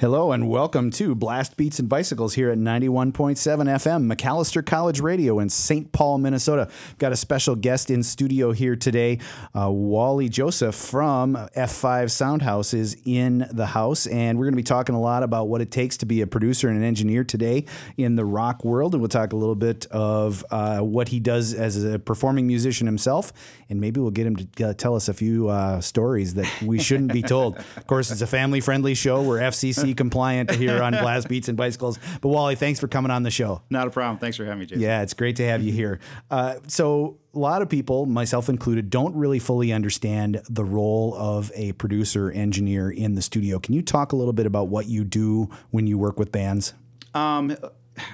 Hello 0.00 0.32
and 0.32 0.48
welcome 0.48 0.90
to 0.92 1.14
Blast 1.14 1.58
Beats 1.58 1.78
and 1.78 1.86
Bicycles 1.86 2.32
here 2.32 2.48
at 2.48 2.56
91.7 2.56 3.12
FM, 3.12 4.10
Macalester 4.10 4.64
College 4.64 5.00
Radio 5.00 5.38
in 5.40 5.50
St. 5.50 5.92
Paul, 5.92 6.16
Minnesota. 6.16 6.70
Got 6.96 7.12
a 7.12 7.16
special 7.16 7.54
guest 7.54 7.90
in 7.90 8.02
studio 8.02 8.52
here 8.52 8.76
today. 8.76 9.18
Uh, 9.54 9.70
Wally 9.70 10.30
Joseph 10.30 10.74
from 10.74 11.34
F5 11.54 12.06
Soundhouse 12.06 12.72
is 12.72 12.96
in 13.04 13.46
the 13.52 13.66
house, 13.66 14.06
and 14.06 14.38
we're 14.38 14.46
going 14.46 14.54
to 14.54 14.56
be 14.56 14.62
talking 14.62 14.94
a 14.94 15.00
lot 15.00 15.22
about 15.22 15.48
what 15.48 15.60
it 15.60 15.70
takes 15.70 15.98
to 15.98 16.06
be 16.06 16.22
a 16.22 16.26
producer 16.26 16.68
and 16.68 16.78
an 16.78 16.82
engineer 16.82 17.22
today 17.22 17.66
in 17.98 18.16
the 18.16 18.24
rock 18.24 18.64
world. 18.64 18.94
And 18.94 19.02
we'll 19.02 19.10
talk 19.10 19.34
a 19.34 19.36
little 19.36 19.54
bit 19.54 19.84
of 19.90 20.42
uh, 20.50 20.78
what 20.78 21.08
he 21.08 21.20
does 21.20 21.52
as 21.52 21.84
a 21.84 21.98
performing 21.98 22.46
musician 22.46 22.86
himself, 22.86 23.34
and 23.68 23.82
maybe 23.82 24.00
we'll 24.00 24.12
get 24.12 24.26
him 24.26 24.36
to 24.36 24.70
uh, 24.70 24.72
tell 24.72 24.96
us 24.96 25.10
a 25.10 25.14
few 25.14 25.50
uh, 25.50 25.82
stories 25.82 26.32
that 26.36 26.62
we 26.62 26.78
shouldn't 26.78 27.12
be 27.12 27.20
told. 27.20 27.58
Of 27.76 27.86
course, 27.86 28.10
it's 28.10 28.22
a 28.22 28.26
family 28.26 28.62
friendly 28.62 28.94
show. 28.94 29.22
We're 29.22 29.40
FCC 29.40 29.89
compliant 29.94 30.50
here 30.50 30.82
on 30.82 30.92
Blast 31.00 31.28
Beats 31.28 31.48
and 31.48 31.56
Bicycles. 31.56 31.98
But 32.20 32.28
Wally, 32.28 32.54
thanks 32.54 32.80
for 32.80 32.88
coming 32.88 33.10
on 33.10 33.22
the 33.22 33.30
show. 33.30 33.62
Not 33.70 33.86
a 33.86 33.90
problem. 33.90 34.18
Thanks 34.18 34.36
for 34.36 34.44
having 34.44 34.60
me, 34.60 34.66
Jason. 34.66 34.82
Yeah, 34.82 35.02
it's 35.02 35.14
great 35.14 35.36
to 35.36 35.46
have 35.46 35.62
you 35.62 35.72
here. 35.72 36.00
Uh, 36.30 36.56
so, 36.66 37.18
a 37.32 37.38
lot 37.38 37.62
of 37.62 37.68
people, 37.68 38.06
myself 38.06 38.48
included, 38.48 38.90
don't 38.90 39.14
really 39.14 39.38
fully 39.38 39.72
understand 39.72 40.42
the 40.50 40.64
role 40.64 41.14
of 41.14 41.52
a 41.54 41.72
producer 41.72 42.30
engineer 42.32 42.90
in 42.90 43.14
the 43.14 43.22
studio. 43.22 43.60
Can 43.60 43.74
you 43.74 43.82
talk 43.82 44.12
a 44.12 44.16
little 44.16 44.32
bit 44.32 44.46
about 44.46 44.66
what 44.66 44.86
you 44.86 45.04
do 45.04 45.48
when 45.70 45.86
you 45.86 45.96
work 45.96 46.18
with 46.18 46.32
bands? 46.32 46.74
Um, 47.14 47.56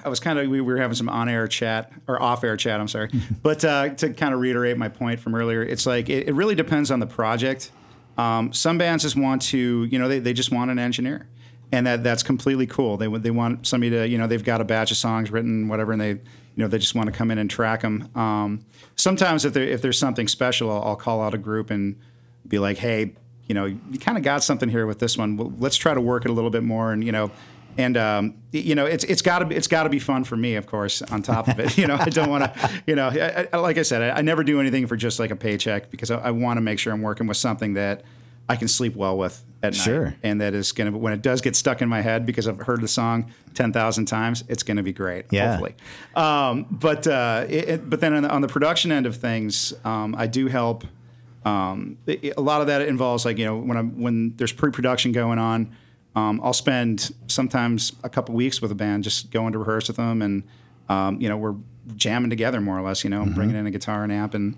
I 0.03 0.09
was 0.09 0.19
kind 0.19 0.37
of 0.37 0.47
we 0.49 0.61
were 0.61 0.77
having 0.77 0.95
some 0.95 1.09
on-air 1.09 1.47
chat 1.47 1.91
or 2.07 2.21
off-air 2.21 2.57
chat. 2.57 2.79
I'm 2.79 2.87
sorry, 2.87 3.09
but 3.41 3.63
uh, 3.65 3.89
to 3.89 4.13
kind 4.13 4.33
of 4.33 4.39
reiterate 4.39 4.77
my 4.77 4.89
point 4.89 5.19
from 5.19 5.35
earlier, 5.35 5.63
it's 5.63 5.85
like 5.85 6.09
it, 6.09 6.27
it 6.27 6.33
really 6.33 6.55
depends 6.55 6.91
on 6.91 6.99
the 6.99 7.07
project. 7.07 7.71
Um, 8.17 8.51
some 8.51 8.77
bands 8.77 9.03
just 9.03 9.15
want 9.15 9.43
to, 9.43 9.83
you 9.85 9.99
know, 9.99 10.07
they, 10.07 10.19
they 10.19 10.33
just 10.33 10.51
want 10.51 10.71
an 10.71 10.79
engineer 10.79 11.27
and 11.71 11.85
that 11.85 12.03
that's 12.03 12.23
completely 12.23 12.67
cool. 12.67 12.97
They 12.97 13.07
they 13.07 13.31
want 13.31 13.67
somebody 13.67 13.91
to 13.91 14.07
you 14.07 14.17
know 14.17 14.27
they've 14.27 14.43
got 14.43 14.61
a 14.61 14.63
batch 14.63 14.91
of 14.91 14.97
songs 14.97 15.31
written 15.31 15.67
whatever, 15.67 15.91
and 15.91 16.01
they 16.01 16.09
you 16.09 16.63
know 16.63 16.67
they 16.67 16.77
just 16.77 16.95
want 16.95 17.07
to 17.07 17.11
come 17.11 17.31
in 17.31 17.37
and 17.37 17.49
track 17.49 17.81
them. 17.81 18.09
Um, 18.15 18.65
sometimes 18.95 19.45
if 19.45 19.53
there 19.53 19.63
if 19.63 19.81
there's 19.81 19.99
something 19.99 20.27
special, 20.27 20.71
I'll, 20.71 20.83
I'll, 20.83 20.95
call 20.95 21.21
out 21.21 21.33
a 21.33 21.37
group 21.37 21.69
and 21.69 21.99
be 22.47 22.59
like, 22.59 22.77
hey, 22.77 23.13
you 23.47 23.55
know, 23.55 23.65
you 23.65 23.99
kind 23.99 24.17
of 24.17 24.23
got 24.23 24.43
something 24.43 24.69
here 24.69 24.87
with 24.87 24.99
this 24.99 25.17
one. 25.17 25.37
Well, 25.37 25.53
let's 25.59 25.77
try 25.77 25.93
to 25.93 26.01
work 26.01 26.25
it 26.25 26.31
a 26.31 26.33
little 26.33 26.49
bit 26.49 26.63
more, 26.63 26.91
and 26.91 27.03
you 27.03 27.11
know. 27.11 27.31
And 27.79 27.95
um, 27.95 28.33
you 28.51 28.73
know 28.73 28.87
it's 28.87 29.03
it's 29.03 29.21
got 29.21 29.39
to 29.39 29.45
be 29.45 29.55
it's 29.55 29.67
got 29.67 29.83
to 29.83 29.89
be 29.89 29.99
fun 29.99 30.23
for 30.23 30.35
me, 30.35 30.55
of 30.55 30.65
course. 30.65 31.03
On 31.03 31.21
top 31.21 31.47
of 31.47 31.59
it, 31.59 31.77
you 31.77 31.85
know, 31.85 31.95
I 31.95 32.09
don't 32.09 32.27
want 32.27 32.51
to, 32.51 32.81
you 32.87 32.95
know, 32.95 33.09
I, 33.09 33.47
I, 33.53 33.57
like 33.57 33.77
I 33.77 33.83
said, 33.83 34.01
I, 34.01 34.17
I, 34.17 34.21
never 34.21 34.43
do 34.43 34.59
anything 34.59 34.87
for 34.87 34.95
just 34.95 35.19
like 35.19 35.29
a 35.29 35.35
paycheck 35.35 35.91
because 35.91 36.09
I, 36.09 36.31
want 36.31 36.57
to 36.57 36.61
make 36.61 36.79
sure 36.79 36.91
I'm 36.91 37.03
working 37.03 37.27
with 37.27 37.37
something 37.37 37.75
that 37.75 38.01
I 38.49 38.55
can 38.55 38.67
sleep 38.67 38.95
well 38.95 39.15
with 39.15 39.43
at 39.63 39.73
sure. 39.73 40.05
night. 40.05 40.15
And 40.23 40.41
that 40.41 40.53
is 40.53 40.71
going 40.71 40.91
to, 40.91 40.97
when 40.97 41.13
it 41.13 41.21
does 41.21 41.41
get 41.41 41.55
stuck 41.55 41.81
in 41.81 41.89
my 41.89 42.01
head 42.01 42.25
because 42.25 42.47
I've 42.47 42.59
heard 42.59 42.81
the 42.81 42.87
song 42.87 43.31
10,000 43.55 44.05
times, 44.05 44.43
it's 44.47 44.63
going 44.63 44.77
to 44.77 44.83
be 44.83 44.93
great, 44.93 45.25
yeah. 45.31 45.51
hopefully. 45.51 45.75
Um, 46.15 46.67
but, 46.69 47.07
uh, 47.07 47.45
it, 47.49 47.89
but 47.89 47.99
then 47.99 48.13
on 48.13 48.23
the, 48.23 48.29
on 48.29 48.41
the, 48.41 48.47
production 48.47 48.91
end 48.91 49.05
of 49.05 49.17
things, 49.17 49.73
um, 49.83 50.15
I 50.15 50.27
do 50.27 50.47
help. 50.47 50.83
Um, 51.45 51.97
it, 52.05 52.35
a 52.37 52.41
lot 52.41 52.61
of 52.61 52.67
that 52.67 52.81
involves 52.83 53.25
like, 53.25 53.37
you 53.37 53.45
know, 53.45 53.57
when 53.57 53.77
I'm, 53.77 54.01
when 54.01 54.35
there's 54.37 54.53
pre-production 54.53 55.11
going 55.11 55.39
on, 55.39 55.75
um, 56.15 56.41
I'll 56.43 56.53
spend 56.53 57.13
sometimes 57.27 57.93
a 58.03 58.09
couple 58.09 58.35
weeks 58.35 58.61
with 58.61 58.71
a 58.71 58.75
band, 58.75 59.03
just 59.03 59.31
going 59.31 59.53
to 59.53 59.59
rehearse 59.59 59.87
with 59.87 59.97
them. 59.97 60.21
And, 60.21 60.43
um, 60.89 61.21
you 61.21 61.29
know, 61.29 61.37
we're 61.37 61.55
jamming 61.95 62.29
together 62.29 62.59
more 62.59 62.77
or 62.77 62.81
less, 62.81 63.03
you 63.03 63.09
know, 63.09 63.21
mm-hmm. 63.21 63.33
bringing 63.33 63.55
in 63.55 63.67
a 63.67 63.71
guitar 63.71 64.03
and 64.03 64.11
amp 64.11 64.33
and, 64.33 64.57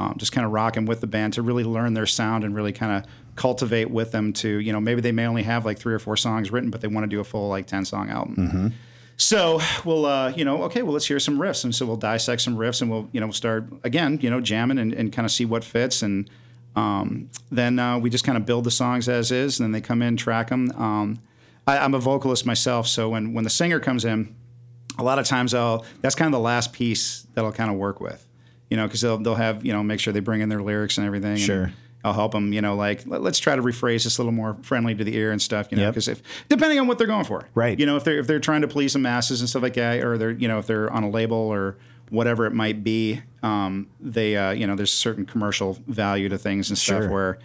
um, 0.00 0.14
just 0.16 0.32
kind 0.32 0.46
of 0.46 0.52
rocking 0.52 0.86
with 0.86 1.00
the 1.00 1.06
band 1.06 1.34
to 1.34 1.42
really 1.42 1.64
learn 1.64 1.92
their 1.94 2.06
sound 2.06 2.42
and 2.42 2.54
really 2.54 2.72
kind 2.72 2.92
of 2.92 3.10
cultivate 3.36 3.90
with 3.90 4.12
them 4.12 4.32
to 4.32 4.48
you 4.48 4.72
know 4.72 4.80
maybe 4.80 5.00
they 5.00 5.12
may 5.12 5.26
only 5.26 5.42
have 5.42 5.64
like 5.64 5.78
three 5.78 5.94
or 5.94 5.98
four 5.98 6.16
songs 6.16 6.50
written 6.50 6.70
but 6.70 6.80
they 6.80 6.88
want 6.88 7.04
to 7.04 7.08
do 7.08 7.20
a 7.20 7.24
full 7.24 7.48
like 7.48 7.66
10 7.66 7.84
song 7.84 8.08
album. 8.08 8.36
Mm-hmm. 8.36 8.68
so 9.16 9.60
we'll 9.84 10.06
uh, 10.06 10.30
you 10.30 10.44
know 10.44 10.62
okay 10.64 10.82
well 10.82 10.92
let's 10.92 11.06
hear 11.06 11.20
some 11.20 11.38
riffs. 11.38 11.64
And 11.64 11.74
so 11.74 11.84
we'll 11.86 11.96
dissect 11.96 12.40
some 12.40 12.56
riffs 12.56 12.80
and 12.80 12.90
we'll 12.90 13.08
you 13.12 13.20
know 13.20 13.26
we'll 13.26 13.34
start 13.34 13.66
again 13.84 14.18
you 14.22 14.30
know 14.30 14.40
jamming 14.40 14.78
and, 14.78 14.92
and 14.94 15.12
kind 15.12 15.26
of 15.26 15.32
see 15.32 15.44
what 15.44 15.62
fits. 15.64 16.02
And 16.02 16.28
um, 16.76 17.28
then 17.50 17.78
uh, 17.78 17.98
we 17.98 18.10
just 18.10 18.24
kind 18.24 18.38
of 18.38 18.46
build 18.46 18.64
the 18.64 18.70
songs 18.70 19.08
as 19.08 19.30
is 19.32 19.58
and 19.58 19.64
then 19.66 19.72
they 19.72 19.80
come 19.80 20.02
in 20.02 20.16
track 20.16 20.48
them 20.48 20.70
um, 20.76 21.20
I, 21.66 21.78
i'm 21.78 21.94
a 21.94 21.98
vocalist 21.98 22.46
myself 22.46 22.86
so 22.86 23.08
when 23.10 23.34
when 23.34 23.44
the 23.44 23.50
singer 23.50 23.80
comes 23.80 24.04
in 24.04 24.34
a 24.98 25.02
lot 25.02 25.18
of 25.18 25.26
times 25.26 25.52
i'll 25.52 25.84
that's 26.00 26.14
kind 26.14 26.32
of 26.32 26.32
the 26.32 26.42
last 26.44 26.72
piece 26.72 27.26
that 27.34 27.44
i'll 27.44 27.52
kind 27.52 27.70
of 27.70 27.76
work 27.76 28.00
with 28.00 28.24
you 28.70 28.76
know, 28.76 28.86
because 28.86 29.00
they'll 29.00 29.18
they'll 29.18 29.34
have 29.34 29.64
you 29.64 29.72
know 29.72 29.82
make 29.82 30.00
sure 30.00 30.12
they 30.12 30.20
bring 30.20 30.40
in 30.40 30.48
their 30.48 30.62
lyrics 30.62 30.96
and 30.96 31.06
everything. 31.06 31.36
Sure. 31.36 31.64
And 31.64 31.74
I'll 32.02 32.14
help 32.14 32.32
them, 32.32 32.52
you 32.52 32.62
know, 32.62 32.76
like 32.76 33.06
let, 33.06 33.22
us 33.22 33.38
try 33.38 33.54
to 33.54 33.62
rephrase 33.62 34.04
this 34.04 34.16
a 34.16 34.22
little 34.22 34.32
more 34.32 34.56
friendly 34.62 34.94
to 34.94 35.04
the 35.04 35.14
ear 35.14 35.32
and 35.32 35.42
stuff, 35.42 35.68
you 35.70 35.76
know, 35.76 35.90
because 35.90 36.08
yep. 36.08 36.16
if 36.16 36.48
depending 36.48 36.80
on 36.80 36.86
what 36.86 36.96
they're 36.96 37.06
going 37.06 37.24
for, 37.24 37.46
right? 37.54 37.78
You 37.78 37.84
know, 37.84 37.96
if 37.96 38.04
they're 38.04 38.18
if 38.18 38.26
they're 38.26 38.40
trying 38.40 38.62
to 38.62 38.68
please 38.68 38.94
the 38.94 38.98
masses 38.98 39.40
and 39.40 39.50
stuff 39.50 39.62
like 39.62 39.74
that, 39.74 40.02
or 40.02 40.16
they're 40.16 40.30
you 40.30 40.48
know 40.48 40.58
if 40.58 40.66
they're 40.66 40.90
on 40.90 41.02
a 41.02 41.10
label 41.10 41.36
or 41.36 41.76
whatever 42.08 42.46
it 42.46 42.52
might 42.52 42.82
be, 42.82 43.20
um, 43.42 43.86
they 44.00 44.36
uh, 44.36 44.52
you 44.52 44.66
know 44.66 44.76
there's 44.76 44.92
certain 44.92 45.26
commercial 45.26 45.78
value 45.86 46.28
to 46.28 46.38
things 46.38 46.70
and 46.70 46.78
stuff 46.78 47.02
sure. 47.02 47.10
where 47.10 47.38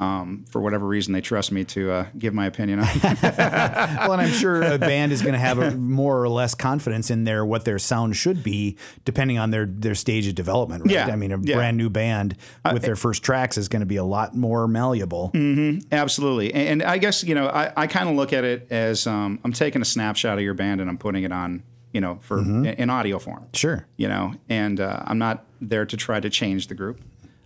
um, 0.00 0.46
for 0.48 0.62
whatever 0.62 0.86
reason, 0.86 1.12
they 1.12 1.20
trust 1.20 1.52
me 1.52 1.62
to 1.64 1.92
uh, 1.92 2.06
give 2.18 2.32
my 2.32 2.46
opinion 2.46 2.78
on. 2.80 2.86
well, 3.02 4.12
and 4.12 4.22
I'm 4.22 4.32
sure 4.32 4.62
a 4.62 4.78
band 4.78 5.12
is 5.12 5.20
going 5.20 5.34
to 5.34 5.38
have 5.38 5.58
a 5.58 5.72
more 5.72 6.22
or 6.22 6.28
less 6.30 6.54
confidence 6.54 7.10
in 7.10 7.24
their 7.24 7.44
what 7.44 7.66
their 7.66 7.78
sound 7.78 8.16
should 8.16 8.42
be, 8.42 8.78
depending 9.04 9.36
on 9.36 9.50
their 9.50 9.66
their 9.66 9.94
stage 9.94 10.26
of 10.26 10.34
development. 10.34 10.86
Right? 10.86 10.94
Yeah, 10.94 11.08
I 11.08 11.16
mean, 11.16 11.32
a 11.32 11.38
yeah. 11.38 11.54
brand 11.54 11.76
new 11.76 11.90
band 11.90 12.38
with 12.64 12.82
uh, 12.82 12.86
their 12.86 12.96
first 12.96 13.22
tracks 13.22 13.58
is 13.58 13.68
going 13.68 13.80
to 13.80 13.86
be 13.86 13.96
a 13.96 14.04
lot 14.04 14.34
more 14.34 14.66
malleable. 14.66 15.32
Mm-hmm, 15.34 15.86
absolutely, 15.92 16.54
and, 16.54 16.80
and, 16.80 16.82
I 16.82 16.96
guess 16.96 17.22
you 17.22 17.34
know 17.34 17.48
I, 17.48 17.70
I 17.76 17.86
kind 17.86 18.08
of 18.08 18.16
look 18.16 18.32
at 18.32 18.42
it 18.42 18.68
as 18.70 19.06
um, 19.06 19.38
I'm 19.44 19.52
taking 19.52 19.82
a 19.82 19.84
snapshot 19.86 20.38
of 20.38 20.42
your 20.42 20.54
band 20.54 20.80
and 20.80 20.88
I'm 20.88 20.98
putting 20.98 21.24
it 21.24 21.32
on 21.32 21.62
you 21.92 22.00
know 22.00 22.20
for 22.22 22.38
mm-hmm. 22.38 22.64
in, 22.64 22.74
in, 22.74 22.90
audio 22.90 23.18
form. 23.18 23.46
Sure, 23.52 23.86
you 23.98 24.08
know, 24.08 24.32
and 24.48 24.80
uh, 24.80 25.02
I'm 25.04 25.18
not 25.18 25.44
there 25.60 25.84
to 25.84 25.96
try 25.98 26.20
to 26.20 26.30
change 26.30 26.68
the 26.68 26.74
group, 26.74 27.02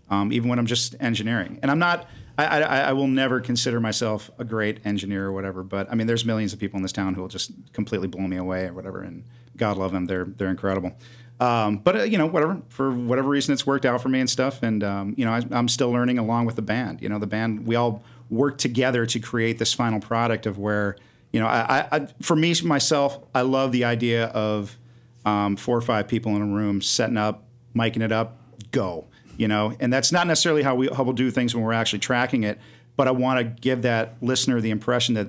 um, 0.09 0.33
even 0.33 0.49
when 0.49 0.61
I'm 0.61 0.67
just 0.67 0.95
engineering, 1.01 1.59
and 1.61 1.69
I'm 1.69 1.81
not 1.81 2.09
I, 2.37 2.63
I, 2.63 2.79
I, 2.81 2.93
will 2.93 3.07
never 3.07 3.41
consider 3.41 3.79
myself 3.79 4.31
a 4.39 4.45
great 4.45 4.85
engineer 4.85 5.27
or 5.27 5.33
whatever, 5.33 5.63
but 5.63 5.91
I 5.91 5.95
mean, 5.95 6.07
there's 6.07 6.25
millions 6.25 6.53
of 6.53 6.59
people 6.59 6.77
in 6.77 6.83
this 6.83 6.93
town 6.93 7.15
who 7.15 7.21
will 7.21 7.29
just 7.29 7.53
completely 7.73 8.09
blow 8.09 8.27
me 8.27 8.37
away 8.37 8.65
or 8.65 8.73
whatever, 8.73 9.03
and 9.03 9.25
God 9.57 9.77
love 9.77 9.93
them, 9.93 10.07
they're 10.07 10.25
they're 10.25 10.49
incredible. 10.49 10.97
Um, 11.41 11.79
but 11.79 11.97
uh, 11.97 12.03
you 12.03 12.19
know, 12.19 12.27
whatever 12.27 12.61
for 12.69 12.91
whatever 12.91 13.29
reason, 13.29 13.53
it's 13.53 13.67
worked 13.67 13.85
out 13.85 14.01
for 14.01 14.09
me 14.09 14.21
and 14.21 14.29
stuff, 14.29 14.63
and 14.63 14.83
um, 14.83 15.15
you 15.17 15.25
know, 15.25 15.33
I, 15.33 15.43
am 15.57 15.69
still 15.69 15.91
learning 15.91 16.19
along 16.19 16.47
with 16.47 16.57
the 16.57 16.63
band. 16.63 17.03
You 17.03 17.09
know, 17.09 17.19
the 17.19 17.27
band 17.27 17.67
we 17.67 17.77
all 17.77 18.03
work 18.31 18.59
together 18.59 19.07
to 19.07 19.21
create 19.21 19.59
this 19.59 19.73
final 19.73 20.01
product 20.01 20.47
of 20.47 20.59
where 20.59 20.97
you 21.33 21.41
know, 21.41 21.47
I, 21.47 21.87
I 21.91 22.09
for 22.23 22.37
me 22.37 22.55
myself, 22.65 23.19
I 23.35 23.43
love 23.43 23.73
the 23.73 23.85
idea 23.85 24.27
of 24.27 24.77
um, 25.25 25.57
four 25.57 25.77
or 25.77 25.83
five 25.83 26.09
people 26.09 26.35
in 26.37 26.43
a 26.43 26.47
room 26.47 26.81
setting 26.81 27.17
up, 27.17 27.45
miking 27.75 28.03
it 28.03 28.13
up, 28.13 28.39
go 28.71 29.07
you 29.37 29.49
know, 29.49 29.75
and 29.81 29.93
that's 29.93 30.13
not 30.13 30.27
necessarily 30.27 30.63
how 30.63 30.75
we 30.75 30.89
how 30.89 31.03
we'll 31.03 31.13
do 31.13 31.31
things 31.31 31.55
when 31.55 31.65
we're 31.65 31.73
actually 31.73 32.01
tracking 32.01 32.45
it. 32.45 32.59
But 32.97 33.09
I 33.09 33.11
want 33.11 33.41
to 33.41 33.61
give 33.61 33.83
that 33.83 34.17
listener 34.21 34.61
the 34.61 34.71
impression 34.71 35.15
that 35.15 35.29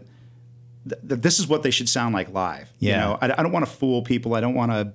th- 0.87 1.01
that 1.03 1.21
this 1.21 1.39
is 1.39 1.47
what 1.47 1.63
they 1.63 1.71
should 1.71 1.89
sound 1.89 2.13
like 2.13 2.31
live. 2.31 2.71
Yeah. 2.79 2.91
You 2.91 2.97
know, 2.97 3.17
I, 3.21 3.39
I 3.39 3.43
don't 3.43 3.51
want 3.51 3.65
to 3.65 3.71
fool 3.71 4.01
people. 4.03 4.35
I 4.35 4.41
don't 4.41 4.53
want 4.53 4.71
to 4.71 4.93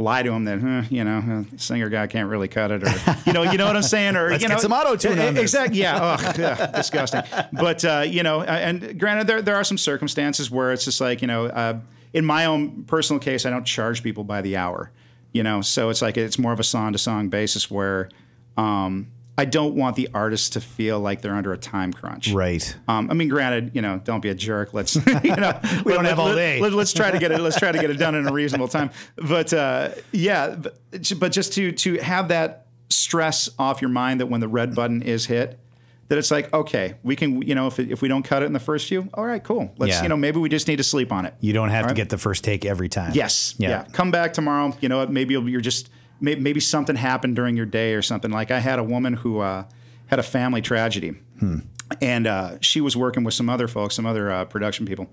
lie 0.00 0.22
to 0.22 0.30
them 0.30 0.44
that 0.44 0.60
huh, 0.60 0.82
you 0.90 1.04
know 1.04 1.44
singer 1.56 1.88
guy 1.88 2.06
can't 2.06 2.28
really 2.28 2.48
cut 2.48 2.70
it 2.70 2.82
or 2.82 2.90
you 3.26 3.32
know 3.32 3.42
you 3.42 3.58
know 3.58 3.66
what 3.66 3.76
I'm 3.76 3.82
saying 3.82 4.16
or 4.16 4.30
Let's 4.30 4.42
you 4.42 4.48
know 4.48 4.54
get 4.54 4.62
some 4.62 4.72
auto 4.72 4.96
tune 4.96 5.18
on 5.18 5.36
exactly 5.36 5.78
yeah, 5.78 6.16
oh, 6.18 6.32
yeah 6.38 6.66
disgusting 6.68 7.22
but 7.52 7.84
uh, 7.84 8.04
you 8.06 8.22
know 8.22 8.42
and 8.42 8.98
granted 8.98 9.26
there 9.26 9.42
there 9.42 9.56
are 9.56 9.64
some 9.64 9.78
circumstances 9.78 10.50
where 10.50 10.72
it's 10.72 10.86
just 10.86 11.00
like 11.00 11.20
you 11.20 11.28
know 11.28 11.46
uh, 11.46 11.78
in 12.14 12.24
my 12.24 12.46
own 12.46 12.84
personal 12.84 13.20
case 13.20 13.44
I 13.44 13.50
don't 13.50 13.66
charge 13.66 14.02
people 14.02 14.24
by 14.24 14.40
the 14.40 14.56
hour 14.56 14.90
you 15.32 15.42
know 15.42 15.60
so 15.60 15.90
it's 15.90 16.00
like 16.00 16.16
it's 16.16 16.38
more 16.38 16.52
of 16.52 16.60
a 16.60 16.64
song 16.64 16.92
to 16.92 16.98
song 16.98 17.28
basis 17.28 17.70
where 17.70 18.08
um, 18.56 19.10
I 19.38 19.46
don't 19.46 19.74
want 19.74 19.96
the 19.96 20.10
artist 20.12 20.52
to 20.52 20.60
feel 20.60 21.00
like 21.00 21.22
they're 21.22 21.34
under 21.34 21.52
a 21.54 21.58
time 21.58 21.94
crunch. 21.94 22.30
Right. 22.30 22.76
Um, 22.88 23.10
I 23.10 23.14
mean, 23.14 23.28
granted, 23.28 23.70
you 23.74 23.80
know, 23.80 23.98
don't 24.04 24.20
be 24.20 24.28
a 24.28 24.34
jerk. 24.34 24.74
Let's, 24.74 24.94
you 25.24 25.36
know, 25.36 25.58
we 25.84 25.94
don't 25.94 26.02
let, 26.02 26.06
have 26.06 26.18
all 26.18 26.34
day. 26.34 26.60
Let, 26.60 26.74
us 26.74 26.92
try 26.92 27.10
to 27.10 27.18
get 27.18 27.32
it. 27.32 27.40
Let's 27.40 27.58
try 27.58 27.72
to 27.72 27.78
get 27.78 27.88
it 27.88 27.94
done 27.96 28.14
in 28.14 28.28
a 28.28 28.32
reasonable 28.32 28.68
time. 28.68 28.90
But 29.16 29.54
uh, 29.54 29.92
yeah, 30.12 30.56
but, 30.56 30.78
but 31.18 31.32
just 31.32 31.54
to 31.54 31.72
to 31.72 31.96
have 32.02 32.28
that 32.28 32.66
stress 32.90 33.48
off 33.58 33.80
your 33.80 33.88
mind 33.88 34.20
that 34.20 34.26
when 34.26 34.40
the 34.40 34.48
red 34.48 34.74
button 34.74 35.00
is 35.00 35.24
hit, 35.24 35.58
that 36.08 36.18
it's 36.18 36.30
like, 36.30 36.52
okay, 36.52 36.94
we 37.04 37.14
can, 37.14 37.40
you 37.40 37.54
know, 37.54 37.68
if, 37.68 37.78
it, 37.78 37.90
if 37.90 38.02
we 38.02 38.08
don't 38.08 38.24
cut 38.24 38.42
it 38.42 38.46
in 38.46 38.52
the 38.52 38.58
first 38.58 38.88
few, 38.88 39.08
all 39.14 39.24
right, 39.24 39.42
cool. 39.42 39.72
Let's, 39.78 39.94
yeah. 39.94 40.02
you 40.02 40.08
know, 40.08 40.16
maybe 40.16 40.40
we 40.40 40.48
just 40.48 40.66
need 40.66 40.76
to 40.76 40.82
sleep 40.82 41.12
on 41.12 41.24
it. 41.24 41.34
You 41.40 41.52
don't 41.52 41.68
have 41.68 41.84
all 41.84 41.88
to 41.88 41.92
right? 41.92 41.96
get 41.96 42.08
the 42.08 42.18
first 42.18 42.42
take 42.42 42.64
every 42.64 42.88
time. 42.88 43.12
Yes. 43.14 43.54
Yeah. 43.58 43.68
yeah. 43.68 43.84
Come 43.92 44.10
back 44.10 44.32
tomorrow. 44.32 44.76
You 44.80 44.88
know, 44.88 45.06
maybe 45.06 45.34
you're 45.34 45.60
just 45.60 45.88
maybe 46.20 46.60
something 46.60 46.96
happened 46.96 47.36
during 47.36 47.56
your 47.56 47.66
day 47.66 47.94
or 47.94 48.02
something. 48.02 48.30
Like 48.30 48.50
I 48.50 48.60
had 48.60 48.78
a 48.78 48.84
woman 48.84 49.14
who 49.14 49.40
uh, 49.40 49.64
had 50.06 50.18
a 50.18 50.22
family 50.22 50.62
tragedy, 50.62 51.10
hmm. 51.38 51.60
and 52.00 52.26
uh, 52.26 52.58
she 52.60 52.80
was 52.80 52.96
working 52.96 53.24
with 53.24 53.34
some 53.34 53.48
other 53.48 53.68
folks, 53.68 53.96
some 53.96 54.06
other 54.06 54.30
uh, 54.30 54.44
production 54.44 54.86
people, 54.86 55.08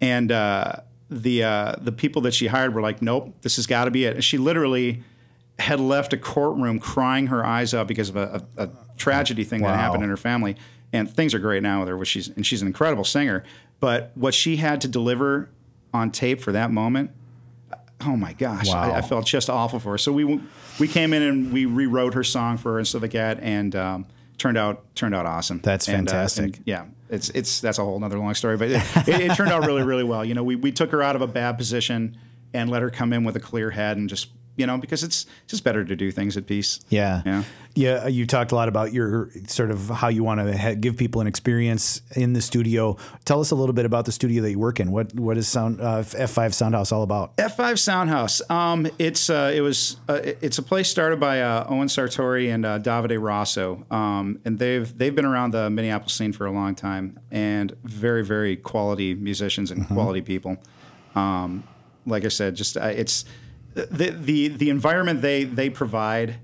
and 0.00 0.30
uh, 0.30 0.76
the 1.10 1.42
uh, 1.42 1.74
the 1.80 1.92
people 1.92 2.22
that 2.22 2.34
she 2.34 2.46
hired 2.46 2.74
were 2.74 2.82
like, 2.82 3.02
"Nope, 3.02 3.34
this 3.42 3.56
has 3.56 3.66
got 3.66 3.84
to 3.86 3.90
be 3.90 4.04
it." 4.04 4.14
And 4.14 4.24
she 4.24 4.38
literally 4.38 5.02
had 5.58 5.80
left 5.80 6.12
a 6.12 6.16
courtroom 6.16 6.78
crying 6.78 7.28
her 7.28 7.44
eyes 7.44 7.74
out 7.74 7.86
because 7.86 8.08
of 8.08 8.16
a, 8.16 8.44
a, 8.56 8.64
a 8.64 8.70
tragedy 8.96 9.44
thing 9.44 9.60
wow. 9.60 9.70
that 9.70 9.78
happened 9.78 10.02
in 10.02 10.10
her 10.10 10.16
family. 10.16 10.56
And 10.92 11.10
things 11.10 11.34
are 11.34 11.38
great 11.38 11.62
now 11.62 11.80
with 11.80 11.88
her, 11.88 11.96
which 11.96 12.08
she's 12.08 12.28
and 12.28 12.46
she's 12.46 12.60
an 12.62 12.68
incredible 12.68 13.04
singer. 13.04 13.44
but 13.80 14.12
what 14.14 14.34
she 14.34 14.56
had 14.56 14.80
to 14.80 14.88
deliver 14.88 15.50
on 15.92 16.10
tape 16.10 16.40
for 16.40 16.52
that 16.52 16.70
moment, 16.70 17.10
oh 18.02 18.16
my 18.16 18.32
gosh, 18.34 18.68
Wow. 18.68 18.92
I, 18.92 18.98
I 18.98 19.00
felt 19.02 19.26
just 19.26 19.48
awful 19.50 19.78
for 19.78 19.92
her. 19.92 19.98
So 19.98 20.12
we 20.12 20.40
we 20.78 20.88
came 20.88 21.12
in 21.12 21.22
and 21.22 21.52
we 21.52 21.66
rewrote 21.66 22.14
her 22.14 22.24
song 22.24 22.56
for 22.58 22.72
her 22.72 22.78
and 22.78 22.86
stuff 22.86 23.02
like 23.02 23.12
that, 23.12 23.40
and 23.40 23.74
um, 23.76 24.06
turned 24.38 24.58
out 24.58 24.84
turned 24.94 25.14
out 25.14 25.26
awesome. 25.26 25.60
That's 25.62 25.88
And, 25.88 26.08
uh, 26.08 26.10
fantastic. 26.12 26.60
yeah, 26.64 26.86
it's 27.08 27.30
it's 27.30 27.60
that's 27.60 27.78
a 27.78 27.84
whole 27.84 27.98
nother 28.00 28.18
long 28.18 28.34
story, 28.34 28.56
but 28.56 28.70
it, 28.70 28.82
it, 29.08 29.20
it 29.30 29.34
turned 29.36 29.50
out 29.52 29.64
really 29.66 29.82
really 29.82 30.04
well. 30.04 30.24
You 30.24 30.34
know, 30.34 30.42
we 30.44 30.56
we 30.56 30.72
took 30.72 30.90
her 30.90 31.02
out 31.02 31.16
of 31.16 31.22
a 31.22 31.26
bad 31.28 31.56
position 31.58 32.16
and 32.52 32.70
let 32.70 32.82
her 32.82 32.90
come 32.90 33.12
in 33.12 33.24
with 33.24 33.36
a 33.36 33.40
clear 33.40 33.70
head 33.70 33.96
and 33.96 34.08
just 34.08 34.28
you 34.56 34.66
know 34.66 34.78
because 34.78 35.02
it's 35.02 35.26
just 35.46 35.64
better 35.64 35.84
to 35.84 35.96
do 35.96 36.10
things 36.10 36.36
at 36.36 36.46
peace. 36.46 36.80
Yeah. 36.88 37.22
Yeah. 37.26 37.44
Yeah. 37.74 38.06
You 38.06 38.24
talked 38.26 38.52
a 38.52 38.54
lot 38.54 38.68
about 38.68 38.92
your 38.92 39.30
sort 39.48 39.70
of 39.70 39.88
how 39.88 40.08
you 40.08 40.22
want 40.22 40.40
to 40.40 40.56
ha- 40.56 40.74
give 40.74 40.96
people 40.96 41.20
an 41.20 41.26
experience 41.26 42.02
in 42.14 42.32
the 42.34 42.40
studio. 42.40 42.96
Tell 43.24 43.40
us 43.40 43.50
a 43.50 43.54
little 43.56 43.72
bit 43.72 43.84
about 43.84 44.04
the 44.04 44.12
studio 44.12 44.42
that 44.42 44.50
you 44.50 44.58
work 44.58 44.78
in. 44.80 44.92
What 44.92 45.12
What 45.14 45.36
is 45.36 45.48
Sound 45.48 45.80
uh, 45.80 46.02
F5 46.02 46.50
Soundhouse 46.52 46.92
all 46.92 47.02
about? 47.02 47.36
F5 47.36 47.78
Soundhouse. 47.78 48.48
Um, 48.50 48.86
it's 48.98 49.28
uh, 49.28 49.50
it 49.54 49.60
was 49.60 49.96
uh, 50.08 50.20
it's 50.22 50.58
a 50.58 50.62
place 50.62 50.88
started 50.88 51.18
by 51.18 51.40
uh, 51.42 51.66
Owen 51.68 51.88
Sartori 51.88 52.52
and 52.54 52.64
uh, 52.64 52.78
Davide 52.78 53.20
Rosso, 53.20 53.84
um, 53.90 54.38
and 54.44 54.58
they've 54.58 54.96
they've 54.96 55.14
been 55.14 55.24
around 55.24 55.50
the 55.52 55.68
Minneapolis 55.70 56.14
scene 56.14 56.32
for 56.32 56.46
a 56.46 56.52
long 56.52 56.74
time, 56.74 57.18
and 57.30 57.76
very 57.82 58.24
very 58.24 58.56
quality 58.56 59.14
musicians 59.14 59.70
and 59.70 59.86
quality 59.88 60.20
people. 60.20 60.56
Um, 61.14 61.64
like 62.06 62.24
I 62.24 62.28
said, 62.28 62.54
just 62.54 62.76
uh, 62.76 62.82
it's 62.86 63.24
the 63.74 64.10
the 64.10 64.48
the 64.48 64.70
environment 64.70 65.20
they 65.20 65.44
they 65.44 65.68
provide 65.70 66.36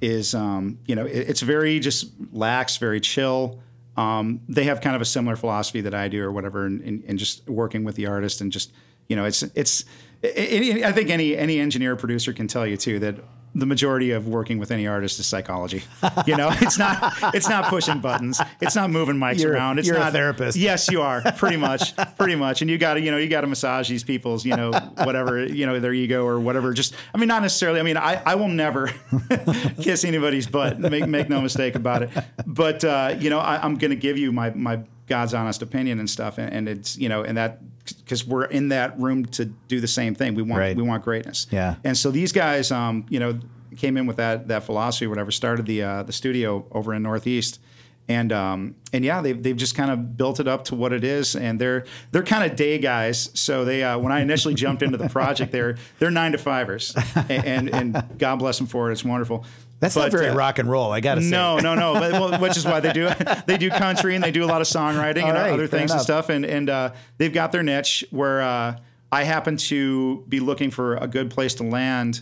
is 0.00 0.34
um, 0.34 0.78
you 0.86 0.94
know 0.94 1.04
it, 1.04 1.28
it's 1.28 1.42
very 1.42 1.78
just 1.78 2.10
lax, 2.32 2.76
very 2.78 3.00
chill. 3.00 3.60
Um, 3.96 4.40
they 4.48 4.64
have 4.64 4.80
kind 4.80 4.96
of 4.96 5.02
a 5.02 5.04
similar 5.04 5.36
philosophy 5.36 5.82
that 5.82 5.94
I 5.94 6.08
do, 6.08 6.22
or 6.22 6.32
whatever, 6.32 6.64
and, 6.64 6.80
and, 6.80 7.04
and 7.06 7.18
just 7.18 7.48
working 7.48 7.84
with 7.84 7.96
the 7.96 8.06
artist 8.06 8.40
and 8.40 8.50
just 8.50 8.72
you 9.08 9.16
know 9.16 9.24
it's 9.24 9.42
it's. 9.42 9.84
I 10.24 10.82
I 10.84 10.92
think 10.92 11.10
any 11.10 11.36
any 11.36 11.60
engineer 11.60 11.96
producer 11.96 12.32
can 12.32 12.46
tell 12.46 12.66
you 12.66 12.76
too 12.76 12.98
that 13.00 13.16
the 13.54 13.66
majority 13.66 14.12
of 14.12 14.28
working 14.28 14.58
with 14.58 14.70
any 14.70 14.86
artist 14.86 15.18
is 15.18 15.26
psychology. 15.26 15.82
You 16.26 16.36
know, 16.36 16.50
it's 16.60 16.78
not 16.78 17.14
it's 17.34 17.48
not 17.48 17.64
pushing 17.66 18.00
buttons, 18.00 18.40
it's 18.60 18.76
not 18.76 18.90
moving 18.90 19.16
mics 19.16 19.40
You're- 19.40 19.54
around. 19.54 19.78
It's 19.78 19.88
you're 19.88 19.96
a 19.96 20.00
not 20.00 20.12
therapist. 20.12 20.56
Yes, 20.56 20.88
you 20.90 21.02
are 21.02 21.20
pretty 21.32 21.56
much, 21.56 21.94
pretty 22.18 22.36
much, 22.36 22.60
and 22.62 22.70
you 22.70 22.78
got 22.78 22.94
to 22.94 23.00
you 23.00 23.10
know 23.10 23.16
you 23.16 23.28
got 23.28 23.40
to 23.40 23.46
massage 23.46 23.88
these 23.88 24.04
people's 24.04 24.44
you 24.44 24.56
know 24.56 24.70
whatever 24.98 25.44
you 25.44 25.66
know 25.66 25.80
their 25.80 25.92
ego 25.92 26.24
or 26.24 26.38
whatever. 26.38 26.72
Just 26.72 26.94
I 27.14 27.18
mean, 27.18 27.28
not 27.28 27.42
necessarily. 27.42 27.80
I 27.80 27.82
mean, 27.82 27.96
I, 27.96 28.22
I 28.24 28.34
will 28.36 28.48
never 28.48 28.90
kiss 29.80 30.04
anybody's 30.04 30.46
butt. 30.46 30.78
Make 30.78 31.06
make 31.08 31.28
no 31.28 31.40
mistake 31.40 31.74
about 31.74 32.02
it. 32.02 32.10
But 32.46 32.84
uh, 32.84 33.16
you 33.18 33.30
know, 33.30 33.38
I, 33.38 33.62
I'm 33.62 33.76
going 33.76 33.90
to 33.90 33.96
give 33.96 34.18
you 34.18 34.32
my 34.32 34.50
my 34.50 34.80
God's 35.06 35.34
honest 35.34 35.60
opinion 35.62 35.98
and 35.98 36.08
stuff, 36.08 36.38
and, 36.38 36.52
and 36.52 36.68
it's 36.68 36.96
you 36.96 37.08
know, 37.08 37.22
and 37.24 37.36
that 37.36 37.60
because 37.92 38.26
we're 38.26 38.44
in 38.44 38.68
that 38.68 38.98
room 38.98 39.24
to 39.26 39.44
do 39.46 39.80
the 39.80 39.88
same 39.88 40.14
thing. 40.14 40.34
We 40.34 40.42
want 40.42 40.60
Right. 40.60 40.76
we 40.76 40.82
want 40.82 41.02
greatness. 41.04 41.46
Yeah. 41.50 41.76
And 41.84 41.96
so 41.96 42.10
these 42.10 42.32
guys, 42.32 42.70
um, 42.70 43.06
you 43.08 43.18
know, 43.20 43.38
came 43.76 43.96
in 43.96 44.06
with 44.06 44.16
that 44.16 44.48
that 44.48 44.64
philosophy, 44.64 45.06
or 45.06 45.08
whatever. 45.10 45.30
Started 45.30 45.66
the 45.66 45.82
uh, 45.82 46.02
the 46.02 46.12
studio 46.12 46.66
over 46.72 46.92
in 46.94 47.02
Northeast, 47.02 47.60
and 48.08 48.32
um, 48.32 48.74
and 48.92 49.04
yeah, 49.04 49.20
they've 49.22 49.40
they've 49.42 49.56
just 49.56 49.74
kind 49.76 49.90
of 49.90 50.16
built 50.16 50.40
it 50.40 50.48
up 50.48 50.64
to 50.64 50.74
what 50.74 50.92
it 50.92 51.04
is, 51.04 51.36
and 51.36 51.60
they're 51.60 51.84
they're 52.10 52.22
kind 52.24 52.50
of 52.50 52.56
day 52.56 52.78
guys. 52.78 53.30
So 53.34 53.64
they 53.64 53.82
uh, 53.84 53.98
when 53.98 54.10
I 54.12 54.20
initially 54.20 54.54
jumped 54.54 54.82
into 54.82 54.96
the 54.98 55.08
project, 55.08 55.52
they're 55.52 55.76
they're 55.98 56.10
nine 56.10 56.32
to 56.32 56.38
fivers, 56.38 56.94
and 57.28 57.44
and, 57.46 57.68
and 57.74 58.18
God 58.18 58.36
bless 58.36 58.58
them 58.58 58.66
for 58.66 58.88
it. 58.90 58.92
It's 58.92 59.04
wonderful. 59.04 59.44
That's 59.80 59.96
not 59.96 60.10
very 60.10 60.28
uh, 60.28 60.34
rock 60.34 60.58
and 60.58 60.70
roll. 60.70 60.92
I 60.92 61.00
got 61.00 61.16
to 61.16 61.22
say. 61.22 61.30
no, 61.30 61.58
no, 61.58 61.74
no. 61.74 61.94
But, 61.94 62.12
well, 62.12 62.40
which 62.40 62.56
is 62.56 62.64
why 62.64 62.80
they 62.80 62.92
do 62.92 63.08
they 63.46 63.56
do 63.56 63.70
country 63.70 64.14
and 64.14 64.22
they 64.22 64.30
do 64.30 64.44
a 64.44 64.46
lot 64.46 64.60
of 64.60 64.66
songwriting 64.66 65.22
All 65.22 65.30
and 65.30 65.38
right, 65.38 65.52
other 65.52 65.66
things 65.66 65.90
enough. 65.90 65.96
and 65.96 66.02
stuff. 66.02 66.28
And 66.28 66.44
and 66.44 66.68
uh, 66.70 66.92
they've 67.18 67.32
got 67.32 67.50
their 67.50 67.62
niche 67.62 68.04
where 68.10 68.42
uh, 68.42 68.76
I 69.10 69.24
happen 69.24 69.56
to 69.56 70.24
be 70.28 70.38
looking 70.38 70.70
for 70.70 70.96
a 70.96 71.08
good 71.08 71.30
place 71.30 71.54
to 71.54 71.64
land, 71.64 72.20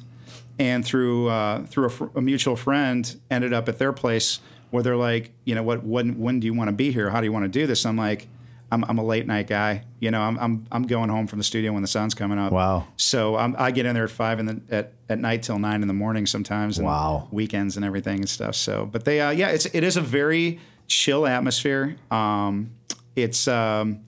and 0.59 0.85
through 0.85 1.29
uh, 1.29 1.67
through 1.67 1.87
a, 1.87 1.91
fr- 1.91 2.07
a 2.15 2.23
mutual 2.23 2.57
friend 2.57 3.15
ended 3.31 3.53
up 3.53 3.69
at 3.69 3.79
their 3.79 3.93
place 3.93 4.39
where 4.71 4.83
they're 4.83 4.97
like, 4.97 5.33
you 5.45 5.55
know, 5.55 5.63
what 5.65 5.83
when 5.85 6.19
when 6.19 6.39
do 6.41 6.47
you 6.47 6.55
want 6.55 6.69
to 6.69 6.73
be 6.73 6.93
here? 6.93 7.11
How 7.11 7.21
do 7.21 7.27
you 7.27 7.33
want 7.33 7.45
to 7.45 7.49
do 7.49 7.67
this? 7.67 7.85
I'm 7.85 7.97
like. 7.97 8.29
I'm, 8.71 8.85
I'm 8.85 8.99
a 8.99 9.05
late 9.05 9.27
night 9.27 9.47
guy, 9.47 9.85
you 9.99 10.11
know. 10.11 10.21
I'm, 10.21 10.39
I'm 10.39 10.67
I'm 10.71 10.83
going 10.87 11.09
home 11.09 11.27
from 11.27 11.39
the 11.39 11.45
studio 11.45 11.73
when 11.73 11.81
the 11.83 11.89
sun's 11.89 12.15
coming 12.15 12.39
up. 12.39 12.53
Wow. 12.53 12.87
So 12.97 13.37
I'm, 13.37 13.57
I 13.59 13.71
get 13.71 13.87
in 13.87 13.95
there 13.95 14.05
at 14.05 14.11
five 14.11 14.39
in 14.41 14.47
the 14.47 14.61
at, 14.71 14.93
at 15.09 15.19
night 15.19 15.43
till 15.43 15.59
nine 15.59 15.81
in 15.83 15.89
the 15.89 15.95
morning 15.95 16.27
sometimes. 16.27 16.77
And 16.79 16.87
Wow. 16.87 17.29
Weekends 17.31 17.77
and 17.77 17.85
everything 17.85 18.19
and 18.19 18.29
stuff. 18.29 18.55
So, 18.57 18.85
but 18.85 19.05
they, 19.07 19.21
uh, 19.23 19.31
yeah, 19.31 19.49
it's 19.49 19.67
it 19.67 19.85
is 19.85 19.97
a 19.97 20.03
very 20.03 20.61
chill 20.87 21.27
atmosphere. 21.27 21.97
Um, 22.11 22.73
it's 23.17 23.49
um, 23.49 24.01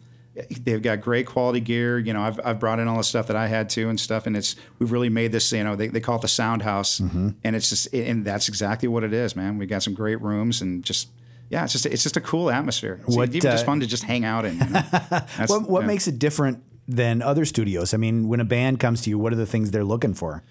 they've 0.63 0.83
got 0.83 1.01
great 1.01 1.27
quality 1.27 1.61
gear. 1.61 1.99
You 1.99 2.13
know, 2.13 2.23
I've 2.23 2.39
I've 2.45 2.61
brought 2.61 2.79
in 2.81 2.87
all 2.87 2.99
the 2.99 3.03
stuff 3.05 3.29
that 3.29 3.37
I 3.37 3.47
had 3.47 3.71
to 3.71 3.89
and 3.89 3.99
stuff, 3.99 4.27
and 4.27 4.37
it's 4.37 4.57
we've 4.79 4.93
really 4.93 5.09
made 5.09 5.33
this. 5.33 5.51
You 5.53 5.65
know, 5.65 5.75
they, 5.75 5.89
they 5.89 6.01
call 6.01 6.17
it 6.17 6.23
the 6.23 6.29
Sound 6.29 6.61
House, 6.63 7.01
Mm-hmm. 7.01 7.31
and 7.45 7.57
it's 7.57 7.71
just 7.71 7.93
and 7.95 8.25
that's 8.27 8.47
exactly 8.49 8.89
what 8.89 9.05
it 9.05 9.13
is, 9.15 9.35
man. 9.35 9.57
We 9.59 9.65
got 9.67 9.83
some 9.83 9.95
great 9.95 10.21
rooms 10.21 10.61
and 10.61 10.85
just. 10.85 11.09
Yeah, 11.51 11.65
it's 11.65 11.73
just 11.73 11.85
it's 11.85 12.05
just 12.05 12.17
a 12.17 12.21
cool 12.21 12.49
atmosphere. 12.49 13.01
It's 13.07 13.17
What, 13.17 13.31
even 13.31 13.41
just 13.41 13.65
uh, 13.65 13.67
fun 13.67 13.81
to 13.81 13.87
just 13.87 14.05
hang 14.05 14.25
out 14.25 14.45
in. 14.45 14.59
You 14.59 14.67
know? 14.67 14.83
What, 15.47 15.69
what 15.69 15.81
yeah. 15.81 15.87
makes 15.87 16.07
it 16.07 16.19
different 16.19 16.63
than 16.87 17.23
other 17.23 17.45
studios? 17.45 17.93
I 17.93 17.97
mean, 17.97 18.29
when 18.29 18.39
a 18.39 18.45
band 18.45 18.79
comes 18.79 19.03
to 19.03 19.11
you, 19.11 19.19
what 19.19 19.33
are 19.33 19.37
the 19.37 19.47
things 19.47 19.73
they're 19.73 19.85
looking 19.85 20.15
for? 20.15 20.45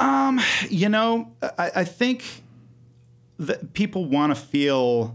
Um, 0.00 0.40
You 0.70 0.88
know, 0.88 1.30
I, 1.42 1.70
I 1.76 1.84
think 1.84 2.24
that 3.38 3.74
people 3.74 4.06
want 4.06 4.34
to 4.34 4.40
feel 4.40 5.14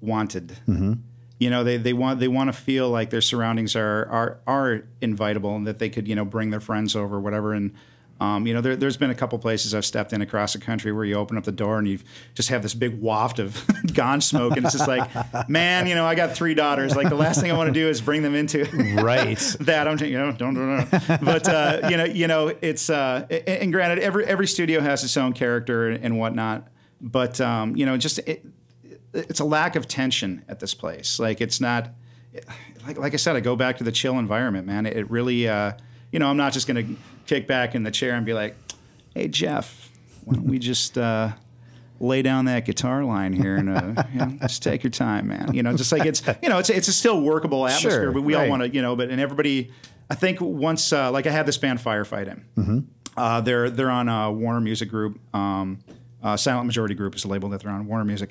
wanted. 0.00 0.48
Mm-hmm. 0.68 0.94
You 1.38 1.50
know, 1.50 1.62
they, 1.62 1.76
they 1.76 1.92
want 1.92 2.18
they 2.18 2.28
want 2.28 2.48
to 2.48 2.52
feel 2.52 2.90
like 2.90 3.10
their 3.10 3.20
surroundings 3.20 3.76
are 3.76 4.06
are 4.06 4.38
are 4.46 4.82
invitable 5.00 5.54
and 5.54 5.66
that 5.68 5.78
they 5.78 5.88
could 5.88 6.08
you 6.08 6.16
know 6.16 6.24
bring 6.24 6.50
their 6.50 6.60
friends 6.60 6.96
over, 6.96 7.20
whatever. 7.20 7.52
And 7.52 7.74
um, 8.20 8.46
you 8.46 8.54
know, 8.54 8.60
there, 8.60 8.76
there's 8.76 8.96
been 8.96 9.10
a 9.10 9.14
couple 9.14 9.38
places 9.38 9.74
I've 9.74 9.84
stepped 9.84 10.12
in 10.12 10.22
across 10.22 10.52
the 10.52 10.60
country 10.60 10.92
where 10.92 11.04
you 11.04 11.16
open 11.16 11.36
up 11.36 11.44
the 11.44 11.52
door 11.52 11.78
and 11.78 11.88
you 11.88 11.98
just 12.34 12.48
have 12.48 12.62
this 12.62 12.72
big 12.72 13.00
waft 13.00 13.38
of 13.40 13.64
gone 13.94 14.20
smoke, 14.20 14.56
and 14.56 14.64
it's 14.64 14.74
just 14.76 14.86
like, 14.88 15.10
man, 15.48 15.86
you 15.86 15.94
know, 15.94 16.06
I 16.06 16.14
got 16.14 16.34
three 16.34 16.54
daughters. 16.54 16.94
Like 16.94 17.08
the 17.08 17.16
last 17.16 17.40
thing 17.40 17.50
I 17.50 17.56
want 17.56 17.68
to 17.68 17.72
do 17.74 17.88
is 17.88 18.00
bring 18.00 18.22
them 18.22 18.34
into 18.34 18.64
Right. 19.02 19.38
that 19.60 19.88
I'm 19.88 19.98
you 19.98 20.16
know 20.16 20.32
don't 20.32 20.54
don't 20.54 20.88
don't. 20.90 21.24
But 21.24 21.48
uh, 21.48 21.88
you 21.90 21.96
know 21.96 22.04
you 22.04 22.28
know 22.28 22.54
it's 22.60 22.88
uh, 22.88 23.26
and 23.46 23.72
granted 23.72 23.98
every 23.98 24.24
every 24.26 24.46
studio 24.46 24.80
has 24.80 25.02
its 25.02 25.16
own 25.16 25.32
character 25.32 25.88
and 25.88 26.18
whatnot. 26.18 26.68
But 27.00 27.40
um, 27.40 27.76
you 27.76 27.84
know 27.84 27.96
just 27.96 28.20
it, 28.20 28.44
it's 29.12 29.40
a 29.40 29.44
lack 29.44 29.76
of 29.76 29.88
tension 29.88 30.44
at 30.48 30.60
this 30.60 30.72
place. 30.74 31.18
Like 31.18 31.40
it's 31.40 31.60
not 31.60 31.90
like 32.86 32.98
like 32.98 33.12
I 33.12 33.16
said. 33.16 33.36
I 33.36 33.40
go 33.40 33.56
back 33.56 33.78
to 33.78 33.84
the 33.84 33.92
chill 33.92 34.18
environment, 34.18 34.66
man. 34.66 34.86
It, 34.86 35.10
really 35.10 35.48
uh, 35.48 35.72
you 36.12 36.18
know 36.18 36.28
I'm 36.28 36.36
not 36.36 36.52
just 36.52 36.66
gonna 36.66 36.84
kick 37.26 37.46
back 37.46 37.74
in 37.74 37.82
the 37.82 37.90
chair 37.90 38.14
and 38.14 38.24
be 38.24 38.34
like, 38.34 38.56
hey 39.14 39.28
Jeff, 39.28 39.90
why 40.24 40.34
don't 40.34 40.46
we 40.46 40.58
just 40.58 40.98
uh, 40.98 41.32
lay 42.00 42.22
down 42.22 42.44
that 42.46 42.64
guitar 42.64 43.04
line 43.04 43.32
here 43.32 43.56
and 43.56 43.70
uh, 43.70 44.02
you 44.12 44.18
know, 44.18 44.38
just 44.42 44.62
take 44.62 44.82
your 44.82 44.90
time, 44.90 45.28
man. 45.28 45.54
You 45.54 45.62
know, 45.62 45.76
just 45.76 45.92
like 45.92 46.04
it's 46.04 46.22
you 46.42 46.48
know 46.48 46.58
it's 46.58 46.70
it's 46.70 46.88
a 46.88 46.92
still 46.92 47.20
workable 47.20 47.66
atmosphere, 47.66 47.90
Sure, 47.90 48.12
but 48.12 48.22
we 48.22 48.34
all 48.34 48.48
want 48.48 48.62
to 48.62 48.68
you 48.68 48.82
know, 48.82 48.96
but 48.96 49.10
and 49.10 49.20
everybody. 49.20 49.70
I 50.10 50.14
think 50.14 50.38
once 50.40 50.92
uh, 50.92 51.10
like 51.10 51.26
I 51.26 51.30
had 51.30 51.46
this 51.46 51.56
band 51.56 51.78
Firefight 51.78 52.28
in. 52.28 52.44
Mm-hmm. 52.58 52.78
Uh, 53.16 53.40
they're 53.40 53.70
they're 53.70 53.90
on 53.90 54.08
uh, 54.08 54.30
Warner 54.30 54.60
Music 54.60 54.88
Group. 54.90 55.18
Um, 55.34 55.78
uh, 56.22 56.36
Silent 56.36 56.66
Majority 56.66 56.94
Group 56.94 57.14
is 57.14 57.22
the 57.22 57.28
label 57.28 57.48
that 57.50 57.62
they're 57.62 57.70
on, 57.70 57.86
Warner 57.86 58.04
Music, 58.04 58.30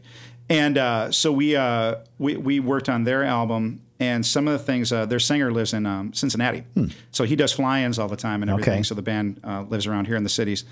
and 0.50 0.78
uh, 0.78 1.12
so 1.12 1.32
we, 1.32 1.56
uh, 1.56 1.96
we 2.18 2.36
we 2.38 2.60
worked 2.60 2.90
on 2.90 3.04
their 3.04 3.24
album. 3.24 3.83
And 4.00 4.26
some 4.26 4.48
of 4.48 4.54
the 4.54 4.60
things, 4.60 4.92
uh, 4.92 5.06
their 5.06 5.20
singer 5.20 5.52
lives 5.52 5.74
in 5.74 5.86
um, 5.86 6.14
Cincinnati, 6.14 6.64
so 7.12 7.24
he 7.24 7.36
does 7.36 7.54
fly-ins 7.54 8.00
all 8.00 8.08
the 8.08 8.18
time 8.18 8.42
and 8.42 8.50
everything. 8.50 8.74
Hmm. 8.74 8.78
Okay. 8.80 8.84
So 8.84 8.96
the 8.96 9.02
band 9.02 9.40
uh, 9.44 9.62
lives 9.70 9.88
around 9.88 10.08
here 10.08 10.16
in 10.16 10.24
the 10.24 10.30
cities, 10.30 10.66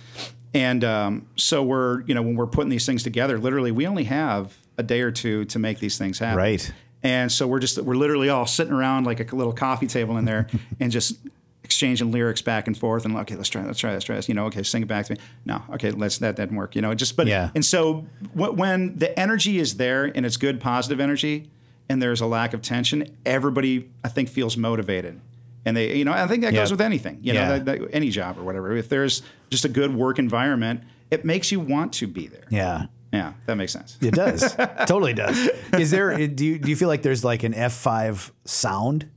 and 0.53 0.83
um, 0.83 1.27
so 1.35 1.63
we're 1.63 2.01
you 2.01 2.15
know 2.15 2.21
when 2.23 2.35
we're 2.35 2.47
putting 2.47 2.69
these 2.69 2.85
things 2.85 3.03
together, 3.03 3.37
literally 3.37 3.71
we 3.71 3.85
only 3.87 4.05
have 4.05 4.57
a 4.77 4.83
day 4.83 5.01
or 5.01 5.11
two 5.11 5.45
to 5.45 5.59
make 5.59 5.79
these 5.79 5.97
things 5.97 6.19
happen. 6.19 6.37
Right. 6.37 6.73
And 7.03 7.31
so 7.31 7.47
we're 7.47 7.59
just 7.59 7.77
we're 7.79 7.95
literally 7.95 8.29
all 8.29 8.45
sitting 8.45 8.73
around 8.73 9.05
like 9.05 9.31
a 9.31 9.35
little 9.35 9.53
coffee 9.53 9.87
table 9.87 10.17
in 10.17 10.25
there 10.25 10.47
and 10.79 10.91
just 10.91 11.15
exchanging 11.63 12.11
lyrics 12.11 12.41
back 12.41 12.67
and 12.67 12.77
forth 12.77 13.05
and 13.05 13.15
okay, 13.15 13.35
let's 13.35 13.49
try, 13.49 13.63
let's 13.63 13.79
try, 13.79 13.93
let's 13.93 14.05
try 14.05 14.15
this. 14.15 14.27
You 14.27 14.35
know, 14.35 14.45
okay, 14.47 14.61
sing 14.63 14.81
it 14.81 14.87
back 14.87 15.05
to 15.05 15.13
me. 15.13 15.19
No, 15.45 15.61
okay, 15.73 15.91
let's 15.91 16.17
that 16.19 16.35
didn't 16.35 16.57
work. 16.57 16.75
You 16.75 16.81
know, 16.81 16.93
just 16.93 17.15
but 17.15 17.27
Yeah. 17.27 17.49
And 17.55 17.63
so 17.63 18.05
when 18.33 18.97
the 18.97 19.17
energy 19.19 19.57
is 19.57 19.77
there 19.77 20.05
and 20.05 20.25
it's 20.25 20.37
good 20.37 20.59
positive 20.59 20.99
energy 20.99 21.49
and 21.91 22.01
there's 22.01 22.21
a 22.21 22.25
lack 22.25 22.53
of 22.53 22.61
tension, 22.61 23.05
everybody 23.25 23.89
I 24.03 24.07
think 24.09 24.29
feels 24.29 24.55
motivated. 24.57 25.19
And 25.65 25.77
they, 25.77 25.95
you 25.97 26.05
know, 26.05 26.13
I 26.13 26.25
think 26.27 26.41
that 26.43 26.53
Yeah. 26.53 26.61
goes 26.61 26.71
with 26.71 26.81
anything, 26.81 27.19
you 27.21 27.33
know, 27.33 27.47
that, 27.59 27.65
that, 27.65 27.89
any 27.93 28.09
job 28.09 28.39
or 28.39 28.43
whatever. 28.43 28.75
If 28.75 28.89
there's 28.89 29.21
just 29.49 29.65
a 29.65 29.69
good 29.69 29.93
work 29.95 30.17
environment, 30.17 30.81
it 31.11 31.23
makes 31.25 31.51
you 31.51 31.59
want 31.59 31.93
to 31.93 32.07
be 32.07 32.27
there. 32.27 32.45
Yeah. 32.49 32.85
Yeah, 33.13 33.33
that 33.45 33.55
makes 33.57 33.73
sense. 33.73 33.97
It 34.01 34.13
does. 34.13 34.55
totally 34.87 35.13
does. 35.13 35.37
Is 35.77 35.91
there, 35.91 36.15
do 36.27 36.45
you, 36.45 36.57
do 36.57 36.69
you 36.69 36.75
feel 36.77 36.87
like 36.87 37.01
there's 37.01 37.23
like 37.25 37.43
an 37.43 37.53
F5 37.53 38.31
sound? 38.45 39.09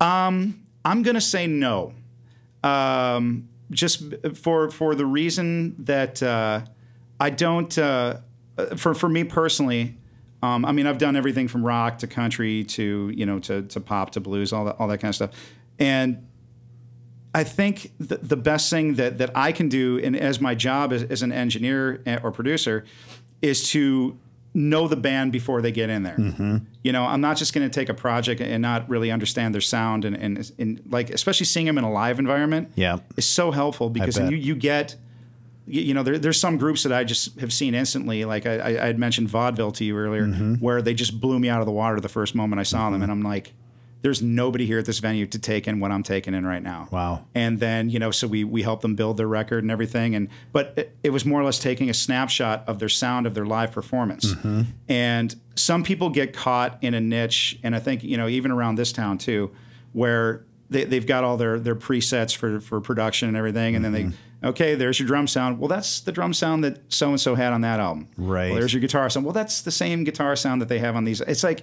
I'm 0.00 0.54
going 0.84 1.14
to 1.14 1.20
say 1.20 1.46
no. 1.46 1.94
Um, 2.62 3.48
just 3.70 4.02
for 4.36 4.70
for 4.70 4.94
the 4.94 5.06
reason 5.06 5.74
that 5.84 6.22
uh, 6.22 6.60
I 7.18 7.30
don't 7.30 7.76
uh, 7.78 8.18
for 8.76 8.92
for 8.94 9.08
me 9.08 9.24
personally, 9.24 9.96
Um, 10.42 10.64
I 10.64 10.72
mean, 10.72 10.86
I've 10.86 10.98
done 10.98 11.14
everything 11.16 11.48
from 11.48 11.64
rock 11.64 11.98
to 11.98 12.06
country 12.06 12.64
to 12.64 13.12
you 13.14 13.26
know 13.26 13.38
to 13.40 13.62
to 13.62 13.80
pop 13.80 14.10
to 14.12 14.20
blues, 14.20 14.52
all 14.52 14.64
that 14.66 14.76
all 14.78 14.88
that 14.88 14.98
kind 14.98 15.10
of 15.10 15.14
stuff, 15.14 15.30
and 15.78 16.26
I 17.34 17.44
think 17.44 17.92
the, 17.98 18.16
the 18.18 18.36
best 18.36 18.68
thing 18.68 18.94
that 18.96 19.18
that 19.18 19.30
I 19.34 19.52
can 19.52 19.68
do, 19.68 20.00
and 20.02 20.16
as 20.16 20.40
my 20.40 20.54
job 20.54 20.92
as, 20.92 21.02
as 21.04 21.22
an 21.22 21.32
engineer 21.32 22.02
or 22.22 22.30
producer, 22.32 22.84
is 23.40 23.70
to 23.70 24.18
know 24.54 24.86
the 24.86 24.96
band 24.96 25.32
before 25.32 25.62
they 25.62 25.72
get 25.72 25.88
in 25.88 26.02
there. 26.02 26.16
Mm-hmm. 26.18 26.56
You 26.82 26.92
know, 26.92 27.04
I'm 27.04 27.22
not 27.22 27.38
just 27.38 27.54
going 27.54 27.66
to 27.68 27.72
take 27.72 27.88
a 27.88 27.94
project 27.94 28.40
and 28.42 28.60
not 28.60 28.86
really 28.86 29.10
understand 29.10 29.54
their 29.54 29.62
sound 29.62 30.04
and, 30.04 30.14
and, 30.14 30.52
and 30.58 30.82
like, 30.90 31.08
especially 31.08 31.46
seeing 31.46 31.64
them 31.64 31.78
in 31.78 31.84
a 31.84 31.90
live 31.90 32.18
environment 32.18 32.70
Yeah. 32.74 32.98
is 33.16 33.24
so 33.24 33.50
helpful 33.50 33.88
because 33.88 34.18
you, 34.18 34.36
you 34.36 34.54
get, 34.54 34.96
you, 35.66 35.94
know, 35.94 36.02
there, 36.02 36.18
there's 36.18 36.40
some 36.40 36.56
groups 36.58 36.82
that 36.82 36.92
I 36.92 37.04
just 37.04 37.38
have 37.40 37.52
seen 37.52 37.74
instantly. 37.74 38.24
Like 38.24 38.46
I, 38.46 38.60
I 38.82 38.86
had 38.86 38.98
mentioned 38.98 39.28
vaudeville 39.28 39.72
to 39.72 39.84
you 39.84 39.96
earlier, 39.96 40.26
Mm-hmm. 40.26 40.54
where 40.56 40.82
they 40.82 40.94
just 40.94 41.20
blew 41.20 41.38
me 41.38 41.48
out 41.48 41.60
of 41.60 41.66
the 41.66 41.72
water 41.72 42.00
the 42.00 42.08
first 42.08 42.34
moment 42.34 42.60
I 42.60 42.64
saw 42.64 42.90
them. 42.90 43.02
And 43.02 43.10
I'm 43.12 43.22
like, 43.22 43.52
there's 44.02 44.20
nobody 44.20 44.66
here 44.66 44.80
at 44.80 44.84
this 44.84 44.98
venue 44.98 45.26
to 45.28 45.38
take 45.38 45.68
in 45.68 45.78
what 45.78 45.92
I'm 45.92 46.02
taking 46.02 46.34
in 46.34 46.44
right 46.44 46.62
now. 46.62 46.88
Wow. 46.90 47.26
And 47.36 47.60
then, 47.60 47.88
you 47.88 48.00
know, 48.00 48.10
so 48.10 48.26
we 48.26 48.42
we 48.42 48.62
helped 48.62 48.82
them 48.82 48.96
build 48.96 49.16
their 49.16 49.28
record 49.28 49.62
and 49.62 49.70
everything. 49.70 50.16
And 50.16 50.28
but 50.52 50.74
it, 50.76 50.96
it 51.04 51.10
was 51.10 51.24
more 51.24 51.40
or 51.40 51.44
less 51.44 51.60
taking 51.60 51.88
a 51.88 51.94
snapshot 51.94 52.64
of 52.66 52.80
their 52.80 52.88
sound 52.88 53.28
of 53.28 53.34
their 53.34 53.46
live 53.46 53.70
performance. 53.70 54.34
Mm-hmm. 54.34 54.62
And 54.88 55.36
some 55.54 55.84
people 55.84 56.10
get 56.10 56.32
caught 56.32 56.78
in 56.82 56.94
a 56.94 57.00
niche, 57.00 57.60
and 57.62 57.76
I 57.76 57.78
think 57.78 58.02
you 58.02 58.16
know 58.16 58.26
even 58.26 58.50
around 58.50 58.74
this 58.74 58.90
town 58.92 59.18
too, 59.18 59.52
where 59.92 60.44
they, 60.68 60.82
they've 60.82 61.06
got 61.06 61.22
all 61.22 61.36
their 61.36 61.60
their 61.60 61.76
presets 61.76 62.34
for 62.36 62.58
for 62.60 62.80
production 62.80 63.28
and 63.28 63.36
everything, 63.36 63.76
and 63.76 63.84
then 63.84 63.92
Mm-hmm. 63.92 64.10
they 64.10 64.16
okay, 64.44 64.74
there's 64.74 64.98
your 64.98 65.06
drum 65.06 65.26
sound. 65.26 65.58
Well, 65.58 65.68
that's 65.68 66.00
the 66.00 66.12
drum 66.12 66.32
sound 66.34 66.64
that 66.64 66.80
so 66.92 67.10
and 67.10 67.20
so 67.20 67.34
had 67.34 67.52
on 67.52 67.60
that 67.62 67.80
album. 67.80 68.08
Right. 68.16 68.50
Well, 68.50 68.60
there's 68.60 68.72
your 68.74 68.80
guitar 68.80 69.08
sound. 69.10 69.24
Well, 69.26 69.32
that's 69.32 69.62
the 69.62 69.70
same 69.70 70.04
guitar 70.04 70.36
sound 70.36 70.60
that 70.60 70.68
they 70.68 70.78
have 70.78 70.96
on 70.96 71.04
these. 71.04 71.20
It's 71.20 71.44
like 71.44 71.62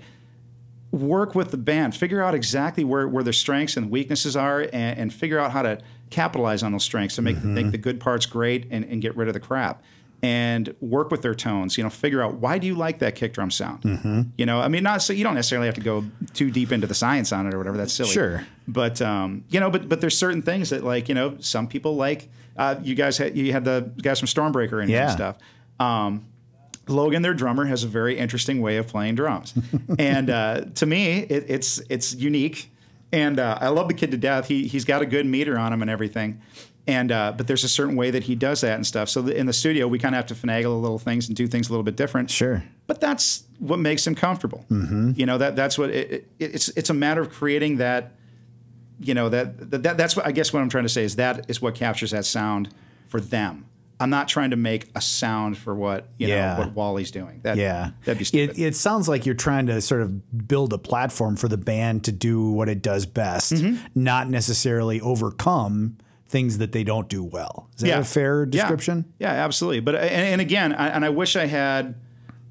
work 0.91 1.35
with 1.35 1.51
the 1.51 1.57
band, 1.57 1.95
figure 1.95 2.21
out 2.21 2.33
exactly 2.33 2.83
where, 2.83 3.07
where 3.07 3.23
their 3.23 3.33
strengths 3.33 3.77
and 3.77 3.91
weaknesses 3.91 4.35
are, 4.35 4.61
and, 4.61 4.97
and 4.99 5.13
figure 5.13 5.37
out 5.39 5.51
how 5.51 5.61
to 5.61 5.79
capitalize 6.09 6.63
on 6.63 6.71
those 6.71 6.83
strengths 6.83 7.15
to 7.15 7.21
make 7.21 7.35
Mm-hmm. 7.37 7.53
make 7.53 7.71
the 7.71 7.77
good 7.77 7.99
parts 7.99 8.25
great 8.25 8.65
and, 8.71 8.83
and 8.85 9.01
get 9.01 9.15
rid 9.15 9.27
of 9.27 9.33
the 9.33 9.39
crap. 9.39 9.83
And 10.21 10.75
work 10.81 11.11
with 11.11 11.21
their 11.21 11.33
tones. 11.35 11.77
You 11.77 11.83
know, 11.85 11.89
figure 11.89 12.21
out 12.21 12.33
why 12.35 12.57
do 12.57 12.67
you 12.67 12.75
like 12.75 12.99
that 12.99 13.15
kick 13.15 13.31
drum 13.33 13.51
sound. 13.51 13.83
Mm-hmm. 13.83 14.21
You 14.37 14.45
know, 14.45 14.59
I 14.59 14.67
mean, 14.67 14.83
not 14.83 15.01
so 15.01 15.13
you 15.13 15.23
don't 15.23 15.35
necessarily 15.35 15.67
have 15.67 15.75
to 15.75 15.81
go 15.81 16.03
too 16.33 16.51
deep 16.51 16.73
into 16.73 16.87
the 16.87 16.93
science 16.93 17.31
on 17.31 17.47
it 17.47 17.53
or 17.53 17.57
whatever. 17.57 17.77
That's 17.77 17.93
silly. 17.93 18.09
Sure. 18.09 18.45
But 18.67 19.01
um, 19.01 19.45
you 19.49 19.61
know, 19.61 19.69
but 19.69 19.87
but 19.87 20.01
there's 20.01 20.17
certain 20.17 20.41
things 20.41 20.71
that 20.71 20.83
like 20.83 21.07
you 21.07 21.15
know 21.15 21.37
some 21.39 21.67
people 21.67 21.95
like. 21.95 22.29
Uh, 22.59 22.75
you 22.83 22.93
guys 22.93 23.17
had 23.17 23.35
you 23.37 23.51
had 23.53 23.63
the 23.65 23.89
guys 24.01 24.19
from 24.19 24.27
Stormbreaker 24.27 24.83
in 24.83 24.89
Yeah. 24.89 25.03
and 25.03 25.11
stuff. 25.11 25.37
Um, 25.79 26.25
Logan, 26.87 27.21
their 27.21 27.33
drummer, 27.33 27.65
has 27.65 27.83
a 27.83 27.87
very 27.87 28.17
interesting 28.17 28.61
way 28.61 28.77
of 28.77 28.87
playing 28.87 29.15
drums, 29.15 29.53
and 29.99 30.29
uh, 30.29 30.61
to 30.75 30.85
me, 30.85 31.19
it, 31.19 31.45
it's 31.47 31.79
it's 31.89 32.13
unique. 32.15 32.69
And 33.11 33.39
uh, 33.39 33.57
I 33.59 33.69
love 33.69 33.87
the 33.87 33.93
kid 33.95 34.11
to 34.11 34.17
death. 34.17 34.47
He 34.47 34.67
he's 34.67 34.85
got 34.85 35.01
a 35.01 35.05
good 35.05 35.25
meter 35.25 35.57
on 35.57 35.71
him 35.73 35.81
and 35.81 35.89
everything. 35.89 36.41
And 36.87 37.11
uh, 37.11 37.33
but 37.37 37.47
there's 37.47 37.63
a 37.63 37.69
certain 37.69 37.95
way 37.95 38.11
that 38.11 38.23
he 38.23 38.35
does 38.35 38.61
that 38.61 38.73
and 38.75 38.85
stuff. 38.85 39.09
So 39.09 39.25
in 39.27 39.45
the 39.45 39.53
studio, 39.53 39.87
we 39.87 39.99
kind 39.99 40.15
of 40.15 40.17
have 40.17 40.37
to 40.37 40.47
finagle 40.47 40.65
a 40.73 40.81
little 40.81 40.99
things 40.99 41.27
and 41.27 41.35
do 41.37 41.47
things 41.47 41.69
a 41.69 41.71
little 41.71 41.83
bit 41.83 41.95
different. 41.95 42.29
Sure. 42.31 42.63
But 42.87 42.99
that's 42.99 43.43
what 43.59 43.77
makes 43.79 44.05
him 44.05 44.15
comfortable. 44.15 44.65
Mm-hmm. 44.71 45.11
You 45.15 45.25
know 45.27 45.37
that 45.37 45.55
that's 45.55 45.77
what 45.77 45.91
it, 45.91 46.11
it, 46.11 46.27
it's 46.39 46.69
it's 46.69 46.89
a 46.89 46.93
matter 46.93 47.21
of 47.21 47.29
creating 47.31 47.77
that. 47.77 48.13
You 49.01 49.13
know 49.13 49.29
that, 49.29 49.71
that 49.71 49.97
that's 49.97 50.15
what 50.15 50.25
I 50.25 50.31
guess 50.31 50.51
what 50.51 50.61
I'm 50.61 50.69
trying 50.69 50.83
to 50.85 50.89
say 50.89 51.03
is 51.03 51.15
that 51.15 51.49
is 51.49 51.61
what 51.61 51.75
captures 51.75 52.11
that 52.11 52.25
sound 52.25 52.69
for 53.07 53.19
them. 53.21 53.65
I'm 54.01 54.09
not 54.09 54.29
trying 54.29 54.51
to 54.51 54.55
make 54.55 54.87
a 54.95 55.01
sound 55.01 55.57
for 55.57 55.75
what 55.75 56.07
you 56.17 56.27
Yeah. 56.29 56.53
know 56.53 56.59
what 56.61 56.73
Wally's 56.73 57.11
doing. 57.11 57.41
That, 57.43 57.57
Yeah. 57.57 57.91
that'd 58.05 58.17
be 58.17 58.23
stupid. 58.23 58.57
It, 58.57 58.67
it 58.67 58.75
sounds 58.77 59.09
like 59.09 59.25
you're 59.25 59.35
trying 59.35 59.65
to 59.67 59.81
sort 59.81 60.01
of 60.01 60.47
build 60.47 60.71
a 60.71 60.77
platform 60.77 61.35
for 61.35 61.49
the 61.49 61.57
band 61.57 62.05
to 62.05 62.13
do 62.13 62.49
what 62.49 62.69
it 62.69 62.81
does 62.81 63.05
best, 63.05 63.51
Mm-hmm. 63.53 63.85
not 63.95 64.29
necessarily 64.29 65.01
overcome 65.01 65.97
things 66.29 66.59
that 66.59 66.71
they 66.71 66.83
don't 66.85 67.09
do 67.09 67.23
well. 67.23 67.69
Is 67.75 67.81
that 67.81 67.99
a 67.99 68.03
fair 68.05 68.43
Yeah. 68.43 68.51
description? 68.51 69.03
Yeah, 69.19 69.31
absolutely. 69.31 69.81
But 69.81 69.95
and, 69.95 70.05
and 70.05 70.39
again, 70.41 70.71
I, 70.73 70.87
and 70.89 71.03
I 71.03 71.09
wish 71.09 71.35
I 71.35 71.45
had. 71.47 71.95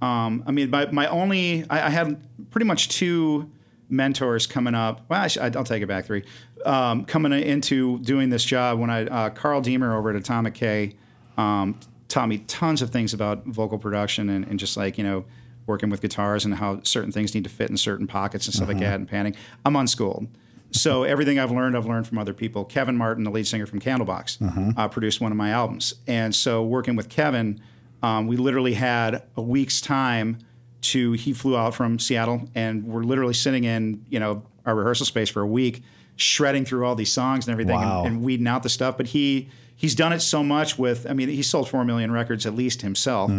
Um, 0.02 0.44
I 0.46 0.52
mean, 0.52 0.68
my, 0.70 0.86
my 0.92 1.06
only 1.08 1.64
I, 1.70 1.86
I 1.86 1.90
had 1.90 2.20
pretty 2.50 2.66
much 2.66 2.88
two 2.90 3.50
mentors 3.88 4.46
coming 4.46 4.74
up. 4.74 5.02
Well, 5.08 5.22
I 5.22 5.26
sh- 5.28 5.38
I'll 5.38 5.64
take 5.64 5.82
it 5.82 5.86
back 5.86 6.06
three. 6.06 6.24
Um, 6.64 7.04
coming 7.04 7.32
into 7.32 7.98
doing 8.00 8.30
this 8.30 8.44
job 8.44 8.78
when 8.78 8.90
I 8.90 9.06
uh, 9.06 9.30
Carl 9.30 9.60
Deemer 9.60 9.96
over 9.96 10.10
at 10.10 10.16
Atomic 10.16 10.54
K 10.54 10.94
um, 11.36 11.78
taught 12.08 12.28
me 12.28 12.38
tons 12.38 12.82
of 12.82 12.90
things 12.90 13.14
about 13.14 13.44
vocal 13.46 13.78
production 13.78 14.28
and, 14.28 14.44
and 14.46 14.58
just 14.58 14.76
like 14.76 14.98
you 14.98 15.04
know 15.04 15.24
working 15.66 15.90
with 15.90 16.00
guitars 16.00 16.44
and 16.44 16.54
how 16.54 16.80
certain 16.82 17.12
things 17.12 17.34
need 17.34 17.44
to 17.44 17.50
fit 17.50 17.68
in 17.70 17.76
certain 17.76 18.06
pockets 18.06 18.46
and 18.46 18.54
stuff 18.54 18.68
like 18.68 18.78
that 18.78 18.94
and 18.94 19.06
panning. 19.08 19.36
I'm 19.66 19.76
unschooled. 19.76 20.26
So 20.70 21.02
everything 21.04 21.38
I've 21.38 21.50
learned, 21.50 21.76
I've 21.76 21.86
learned 21.86 22.06
from 22.06 22.18
other 22.18 22.32
people. 22.34 22.64
Kevin 22.64 22.96
Martin, 22.96 23.24
the 23.24 23.30
lead 23.30 23.46
singer 23.46 23.66
from 23.66 23.80
Candlebox, 23.80 24.76
uh, 24.78 24.88
produced 24.88 25.20
one 25.20 25.30
of 25.32 25.36
my 25.38 25.50
albums, 25.50 25.94
and 26.06 26.34
so 26.34 26.62
working 26.62 26.96
with 26.96 27.08
Kevin, 27.08 27.60
um, 28.02 28.26
we 28.26 28.36
literally 28.36 28.74
had 28.74 29.22
a 29.36 29.42
week's 29.42 29.80
time 29.80 30.38
to. 30.82 31.12
He 31.12 31.32
flew 31.32 31.56
out 31.56 31.74
from 31.74 31.98
Seattle, 31.98 32.48
and 32.54 32.84
we're 32.86 33.02
literally 33.04 33.34
sitting 33.34 33.64
in 33.64 34.04
you 34.08 34.20
know 34.20 34.42
our 34.66 34.74
rehearsal 34.74 35.06
space 35.06 35.28
for 35.28 35.42
a 35.42 35.46
week, 35.46 35.82
shredding 36.16 36.64
through 36.64 36.84
all 36.86 36.94
these 36.94 37.12
songs 37.12 37.46
and 37.46 37.52
everything, 37.52 37.74
Wow. 37.76 38.04
and, 38.04 38.14
and 38.16 38.22
weeding 38.24 38.46
out 38.46 38.62
the 38.62 38.68
stuff. 38.68 38.96
But 38.96 39.08
he 39.08 39.48
he's 39.76 39.94
done 39.94 40.12
it 40.12 40.20
so 40.20 40.42
much 40.42 40.78
with. 40.78 41.06
I 41.08 41.12
mean, 41.12 41.28
he 41.28 41.42
sold 41.42 41.68
four 41.68 41.84
million 41.84 42.10
records 42.12 42.46
at 42.46 42.54
least 42.54 42.82
himself, 42.82 43.30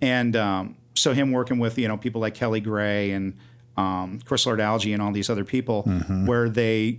and 0.00 0.36
um, 0.36 0.76
so 0.94 1.12
him 1.14 1.32
working 1.32 1.58
with 1.58 1.78
you 1.78 1.88
know 1.88 1.96
people 1.96 2.20
like 2.20 2.34
Kelly 2.34 2.60
Gray 2.60 3.12
and 3.12 3.34
um, 3.76 4.20
Chris 4.24 4.44
Lord 4.46 4.58
Alge 4.60 4.92
and 4.92 5.00
all 5.02 5.12
these 5.12 5.30
other 5.30 5.44
people, 5.44 5.82
where 6.26 6.48
they 6.48 6.98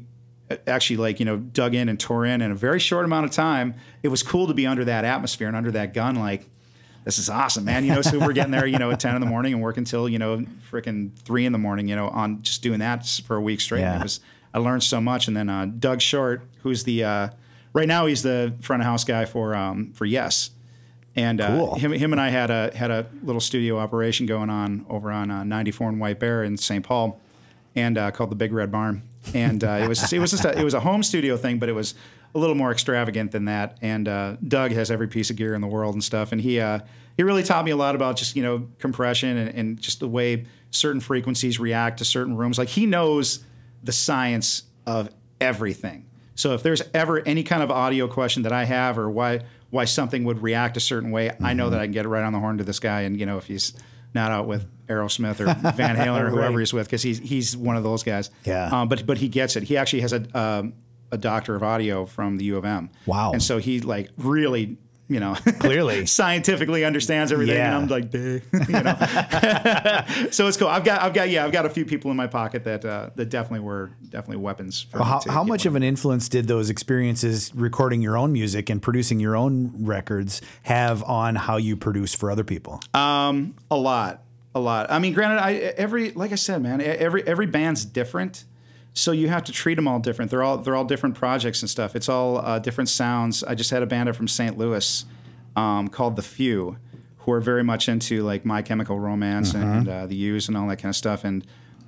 actually 0.68 0.98
like 0.98 1.20
you 1.20 1.26
know 1.26 1.38
dug 1.38 1.74
in 1.76 1.90
and 1.90 2.00
tore 2.00 2.26
in 2.26 2.42
in 2.42 2.52
a 2.52 2.56
very 2.56 2.80
short 2.80 3.06
amount 3.06 3.26
of 3.26 3.32
time. 3.32 3.74
It 4.04 4.10
was 4.10 4.24
cool 4.24 4.48
to 4.48 4.54
be 4.54 4.66
under 4.68 4.84
that 4.86 5.06
atmosphere 5.06 5.48
and 5.48 5.56
under 5.58 5.72
that 5.72 5.94
gun, 5.94 6.16
like. 6.16 6.50
This 7.06 7.20
is 7.20 7.30
awesome, 7.30 7.66
man. 7.66 7.84
You 7.86 7.94
know, 7.96 8.02
so 8.02 8.18
we're 8.20 8.34
getting 8.34 8.52
there, 8.52 8.66
you 8.66 8.78
know, 8.78 8.92
at 8.92 9.00
ten 9.00 9.16
in 9.16 9.22
the 9.22 9.28
morning 9.28 9.54
and 9.54 9.62
work 9.62 9.78
until, 9.78 10.08
you 10.08 10.20
know, 10.20 10.46
freaking 10.72 11.12
three 11.20 11.46
in 11.46 11.52
the 11.52 11.58
morning. 11.58 11.88
You 11.88 11.96
know, 11.96 12.08
on 12.10 12.42
just 12.44 12.62
doing 12.62 12.80
that 12.80 13.06
for 13.26 13.36
a 13.36 13.42
week 13.42 13.60
straight. 13.62 13.82
Yeah. 13.82 14.00
It 14.00 14.04
was 14.04 14.20
I 14.54 14.60
learned 14.60 14.84
so 14.84 15.02
much. 15.02 15.28
And 15.28 15.36
then 15.36 15.50
uh, 15.50 15.66
Doug 15.66 16.00
Short, 16.02 16.44
who's 16.62 16.84
the 16.84 17.04
uh, 17.04 17.30
right 17.74 17.88
now 17.88 18.06
he's 18.06 18.24
the 18.24 18.54
front 18.62 18.82
of 18.82 18.86
house 18.86 19.04
guy 19.04 19.26
for 19.26 19.54
um, 19.56 19.92
for 19.94 20.06
Yes, 20.06 20.52
and 21.16 21.42
uh, 21.42 21.48
Cool. 21.48 21.76
him 21.76 21.92
him 21.92 22.12
and 22.14 22.22
I 22.22 22.30
had 22.30 22.50
a 22.50 22.72
had 22.76 22.90
a 22.92 23.08
little 23.24 23.42
studio 23.42 23.78
operation 23.80 24.26
going 24.26 24.50
on 24.50 24.86
over 24.90 25.12
on 25.12 25.30
uh, 25.30 25.44
94 25.44 25.90
and 25.90 26.00
White 26.00 26.20
Bear 26.20 26.44
in 26.44 26.56
St. 26.58 26.86
Paul, 26.86 27.20
and 27.76 27.98
uh, 27.98 28.12
called 28.12 28.32
the 28.32 28.36
Big 28.36 28.54
Red 28.54 28.72
Barn. 28.72 29.02
And 29.34 29.64
uh, 29.64 29.80
it 29.82 29.88
was 29.88 30.12
it 30.14 30.20
was 30.20 30.32
just 30.32 30.46
a, 30.46 30.58
it 30.58 30.64
was 30.64 30.74
a 30.74 30.80
home 30.82 31.02
studio 31.04 31.36
thing, 31.38 31.58
but 31.60 31.68
it 31.70 31.74
was 31.74 31.96
a 32.36 32.40
little 32.40 32.56
more 32.56 32.72
extravagant 32.72 33.32
than 33.32 33.46
that. 33.46 33.78
And 33.82 34.08
uh, 34.08 34.38
Doug 34.48 34.72
has 34.72 34.90
every 34.92 35.08
piece 35.08 35.30
of 35.30 35.36
gear 35.36 35.54
in 35.56 35.62
the 35.62 35.68
world 35.68 35.94
and 35.94 36.04
stuff, 36.04 36.32
and 36.32 36.42
he 36.42 36.60
uh, 36.60 36.80
he 37.18 37.24
really 37.24 37.44
taught 37.44 37.64
me 37.66 37.72
a 37.72 37.76
lot 37.78 37.96
about 37.96 38.18
just 38.18 38.36
you 38.36 38.44
know 38.44 38.68
compression 38.80 39.38
and, 39.38 39.50
and 39.56 39.80
just 39.80 40.00
the 40.00 40.08
way 40.08 40.46
certain 40.72 41.00
frequencies 41.02 41.60
react 41.60 42.00
to 42.00 42.06
certain 42.06 42.36
rooms. 42.36 42.58
Like 42.58 42.70
he 42.70 42.86
knows 42.86 43.44
the 43.84 43.92
science 43.92 44.64
of 44.86 45.10
everything. 45.40 46.06
So 46.36 46.54
if 46.54 46.64
there's 46.64 46.82
ever 46.94 47.20
any 47.28 47.44
kind 47.44 47.62
of 47.62 47.70
audio 47.70 48.08
question 48.08 48.44
that 48.44 48.52
I 48.52 48.64
have 48.66 48.98
or 48.98 49.10
why 49.10 49.42
why 49.70 49.86
something 49.86 50.24
would 50.24 50.42
react 50.42 50.78
a 50.78 50.80
certain 50.80 51.12
way, 51.12 51.32
I 51.42 51.54
know 51.54 51.70
that 51.72 51.80
I 51.80 51.86
can 51.86 51.92
get 51.92 52.06
it 52.06 52.10
right 52.10 52.24
on 52.24 52.32
the 52.34 52.40
horn 52.40 52.58
to 52.60 52.64
this 52.64 52.80
guy. 52.80 53.02
And 53.02 53.20
you 53.20 53.26
know 53.26 53.38
if 53.38 53.46
he's 53.46 53.74
not 54.16 54.32
out 54.32 54.48
with 54.48 54.68
Aerosmith 54.88 55.40
or 55.40 55.46
Van 55.72 55.96
Halen 55.96 56.22
or 56.22 56.30
whoever 56.32 56.52
Right. 56.54 56.60
he's 56.60 56.74
with, 56.74 56.88
because 56.88 57.02
he's 57.04 57.20
he's 57.20 57.56
one 57.58 57.76
of 57.78 57.84
those 57.84 58.04
guys. 58.04 58.30
Yeah. 58.46 58.66
Um, 58.68 58.88
but 58.88 59.06
but 59.06 59.18
he 59.20 59.28
gets 59.28 59.56
it. 59.56 59.64
He 59.64 59.78
actually 59.78 60.02
has 60.02 60.14
a 60.14 60.38
um, 60.40 60.74
a 61.14 61.18
doctor 61.18 61.56
of 61.56 61.64
audio 61.64 62.06
from 62.06 62.38
the 62.38 62.46
U 62.46 62.58
of 62.58 62.66
M. 62.66 62.90
Wow. 63.06 63.32
And 63.32 63.42
so 63.42 63.58
he 63.60 63.80
like 63.80 64.10
really. 64.18 64.78
You 65.10 65.20
know, 65.20 65.36
Clearly. 65.60 66.06
scientifically 66.20 66.86
understands 66.86 67.34
everything, 67.34 67.58
Yeah. 67.58 67.76
and 67.76 67.84
I'm 67.84 67.88
like, 67.90 68.10
"Duh," 68.10 68.20
you 68.70 68.84
know. 68.84 68.96
so 70.32 70.48
it's 70.48 70.56
cool. 70.58 70.70
I've 70.70 70.86
got, 70.86 71.02
I've 71.02 71.14
got, 71.14 71.30
yeah, 71.30 71.44
I've 71.46 71.52
got 71.52 71.66
a 71.66 71.70
few 71.70 71.86
people 71.86 72.10
in 72.10 72.18
my 72.18 72.26
pocket 72.26 72.64
that 72.64 72.86
uh, 72.86 73.10
that 73.16 73.30
definitely 73.30 73.60
were 73.60 73.92
definitely 74.10 74.38
weapons. 74.38 74.88
For 74.90 75.00
How, 75.04 75.22
how 75.28 75.44
much 75.44 75.66
one. 75.66 75.72
of 75.72 75.76
an 75.76 75.84
influence 75.84 76.30
did 76.30 76.48
those 76.48 76.70
experiences 76.70 77.52
recording 77.54 78.02
your 78.02 78.18
own 78.18 78.32
music 78.32 78.70
and 78.70 78.82
producing 78.82 79.20
your 79.20 79.36
own 79.36 79.74
records 79.86 80.42
have 80.64 81.04
on 81.04 81.36
how 81.36 81.58
you 81.58 81.76
produce 81.76 82.16
for 82.16 82.32
other 82.32 82.46
people? 82.46 82.80
Um, 82.94 83.56
a 83.70 83.76
lot, 83.78 84.24
a 84.56 84.60
lot. 84.62 84.90
I 84.90 85.00
mean, 85.00 85.14
granted, 85.14 85.40
I 85.44 85.54
every 85.78 86.12
like 86.12 86.32
I 86.32 86.36
said, 86.36 86.64
man, 86.64 86.80
every 86.82 87.28
every 87.28 87.46
band's 87.46 87.84
different, 87.86 88.46
so 88.94 89.12
you 89.12 89.28
have 89.28 89.44
to 89.46 89.52
treat 89.52 89.76
them 89.76 89.88
all 89.88 90.00
different. 90.00 90.32
They're 90.32 90.44
all 90.44 90.58
they're 90.58 90.76
all 90.76 90.86
different 90.86 91.16
projects 91.16 91.62
and 91.62 91.70
stuff. 91.70 91.96
It's 91.96 92.10
all 92.10 92.38
uh, 92.38 92.60
different 92.60 92.90
sounds. 92.90 93.44
I 93.44 93.56
just 93.56 93.72
had 93.72 93.84
a 93.84 93.86
band 93.86 94.10
up 94.10 94.16
from 94.16 94.28
St. 94.28 94.58
Louis 94.58 95.06
um, 95.56 95.88
called 95.88 96.16
The 96.16 96.22
Few, 96.22 96.78
who 97.18 97.32
are 97.32 97.42
very 97.42 97.64
much 97.64 97.90
into 97.90 98.24
like 98.24 98.46
My 98.46 98.62
Chemical 98.62 99.00
Romance 99.00 99.54
and 99.54 99.88
uh, 99.88 100.06
the 100.06 100.16
Used 100.16 100.48
and 100.48 100.58
all 100.58 100.68
that 100.68 100.78
kind 100.78 100.90
of 100.90 100.96
stuff. 100.96 101.24
And 101.24 101.46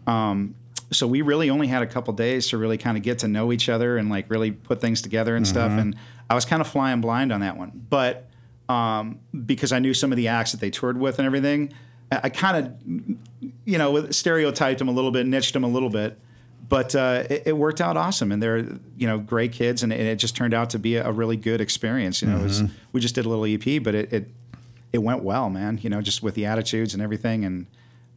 um, 0.08 0.56
so 0.92 1.08
we 1.08 1.22
really 1.22 1.50
only 1.50 1.68
had 1.68 1.84
a 1.84 1.88
couple 1.88 2.14
days 2.14 2.50
to 2.50 2.58
really 2.58 2.78
kind 2.78 2.98
of 2.98 3.04
get 3.04 3.20
to 3.20 3.28
know 3.28 3.52
each 3.52 3.70
other 3.70 3.98
and 3.98 4.10
like 4.10 4.30
really 4.30 4.52
put 4.52 4.82
things 4.82 5.02
together 5.02 5.36
and 5.36 5.48
stuff. 5.48 5.72
And 5.72 5.96
I 6.30 6.36
was 6.36 6.46
kind 6.46 6.62
of 6.62 6.68
flying 6.68 7.02
blind 7.02 7.32
on 7.32 7.42
that 7.42 7.58
one, 7.58 7.72
but 7.90 8.28
um, 8.70 9.20
because 9.46 9.72
I 9.72 9.80
knew 9.80 9.94
some 9.94 10.12
of 10.12 10.16
the 10.16 10.28
acts 10.28 10.52
that 10.52 10.60
they 10.62 10.72
toured 10.72 11.00
with 11.00 11.20
and 11.20 11.26
everything, 11.26 11.72
I, 12.12 12.22
I 12.24 12.30
kind 12.30 12.66
of 12.66 13.52
you 13.66 13.78
know, 13.78 14.10
stereotyped 14.12 14.80
them 14.80 14.88
a 14.88 14.92
little 14.92 15.12
bit, 15.12 15.26
niched 15.28 15.54
them 15.54 15.64
a 15.64 15.68
little 15.68 15.90
bit. 15.90 16.20
But 16.67 16.95
uh, 16.95 17.24
it, 17.29 17.43
it 17.48 17.57
worked 17.57 17.81
out 17.81 17.98
awesome, 17.98 18.31
and 18.31 18.41
they're 18.41 18.57
you 18.98 19.07
know 19.07 19.17
great 19.19 19.51
kids, 19.51 19.84
and 19.84 19.93
it, 19.93 20.00
it 20.00 20.15
just 20.15 20.36
turned 20.36 20.53
out 20.53 20.72
to 20.72 20.79
be 20.79 20.95
a, 20.95 21.07
a 21.07 21.12
really 21.12 21.38
good 21.38 21.62
experience. 21.62 22.22
You 22.22 22.29
know, 22.29 22.39
it 22.39 22.43
was, 22.43 22.63
we 22.91 23.01
just 23.01 23.15
did 23.15 23.25
a 23.25 23.29
little 23.29 23.45
EP, 23.45 23.84
but 23.84 23.93
it, 23.93 24.12
it 24.13 24.29
it 24.93 24.98
went 25.00 25.24
well, 25.24 25.50
man. 25.50 25.79
You 25.81 25.89
know, 25.89 26.01
just 26.01 26.24
with 26.24 26.34
the 26.36 26.45
attitudes 26.45 26.93
and 26.93 27.03
everything, 27.03 27.45
and 27.45 27.67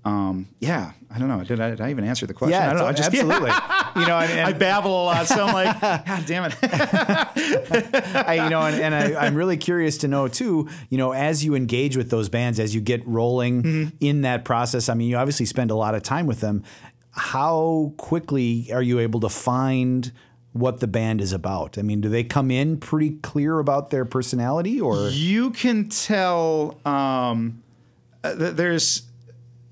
um, 0.04 0.46
yeah, 0.60 0.92
I 1.10 1.18
don't 1.18 1.28
know. 1.28 1.42
Did 1.44 1.60
I, 1.60 1.70
did 1.70 1.80
I 1.80 1.90
even 1.90 2.04
answer 2.04 2.26
the 2.26 2.32
question? 2.32 2.58
Yeah, 2.58 2.66
I 2.70 2.72
don't 2.72 2.78
know. 2.82 2.86
I 2.86 2.92
just 2.92 3.08
absolutely. 3.12 3.50
you 3.96 4.06
know, 4.06 4.18
and, 4.18 4.40
I 4.40 4.52
babble 4.54 4.90
a 5.02 5.04
lot, 5.04 5.26
so 5.26 5.44
I'm 5.46 5.52
like, 5.52 5.80
God 6.06 6.24
damn 6.26 6.44
it. 6.46 6.54
I, 7.32 8.40
you 8.44 8.50
know, 8.50 8.62
and, 8.62 8.76
and 8.80 8.94
I, 8.94 9.26
I'm 9.26 9.34
really 9.34 9.56
curious 9.56 9.98
to 9.98 10.08
know 10.08 10.28
too. 10.28 10.68
You 10.88 10.98
know, 10.98 11.12
as 11.12 11.44
you 11.44 11.54
engage 11.54 11.96
with 11.96 12.10
those 12.10 12.28
bands, 12.28 12.58
as 12.60 12.74
you 12.74 12.80
get 12.80 13.06
rolling 13.06 13.62
Mm-hmm. 13.62 13.96
in 14.00 14.22
that 14.22 14.44
process. 14.44 14.88
I 14.88 14.94
mean, 14.94 15.08
you 15.08 15.16
obviously 15.16 15.46
spend 15.46 15.70
a 15.70 15.74
lot 15.74 15.94
of 15.94 16.02
time 16.02 16.26
with 16.26 16.40
them. 16.40 16.62
How 17.18 17.92
quickly 17.96 18.70
are 18.72 18.82
you 18.82 18.98
able 19.00 19.20
to 19.20 19.28
find 19.28 20.10
what 20.52 20.80
the 20.80 20.86
band 20.86 21.20
is 21.20 21.32
about? 21.32 21.76
I 21.76 21.82
mean, 21.82 22.00
do 22.00 22.08
they 22.08 22.24
come 22.24 22.50
in 22.50 22.78
pretty 22.78 23.16
clear 23.22 23.58
about 23.58 23.90
their 23.90 24.04
personality, 24.04 24.80
or 24.80 25.08
you 25.10 25.50
can 25.50 25.88
tell 25.88 26.78
um, 26.86 27.62
uh, 28.24 28.34
th- 28.36 28.54
there's 28.54 29.02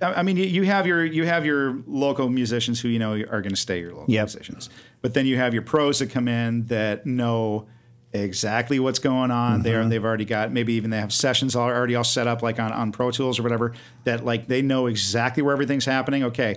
I 0.02 0.22
mean, 0.22 0.36
you- 0.36 0.64
have 0.64 0.86
your 0.86 1.04
you 1.04 1.24
have 1.24 1.46
your 1.46 1.78
local 1.86 2.28
musicians 2.28 2.80
who 2.80 2.88
you 2.88 2.98
know 2.98 3.12
are 3.12 3.40
going 3.40 3.50
to 3.50 3.56
stay 3.56 3.80
your 3.80 3.90
local 3.92 4.06
Yep. 4.08 4.24
musicians, 4.26 4.68
but 5.00 5.14
then 5.14 5.24
you 5.26 5.36
have 5.38 5.54
your 5.54 5.62
pros 5.62 6.00
that 6.00 6.10
come 6.10 6.28
in 6.28 6.66
that 6.66 7.06
know 7.06 7.66
exactly 8.12 8.78
what's 8.78 8.98
going 8.98 9.30
on. 9.30 9.62
Mm-hmm. 9.62 9.88
they've 9.88 10.04
already 10.04 10.24
got 10.24 10.50
maybe 10.52 10.74
even 10.74 10.90
they 10.90 10.98
have 11.00 11.12
sessions 11.12 11.54
already 11.56 11.94
all 11.94 12.04
set 12.04 12.26
up 12.26 12.42
like 12.42 12.58
on 12.60 12.72
on 12.72 12.92
Pro 12.92 13.10
Tools 13.10 13.38
or 13.38 13.42
whatever 13.42 13.72
that 14.04 14.24
like 14.24 14.46
they 14.48 14.62
know 14.62 14.86
exactly 14.86 15.42
where 15.42 15.52
everything's 15.52 15.84
happening. 15.86 16.24
Okay. 16.24 16.56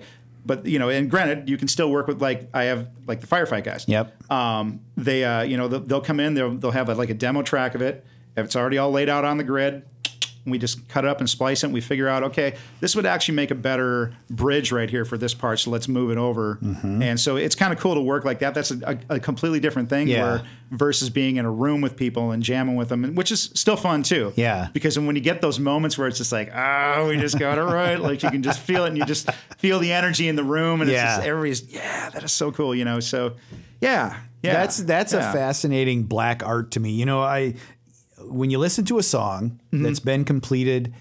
But 0.50 0.66
you 0.66 0.80
know, 0.80 0.90
and 0.90 1.12
granted, 1.12 1.48
you 1.48 1.58
can 1.58 1.68
still 1.68 1.92
work 1.92 2.08
with 2.08 2.24
like 2.24 2.50
I 2.56 2.64
have 2.64 2.90
like 3.06 3.22
the 3.22 3.28
firefight 3.28 3.64
guys. 3.64 3.86
Yep. 3.88 4.32
Um, 4.32 4.80
they 4.98 5.24
uh, 5.24 5.44
you 5.44 5.58
know 5.58 5.68
they'll, 5.68 5.82
they'll 5.82 6.02
come 6.02 6.20
in 6.20 6.34
they'll 6.34 6.56
they'll 6.56 6.72
have 6.72 6.90
a, 6.90 6.96
like 6.96 7.12
a 7.12 7.14
demo 7.14 7.44
track 7.44 7.76
of 7.76 7.84
it. 7.84 8.04
If 8.36 8.46
it's 8.46 8.56
already 8.56 8.80
all 8.80 8.90
laid 8.90 9.10
out 9.10 9.26
on 9.26 9.38
the 9.38 9.44
grid, 9.44 9.86
we 10.46 10.58
just 10.58 10.88
cut 10.90 11.06
it 11.06 11.10
up 11.10 11.20
and 11.20 11.30
splice 11.30 11.64
it. 11.64 11.68
And 11.68 11.74
we 11.74 11.82
figure 11.82 12.08
out, 12.08 12.24
okay, 12.24 12.56
this 12.80 12.96
would 12.96 13.06
actually 13.06 13.36
make 13.36 13.52
a 13.52 13.56
better 13.56 14.14
bridge 14.30 14.72
right 14.72 14.90
here 14.90 15.06
for 15.06 15.18
this 15.18 15.34
part. 15.34 15.60
So 15.60 15.70
let's 15.72 15.88
move 15.88 16.12
it 16.12 16.18
over. 16.18 16.58
Mm-hmm. 16.62 17.02
And 17.02 17.20
so 17.20 17.36
it's 17.36 17.56
kind 17.56 17.72
of 17.74 17.80
cool 17.80 17.96
to 17.96 18.02
work 18.02 18.26
like 18.26 18.40
that. 18.40 18.54
That's 18.54 18.72
a, 18.72 19.00
a, 19.10 19.16
a 19.16 19.20
completely 19.20 19.60
different 19.60 19.90
thing 19.90 20.08
Yeah. 20.08 20.24
where 20.24 20.44
versus 20.72 21.10
being 21.10 21.38
in 21.38 21.46
a 21.46 21.52
room 21.52 21.82
with 21.82 21.96
people 21.96 22.32
and 22.32 22.44
jamming 22.44 22.76
with 22.76 22.90
them, 22.90 23.16
which 23.16 23.32
is 23.32 23.50
still 23.56 23.76
fun 23.76 24.04
too. 24.04 24.32
Yeah. 24.36 24.70
Because 24.72 24.98
when 25.00 25.16
you 25.16 25.22
get 25.22 25.42
those 25.42 25.60
moments 25.60 25.98
where 25.98 26.08
it's 26.08 26.18
just 26.20 26.32
like, 26.32 26.52
oh, 26.54 27.08
we 27.10 27.18
just 27.18 27.40
got 27.40 27.58
it 27.58 27.64
right. 27.64 28.00
Like 28.00 28.22
you 28.24 28.30
can 28.30 28.44
just 28.44 28.60
feel 28.60 28.86
it 28.86 28.90
and 28.90 28.98
you 28.98 29.06
just 29.06 29.32
feel 29.58 29.80
the 29.80 29.92
energy 29.92 30.28
in 30.28 30.36
the 30.36 30.44
room. 30.44 30.82
And 30.82 30.90
Yeah. 30.90 31.06
it's 31.06 31.16
just, 31.18 31.28
everybody's, 31.28 31.74
yeah, 31.74 32.10
that 32.12 32.24
is 32.24 32.32
so 32.32 32.52
cool, 32.52 32.76
you 32.76 32.86
know? 32.86 33.00
So 33.00 33.34
yeah. 33.82 34.20
Yeah. 34.42 34.54
That's 34.54 34.78
that's 34.78 35.12
yeah. 35.14 35.32
a 35.32 35.34
fascinating 35.34 36.04
black 36.04 36.46
art 36.46 36.72
to 36.72 36.80
me. 36.80 36.92
You 36.92 37.06
know, 37.06 37.22
I 37.22 37.56
when 38.24 38.50
you 38.50 38.58
listen 38.60 38.86
to 38.86 38.98
a 38.98 39.04
song 39.04 39.60
Mm-hmm. 39.72 39.84
that's 39.84 40.00
been 40.00 40.26
completed, 40.26 40.94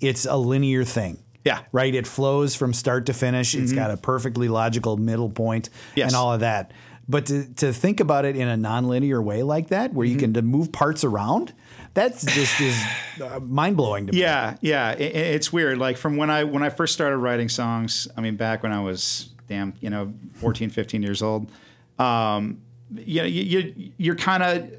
it's 0.00 0.24
a 0.26 0.36
linear 0.36 0.84
thing. 0.84 1.22
Yeah. 1.44 1.58
Mm-hmm. 1.58 1.76
Right? 1.76 1.94
It 1.94 2.06
flows 2.06 2.54
from 2.56 2.72
start 2.74 3.06
to 3.06 3.12
finish. 3.12 3.54
It's 3.54 3.72
got 3.72 3.90
a 3.90 3.96
perfectly 3.96 4.48
logical 4.48 4.96
middle 4.96 5.30
point 5.30 5.70
Yes. 5.94 6.08
and 6.10 6.16
all 6.16 6.32
of 6.32 6.40
that. 6.40 6.72
But 7.08 7.26
to, 7.26 7.46
to 7.54 7.72
think 7.72 8.00
about 8.00 8.24
it 8.24 8.34
in 8.34 8.48
a 8.48 8.56
nonlinear 8.56 9.22
way 9.22 9.44
like 9.44 9.68
that, 9.68 9.94
where 9.94 10.04
Mm-hmm. 10.06 10.12
you 10.14 10.18
can 10.18 10.34
to 10.34 10.42
move 10.42 10.72
parts 10.72 11.04
around, 11.04 11.54
that's 11.94 12.24
just 12.24 12.60
is 12.60 12.76
uh, 13.22 13.38
mind 13.40 13.76
blowing 13.76 14.08
to 14.08 14.12
me. 14.12 14.18
Yeah, 14.20 14.56
yeah, 14.60 14.90
it- 14.92 15.14
it's 15.14 15.52
weird. 15.52 15.78
Like 15.78 15.96
from 15.98 16.16
when 16.16 16.30
I 16.30 16.42
when 16.44 16.64
I 16.64 16.68
first 16.68 16.92
started 16.94 17.18
writing 17.18 17.48
songs, 17.48 18.08
I 18.16 18.20
mean, 18.20 18.34
back 18.36 18.62
when 18.64 18.72
I 18.72 18.80
was 18.80 19.30
damn, 19.46 19.72
you 19.80 19.88
know, 19.88 20.12
14, 20.34 20.68
15 20.70 21.02
years 21.04 21.22
old. 21.22 21.48
Um, 22.00 22.60
you 22.92 23.20
know, 23.22 23.26
you, 23.28 23.42
you 23.60 23.92
you're 23.98 24.16
kind 24.16 24.42
of 24.42 24.70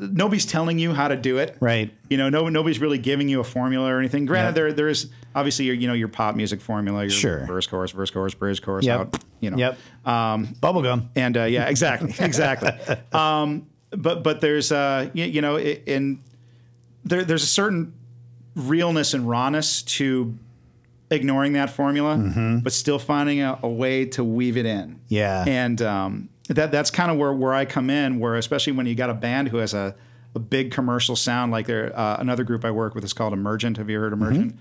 nobody's 0.00 0.46
telling 0.46 0.78
you 0.78 0.92
how 0.94 1.08
to 1.08 1.16
do 1.16 1.38
it, 1.38 1.56
Right. 1.60 1.92
You 2.08 2.16
know, 2.16 2.28
no 2.28 2.48
nobody's 2.48 2.78
really 2.80 2.98
giving 2.98 3.28
you 3.28 3.40
a 3.40 3.44
formula 3.44 3.86
or 3.92 3.98
anything. 3.98 4.26
Granted, 4.26 4.48
Yep. 4.48 4.54
there 4.54 4.72
there 4.72 4.88
is 4.88 5.10
obviously 5.34 5.66
your 5.66 5.74
you 5.74 5.86
know 5.86 5.94
your 5.94 6.08
pop 6.08 6.34
music 6.36 6.60
formula, 6.60 7.02
your 7.02 7.10
Sure. 7.10 7.46
verse 7.46 7.66
chorus, 7.66 7.90
verse 7.92 8.10
chorus, 8.10 8.34
bridge 8.34 8.62
chorus, 8.62 8.84
Yep. 8.86 9.00
out, 9.00 9.24
you 9.40 9.50
know, 9.50 9.56
Yep. 9.58 9.78
Um, 10.06 10.46
Bubblegum. 10.60 11.08
and 11.14 11.36
uh, 11.36 11.44
yeah, 11.44 11.66
exactly, 11.68 12.14
exactly. 12.24 12.70
um, 13.12 13.66
but 13.90 14.22
but 14.24 14.40
there's 14.40 14.72
uh, 14.72 15.10
you, 15.12 15.24
you 15.26 15.40
know, 15.42 15.58
in 15.58 16.20
there 17.04 17.24
there's 17.24 17.42
a 17.42 17.46
certain 17.46 17.92
realness 18.56 19.14
and 19.14 19.28
rawness 19.28 19.82
to 19.82 20.36
ignoring 21.10 21.54
that 21.54 21.70
formula, 21.70 22.60
but 22.62 22.72
still 22.72 22.98
finding 22.98 23.40
a, 23.42 23.58
a 23.62 23.68
way 23.68 24.04
to 24.06 24.22
weave 24.22 24.56
it 24.56 24.66
in. 24.66 24.90
Mm-hmm. 24.90 24.96
Yeah. 25.08 25.44
and 25.46 25.82
um, 25.82 26.28
that 26.54 26.70
that's 26.70 26.90
kind 26.90 27.10
of 27.10 27.16
where 27.16 27.32
where 27.32 27.54
I 27.54 27.64
come 27.64 27.90
in. 27.90 28.18
Where 28.18 28.36
especially 28.36 28.72
when 28.72 28.86
you 28.86 28.94
got 28.94 29.10
a 29.10 29.14
band 29.14 29.48
who 29.48 29.58
has 29.58 29.74
a 29.74 29.94
a 30.34 30.38
big 30.38 30.70
commercial 30.70 31.16
sound, 31.16 31.52
like 31.52 31.66
there 31.66 31.96
uh, 31.98 32.16
another 32.18 32.44
group 32.44 32.64
I 32.64 32.70
work 32.70 32.94
with 32.94 33.04
is 33.04 33.12
called 33.12 33.32
Emergent. 33.32 33.76
Have 33.76 33.90
you 33.90 33.98
heard 33.98 34.12
Emergent? 34.12 34.58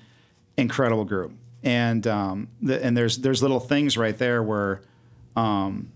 Incredible 0.57 1.05
group, 1.05 1.33
and 1.63 2.05
um, 2.07 2.47
the, 2.61 2.83
and 2.83 2.95
there's 2.95 3.17
there's 3.19 3.41
little 3.41 3.59
things 3.59 3.97
right 3.97 4.17
there 4.17 4.41
where. 4.43 4.81
Um, 5.35 5.91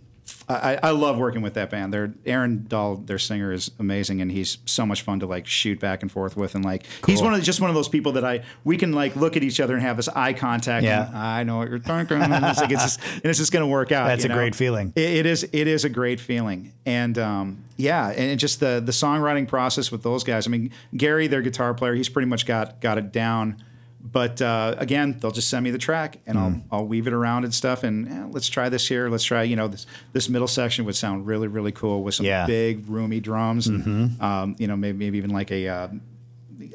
I, 0.49 0.79
I 0.83 0.89
love 0.91 1.17
working 1.17 1.41
with 1.41 1.53
that 1.53 1.69
band. 1.69 1.93
They're 1.93 2.13
Aaron 2.25 2.65
Dahl, 2.67 2.97
their 2.97 3.19
singer, 3.19 3.51
is 3.51 3.71
amazing, 3.79 4.21
and 4.21 4.31
he's 4.31 4.57
so 4.65 4.85
much 4.85 5.01
fun 5.01 5.19
to 5.21 5.25
like 5.25 5.47
shoot 5.47 5.79
back 5.79 6.01
and 6.01 6.11
forth 6.11 6.35
with. 6.35 6.55
And 6.55 6.65
like, 6.65 6.85
he's 7.05 7.21
one 7.21 7.33
of 7.33 7.39
the, 7.39 7.45
just 7.45 7.61
one 7.61 7.69
of 7.69 7.75
those 7.75 7.87
people 7.87 8.13
that 8.13 8.25
I 8.25 8.43
we 8.63 8.77
can 8.77 8.91
like 8.91 9.15
look 9.15 9.37
at 9.37 9.43
each 9.43 9.59
other 9.59 9.73
and 9.73 9.81
have 9.81 9.97
this 9.97 10.09
eye 10.09 10.33
contact. 10.33 10.83
Yeah. 10.83 11.07
and, 11.07 11.17
I 11.17 11.43
know 11.43 11.57
what 11.57 11.69
you're 11.69 11.79
thinking, 11.79 12.21
and 12.21 12.45
it's 12.45 12.59
like 12.59 12.71
it's 12.71 12.83
just, 12.83 12.99
and 13.15 13.25
it's 13.25 13.39
just 13.39 13.51
going 13.51 13.63
to 13.63 13.71
work 13.71 13.91
out. 13.91 14.07
That's 14.07 14.25
a 14.25 14.27
know? 14.27 14.35
great 14.35 14.55
feeling. 14.55 14.93
It, 14.95 15.17
it 15.17 15.25
is. 15.25 15.43
It 15.51 15.67
is 15.67 15.85
a 15.85 15.89
great 15.89 16.19
feeling, 16.19 16.73
and 16.85 17.17
um, 17.17 17.63
yeah, 17.77 18.09
and 18.09 18.39
just 18.39 18.59
the 18.59 18.81
the 18.83 18.91
songwriting 18.91 19.47
process 19.47 19.91
with 19.91 20.03
those 20.03 20.23
guys. 20.23 20.47
I 20.47 20.49
mean, 20.49 20.71
Gary, 20.95 21.27
their 21.27 21.41
guitar 21.41 21.73
player, 21.73 21.95
he's 21.95 22.09
pretty 22.09 22.27
much 22.27 22.45
got 22.45 22.81
got 22.81 22.97
it 22.97 23.11
down. 23.11 23.63
But 24.05 24.41
uh, 24.41 24.75
again, 24.77 25.17
they'll 25.19 25.31
just 25.31 25.49
send 25.49 25.63
me 25.63 25.71
the 25.71 25.77
track, 25.77 26.19
and 26.27 26.37
Hmm. 26.37 26.43
I'll 26.43 26.79
I'll 26.79 26.85
weave 26.85 27.07
it 27.07 27.13
around 27.13 27.45
and 27.45 27.53
stuff. 27.53 27.83
And 27.83 28.07
eh, 28.09 28.25
let's 28.31 28.49
try 28.49 28.67
this 28.67 28.85
here. 28.87 29.07
Let's 29.09 29.23
try. 29.23 29.43
You 29.43 29.55
know, 29.55 29.69
this 29.69 29.85
this 30.11 30.27
middle 30.27 30.47
section 30.47 30.83
would 30.85 30.95
sound 30.95 31.25
really 31.25 31.47
really 31.47 31.71
cool 31.71 32.03
with 32.03 32.15
some 32.15 32.25
Yeah. 32.25 32.41
Mm-hmm. 32.41 32.47
big 32.47 32.89
roomy 32.89 33.19
drums, 33.21 33.67
and 33.67 34.21
um, 34.21 34.55
you 34.59 34.67
know 34.67 34.75
maybe 34.75 34.97
maybe 34.97 35.17
even 35.17 35.31
like 35.31 35.51
a. 35.51 35.67
Uh, 35.67 35.87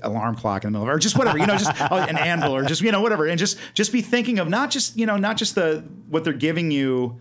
alarm 0.03 0.35
clock 0.37 0.65
in 0.65 0.69
the 0.69 0.79
middle 0.79 0.89
of 0.89 0.95
or 0.95 0.99
just 0.99 1.17
whatever 1.17 1.39
you 1.39 1.47
know 1.47 1.57
just 1.57 1.73
oh, 1.91 1.97
an 1.97 2.17
anvil 2.19 2.55
or 2.55 2.63
just 2.65 2.83
you 2.83 2.93
know 2.93 3.01
whatever 3.01 3.27
and 3.27 3.39
just 3.39 3.59
just 3.75 3.91
be 3.91 4.03
thinking 4.03 4.39
of 4.39 4.49
not 4.49 4.71
just 4.71 4.97
you 4.97 5.07
know 5.07 5.17
not 5.17 5.37
just 5.37 5.55
the 5.55 5.83
what 6.09 6.25
they're 6.25 6.33
giving 6.33 6.71
you 6.71 7.19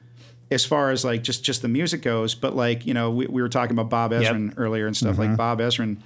as 0.51 0.65
far 0.65 0.91
as 0.91 1.05
like 1.05 1.23
just 1.23 1.43
just 1.43 1.61
the 1.61 1.67
music 1.67 2.01
goes 2.01 2.35
but 2.35 2.55
like 2.55 2.85
you 2.85 2.93
know 2.93 3.09
we, 3.09 3.25
we 3.27 3.41
were 3.41 3.47
talking 3.49 3.71
about 3.71 3.89
bob 3.89 4.11
ezrin 4.11 4.53
earlier 4.57 4.85
and 4.85 4.97
stuff 4.97 5.17
like 5.17 5.35
bob 5.37 5.59
ezrin 5.59 5.97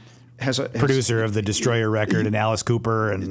has 0.42 0.60
a 0.60 0.64
has 0.70 0.80
Producer 0.80 1.24
of 1.24 1.34
the 1.34 1.42
Destroyer 1.42 1.90
record 1.90 2.26
and 2.28 2.36
Alice 2.36 2.64
Cooper 2.64 3.12
and 3.12 3.24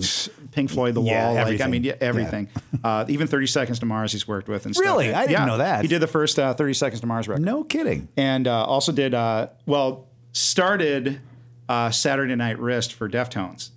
Pink 0.53 0.71
Floyd, 0.71 0.95
The 0.95 1.03
Yeah, 1.03 1.27
Wall, 1.27 1.35
like 1.47 1.61
I 1.61 1.67
mean, 1.67 1.85
yeah, 1.85 1.95
everything. 2.01 2.49
Uh, 2.83 3.05
even 3.09 3.27
Thirty 3.27 3.47
Seconds 3.47 3.79
to 3.81 3.87
Mars, 3.87 4.13
he's 4.13 4.27
worked 4.29 4.49
with 4.49 4.67
and 4.67 4.75
stuff. 4.75 4.85
Really? 4.85 5.13
I 5.13 5.27
didn't 5.27 5.33
Yeah. 5.33 5.45
know 5.47 5.59
that. 5.59 5.83
He 5.83 5.89
did 5.89 6.01
the 6.01 6.07
first 6.07 6.39
uh, 6.39 6.55
Thirty 6.55 6.75
Seconds 6.75 7.01
to 7.01 7.07
Mars 7.07 7.29
record, 7.29 7.45
no 7.45 7.65
kidding. 7.65 8.09
and 8.17 8.47
uh, 8.49 8.65
also 8.65 8.93
did 8.93 9.15
uh, 9.15 9.49
well 9.67 10.07
started 10.33 11.21
uh, 11.69 11.91
Saturday 11.91 12.35
Night 12.37 12.59
Wrist 12.59 12.93
for 12.95 13.09
Deftones. 13.09 13.71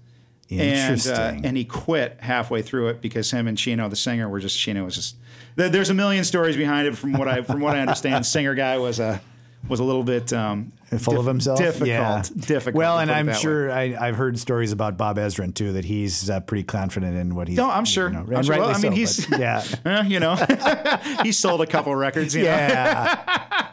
And, 0.51 1.07
uh, 1.07 1.33
and 1.43 1.57
he 1.57 1.65
quit 1.65 2.17
halfway 2.19 2.61
through 2.61 2.89
it 2.89 3.01
because 3.01 3.31
him 3.31 3.47
and 3.47 3.57
Chino, 3.57 3.89
the 3.89 3.95
singer, 3.95 4.29
were 4.29 4.39
just 4.39 4.57
Chino 4.59 4.85
was 4.85 4.93
just. 4.95 5.15
There's 5.55 5.89
a 5.89 5.95
million 5.95 6.23
stories 6.23 6.55
behind 6.57 6.87
it. 6.87 6.95
From 6.95 7.13
what 7.13 7.27
I 7.27 7.41
from 7.41 7.59
what 7.59 7.75
I 7.75 7.79
understand, 7.79 8.23
singer 8.27 8.53
guy 8.53 8.77
was 8.77 8.99
a 8.99 9.19
was 9.67 9.79
a 9.79 9.83
little 9.83 10.03
bit 10.03 10.33
um, 10.33 10.71
full 10.99 11.19
of 11.19 11.25
himself. 11.25 11.57
Difficult, 11.57 11.87
yeah. 11.87 12.21
difficult. 12.35 12.75
Well, 12.75 12.99
and 12.99 13.09
I'm 13.09 13.27
way. 13.27 13.33
sure 13.33 13.71
I, 13.71 13.95
I've 13.99 14.15
heard 14.15 14.37
stories 14.37 14.71
about 14.71 14.97
Bob 14.97 15.17
Ezrin 15.17 15.53
too 15.53 15.73
that 15.73 15.85
he's 15.85 16.29
uh, 16.29 16.39
pretty 16.41 16.63
confident 16.63 17.15
in 17.17 17.35
what 17.35 17.47
he's. 17.47 17.57
No, 17.57 17.69
I'm 17.69 17.85
sure. 17.85 18.07
You 18.09 18.13
know, 18.13 18.37
I'm 18.37 18.43
sure. 18.43 18.57
Well, 18.57 18.69
rightly 18.69 18.87
I 18.89 18.91
mean, 18.91 19.05
so, 19.07 19.17
he's- 19.17 19.25
but 19.25 19.39
yeah, 19.39 19.63
Eh, 19.85 20.03
you 20.07 20.19
know, 20.19 20.35
he 21.23 21.31
sold 21.31 21.61
a 21.61 21.67
couple 21.67 21.95
records. 21.95 22.35
You 22.35 22.43
know? 22.43 22.49
yeah. 22.49 23.23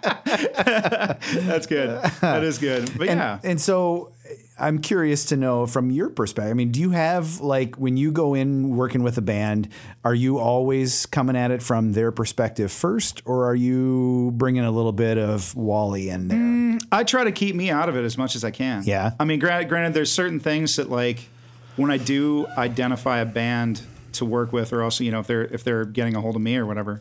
That's 0.34 1.66
good. 1.66 2.02
That 2.20 2.42
is 2.44 2.58
good. 2.58 2.96
But 2.96 3.08
yeah, 3.08 3.38
And 3.42 3.60
so 3.60 4.12
I'm 4.60 4.78
curious 4.78 5.24
to 5.26 5.36
know 5.36 5.66
from 5.66 5.90
your 5.90 6.10
perspective. 6.10 6.50
I 6.50 6.54
mean, 6.54 6.70
do 6.70 6.80
you 6.80 6.90
have 6.90 7.40
like 7.40 7.76
when 7.76 7.96
you 7.96 8.12
go 8.12 8.34
in 8.34 8.76
working 8.76 9.02
with 9.02 9.16
a 9.18 9.22
band, 9.22 9.68
are 10.04 10.14
you 10.14 10.38
always 10.38 11.06
coming 11.06 11.36
at 11.36 11.50
it 11.50 11.62
from 11.62 11.92
their 11.92 12.12
perspective 12.12 12.70
first, 12.70 13.22
or 13.24 13.46
are 13.46 13.54
you 13.54 14.32
bringing 14.34 14.64
a 14.64 14.70
little 14.70 14.92
bit 14.92 15.18
of 15.18 15.54
Wally 15.56 16.08
in 16.08 16.28
there? 16.28 16.78
I 16.92 17.04
try 17.04 17.24
to 17.24 17.32
keep 17.32 17.54
me 17.54 17.70
out 17.70 17.88
of 17.88 17.96
it 17.96 18.04
as 18.04 18.18
much 18.18 18.36
as 18.36 18.44
I 18.44 18.50
can. 18.50 18.82
Yeah. 18.84 19.12
I 19.18 19.24
mean, 19.24 19.38
granted, 19.38 19.68
granted, 19.68 19.94
there's 19.94 20.12
certain 20.12 20.40
things 20.40 20.76
that 20.76 20.90
like 20.90 21.28
when 21.76 21.90
I 21.90 21.96
do 21.96 22.46
identify 22.58 23.18
a 23.18 23.26
band 23.26 23.82
to 24.12 24.24
work 24.24 24.52
with, 24.52 24.72
or 24.72 24.82
also 24.82 25.04
you 25.04 25.10
know 25.10 25.20
if 25.20 25.26
they're 25.26 25.44
if 25.44 25.64
they're 25.64 25.84
getting 25.84 26.16
a 26.16 26.20
hold 26.20 26.36
of 26.36 26.42
me 26.42 26.56
or 26.56 26.66
whatever, 26.66 27.00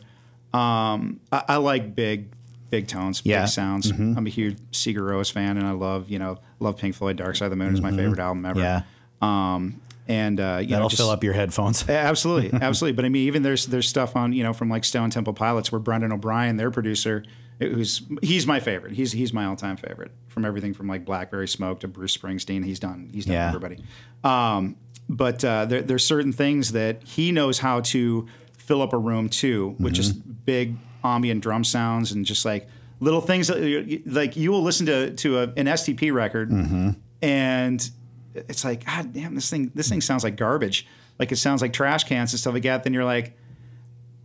um, 0.52 1.20
I, 1.30 1.44
I 1.48 1.56
like 1.56 1.94
big. 1.94 2.30
Big 2.70 2.86
tones, 2.86 3.22
Yeah. 3.24 3.36
Mm-hmm. 3.38 3.44
big 3.44 3.50
sounds. 3.50 3.90
I'm 3.90 4.26
a 4.26 4.30
huge 4.30 4.56
Sigur 4.72 5.00
Rós 5.02 5.30
fan, 5.30 5.56
and 5.58 5.66
I 5.66 5.72
love, 5.72 6.08
you 6.08 6.18
know, 6.18 6.38
love 6.60 6.76
Pink 6.78 6.94
Floyd. 6.94 7.16
Dark 7.16 7.36
Side 7.36 7.46
of 7.46 7.50
the 7.50 7.56
Moon 7.56 7.74
is 7.74 7.80
my 7.80 7.90
favorite 7.90 8.20
album 8.20 8.46
ever. 8.46 8.60
Yeah. 8.60 8.82
Um, 9.20 9.80
and 10.08 10.40
uh, 10.40 10.58
you 10.60 10.68
That'll 10.68 10.84
know, 10.84 10.88
just, 10.88 11.00
fill 11.00 11.10
up 11.10 11.22
your 11.22 11.34
headphones. 11.34 11.88
absolutely, 11.88 12.58
absolutely. 12.62 12.94
But 12.96 13.04
I 13.04 13.08
mean, 13.10 13.26
even 13.26 13.42
there's 13.42 13.66
there's 13.66 13.88
stuff 13.88 14.16
on 14.16 14.32
you 14.32 14.42
know 14.42 14.52
from 14.52 14.68
like 14.70 14.84
Stone 14.84 15.10
Temple 15.10 15.34
Pilots 15.34 15.70
where 15.70 15.78
Brendan 15.78 16.12
O'Brien, 16.12 16.56
their 16.56 16.70
producer, 16.70 17.22
who's 17.60 18.02
he's 18.22 18.46
my 18.46 18.58
favorite. 18.60 18.92
He's 18.94 19.12
he's 19.12 19.32
my 19.32 19.44
all 19.44 19.56
time 19.56 19.76
favorite 19.76 20.10
from 20.28 20.44
everything 20.44 20.74
from 20.74 20.88
like 20.88 21.04
Blackberry 21.04 21.46
Smoke 21.48 21.80
to 21.80 21.88
Bruce 21.88 22.16
Springsteen. 22.16 22.64
He's 22.64 22.80
done 22.80 23.10
he's 23.12 23.24
done 23.26 23.34
Yeah. 23.34 23.48
everybody. 23.48 23.84
Um, 24.24 24.76
but 25.08 25.44
uh, 25.44 25.66
there, 25.66 25.82
there's 25.82 26.04
certain 26.04 26.32
things 26.32 26.72
that 26.72 27.02
he 27.04 27.30
knows 27.32 27.58
how 27.58 27.80
to 27.80 28.26
fill 28.56 28.80
up 28.82 28.92
a 28.92 28.98
room 28.98 29.28
too, 29.28 29.74
which 29.78 29.98
Mm-hmm. 29.98 30.30
big 30.44 30.76
ambient 31.04 31.42
drum 31.42 31.64
sounds 31.64 32.12
and 32.12 32.24
just 32.24 32.44
like 32.44 32.68
little 33.00 33.20
things 33.20 33.48
that 33.48 33.60
you- 33.62 34.02
like 34.06 34.36
you 34.36 34.50
will 34.52 34.62
listen 34.62 34.86
to 34.86 35.14
to 35.16 35.38
a, 35.38 35.42
an 35.56 35.66
STP 35.66 36.12
record 36.12 36.50
Mm-hmm. 36.50 36.90
and 37.22 37.90
it's 38.34 38.64
like 38.64 38.84
God 38.86 39.12
damn 39.12 39.34
this 39.34 39.50
thing 39.50 39.70
this 39.74 39.88
thing 39.88 40.00
sounds 40.00 40.22
like 40.24 40.36
garbage. 40.36 40.86
Like 41.18 41.32
it 41.32 41.36
sounds 41.36 41.60
like 41.62 41.72
trash 41.72 42.04
cans 42.04 42.32
and 42.32 42.40
stuff 42.40 42.54
like 42.54 42.62
that. 42.62 42.84
Then 42.84 42.94
you're 42.94 43.04
like 43.04 43.36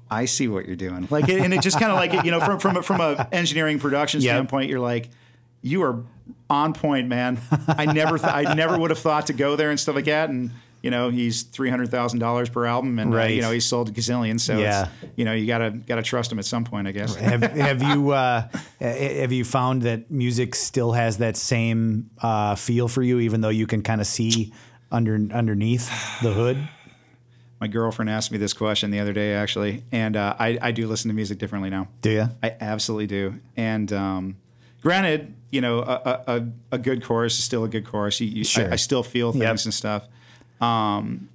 I 0.10 0.26
see 0.26 0.48
what 0.48 0.66
you're 0.68 0.76
doing. 0.76 1.08
Like 1.10 1.28
and 1.30 1.54
it 1.54 1.62
just 1.62 1.80
kind 1.80 1.92
of 1.92 1.98
like 1.98 2.24
you 2.24 2.32
know 2.32 2.40
from 2.40 2.60
from 2.60 2.78
a, 2.78 2.84
from 2.84 3.02
a 3.02 3.28
engineering 3.32 3.80
production 3.80 4.22
Yep. 4.22 4.30
standpoint 4.32 4.70
you're 4.70 4.80
like 4.80 5.10
you 5.62 5.82
are 5.84 6.04
on 6.50 6.74
point 6.74 7.08
man. 7.08 7.40
I 7.68 7.86
never 7.92 8.20
th- 8.20 8.32
I 8.32 8.54
never 8.54 8.78
would 8.78 8.92
have 8.92 9.00
thought 9.00 9.28
to 9.28 9.34
go 9.34 9.56
there 9.56 9.72
and 9.72 9.80
stuff 9.80 9.96
like 9.96 10.06
that. 10.06 10.30
And 10.30 10.52
you 10.86 10.92
know 10.92 11.10
he's 11.10 11.42
three 11.44 11.70
hundred 11.72 11.90
thousand 11.90 12.20
dollars 12.20 12.48
per 12.50 12.66
album 12.66 13.00
and 13.00 13.14
uh, 13.14 13.24
you 13.24 13.42
know 13.42 13.50
he's 13.52 13.66
sold 13.66 13.92
gazillions 13.94 14.42
so 14.42 14.58
Yeah. 14.58 14.90
it's, 15.02 15.12
you 15.18 15.26
know 15.26 15.34
you 15.34 15.48
gotta 15.48 15.72
gotta 15.72 16.04
trust 16.04 16.32
him 16.32 16.38
at 16.40 16.46
some 16.46 16.64
point 16.64 16.88
I 16.88 16.92
guess 16.92 17.16
have, 17.16 17.42
have 17.42 17.82
you 17.82 18.12
uh, 18.12 18.48
have 18.80 19.32
you 19.32 19.44
found 19.44 19.82
that 19.82 20.12
music 20.12 20.54
still 20.54 20.92
has 20.92 21.18
that 21.18 21.36
same 21.38 22.12
uh, 22.22 22.54
feel 22.56 22.88
for 22.88 23.02
you, 23.02 23.20
even 23.20 23.42
though 23.42 23.50
you 23.62 23.66
can 23.68 23.82
kind 23.82 24.00
of 24.00 24.06
see 24.08 24.54
under 24.92 25.16
underneath 25.34 25.88
the 26.22 26.32
hood? 26.34 26.58
my 27.60 27.68
girlfriend 27.68 28.10
asked 28.10 28.32
me 28.32 28.38
this 28.38 28.54
question 28.54 28.92
the 28.92 29.00
other 29.00 29.14
day 29.14 29.34
actually 29.34 29.82
and 29.92 30.16
uh, 30.18 30.36
I, 30.38 30.60
I 30.62 30.72
do 30.72 30.88
listen 30.88 31.08
to 31.10 31.16
music 31.16 31.38
differently 31.40 31.70
now 31.72 31.88
Do 32.02 32.12
you? 32.12 32.26
I 32.44 32.54
absolutely 32.62 33.08
do. 33.08 33.36
And 33.56 33.92
um, 33.94 34.36
granted, 34.82 35.34
you 35.52 35.62
know, 35.62 35.80
a, 35.80 35.84
a, 36.06 36.36
a- 36.38 36.48
a 36.74 36.78
good 36.78 37.02
chorus 37.04 37.40
is 37.40 37.44
still 37.46 37.64
a 37.64 37.70
good 37.70 37.86
chorus. 37.86 38.20
You, 38.20 38.28
you, 38.28 38.44
Sure. 38.44 38.70
I, 38.70 38.74
I 38.74 38.76
still 38.76 39.04
feel 39.04 39.32
things 39.32 39.44
Yep. 39.62 39.66
and 39.66 39.74
stuff. 39.74 40.04
Um, 40.66 41.30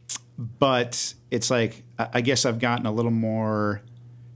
but 0.59 1.14
it's 1.31 1.51
like, 1.51 1.83
I 1.99 2.21
guess 2.21 2.45
I've 2.47 2.59
gotten 2.59 2.87
a 2.87 2.93
little 2.93 3.11
more 3.11 3.83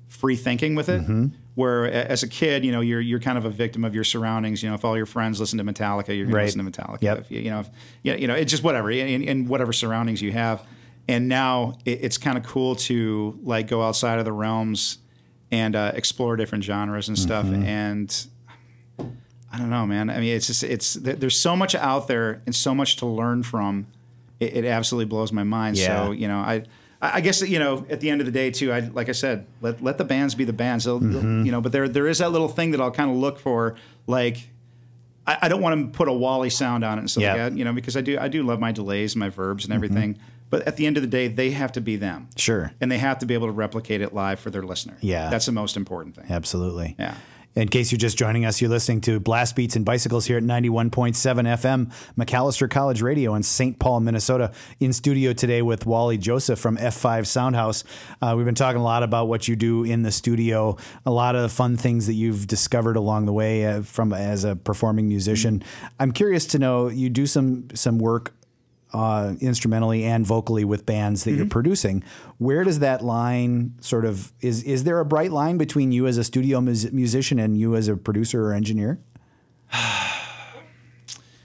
free 0.09 0.37
thinking 0.37 0.75
with 0.75 0.89
it. 0.89 1.03
Mm-hmm. 1.03 1.27
Where 1.55 1.87
as 1.87 2.23
a 2.25 2.29
kid, 2.29 2.65
you 2.65 2.73
know, 2.73 2.81
you're 2.81 3.01
you're 3.01 3.21
kind 3.21 3.39
of 3.39 3.45
a 3.45 3.51
victim 3.51 3.85
of 3.85 3.95
your 3.95 4.03
surroundings. 4.03 4.61
You 4.63 4.69
know, 4.71 4.75
if 4.75 4.85
all 4.85 4.97
your 4.97 5.07
friends 5.07 5.39
listen 5.39 5.57
to 5.59 5.65
Metallica, 5.65 6.09
you're 6.09 6.27
going 6.27 6.35
Right. 6.35 6.51
to 6.51 6.59
listen 6.59 6.65
to 6.65 6.71
Metallica. 6.83 7.03
Yep. 7.03 7.19
If 7.21 7.31
you, 7.31 7.41
you 7.43 7.51
know, 7.51 7.61
if, 7.61 7.71
you 8.21 8.27
know, 8.27 8.35
it's 8.35 8.51
just 8.51 8.65
whatever 8.65 8.91
in, 8.91 9.23
in 9.23 9.47
whatever 9.47 9.73
surroundings 9.73 10.21
you 10.21 10.33
have. 10.33 10.67
And 11.07 11.29
now 11.29 11.79
it, 11.85 12.01
it's 12.03 12.19
kind 12.19 12.37
of 12.37 12.45
cool 12.45 12.75
to 12.77 13.39
like 13.43 13.69
go 13.69 13.83
outside 13.83 14.19
of 14.19 14.25
the 14.25 14.33
realms 14.33 14.99
and 15.53 15.77
uh, 15.77 15.93
explore 15.95 16.35
different 16.37 16.65
genres 16.65 17.09
and 17.09 17.17
stuff. 17.17 17.47
Mm-hmm. 17.47 17.63
And 17.63 18.27
I 19.53 19.59
don't 19.59 19.71
know, 19.71 19.87
man. 19.87 20.11
I 20.11 20.19
mean, 20.19 20.35
it's 20.35 20.49
just 20.49 20.65
it's 20.65 20.95
there's 20.95 21.39
so 21.39 21.55
much 21.55 21.77
out 21.77 22.09
there 22.09 22.43
and 22.47 22.55
so 22.55 22.75
much 22.75 22.97
to 22.97 23.07
learn 23.07 23.45
from. 23.45 23.87
It, 24.47 24.65
it 24.65 24.69
absolutely 24.69 25.07
blows 25.07 25.33
my 25.33 25.45
mind. 25.45 25.77
Yeah. 25.77 26.05
So 26.07 26.13
you 26.13 26.29
know, 26.29 26.39
I 26.39 26.65
I 27.01 27.21
guess 27.21 27.43
you 27.43 27.59
know 27.59 27.85
at 27.91 28.01
the 28.01 28.11
end 28.11 28.21
of 28.21 28.27
the 28.27 28.33
day 28.33 28.51
too. 28.51 28.73
I 28.73 28.81
like 28.81 29.09
I 29.09 29.13
said, 29.13 29.47
let 29.61 29.83
let 29.83 29.99
the 29.99 30.05
bands 30.05 30.35
be 30.35 30.45
the 30.45 30.53
bands. 30.53 30.87
Mm-hmm. 30.87 31.45
you 31.47 31.53
know, 31.53 31.61
but 31.61 31.73
there 31.73 31.89
there 31.89 32.07
is 32.07 32.19
that 32.19 32.31
little 32.33 32.49
thing 32.49 32.71
that 32.73 32.81
I'll 32.81 32.91
kind 32.91 33.11
of 33.11 33.17
look 33.17 33.39
for, 33.39 33.77
like. 34.07 34.49
I, 35.27 35.39
I 35.43 35.49
don't 35.49 35.63
want 35.63 35.81
to 35.93 35.97
put 35.97 36.07
a 36.09 36.13
Wally 36.13 36.51
sound 36.51 36.85
on 36.85 36.99
it 36.99 37.01
and 37.01 37.11
stuff 37.11 37.23
Yeah. 37.23 37.33
like 37.33 37.39
that, 37.53 37.57
you 37.57 37.65
know, 37.65 37.73
because 37.73 37.97
I 37.97 38.03
do 38.03 38.19
I 38.19 38.29
do 38.29 38.43
love 38.43 38.61
my 38.61 38.73
delays, 38.73 39.17
my 39.17 39.31
verbs, 39.31 39.65
and 39.65 39.73
everything. 39.73 40.19
But 40.51 40.67
at 40.69 40.77
the 40.77 40.87
end 40.87 40.99
of 40.99 41.03
the 41.03 41.09
day, 41.09 41.29
they 41.29 41.51
have 41.53 41.73
to 41.73 41.81
be 41.81 41.97
them, 41.97 42.29
Sure. 42.37 42.73
and 42.79 42.93
they 42.93 42.99
have 42.99 43.19
to 43.21 43.27
be 43.27 43.33
able 43.33 43.47
to 43.47 43.53
replicate 43.53 44.03
it 44.03 44.13
live 44.13 44.39
for 44.39 44.51
their 44.51 44.63
listener. 44.63 44.99
Yeah. 45.01 45.31
that's 45.31 45.47
the 45.47 45.53
most 45.53 45.79
important 45.79 46.15
thing. 46.15 46.27
Absolutely. 46.29 46.95
Yeah. 46.99 47.15
In 47.55 47.69
case 47.69 47.93
you're 47.93 47.99
just 47.99 48.19
joining 48.19 48.45
us, 48.45 48.61
you're 48.61 48.71
listening 48.71 49.01
to 49.03 49.21
Blast 49.21 49.55
Beats 49.55 49.77
and 49.77 49.85
Bicycles 49.85 50.27
here 50.27 50.39
at 50.39 50.43
91.7 50.43 50.91
FM, 51.15 51.93
Macalester 52.19 52.69
College 52.69 53.01
Radio 53.01 53.33
in 53.37 53.45
St. 53.45 53.79
Paul, 53.79 54.01
Minnesota. 54.01 54.51
In 54.81 54.93
studio 54.93 55.33
today 55.33 55.63
with 55.63 55.87
Wally 55.87 56.19
Joseph 56.19 56.59
from 56.59 56.77
F5 56.77 57.27
Soundhouse. 57.27 57.85
Uh, 58.21 58.35
we've 58.37 58.45
been 58.45 58.57
talking 58.57 58.81
a 58.81 58.85
lot 58.85 59.05
about 59.05 59.29
what 59.29 59.47
you 59.47 59.55
do 59.55 59.85
in 59.85 60.03
the 60.03 60.11
studio, 60.11 60.77
a 61.07 61.13
lot 61.13 61.37
of 61.37 61.53
fun 61.53 61.77
things 61.77 62.09
that 62.09 62.15
you've 62.15 62.49
discovered 62.49 62.97
along 62.97 63.27
the 63.27 63.33
way 63.33 63.65
uh, 63.65 63.83
from 63.83 64.13
as 64.13 64.43
a 64.43 64.57
performing 64.57 65.07
musician. 65.07 65.63
I'm 66.01 66.11
curious 66.11 66.47
to 66.47 66.59
know 66.59 66.89
you 66.89 67.09
do 67.09 67.25
some 67.25 67.69
some 67.73 68.01
work 68.01 68.35
uh, 68.95 69.35
instrumentally 69.41 70.05
and 70.05 70.25
vocally 70.25 70.65
with 70.65 70.87
bands 70.87 71.25
that 71.25 71.33
you're 71.33 71.47
producing. 71.47 72.05
Where 72.39 72.65
does 72.65 72.79
that 72.79 73.03
line 73.03 73.75
sort 73.81 74.05
of 74.05 74.33
is? 74.41 74.63
Is 74.63 74.85
there 74.85 75.01
a 75.01 75.05
bright 75.05 75.33
line 75.33 75.59
between 75.59 75.93
you 75.93 76.07
as 76.07 76.17
a 76.17 76.25
studio 76.25 76.61
mus- 76.61 76.93
musician 76.93 77.39
and 77.39 77.59
you 77.59 77.75
as 77.75 77.89
a 77.89 77.97
producer 77.97 78.47
or 78.47 78.55
engineer? 78.55 79.01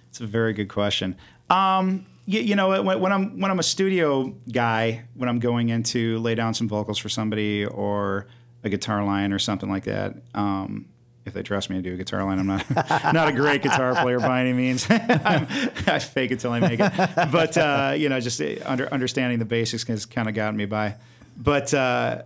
It's 0.10 0.26
a 0.26 0.28
very 0.28 0.52
good 0.52 0.68
question. 0.68 1.16
Um, 1.50 2.06
you, 2.26 2.42
you 2.42 2.56
know, 2.58 2.84
when, 2.84 3.00
when 3.00 3.12
I'm 3.14 3.40
when 3.40 3.50
I'm 3.50 3.60
a 3.60 3.64
studio 3.64 4.36
guy, 4.52 5.06
when 5.14 5.30
I'm 5.30 5.40
going 5.40 5.70
in 5.70 5.84
to 5.84 6.20
lay 6.20 6.36
down 6.36 6.54
some 6.54 6.68
vocals 6.68 6.98
for 6.98 7.08
somebody 7.08 7.66
or 7.66 8.28
a 8.64 8.70
guitar 8.70 9.06
line 9.06 9.32
or 9.32 9.40
something 9.40 9.70
like 9.70 9.86
that. 9.86 10.16
Um, 10.34 10.88
if 11.26 11.34
they 11.34 11.44
trust 11.44 11.70
me 11.70 11.76
to 11.78 11.82
do 11.82 11.94
a 11.94 11.98
guitar 11.98 12.24
line, 12.24 12.40
I'm 12.40 12.48
not 12.48 12.70
not 13.14 13.28
a 13.30 13.32
great 13.32 13.62
guitar 13.62 13.94
player 14.02 14.20
by 14.20 14.42
any 14.42 14.54
means. 14.54 14.88
I'm, 14.90 15.48
I 15.88 16.00
fake 16.00 16.32
it 16.32 16.40
till 16.40 16.52
I 16.52 16.60
make 16.60 16.80
it. 16.80 16.92
But 17.32 17.58
uh, 17.58 17.94
you 17.98 18.10
know, 18.10 18.20
just 18.20 18.42
uh, 18.42 18.56
under, 18.66 18.92
understanding 18.94 19.40
the 19.40 19.46
basics 19.46 19.84
has 19.88 20.06
kind 20.06 20.28
of 20.30 20.34
gotten 20.36 20.58
me 20.58 20.66
by. 20.66 20.96
But 21.38 21.74
uh, 21.74 22.24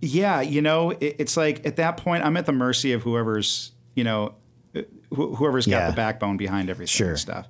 yeah, 0.00 0.40
you 0.40 0.62
know, 0.62 0.90
it, 0.90 1.16
it's 1.18 1.36
like 1.36 1.66
at 1.66 1.76
that 1.76 1.96
point, 1.96 2.24
I'm 2.24 2.36
at 2.36 2.46
the 2.46 2.52
mercy 2.52 2.92
of 2.92 3.02
whoever's 3.02 3.72
you 3.94 4.04
know 4.04 4.34
wh- 4.74 5.34
whoever's 5.36 5.66
got 5.66 5.90
the 5.90 5.96
backbone 5.96 6.36
behind 6.36 6.70
everything 6.70 6.90
Sure. 6.92 7.10
and 7.10 7.18
stuff. 7.18 7.46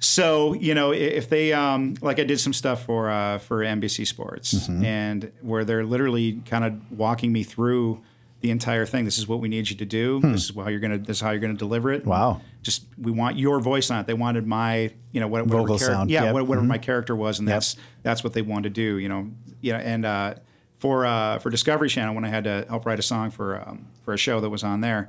So 0.00 0.52
you 0.54 0.74
know, 0.74 0.92
if 0.92 1.28
they 1.28 1.52
um, 1.52 1.94
like, 2.00 2.20
I 2.20 2.24
did 2.24 2.38
some 2.38 2.52
stuff 2.52 2.84
for 2.84 3.10
uh, 3.10 3.38
for 3.38 3.58
NBC 3.64 4.06
Sports, 4.06 4.54
Mm-hmm. 4.54 4.84
and 4.84 5.32
where 5.42 5.64
they're 5.64 5.84
literally 5.84 6.40
kind 6.46 6.64
of 6.64 6.92
walking 6.96 7.32
me 7.32 7.42
through 7.42 8.00
the 8.40 8.50
entire 8.50 8.86
thing. 8.86 9.04
This 9.04 9.18
is 9.18 9.26
what 9.26 9.40
we 9.40 9.48
need 9.48 9.68
you 9.68 9.76
to 9.76 9.84
do. 9.84 10.20
This 10.20 10.50
is 10.50 10.56
how 10.56 10.68
you're 10.68 10.80
gonna. 10.80 10.98
This 10.98 11.16
is 11.18 11.20
how 11.20 11.30
you're 11.30 11.40
gonna 11.40 11.54
deliver 11.54 11.90
it. 11.92 12.02
Hmm. 12.04 12.08
Wow. 12.10 12.40
Just 12.62 12.84
we 13.00 13.10
want 13.12 13.36
your 13.38 13.60
voice 13.60 13.90
on 13.90 14.00
it. 14.00 14.06
They 14.06 14.14
wanted 14.14 14.46
my 14.46 14.92
you 15.12 15.20
know 15.20 15.26
what, 15.28 15.46
whatever 15.46 15.62
Vocal 15.62 15.76
charac- 15.76 15.80
sound. 15.86 16.10
Yeah, 16.10 16.24
Yep. 16.24 16.34
what- 16.34 16.46
whatever 16.46 16.66
my 16.66 16.78
character 16.78 17.16
was, 17.16 17.38
and 17.38 17.48
Yep. 17.48 17.54
that's 17.56 17.76
that's 18.02 18.24
what 18.24 18.32
they 18.34 18.42
wanted 18.42 18.74
to 18.74 18.80
do. 18.80 18.98
You 18.98 19.08
know, 19.08 19.30
you 19.60 19.72
know, 19.72 19.78
and 19.78 20.04
uh, 20.04 20.34
for 20.78 21.04
uh, 21.06 21.38
for 21.38 21.50
Discovery 21.50 21.88
Channel 21.88 22.14
when 22.14 22.24
I 22.24 22.28
had 22.28 22.44
to 22.44 22.64
help 22.68 22.86
write 22.86 22.98
a 22.98 23.02
song 23.02 23.30
for 23.30 23.60
um, 23.66 23.86
for 24.02 24.14
a 24.14 24.18
show 24.18 24.40
that 24.40 24.50
was 24.50 24.62
on 24.62 24.80
there. 24.80 25.08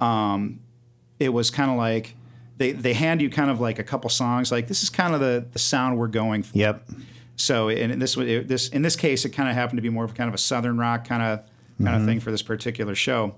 Um, 0.00 0.60
it 1.18 1.30
was 1.32 1.50
kind 1.50 1.70
of 1.70 1.76
like 1.76 2.14
they 2.58 2.72
they 2.72 2.92
hand 2.92 3.20
you 3.20 3.30
kind 3.30 3.50
of 3.50 3.60
like 3.60 3.78
a 3.78 3.84
couple 3.84 4.10
songs 4.10 4.52
like 4.52 4.68
this 4.68 4.82
is 4.82 4.90
kind 4.90 5.14
of 5.14 5.20
the 5.20 5.46
the 5.52 5.58
sound 5.58 5.98
we're 5.98 6.06
going 6.08 6.42
for. 6.44 6.56
Yep. 6.58 6.88
So 7.36 7.68
in 7.68 7.98
this 7.98 8.16
it, 8.16 8.48
this 8.48 8.68
in 8.68 8.82
this 8.82 8.96
case 8.96 9.24
it 9.24 9.30
kind 9.30 9.48
of 9.48 9.54
happened 9.54 9.78
to 9.78 9.82
be 9.82 9.90
more 9.90 10.04
of 10.04 10.14
kind 10.14 10.28
of 10.28 10.34
a 10.34 10.38
southern 10.38 10.76
rock 10.78 11.06
kind 11.06 11.22
of 11.22 11.40
kind 11.82 11.96
of 11.96 12.04
thing 12.06 12.20
for 12.20 12.30
this 12.30 12.42
particular 12.42 12.94
show. 12.94 13.34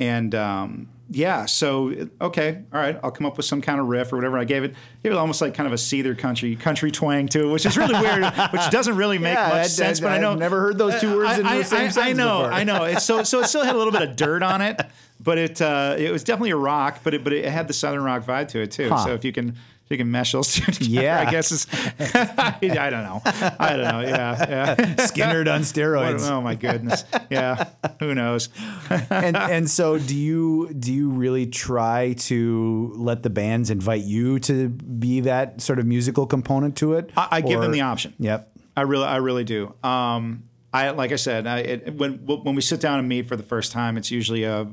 And 0.00 0.34
um, 0.34 0.88
yeah, 1.08 1.46
so 1.46 2.08
okay, 2.20 2.62
all 2.72 2.80
right, 2.80 2.98
I'll 3.04 3.12
come 3.12 3.26
up 3.26 3.36
with 3.36 3.46
some 3.46 3.60
kind 3.60 3.78
of 3.78 3.86
riff 3.86 4.12
or 4.12 4.16
whatever. 4.16 4.36
I 4.38 4.44
gave 4.44 4.64
it, 4.64 4.74
gave 5.04 5.12
it 5.12 5.14
almost 5.16 5.40
like 5.40 5.54
kind 5.54 5.68
of 5.68 5.72
a 5.72 5.76
seether 5.76 6.18
country 6.18 6.56
country 6.56 6.90
twang 6.90 7.28
to 7.28 7.48
it, 7.48 7.52
which 7.52 7.64
is 7.64 7.76
really 7.78 7.94
weird, 8.00 8.24
which 8.52 8.70
doesn't 8.70 8.96
really 8.96 9.18
make 9.18 9.36
Yeah, 9.36 9.48
much 9.50 9.58
I- 9.58 9.66
sense. 9.68 10.00
I- 10.00 10.04
but 10.04 10.12
I 10.12 10.18
know 10.18 10.32
I've 10.32 10.38
never 10.40 10.58
heard 10.60 10.78
those 10.78 11.00
two 11.00 11.16
words 11.16 11.38
in 11.38 11.46
I, 11.46 11.58
the 11.58 11.64
same 11.64 11.90
I, 12.02 12.08
I 12.08 12.12
know, 12.12 12.38
before. 12.38 12.52
I 12.52 12.64
know. 12.64 12.84
It's 12.84 13.04
so 13.04 13.22
so 13.22 13.40
it 13.40 13.46
still 13.46 13.62
had 13.62 13.76
a 13.76 13.78
little 13.78 13.92
bit 13.92 14.02
of 14.02 14.16
dirt 14.16 14.42
on 14.42 14.60
it, 14.62 14.80
but 15.20 15.38
it 15.38 15.62
uh, 15.62 15.94
it 15.96 16.10
was 16.10 16.24
definitely 16.24 16.50
a 16.50 16.56
rock, 16.56 16.98
but 17.04 17.14
it 17.14 17.22
but 17.22 17.32
it 17.32 17.44
had 17.44 17.68
the 17.68 17.74
southern 17.74 18.02
rock 18.02 18.24
vibe 18.24 18.48
to 18.48 18.60
it 18.62 18.72
too. 18.72 18.88
Huh. 18.88 19.04
So 19.04 19.12
if 19.14 19.24
you 19.24 19.30
can 19.32 19.54
you 19.98 20.04
can 20.04 20.10
those 20.32 20.54
two 20.54 20.70
together, 20.72 21.02
Yeah. 21.02 21.24
I 21.26 21.30
guess 21.30 21.52
it's 21.52 21.66
I 22.14 22.90
don't 22.90 23.04
know, 23.04 23.22
I 23.24 23.76
don't 23.76 23.84
know, 23.88 24.00
yeah, 24.00 24.46
yeah. 24.48 24.74
Skynyrd 24.96 25.46
on 25.52 25.60
What- 25.60 25.62
steroids. 25.62 26.28
oh 26.30 26.40
my 26.40 26.54
goodness, 26.54 27.04
yeah, 27.30 27.68
who 28.00 28.14
knows? 28.14 28.48
and 29.10 29.36
and 29.36 29.70
so 29.70 29.98
do 29.98 30.16
you 30.16 30.72
do 30.74 30.92
you 30.92 31.10
really 31.10 31.46
try 31.46 32.14
to 32.14 32.92
let 32.96 33.22
the 33.22 33.30
bands 33.30 33.70
invite 33.70 34.02
you 34.02 34.38
to 34.40 34.68
be 34.68 35.20
that 35.20 35.60
sort 35.60 35.78
of 35.78 35.86
musical 35.86 36.26
component 36.26 36.76
to 36.76 36.94
it? 36.94 37.10
I, 37.16 37.28
I 37.32 37.40
give 37.40 37.60
them 37.60 37.72
the 37.72 37.82
option. 37.82 38.14
Yep. 38.18 38.50
I 38.76 38.82
really, 38.82 39.04
I 39.04 39.16
really 39.16 39.44
do. 39.44 39.72
Um, 39.84 40.44
I 40.72 40.90
like 40.90 41.12
I 41.12 41.16
said, 41.16 41.46
I, 41.46 41.58
it, 41.60 41.94
when 41.94 42.14
when 42.26 42.54
we 42.56 42.60
sit 42.62 42.80
down 42.80 42.98
and 42.98 43.08
meet 43.08 43.28
for 43.28 43.36
the 43.36 43.42
first 43.44 43.70
time, 43.72 43.96
it's 43.96 44.10
usually 44.10 44.44
a 44.44 44.66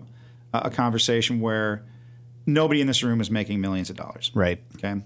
a 0.53 0.69
conversation 0.71 1.39
where 1.39 1.85
nobody 2.47 2.81
in 2.81 2.87
this 2.87 3.03
room 3.03 3.21
is 3.21 3.29
making 3.29 3.61
millions 3.61 3.89
of 3.91 3.95
dollars. 3.95 4.31
Right. 4.33 4.59
Okay. 4.75 5.01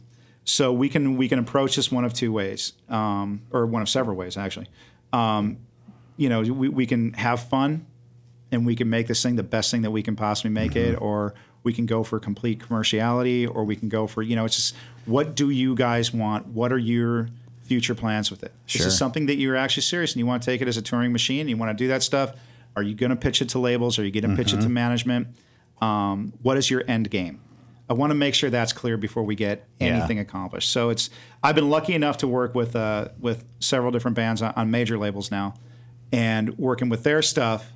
So 0.45 0.71
we 0.71 0.89
can 0.89 1.17
we 1.17 1.27
can 1.27 1.39
approach 1.39 1.75
this 1.75 1.91
one 1.91 2.05
of 2.05 2.13
two 2.13 2.31
ways, 2.31 2.73
um, 2.87 3.41
or 3.51 3.65
one 3.65 3.81
of 3.81 3.89
several 3.89 4.15
ways 4.15 4.37
actually. 4.37 4.67
Um, 5.11 5.57
you 6.17 6.29
know, 6.29 6.41
we, 6.41 6.69
we 6.69 6.85
can 6.85 7.13
have 7.13 7.49
fun, 7.49 7.85
and 8.51 8.65
we 8.65 8.75
can 8.75 8.89
make 8.89 9.07
this 9.07 9.21
thing 9.23 9.35
the 9.35 9.43
best 9.43 9.71
thing 9.71 9.81
that 9.81 9.91
we 9.91 10.01
can 10.03 10.15
possibly 10.15 10.51
make 10.51 10.75
it, 10.75 10.95
or 11.01 11.33
we 11.63 11.73
can 11.73 11.85
go 11.87 12.03
for 12.03 12.19
complete 12.19 12.59
commerciality, 12.59 13.49
or 13.53 13.63
we 13.65 13.75
can 13.75 13.89
go 13.89 14.05
for 14.07 14.21
you 14.21 14.35
know, 14.35 14.45
it's 14.45 14.55
just 14.55 14.75
what 15.05 15.35
do 15.35 15.49
you 15.49 15.73
guys 15.75 16.13
want? 16.13 16.47
What 16.47 16.71
are 16.71 16.77
your 16.77 17.29
future 17.63 17.95
plans 17.95 18.29
with 18.29 18.43
it? 18.43 18.53
Is 18.67 18.75
it. 18.75 18.77
This 18.77 18.87
is 18.87 18.97
something 18.97 19.25
that 19.25 19.37
you're 19.37 19.55
actually 19.55 19.81
serious 19.81 20.13
and 20.13 20.19
you 20.19 20.25
want 20.27 20.43
to 20.43 20.45
take 20.45 20.61
it 20.61 20.67
as 20.67 20.77
a 20.77 20.81
touring 20.83 21.11
machine. 21.11 21.47
You 21.47 21.57
want 21.57 21.75
to 21.75 21.83
do 21.83 21.87
that 21.87 22.03
stuff. 22.03 22.33
Are 22.75 22.83
you 22.83 22.93
going 22.93 23.09
to 23.09 23.15
pitch 23.15 23.41
it 23.41 23.49
to 23.49 23.59
labels? 23.59 23.97
Are 23.97 24.05
you 24.05 24.11
going 24.11 24.29
to 24.29 24.35
pitch 24.35 24.53
it 24.53 24.57
Mm-hmm. 24.57 24.63
to 24.65 24.69
management? 24.69 25.27
Um, 25.81 26.33
what 26.43 26.57
is 26.57 26.69
your 26.69 26.83
end 26.87 27.09
game? 27.09 27.41
I 27.89 27.93
want 27.93 28.09
to 28.11 28.15
make 28.15 28.33
sure 28.33 28.49
that's 28.49 28.73
clear 28.73 28.97
before 28.97 29.23
we 29.23 29.35
get 29.35 29.67
Yeah. 29.79 29.87
anything 29.87 30.19
accomplished. 30.19 30.69
So 30.71 30.89
it's 30.89 31.09
I've 31.43 31.55
been 31.55 31.69
lucky 31.69 31.93
enough 31.93 32.17
to 32.17 32.27
work 32.27 32.55
with 32.55 32.75
uh, 32.75 33.09
with 33.19 33.45
several 33.59 33.91
different 33.91 34.15
bands 34.15 34.41
on, 34.41 34.53
on 34.55 34.71
major 34.71 34.97
labels 34.97 35.29
now, 35.31 35.53
and 36.11 36.57
working 36.57 36.89
with 36.89 37.03
their 37.03 37.21
stuff. 37.21 37.71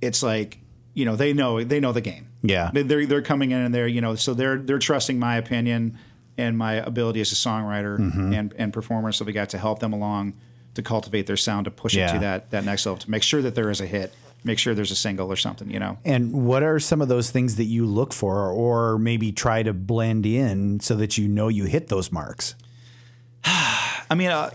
It's 0.00 0.22
like 0.22 0.58
you 0.94 1.04
know 1.04 1.16
they 1.16 1.32
know 1.32 1.62
they 1.62 1.80
know 1.80 1.92
the 1.92 2.00
game. 2.00 2.28
Yeah. 2.42 2.70
They- 2.72 2.82
they're 2.82 3.06
they're 3.06 3.22
coming 3.22 3.50
in 3.50 3.58
and 3.58 3.74
they're 3.74 3.86
you 3.88 4.00
know 4.00 4.14
so 4.14 4.34
they're 4.34 4.58
they're 4.58 4.78
trusting 4.78 5.18
my 5.18 5.36
opinion 5.36 5.98
and 6.38 6.56
my 6.56 6.74
ability 6.74 7.20
as 7.20 7.32
a 7.32 7.34
songwriter 7.34 7.98
Mm-hmm. 7.98 8.32
and 8.32 8.54
and 8.56 8.72
performer. 8.72 9.12
So 9.12 9.24
we 9.24 9.32
got 9.32 9.50
to 9.50 9.58
help 9.58 9.80
them 9.80 9.92
along 9.92 10.34
to 10.74 10.82
cultivate 10.82 11.26
their 11.26 11.36
sound 11.36 11.64
to 11.66 11.70
push 11.70 11.96
it 11.96 12.08
to 12.12 12.18
that 12.20 12.50
that 12.50 12.64
next 12.64 12.86
level 12.86 12.98
to 12.98 13.10
make 13.10 13.22
sure 13.22 13.42
that 13.42 13.54
there 13.56 13.68
is 13.70 13.80
a 13.80 13.86
hit, 13.86 14.14
make 14.44 14.58
sure 14.58 14.74
there's 14.74 14.90
a 14.90 14.96
single 14.96 15.30
or 15.30 15.36
something. 15.36 15.70
You 15.70 15.78
know. 15.78 15.98
And 16.04 16.46
what 16.46 16.62
are 16.62 16.78
some 16.78 17.00
of 17.00 17.08
those 17.08 17.30
things 17.30 17.56
that 17.56 17.64
you 17.64 17.86
look 17.86 18.12
for 18.12 18.50
or 18.50 18.98
maybe 18.98 19.32
try 19.32 19.62
to 19.62 19.72
blend 19.72 20.26
in 20.26 20.80
so 20.80 20.94
that 20.96 21.18
you 21.18 21.28
know 21.28 21.48
you 21.48 21.64
hit 21.64 21.88
those 21.88 22.10
marks? 22.10 22.54
I 23.44 24.14
mean, 24.14 24.30
uh, 24.30 24.50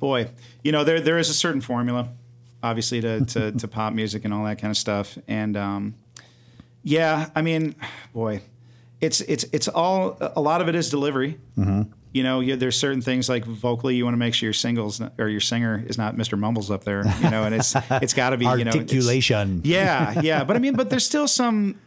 boy, 0.00 0.30
you 0.62 0.72
know, 0.72 0.84
there 0.84 1.00
there 1.00 1.18
is 1.18 1.30
a 1.30 1.34
certain 1.34 1.60
formula, 1.60 2.08
obviously, 2.62 3.00
to, 3.00 3.24
to, 3.24 3.52
to 3.58 3.68
pop 3.68 3.92
music 3.92 4.24
and 4.24 4.32
all 4.32 4.44
that 4.44 4.60
kind 4.60 4.70
of 4.70 4.76
stuff. 4.76 5.18
And 5.28 5.56
um, 5.56 5.94
yeah, 6.82 7.30
I 7.34 7.42
mean, 7.42 7.74
boy, 8.12 8.42
it's 9.00 9.20
it's 9.22 9.44
it's 9.52 9.68
all 9.68 10.16
a 10.20 10.40
lot 10.40 10.60
of 10.60 10.68
it 10.68 10.74
is 10.74 10.90
delivery. 10.90 11.38
You 12.12 12.22
know, 12.24 12.40
you, 12.40 12.56
there's 12.56 12.76
certain 12.78 13.00
things 13.02 13.28
like 13.28 13.44
vocally, 13.44 13.94
you 13.94 14.04
want 14.04 14.14
to 14.14 14.18
make 14.18 14.34
sure 14.34 14.46
your 14.48 14.52
singles 14.52 15.00
or 15.18 15.28
your 15.28 15.40
singer 15.40 15.84
is 15.86 15.96
not 15.96 16.16
Mr. 16.16 16.36
Mumbles 16.38 16.70
up 16.70 16.82
there. 16.84 17.04
You 17.22 17.30
know, 17.30 17.44
and 17.44 17.54
it's 17.54 17.74
it's 17.90 18.14
got 18.14 18.30
to 18.30 18.36
be 18.36 18.46
you 18.46 18.64
know, 18.64 18.72
Articulation. 18.72 19.60
yeah, 19.64 20.20
yeah. 20.20 20.42
But 20.44 20.56
I 20.56 20.58
mean, 20.58 20.74
but 20.74 20.90
there's 20.90 21.06
still 21.12 21.28
some, 21.28 21.78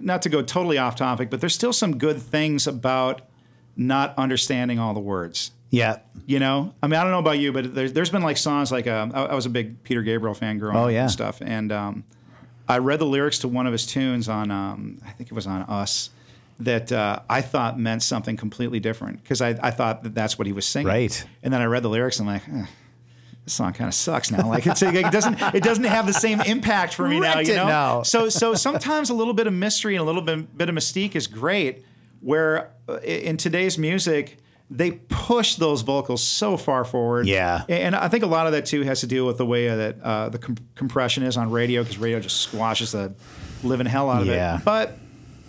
not 0.00 0.22
to 0.22 0.28
go 0.28 0.42
totally 0.42 0.76
off 0.76 0.96
topic, 0.96 1.30
but 1.30 1.40
there's 1.40 1.54
still 1.54 1.72
some 1.72 1.96
good 1.96 2.20
things 2.20 2.66
about 2.66 3.22
not 3.76 4.12
understanding 4.18 4.78
all 4.78 4.92
the 4.92 5.00
words. 5.00 5.52
Yeah. 5.70 6.00
You 6.26 6.38
know, 6.40 6.74
I 6.82 6.86
mean, 6.86 6.98
I 6.98 7.02
don't 7.02 7.12
know 7.12 7.18
about 7.18 7.38
you, 7.38 7.52
but 7.52 7.74
there's 7.74 7.92
there's 7.94 8.10
been 8.10 8.22
like 8.22 8.36
songs 8.36 8.70
like 8.72 8.86
um, 8.86 9.12
I, 9.14 9.26
I 9.26 9.34
was 9.34 9.46
a 9.46 9.50
big 9.50 9.82
Peter 9.82 10.02
Gabriel 10.02 10.34
fan 10.34 10.58
growing 10.58 10.76
Oh, 10.76 10.84
up 10.86 10.92
yeah. 10.92 11.02
and 11.02 11.10
stuff, 11.10 11.40
and 11.40 11.72
um, 11.72 12.04
I 12.68 12.78
read 12.78 12.98
the 12.98 13.06
lyrics 13.06 13.38
to 13.40 13.48
one 13.48 13.66
of 13.66 13.72
his 13.72 13.86
tunes 13.86 14.28
on 14.28 14.50
um, 14.50 14.98
I 15.06 15.10
think 15.12 15.30
it 15.30 15.34
was 15.34 15.46
on 15.46 15.62
Us 15.62 16.10
that 16.60 16.90
uh, 16.90 17.20
I 17.28 17.40
thought 17.40 17.78
meant 17.78 18.02
something 18.02 18.36
completely 18.36 18.80
different 18.80 19.22
because 19.22 19.40
I, 19.40 19.50
I 19.62 19.70
thought 19.70 20.02
that 20.02 20.14
that's 20.14 20.38
what 20.38 20.46
he 20.46 20.52
was 20.52 20.66
singing. 20.66 20.88
Right. 20.88 21.26
And 21.42 21.52
then 21.52 21.60
I 21.60 21.66
read 21.66 21.82
the 21.82 21.88
lyrics 21.90 22.18
and 22.18 22.28
I'm 22.28 22.34
like. 22.36 22.48
Eh, 22.48 22.66
this 23.44 23.54
song 23.54 23.72
kind 23.72 23.88
of 23.88 23.94
sucks 23.94 24.30
now. 24.30 24.46
Like 24.46 24.66
it's, 24.66 24.82
it 24.82 25.10
doesn't 25.10 25.40
it 25.54 25.62
doesn't 25.62 25.84
have 25.84 26.06
the 26.06 26.12
same 26.12 26.42
impact 26.42 26.92
for 26.92 27.08
me 27.08 27.18
now. 27.18 27.38
You 27.38 27.56
know. 27.56 27.66
now. 27.66 28.02
So 28.02 28.28
so 28.28 28.52
sometimes 28.54 29.08
a 29.08 29.14
little 29.14 29.32
bit 29.32 29.46
of 29.46 29.54
mystery 29.54 29.94
and 29.96 30.02
a 30.02 30.04
little 30.04 30.20
bit 30.20 30.54
bit 30.58 30.68
of 30.68 30.74
mystique 30.74 31.16
is 31.16 31.26
great. 31.26 31.82
Where 32.20 32.72
uh, 32.88 32.98
in 32.98 33.38
today's 33.38 33.78
music 33.78 34.36
they 34.70 34.90
push 35.08 35.54
those 35.54 35.80
vocals 35.80 36.22
so 36.22 36.58
far 36.58 36.84
forward. 36.84 37.26
Yeah. 37.26 37.64
And 37.70 37.96
I 37.96 38.08
think 38.08 38.22
a 38.22 38.26
lot 38.26 38.44
of 38.46 38.52
that 38.52 38.66
too 38.66 38.82
has 38.82 39.00
to 39.00 39.06
do 39.06 39.24
with 39.24 39.38
the 39.38 39.46
way 39.46 39.66
that 39.68 39.98
uh, 40.02 40.28
the 40.28 40.38
com- 40.38 40.58
compression 40.74 41.22
is 41.22 41.38
on 41.38 41.50
radio 41.50 41.82
because 41.82 41.96
radio 41.96 42.20
just 42.20 42.42
squashes 42.42 42.92
the 42.92 43.14
living 43.64 43.86
hell 43.86 44.10
out 44.10 44.20
of 44.20 44.28
Yeah. 44.28 44.58
it. 44.58 44.64
But 44.66 44.98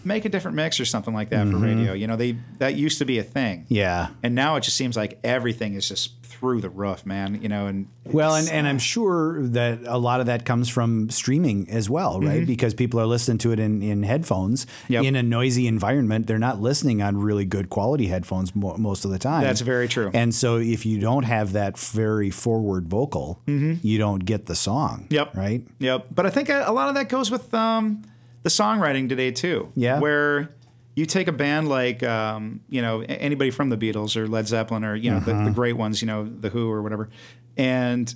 make 0.05 0.25
a 0.25 0.29
different 0.29 0.55
mix 0.55 0.79
or 0.79 0.85
something 0.85 1.13
like 1.13 1.29
that 1.29 1.47
for 1.47 1.57
radio. 1.57 1.93
You 1.93 2.07
know, 2.07 2.15
they 2.15 2.37
that 2.59 2.75
used 2.75 2.99
to 2.99 3.05
be 3.05 3.19
a 3.19 3.23
thing. 3.23 3.61
Mm-hmm. 3.63 3.73
Yeah. 3.75 4.09
And 4.23 4.35
now 4.35 4.55
it 4.55 4.61
just 4.63 4.77
seems 4.77 4.95
like 4.97 5.19
everything 5.23 5.73
is 5.73 5.87
just 5.87 6.13
through 6.23 6.61
the 6.61 6.69
roof, 6.69 7.05
man. 7.05 7.41
You 7.41 7.49
know, 7.49 7.67
and 7.67 7.87
Well, 8.05 8.33
and, 8.35 8.49
and 8.49 8.65
I'm 8.65 8.79
sure 8.79 9.45
that 9.47 9.79
a 9.85 9.97
lot 9.97 10.21
of 10.21 10.27
that 10.27 10.45
comes 10.45 10.69
from 10.69 11.09
streaming 11.09 11.69
as 11.69 11.89
well, 11.89 12.21
right? 12.21 12.47
Because 12.47 12.73
people 12.73 12.99
are 13.01 13.05
listening 13.05 13.39
to 13.39 13.51
it 13.51 13.59
in, 13.59 13.81
in 13.81 14.03
headphones 14.03 14.65
Mm-hmm. 14.65 14.93
Yep. 14.93 15.03
in 15.03 15.15
a 15.17 15.23
noisy 15.23 15.67
environment. 15.67 16.27
They're 16.27 16.39
not 16.39 16.61
listening 16.61 17.01
on 17.01 17.17
really 17.17 17.43
good 17.45 17.69
quality 17.69 18.07
headphones 18.07 18.55
mo- 18.55 18.77
most 18.77 19.03
of 19.05 19.11
the 19.11 19.19
time. 19.19 19.43
That's 19.43 19.61
very 19.61 19.87
true. 19.89 20.11
And 20.13 20.33
so 20.33 20.57
if 20.57 20.85
you 20.85 20.99
don't 20.99 21.23
have 21.23 21.51
that 21.53 21.77
very 21.77 22.29
forward 22.29 22.87
vocal, 22.87 23.41
you 23.45 23.97
don't 23.97 24.23
get 24.23 24.45
the 24.45 24.55
song. 24.55 25.01
Mm-hmm. 25.09 25.13
Yep. 25.15 25.35
Right? 25.35 25.67
Yep. 25.79 26.07
But 26.15 26.25
I 26.25 26.29
think 26.29 26.49
a, 26.49 26.63
a 26.67 26.71
lot 26.71 26.87
of 26.89 26.95
that 26.95 27.09
goes 27.09 27.29
with 27.29 27.53
um, 27.53 28.03
the 28.49 28.63
songwriting 28.63 29.07
today 29.09 29.31
too. 29.31 29.71
Yeah. 29.75 29.99
Where 29.99 30.49
you 30.95 31.05
take 31.05 31.27
a 31.27 31.31
band 31.31 31.67
like 31.69 32.03
um, 32.03 32.61
you 32.69 32.81
know 32.81 33.01
anybody 33.01 33.51
from 33.51 33.69
the 33.69 33.77
Beatles 33.77 34.15
or 34.17 34.27
Led 34.27 34.47
Zeppelin 34.47 34.83
or 34.83 34.95
you 34.95 35.11
know 35.11 35.17
Uh-huh. 35.17 35.31
the, 35.39 35.45
the 35.45 35.51
great 35.51 35.77
ones, 35.77 36.01
you 36.01 36.07
know 36.07 36.27
the 36.27 36.49
Who 36.49 36.69
or 36.69 36.81
whatever, 36.81 37.09
and 37.57 38.13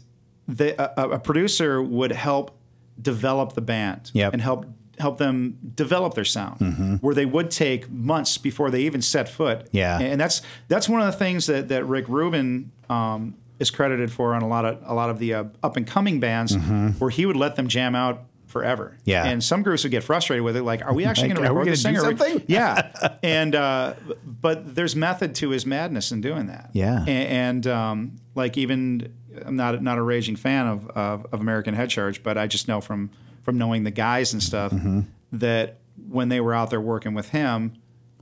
the, 0.47 0.75
a, 1.01 1.11
a 1.11 1.19
producer 1.19 1.81
would 1.81 2.11
help 2.11 2.57
develop 3.01 3.53
the 3.53 3.61
band 3.61 4.11
Yep. 4.13 4.33
and 4.33 4.41
help 4.41 4.65
help 4.99 5.17
them 5.17 5.57
develop 5.75 6.13
their 6.13 6.25
sound 6.25 6.99
where 7.01 7.15
they 7.15 7.25
would 7.25 7.49
take 7.49 7.89
months 7.89 8.37
before 8.37 8.69
they 8.69 8.81
even 8.81 9.01
set 9.01 9.27
foot 9.27 9.67
Yeah. 9.71 9.99
and 9.99 10.21
that's 10.21 10.43
that's 10.67 10.87
one 10.87 11.01
of 11.01 11.07
the 11.07 11.17
things 11.17 11.47
that 11.47 11.69
that 11.69 11.85
Rick 11.85 12.07
Rubin 12.09 12.71
um, 12.91 13.33
is 13.59 13.71
credited 13.71 14.11
for 14.11 14.35
on 14.35 14.41
a 14.43 14.47
lot 14.47 14.65
of 14.65 14.77
a 14.85 14.93
lot 14.93 15.09
of 15.09 15.17
the 15.19 15.33
uh, 15.33 15.43
up 15.63 15.77
and 15.77 15.87
coming 15.87 16.19
bands, 16.19 16.55
where 16.99 17.09
he 17.09 17.25
would 17.25 17.35
let 17.37 17.55
them 17.55 17.67
jam 17.67 17.95
out 17.95 18.25
forever. 18.53 18.97
Yeah. 19.03 19.25
and 19.25 19.43
some 19.43 19.61
groups 19.63 19.83
would 19.83 19.91
get 19.91 20.03
frustrated 20.05 20.43
with 20.45 20.55
it, 20.55 20.63
like, 20.63 20.81
"Are 20.85 20.93
we 20.93 21.03
actually 21.03 21.29
Like, 21.29 21.37
going 21.39 21.47
to 21.49 21.53
record 21.53 21.69
do 21.71 21.75
singer?" 21.75 21.99
something? 21.99 22.43
Yeah, 22.47 22.91
and 23.23 23.53
uh, 23.53 23.95
but 24.25 24.73
there's 24.75 24.95
method 24.95 25.35
to 25.35 25.49
his 25.49 25.65
madness 25.65 26.11
in 26.13 26.21
doing 26.21 26.45
that. 26.47 26.69
Yeah. 26.71 27.03
A- 27.05 27.09
and, 27.09 27.67
um, 27.67 28.15
like 28.35 28.57
even 28.57 29.13
I'm 29.45 29.55
not 29.57 29.81
not 29.83 29.97
a 29.97 30.01
raging 30.01 30.37
fan 30.37 30.67
of, 30.67 30.87
of 30.91 31.25
of 31.33 31.41
American 31.41 31.73
Head 31.73 31.89
Charge, 31.89 32.23
but 32.23 32.37
I 32.37 32.47
just 32.47 32.67
know 32.69 32.79
from 32.79 33.09
from 33.41 33.57
knowing 33.57 33.83
the 33.83 33.91
guys 33.91 34.31
and 34.31 34.41
stuff 34.41 34.71
Mm-hmm. 34.71 35.01
that 35.33 35.79
when 36.07 36.29
they 36.29 36.39
were 36.39 36.53
out 36.53 36.69
there 36.69 36.79
working 36.81 37.13
with 37.13 37.29
him, 37.29 37.73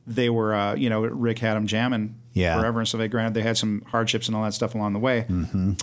they 0.08 0.30
were 0.30 0.54
uh, 0.56 0.76
you 0.76 0.90
know 0.90 1.02
Rick 1.02 1.40
had 1.40 1.56
them 1.56 1.68
jamming 1.68 2.16
Yeah. 2.34 2.60
forever 2.60 2.80
and 2.80 2.88
stuff. 2.88 3.00
Like, 3.00 3.12
granted, 3.12 3.34
they 3.34 3.42
had 3.42 3.58
some 3.58 3.82
hardships 3.88 4.28
and 4.28 4.38
all 4.38 4.44
that 4.44 4.54
stuff 4.54 4.74
along 4.74 4.94
the 4.94 5.00
way, 5.00 5.26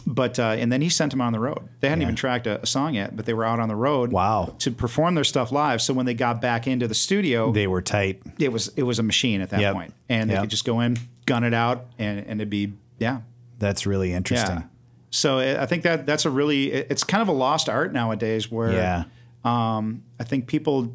but 0.06 0.38
uh, 0.38 0.56
and 0.58 0.72
then 0.72 0.80
he 0.80 0.88
sent 0.88 1.10
them 1.10 1.20
on 1.20 1.32
the 1.32 1.40
road. 1.40 1.58
They 1.80 1.88
hadn't 1.88 1.98
Mm-hmm. 1.98 2.00
Yeah. 2.00 2.06
even 2.06 2.16
tracked 2.16 2.46
a, 2.46 2.62
a 2.62 2.66
song 2.66 2.94
yet, 2.94 3.14
but 3.16 3.26
they 3.26 3.34
were 3.34 3.44
out 3.44 3.60
on 3.60 3.68
the 3.68 3.76
road. 3.76 4.12
Wow. 4.12 4.54
To 4.60 4.70
perform 4.70 5.14
their 5.14 5.24
stuff 5.24 5.52
live. 5.52 5.82
So 5.82 5.92
when 5.94 6.06
they 6.06 6.14
got 6.14 6.40
back 6.40 6.66
into 6.66 6.88
the 6.88 6.94
studio, 6.94 7.52
They 7.52 7.66
were 7.66 7.82
tight. 7.82 8.22
it 8.38 8.52
was 8.52 8.68
it 8.76 8.82
was 8.84 8.98
a 8.98 9.02
machine 9.02 9.40
at 9.42 9.50
that 9.50 9.60
Yep. 9.60 9.74
point. 9.74 9.94
and 10.08 10.30
they 10.30 10.36
could 10.38 10.50
just 10.50 10.64
go 10.64 10.80
in, 10.80 10.96
gun 11.26 11.44
it 11.44 11.52
out, 11.54 11.86
and 11.98 12.20
and 12.20 12.40
it'd 12.40 12.48
be 12.50 12.72
yeah, 12.98 13.20
That's 13.58 13.86
really 13.86 14.12
interesting. 14.12 14.56
yeah. 14.56 14.62
So 15.10 15.38
I 15.38 15.62
I 15.62 15.66
think 15.66 15.82
that 15.82 16.06
that's 16.06 16.24
a 16.24 16.30
really 16.30 16.72
it's 16.72 17.04
kind 17.04 17.20
of 17.22 17.28
a 17.28 17.32
lost 17.32 17.68
art 17.68 17.92
nowadays 17.92 18.50
where 18.50 18.72
Yeah. 18.72 19.04
um, 19.44 20.02
I 20.18 20.24
think 20.24 20.46
people 20.46 20.92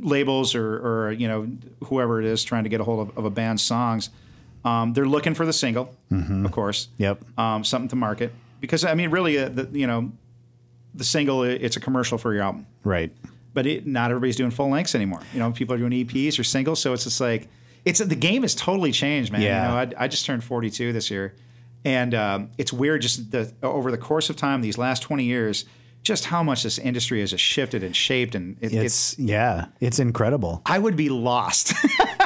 labels 0.00 0.54
or 0.54 0.76
or 1.06 1.12
you 1.12 1.28
know 1.28 1.48
whoever 1.84 2.20
it 2.20 2.26
is 2.26 2.42
trying 2.44 2.64
to 2.64 2.70
get 2.70 2.80
a 2.80 2.84
hold 2.84 3.08
of, 3.08 3.18
of 3.18 3.24
a 3.24 3.30
band's 3.30 3.62
songs 3.62 4.10
um, 4.66 4.92
they're 4.92 5.06
looking 5.08 5.34
for 5.34 5.46
the 5.46 5.52
single 5.52 5.94
of 6.10 6.50
course 6.52 6.88
Mm-hmm. 6.98 7.02
Yep. 7.02 7.24
um, 7.38 7.64
something 7.64 7.88
to 7.88 7.96
market 7.96 8.32
because 8.60 8.84
I 8.84 8.94
mean 8.94 9.10
really 9.10 9.38
uh, 9.38 9.48
the, 9.48 9.68
you 9.72 9.86
know 9.86 10.12
the 10.94 11.04
single 11.04 11.42
it's 11.44 11.76
a 11.76 11.80
commercial 11.80 12.18
for 12.18 12.32
your 12.34 12.42
album 12.42 12.66
Right. 12.84 13.12
but 13.54 13.66
it, 13.66 13.86
not 13.86 14.10
everybody's 14.10 14.36
doing 14.36 14.50
full 14.50 14.68
lengths 14.70 14.94
anymore. 14.94 15.20
You 15.32 15.38
know, 15.40 15.50
people 15.52 15.74
are 15.74 15.78
doing 15.78 15.92
EPs 15.92 16.38
or 16.38 16.44
singles, 16.44 16.80
so 16.80 16.92
it's 16.92 17.04
just 17.04 17.20
like 17.20 17.48
it's 17.84 18.00
the 18.00 18.14
game 18.16 18.42
has 18.42 18.54
totally 18.54 18.92
changed, 18.92 19.30
man. 19.32 19.40
Yeah. 19.42 19.62
You 19.62 19.86
know, 19.86 19.96
I, 19.98 20.04
I 20.04 20.08
just 20.08 20.26
turned 20.26 20.42
42 20.42 20.92
this 20.92 21.10
year, 21.10 21.34
and 21.84 22.14
um, 22.14 22.50
it's 22.58 22.72
weird 22.72 23.02
just 23.02 23.30
the 23.30 23.52
over 23.62 23.90
the 23.92 23.98
course 23.98 24.28
of 24.30 24.36
time, 24.36 24.60
these 24.62 24.76
last 24.78 25.02
20 25.02 25.22
years, 25.24 25.64
just 26.02 26.24
how 26.26 26.42
much 26.42 26.62
this 26.64 26.78
industry 26.78 27.20
has 27.20 27.38
shifted 27.40 27.82
and 27.84 27.94
shaped, 27.94 28.34
and 28.34 28.56
it, 28.60 28.72
it's, 28.72 29.12
It's, 29.12 29.18
yeah, 29.18 29.66
it's 29.80 29.98
incredible. 30.00 30.62
I 30.66 30.78
would 30.78 30.96
be 30.96 31.08
lost 31.10 31.72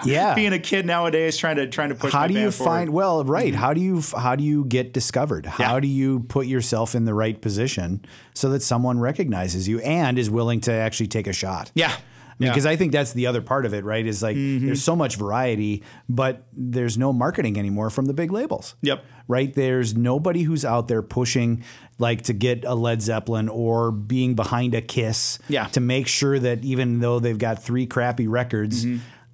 Yeah. 0.06 0.34
being 0.34 0.52
a 0.52 0.58
kid 0.58 0.86
nowadays 0.86 1.36
trying 1.36 1.56
to 1.56 1.66
trying 1.66 1.88
to 1.90 1.94
push. 1.94 2.12
how 2.12 2.26
do 2.26 2.34
you 2.34 2.50
forward. 2.50 2.70
find 2.70 2.90
well 2.90 3.24
right 3.24 3.54
how 3.54 3.72
do 3.74 3.80
you 3.80 4.02
how 4.16 4.36
do 4.36 4.44
you 4.44 4.64
get 4.64 4.92
discovered 4.92 5.46
how 5.46 5.74
Yeah. 5.74 5.80
do 5.80 5.88
you 5.88 6.20
put 6.20 6.46
yourself 6.46 6.94
in 6.94 7.04
the 7.04 7.14
right 7.14 7.40
position 7.40 8.04
so 8.34 8.48
that 8.50 8.62
someone 8.62 8.98
recognizes 9.00 9.68
you 9.68 9.80
and 9.80 10.18
is 10.18 10.30
willing 10.30 10.60
to 10.62 10.72
actually 10.72 11.08
take 11.08 11.26
a 11.26 11.32
shot 11.32 11.70
Yeah. 11.74 11.92
because 12.38 12.64
I 12.64 12.76
think 12.76 12.92
that's 12.92 13.12
the 13.12 13.26
other 13.26 13.42
part 13.42 13.66
of 13.66 13.74
it, 13.74 13.84
right? 13.84 14.06
Is 14.06 14.22
like 14.22 14.34
Mm-hmm. 14.36 14.64
there's 14.66 14.82
so 14.82 14.96
much 14.96 15.16
variety, 15.16 15.82
but 16.08 16.46
there's 16.54 16.96
no 16.96 17.12
marketing 17.12 17.58
anymore 17.58 17.90
from 17.90 18.06
the 18.06 18.14
big 18.14 18.32
labels. 18.32 18.76
Yep. 18.80 19.04
Right? 19.28 19.52
There's 19.54 19.94
nobody 19.94 20.42
who's 20.44 20.64
out 20.64 20.88
there 20.88 21.02
pushing 21.02 21.62
like 21.98 22.22
to 22.22 22.32
get 22.32 22.64
a 22.64 22.74
Led 22.74 23.02
Zeppelin 23.02 23.50
or 23.50 23.90
being 23.92 24.34
behind 24.34 24.74
a 24.74 24.80
Kiss 24.80 25.38
Yeah. 25.48 25.66
to 25.66 25.80
make 25.80 26.06
sure 26.08 26.38
that 26.38 26.64
even 26.64 27.00
though 27.00 27.20
they've 27.20 27.36
got 27.38 27.62
three 27.62 27.86
crappy 27.86 28.26
records, 28.26 28.86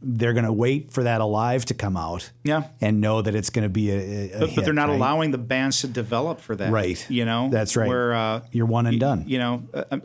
they're 0.03 0.33
going 0.35 0.45
to 0.45 0.53
wait 0.53 0.93
for 0.93 1.03
that 1.05 1.21
alive 1.21 1.65
to 1.67 1.75
come 1.75 1.97
out. 1.97 2.31
Yeah. 2.45 2.65
And 2.81 3.01
know 3.01 3.23
that 3.23 3.35
it's 3.35 3.51
going 3.51 3.63
to 3.65 3.69
be 3.69 3.91
a, 3.91 3.97
a 4.37 4.39
but, 4.41 4.55
but 4.55 4.65
they're 4.65 4.75
not 4.75 4.89
right? 4.89 4.95
allowing 4.97 5.31
the 5.31 5.39
bands 5.39 5.81
to 5.81 5.89
develop 5.89 6.41
for 6.41 6.55
that. 6.57 6.71
Right. 6.71 7.05
You 7.11 7.25
know, 7.25 7.49
That's 7.51 7.77
right. 7.77 7.89
Where 7.89 8.15
uh, 8.15 8.41
You're 8.53 8.67
one 8.67 8.87
and 8.87 8.95
y- 8.97 8.99
done. 8.99 9.25
You 9.27 9.39
know, 9.39 9.63
uh, 9.75 9.85
um, 9.91 10.03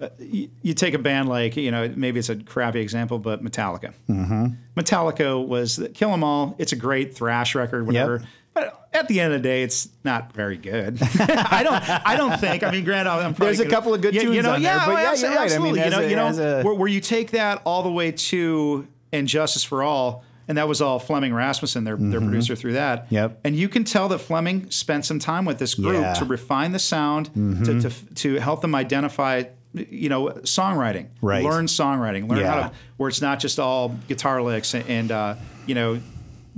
uh, 0.00 0.08
you, 0.18 0.50
you 0.62 0.74
take 0.74 0.94
a 0.94 0.98
band 0.98 1.28
like 1.28 1.56
you 1.56 1.70
know 1.70 1.92
maybe 1.94 2.18
it's 2.18 2.28
a 2.28 2.36
crappy 2.36 2.80
example, 2.80 3.18
but 3.18 3.42
Metallica. 3.44 3.92
Mm-hmm. 4.08 4.46
Metallica 4.76 5.46
was 5.46 5.80
Kill 5.94 6.12
'Em 6.12 6.24
All. 6.24 6.56
It's 6.58 6.72
a 6.72 6.76
great 6.76 7.14
thrash 7.16 7.54
record, 7.54 7.86
whatever. 7.86 8.22
But 8.54 8.88
at 8.92 9.08
the 9.08 9.20
end 9.20 9.32
of 9.34 9.42
the 9.42 9.48
day, 9.48 9.62
it's 9.64 9.88
not 10.04 10.32
very 10.32 10.56
good. 10.56 10.98
I 11.20 11.62
don't. 11.64 12.06
I 12.06 12.16
don't 12.16 12.38
think. 12.38 12.62
I 12.62 12.70
mean, 12.70 12.84
granted, 12.84 13.10
I'm 13.10 13.34
probably 13.34 13.46
There's 13.46 13.60
a 13.60 13.64
gonna- 13.64 13.74
couple 13.74 13.94
of 13.94 14.00
good 14.00 14.14
yeah, 14.14 14.22
tunes 14.22 14.36
you 14.36 14.42
know, 14.42 14.52
on 14.54 14.62
there, 14.62 14.74
yeah, 14.76 14.86
but 14.86 14.94
oh, 14.94 14.98
yeah, 14.98 15.12
abso- 15.12 15.22
you're 15.22 15.30
right. 15.34 15.52
I 15.52 15.58
mean, 15.58 15.78
absolutely. 15.78 15.80
you 15.84 15.90
know, 15.90 15.98
a- 16.00 16.10
you 16.10 16.16
know, 16.42 16.60
a- 16.60 16.62
where, 16.64 16.74
where 16.74 16.88
you 16.88 17.00
take 17.00 17.30
that 17.32 17.62
all 17.64 17.82
the 17.82 17.90
way 17.90 18.12
to 18.12 18.86
and 19.14 19.28
Justice 19.28 19.64
for 19.64 19.82
All, 19.82 20.24
and 20.48 20.58
that 20.58 20.68
was 20.68 20.82
all 20.82 20.98
Flemming 20.98 21.32
Rasmussen, 21.32 21.84
their 21.84 21.96
their 21.96 22.20
producer 22.20 22.54
through 22.54 22.74
that. 22.74 23.06
Mm-hmm. 23.06 23.14
Yep. 23.14 23.40
And 23.44 23.56
you 23.56 23.68
can 23.68 23.84
tell 23.84 24.08
that 24.08 24.18
Fleming 24.18 24.70
spent 24.70 25.04
some 25.06 25.18
time 25.18 25.44
with 25.46 25.58
this 25.58 25.74
group 25.74 25.94
Yeah. 25.94 26.12
Mm-hmm. 26.12 26.24
to 26.24 26.30
refine 26.30 26.72
the 26.72 26.78
sound, 26.78 27.32
to, 27.64 27.80
to 27.82 27.90
to 28.16 28.34
help 28.40 28.60
them 28.60 28.74
identify. 28.74 29.44
You 29.76 30.08
know, 30.08 30.28
songwriting, 30.44 31.08
Right. 31.20 31.42
learn 31.42 31.66
songwriting, 31.66 32.28
learn 32.28 32.44
how 32.44 32.60
to 32.68 32.72
where 32.96 33.08
it's 33.08 33.20
not 33.20 33.40
just 33.40 33.58
all 33.58 33.88
guitar 34.06 34.40
licks 34.40 34.72
and, 34.72 34.88
and 34.88 35.10
uh, 35.10 35.34
you 35.66 35.74
know 35.74 35.98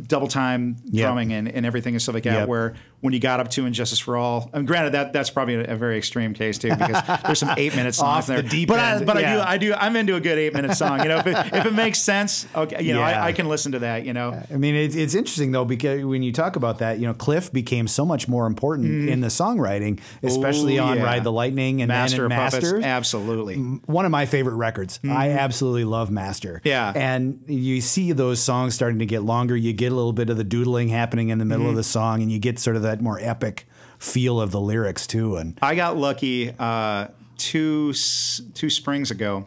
double 0.07 0.29
time 0.29 0.77
Yep. 0.91 1.03
drumming 1.07 1.33
and, 1.33 1.49
and 1.49 1.65
everything 1.65 1.95
and 1.95 2.03
stuff 2.03 2.15
like 2.15 2.25
that. 2.25 2.41
Yep. 2.41 2.49
Where 2.49 2.75
when 3.07 3.15
you 3.15 3.21
got 3.21 3.41
up 3.41 3.49
to 3.53 3.65
And 3.65 3.75
Justice 3.75 3.99
for 3.99 4.19
All, 4.19 4.51
and 4.53 4.67
granted 4.67 4.93
that 4.93 5.15
that's 5.15 5.31
probably 5.31 5.55
a, 5.55 5.73
a 5.73 5.77
very 5.77 5.97
extreme 5.97 6.35
case 6.35 6.59
too 6.59 6.69
because 6.77 7.03
there's 7.25 7.39
some 7.39 7.55
eight 7.57 7.75
minute 7.75 7.95
songs 7.95 8.07
Off 8.19 8.27
there. 8.27 8.43
the 8.43 8.49
deep 8.49 8.69
but 8.69 8.79
I, 8.79 9.03
but 9.03 9.19
yeah. 9.21 9.41
I 9.41 9.57
do 9.57 9.71
I 9.71 9.73
do 9.73 9.75
I'm 9.75 9.97
into 9.97 10.15
a 10.17 10.21
good 10.21 10.37
eight 10.39 10.53
minute 10.53 10.75
song. 10.77 11.01
You 11.03 11.09
know 11.09 11.19
if 11.19 11.27
it, 11.27 11.37
if 11.55 11.65
it 11.67 11.73
makes 11.73 11.99
sense, 12.01 12.47
okay, 12.55 12.83
you 12.83 12.93
know 12.93 13.01
Yeah. 13.01 13.23
I, 13.23 13.29
I 13.29 13.33
can 13.33 13.49
listen 13.49 13.73
to 13.73 13.79
that. 13.79 14.05
You 14.05 14.13
know. 14.13 14.43
I 14.53 14.57
mean, 14.57 14.75
it's, 14.75 14.95
it's 14.97 15.15
interesting 15.15 15.53
though 15.53 15.65
because 15.65 16.05
when 16.05 16.23
you 16.23 16.33
talk 16.33 16.57
about 16.57 16.81
that, 16.81 16.99
you 16.99 17.07
know, 17.07 17.15
Cliff 17.15 17.53
became 17.53 17.87
so 17.89 18.05
much 18.05 18.29
more 18.29 18.47
important 18.47 19.09
in 19.09 19.21
the 19.21 19.29
songwriting, 19.29 20.01
especially 20.23 20.77
Ooh, 20.79 20.81
on 20.83 20.87
Mm-hmm. 20.97 20.99
yeah. 20.99 21.05
Ride 21.05 21.25
the 21.25 21.33
Lightning 21.33 21.83
and 21.83 21.89
Master 21.89 22.29
then 22.29 22.33
in 22.33 22.51
Puppets, 22.51 22.73
absolutely. 22.73 23.57
One 23.57 24.05
of 24.05 24.11
my 24.11 24.27
favorite 24.27 24.55
records. 24.57 24.99
I 25.09 25.31
absolutely 25.31 25.85
love 25.85 26.11
Master. 26.11 26.61
Yeah. 26.65 26.93
and 26.95 27.43
you 27.47 27.81
see 27.81 28.13
those 28.13 28.41
songs 28.41 28.75
starting 28.75 28.99
to 29.01 29.07
get 29.07 29.23
longer. 29.23 29.57
You 29.57 29.73
get 29.73 29.93
a 29.93 29.95
little 29.95 30.13
bit 30.13 30.31
of 30.31 30.37
the 30.37 30.45
doodling 30.45 30.89
happening 30.89 31.29
in 31.29 31.39
the 31.39 31.45
middle 31.45 31.69
of 31.69 31.77
the 31.77 31.85
song, 31.85 32.23
and 32.23 32.33
you 32.33 32.39
get 32.39 32.59
sort 32.59 32.77
of 32.77 32.83
that 32.83 32.96
more 33.01 33.19
epic 33.21 33.67
feel 33.99 34.41
of 34.41 34.51
the 34.51 34.61
lyrics 34.61 35.07
too. 35.07 35.37
And 35.37 35.59
I 35.63 35.75
got 35.75 35.97
lucky 35.97 36.53
uh, 36.59 37.09
two 37.39 37.93
two 37.93 38.71
springs 38.71 39.11
ago. 39.11 39.47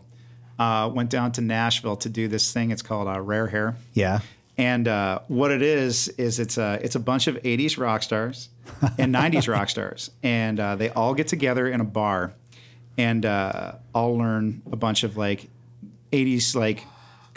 Uh, 0.58 0.92
went 0.94 1.10
down 1.10 1.32
to 1.32 1.42
Nashville 1.42 1.96
to 1.96 2.10
do 2.10 2.28
this 2.28 2.52
thing. 2.52 2.72
It's 2.72 2.82
called 2.82 3.08
uh, 3.08 3.22
Rare 3.22 3.48
Hair. 3.48 3.78
yeah, 3.94 4.20
And 4.58 4.90
uh, 4.90 5.20
what 5.30 5.52
it 5.52 5.62
is 5.62 6.10
is 6.10 6.38
it's 6.38 6.58
a 6.58 6.80
it's 6.84 6.96
a 6.96 7.00
bunch 7.00 7.28
of 7.28 7.36
'80s 7.36 7.78
rock 7.78 8.04
stars 8.04 8.50
and 8.98 9.16
'90s 9.16 9.48
rock 9.48 9.70
stars, 9.70 10.12
and 10.22 10.60
uh, 10.60 10.76
they 10.76 10.90
all 10.90 11.14
get 11.14 11.30
together 11.30 11.66
in 11.68 11.80
a 11.80 11.86
bar, 11.86 12.34
and 12.98 13.26
uh, 13.26 13.74
all 13.96 14.18
learn 14.18 14.62
a 14.70 14.76
bunch 14.76 15.04
of 15.04 15.16
like 15.16 15.48
'80s 16.12 16.56
like 16.56 16.84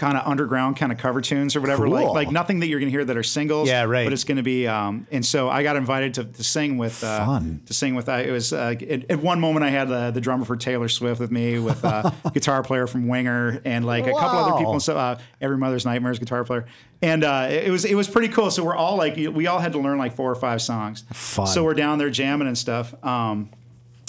kind 0.02 0.18
of 0.18 0.26
underground 0.26 0.76
kind 0.76 0.90
of 0.90 0.98
cover 0.98 1.20
tunes 1.20 1.54
or 1.54 1.60
whatever. 1.60 1.88
Like 1.88 2.06
Cool. 2.06 2.14
like 2.14 2.32
nothing 2.32 2.58
that 2.58 2.66
you're 2.66 2.80
gonna 2.80 2.90
hear 2.90 3.04
that 3.04 3.16
are 3.16 3.22
singles. 3.22 3.68
Yeah, 3.68 3.84
right. 3.84 4.04
But 4.04 4.12
it's 4.12 4.24
gonna 4.24 4.42
be. 4.42 4.66
Um, 4.66 5.06
and 5.12 5.24
so 5.24 5.48
I 5.48 5.62
got 5.62 5.76
invited 5.76 6.14
to, 6.14 6.24
to 6.24 6.42
sing 6.42 6.76
with 6.76 7.04
uh, 7.04 7.24
Fun. 7.24 7.62
to 7.66 7.72
sing 7.72 7.94
with. 7.94 8.08
Uh, 8.08 8.14
it 8.14 8.32
was 8.32 8.52
uh, 8.52 8.74
at, 8.80 9.08
at 9.12 9.20
one 9.20 9.38
moment 9.38 9.64
I 9.64 9.70
had 9.70 9.88
uh, 9.92 10.10
the 10.10 10.20
drummer 10.20 10.44
for 10.44 10.56
Taylor 10.56 10.88
Swift 10.88 11.20
with 11.20 11.30
me, 11.30 11.60
with 11.60 11.84
uh, 11.84 12.10
guitar 12.34 12.64
player 12.64 12.88
from 12.88 13.06
Winger, 13.06 13.62
and 13.64 13.86
like 13.86 14.08
a 14.08 14.10
couple 14.12 14.40
other 14.40 14.56
people. 14.58 14.72
And 14.72 14.82
so 14.82 14.96
uh, 14.98 15.18
Every 15.40 15.56
Mother's 15.56 15.84
Nightmares 15.84 16.18
guitar 16.18 16.42
player, 16.42 16.66
and 17.00 17.22
uh, 17.22 17.46
it 17.48 17.70
was 17.70 17.84
it 17.84 17.94
was 17.94 18.08
pretty 18.08 18.28
cool. 18.34 18.50
So 18.50 18.64
we're 18.64 18.74
all 18.74 18.96
like 18.96 19.14
we 19.14 19.46
all 19.46 19.60
had 19.60 19.70
to 19.74 19.78
learn 19.78 19.98
like 19.98 20.16
four 20.16 20.28
or 20.32 20.34
five 20.34 20.60
songs. 20.60 21.04
Fun. 21.12 21.46
So 21.46 21.62
we're 21.62 21.74
down 21.74 21.98
there 21.98 22.10
jamming 22.10 22.48
and 22.48 22.58
stuff. 22.58 22.92
Um, 23.04 23.50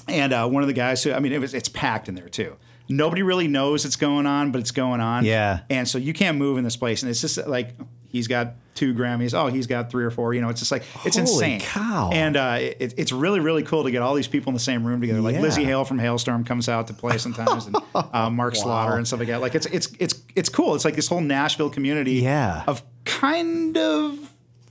and 0.07 0.33
uh, 0.33 0.47
one 0.49 0.63
of 0.63 0.67
the 0.67 0.73
guys 0.73 1.03
who 1.03 1.13
I 1.13 1.19
mean 1.19 1.33
it 1.33 1.39
was 1.39 1.53
it's 1.53 1.69
packed 1.69 2.09
in 2.09 2.15
there 2.15 2.29
too. 2.29 2.55
Nobody 2.97 3.23
really 3.23 3.47
knows 3.47 3.85
it's 3.85 3.95
going 3.95 4.25
on, 4.25 4.51
but 4.51 4.61
it's 4.61 4.71
going 4.71 5.01
on. 5.01 5.25
Yeah. 5.25 5.61
And 5.69 5.87
so 5.87 5.97
you 5.97 6.13
can't 6.13 6.37
move 6.37 6.57
in 6.57 6.63
this 6.63 6.75
place, 6.77 7.01
and 7.03 7.09
it's 7.09 7.21
just 7.21 7.45
like 7.47 7.75
he's 8.07 8.27
got 8.27 8.53
two 8.75 8.93
Grammys. 8.93 9.33
Oh, 9.33 9.47
he's 9.47 9.67
got 9.67 9.89
three 9.91 10.03
or 10.03 10.11
four. 10.11 10.33
You 10.33 10.41
know, 10.41 10.49
it's 10.49 10.59
just 10.59 10.71
like 10.71 10.83
it's 11.05 11.15
Holy 11.17 11.31
insane. 11.31 11.59
cow. 11.61 12.09
And 12.13 12.37
uh, 12.37 12.57
it, 12.59 12.93
it's 12.97 13.11
really 13.11 13.39
really 13.39 13.63
cool 13.63 13.83
to 13.83 13.91
get 13.91 14.01
all 14.01 14.13
these 14.15 14.27
people 14.27 14.49
in 14.51 14.53
the 14.53 14.59
same 14.59 14.85
room 14.85 15.01
together. 15.01 15.21
Like 15.21 15.35
Yeah. 15.35 15.41
Lzzy 15.41 15.65
Hale 15.65 15.85
from 15.85 15.99
Halestorm 15.99 16.45
comes 16.45 16.69
out 16.69 16.87
to 16.87 16.93
play 16.93 17.17
sometimes, 17.17 17.67
and 17.67 17.75
uh, 17.95 18.29
Mark 18.29 18.55
Slaughter 18.55 18.95
and 18.97 19.07
stuff 19.07 19.19
like 19.19 19.27
that. 19.29 19.41
Like 19.41 19.55
it's 19.55 19.65
it's 19.67 19.89
it's 19.99 20.21
it's 20.35 20.49
cool. 20.49 20.75
It's 20.75 20.85
like 20.85 20.95
this 20.95 21.07
whole 21.07 21.21
Nashville 21.21 21.69
community. 21.69 22.13
Yeah. 22.13 22.63
Of 22.67 22.83
kind 23.05 23.77
of 23.77 24.17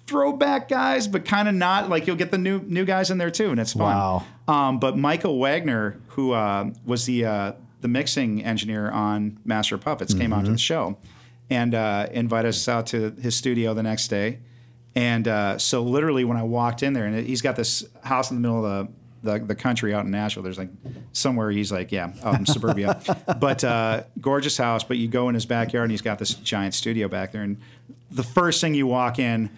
throwback 0.07 0.69
guys, 0.69 1.09
but 1.09 1.25
kind 1.25 1.49
of 1.49 1.55
not. 1.55 1.89
Like 1.89 2.07
you'll 2.07 2.17
get 2.17 2.31
the 2.31 2.39
new 2.39 2.61
new 2.61 2.85
guys 2.85 3.11
in 3.11 3.19
there 3.19 3.31
too, 3.31 3.51
and 3.51 3.59
it's 3.61 3.73
fun. 3.73 3.83
Wow. 3.97 4.25
Um, 4.49 4.79
but 4.79 4.97
Michael 4.99 5.39
Wagner, 5.39 6.01
who 6.09 6.33
uh, 6.33 6.71
was 6.85 7.07
the 7.07 7.25
uh, 7.25 7.53
the 7.83 7.89
mixing 7.89 8.43
engineer 8.43 8.91
on 8.91 9.39
Master 9.45 9.75
of 9.75 9.83
Puppets, 9.83 10.15
came 10.15 10.31
Mm-hmm. 10.31 10.33
out 10.33 10.45
to 10.47 10.53
the 10.53 10.59
show 10.59 10.97
and 11.51 11.75
uh, 11.75 12.07
invited 12.13 12.49
us 12.49 12.67
out 12.69 12.87
to 12.89 13.11
his 13.21 13.37
studio 13.37 13.75
the 13.75 13.83
next 13.83 14.09
day. 14.09 14.39
And 14.95 15.27
uh, 15.29 15.59
so, 15.59 15.83
literally, 15.83 16.25
when 16.25 16.37
I 16.37 16.43
walked 16.43 16.83
in 16.83 16.93
there, 16.95 17.05
and 17.07 17.27
he's 17.27 17.43
got 17.43 17.57
this 17.57 17.85
house 18.03 18.31
in 18.31 18.37
the 18.37 18.41
middle 18.41 18.65
of 18.65 18.89
the, 19.23 19.33
the, 19.39 19.45
the 19.47 19.55
country 19.55 19.95
out 19.95 20.05
in 20.05 20.11
Nashville. 20.11 20.43
There's 20.43 20.59
like 20.59 20.71
somewhere 21.13 21.51
he's 21.51 21.71
like, 21.73 21.93
yeah, 21.93 22.13
out 22.23 22.39
in 22.39 22.45
suburbia, 22.47 23.01
but 23.41 23.63
uh, 23.65 24.03
gorgeous 24.21 24.57
house. 24.59 24.85
But 24.85 24.99
you 24.99 25.09
go 25.09 25.29
in 25.29 25.35
his 25.35 25.47
backyard, 25.47 25.85
and 25.85 25.91
he's 25.93 26.03
got 26.03 26.19
this 26.19 26.35
giant 26.35 26.75
studio 26.75 27.09
back 27.09 27.33
there. 27.33 27.43
And 27.43 27.59
the 28.11 28.23
first 28.23 28.61
thing 28.61 28.75
you 28.75 28.87
walk 28.87 29.19
in, 29.19 29.51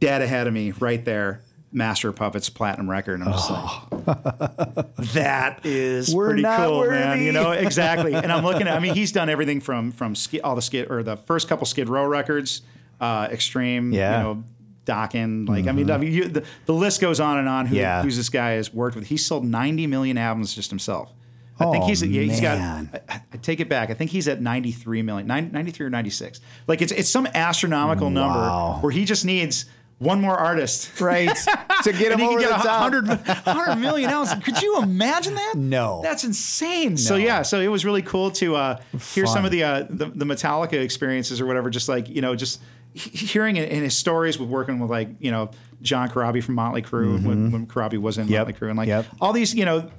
dead 0.00 0.20
ahead 0.22 0.46
of 0.46 0.52
me, 0.52 0.72
right 0.72 1.02
there, 1.04 1.40
Master 1.74 2.12
Puppets 2.12 2.48
platinum 2.48 2.88
record, 2.88 3.20
and 3.20 3.24
I'm 3.24 3.32
just 3.32 3.50
like, 3.50 4.96
that 5.14 5.60
is 5.66 6.14
We're 6.14 6.28
pretty 6.28 6.42
cool, 6.44 6.88
man. 6.88 7.20
You 7.22 7.32
know 7.32 7.50
exactly. 7.52 8.14
and 8.14 8.30
I'm 8.32 8.44
looking 8.44 8.68
at. 8.68 8.76
I 8.76 8.80
mean, 8.80 8.94
he's 8.94 9.12
done 9.12 9.28
everything 9.28 9.60
from 9.60 9.92
from 9.92 10.14
skid, 10.14 10.40
all 10.42 10.54
the 10.54 10.62
skid 10.62 10.90
or 10.90 11.02
the 11.02 11.16
first 11.16 11.48
couple 11.48 11.66
Skid 11.66 11.88
Row 11.88 12.04
records, 12.06 12.62
uh, 13.00 13.28
Extreme, 13.30 13.92
Yeah. 13.92 14.12
Mm-hmm. 14.22 14.28
you 14.28 14.34
know, 14.34 14.44
Dokken. 14.86 15.48
Like 15.48 15.66
I 15.66 15.72
mean, 15.72 15.90
I 15.90 15.98
mean 15.98 16.12
you, 16.12 16.28
the, 16.28 16.44
the 16.66 16.74
list 16.74 17.00
goes 17.00 17.18
on 17.20 17.38
and 17.38 17.48
on. 17.48 17.66
Who, 17.66 17.76
Yeah. 17.76 18.02
who's 18.02 18.16
this 18.16 18.28
guy 18.28 18.50
has 18.52 18.72
worked 18.72 18.96
with? 18.96 19.06
He's 19.06 19.24
sold 19.26 19.44
90 19.44 19.86
million 19.86 20.16
albums 20.18 20.54
just 20.54 20.70
himself. 20.70 21.10
I 21.58 21.70
think 21.70 21.84
Oh, 21.84 21.86
he's 21.86 22.02
yeah, 22.02 22.22
he's 22.22 22.40
got. 22.40 22.58
I, 22.58 23.00
I 23.32 23.36
take 23.36 23.60
it 23.60 23.68
back. 23.68 23.88
I 23.88 23.94
think 23.94 24.10
he's 24.10 24.26
at 24.26 24.40
93 24.42 25.02
million, 25.02 25.28
9, 25.28 25.50
93 25.52 25.86
or 25.86 25.90
96. 25.90 26.40
Like 26.66 26.82
it's 26.82 26.90
it's 26.92 27.08
some 27.08 27.26
astronomical 27.32 28.08
Wow. 28.10 28.12
number 28.12 28.82
where 28.82 28.90
he 28.90 29.04
just 29.04 29.24
needs 29.24 29.64
one 29.98 30.20
more 30.20 30.36
artist. 30.36 31.00
right 31.00 31.28
to 31.84 31.92
get 31.92 32.12
him 32.12 32.20
over 32.20 32.38
can 32.40 32.48
the 32.48 32.54
get 32.56 32.60
a 32.60 32.62
top. 32.62 32.82
hundred, 32.82 33.06
hundred 33.08 33.76
million 33.76 34.10
ounces. 34.10 34.42
Could 34.44 34.60
you 34.60 34.82
imagine 34.82 35.34
that? 35.34 35.54
No. 35.56 36.00
that's 36.02 36.24
insane. 36.24 36.96
So 36.96 37.16
yeah, 37.16 37.42
so 37.42 37.60
it 37.60 37.68
was 37.68 37.84
really 37.84 38.02
cool 38.02 38.30
to 38.32 38.56
uh, 38.56 38.80
hear 39.12 39.26
some 39.26 39.44
of 39.44 39.50
the, 39.50 39.62
uh, 39.64 39.86
the 39.88 40.06
the 40.06 40.24
Metallica 40.24 40.74
experiences 40.74 41.40
or 41.40 41.46
whatever. 41.46 41.70
Just 41.70 41.88
like 41.88 42.08
you 42.08 42.20
know, 42.20 42.34
just 42.34 42.60
hearing 42.94 43.56
it 43.56 43.70
in 43.70 43.82
his 43.82 43.96
stories 43.96 44.38
with 44.38 44.48
working 44.48 44.78
with 44.78 44.90
like 44.90 45.08
you 45.20 45.30
know 45.30 45.50
John 45.82 46.08
Corabi 46.08 46.42
from 46.42 46.54
Motley 46.54 46.82
Crue 46.82 47.24
when, 47.24 47.50
when 47.50 47.66
Corabi 47.66 47.98
was 47.98 48.18
in 48.18 48.24
Mm-hmm. 48.24 48.32
Yep. 48.34 48.46
Motley 48.46 48.52
Crue 48.60 48.68
and 48.70 48.78
like 48.78 48.88
Yep. 48.88 49.06
all 49.20 49.32
these 49.32 49.54
you 49.54 49.64
know. 49.64 49.90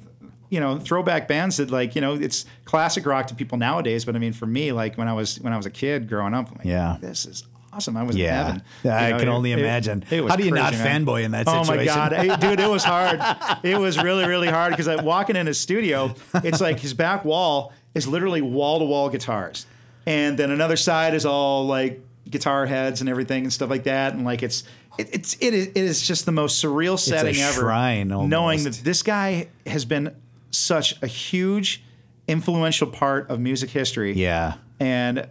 You 0.52 0.60
know, 0.60 0.78
throwback 0.78 1.28
bands 1.28 1.58
that 1.58 1.72
like 1.72 1.96
you 1.96 2.02
know 2.02 2.14
it's 2.14 2.46
classic 2.66 3.06
rock 3.08 3.26
to 3.28 3.36
people 3.36 3.58
nowadays. 3.58 4.06
But 4.06 4.16
I 4.16 4.20
mean, 4.20 4.32
for 4.32 4.46
me, 4.46 4.72
like 4.72 4.96
when 4.96 5.08
I 5.08 5.14
was 5.14 5.40
when 5.40 5.52
I 5.52 5.58
was 5.58 5.66
a 5.66 5.72
kid 5.72 6.08
growing 6.08 6.36
up, 6.36 6.50
I'm 6.52 6.58
like, 6.60 6.68
Yeah. 6.68 6.98
this 7.02 7.26
is 7.26 7.44
awesome. 7.76 7.98
I 7.98 8.04
was 8.04 8.16
Yeah. 8.16 8.40
in 8.40 8.46
heaven. 8.46 8.62
I 8.86 9.08
You 9.08 9.14
know, 9.14 9.20
can 9.20 9.28
it- 9.28 9.32
only 9.32 9.52
it- 9.52 9.60
imagine. 9.60 10.04
it 10.10 10.24
was 10.24 10.30
How 10.32 10.36
do 10.38 10.44
you 10.46 10.52
not 10.52 10.74
fanboy 10.74 11.24
in 11.24 11.32
that 11.32 11.48
situation? 11.48 11.74
Oh 11.74 11.78
my 11.78 11.86
god, 11.86 12.14
Hey, 12.14 12.36
dude, 12.38 12.60
it 12.60 12.70
was 12.70 12.84
hard. 12.94 13.20
It 13.64 13.78
was 13.80 14.02
really, 14.02 14.26
really 14.26 14.48
hard 14.48 14.72
because 14.72 14.88
I 14.88 14.96
walking 15.02 15.36
in 15.36 15.48
his 15.48 15.60
studio, 15.60 16.16
it's 16.36 16.62
like 16.62 16.80
his 16.80 16.94
back 16.94 17.26
wall 17.26 17.74
is 17.94 18.08
literally 18.08 18.42
wall 18.42 18.80
to 18.80 18.86
wall 18.86 19.10
guitars, 19.10 19.66
and 20.06 20.38
then 20.38 20.52
another 20.52 20.76
side 20.78 21.14
is 21.14 21.26
all 21.26 21.66
like 21.68 22.02
guitar 22.30 22.66
heads 22.66 23.02
and 23.02 23.10
everything 23.10 23.44
and 23.44 23.54
stuff 23.54 23.70
like 23.70 23.84
that, 23.84 24.14
and 24.14 24.24
like 24.26 24.42
it's 24.44 24.64
it, 24.98 25.10
it's 25.12 25.38
it 25.42 25.54
is, 25.54 25.68
it 25.68 25.78
is 25.78 26.02
just 26.08 26.26
the 26.26 26.32
most 26.32 26.64
surreal 26.64 26.98
setting 26.98 27.36
ever. 27.38 27.60
shrine 27.62 28.08
knowing 28.08 28.34
almost. 28.34 28.64
that 28.64 28.84
this 28.84 29.04
guy 29.04 29.48
has 29.68 29.84
been 29.86 30.16
such 30.52 30.96
a 31.02 31.08
huge, 31.08 31.84
influential 32.28 32.88
part 32.88 33.30
of 33.30 33.40
music 33.40 33.70
history. 33.70 34.14
Yeah. 34.14 34.54
and. 34.80 35.28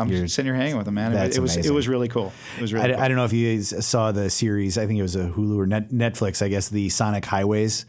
I'm 0.00 0.08
You're- 0.08 0.22
just 0.22 0.34
sitting 0.34 0.50
here 0.52 0.60
hanging 0.60 0.76
with 0.76 0.88
him, 0.88 0.94
man. 0.94 1.12
It- 1.12 1.16
That's 1.16 1.36
it 1.36 1.40
was 1.40 1.54
amazing. 1.54 1.72
it 1.72 1.74
was 1.74 1.86
really 1.88 2.08
cool. 2.08 2.32
It 2.58 2.62
was 2.62 2.72
I, 2.72 2.76
really. 2.78 2.94
cool. 2.94 3.02
I 3.02 3.08
don't 3.08 3.16
know 3.16 3.24
if 3.24 3.32
you 3.32 3.62
saw 3.62 4.12
the 4.12 4.30
series. 4.30 4.78
I 4.78 4.86
think 4.86 4.98
it 4.98 5.02
was 5.02 5.16
a 5.16 5.28
Hulu 5.28 5.56
or 5.58 5.66
Net, 5.66 5.90
Netflix. 5.90 6.42
I 6.42 6.48
guess 6.48 6.68
the 6.68 6.88
Sonic 6.88 7.24
Highways. 7.26 7.84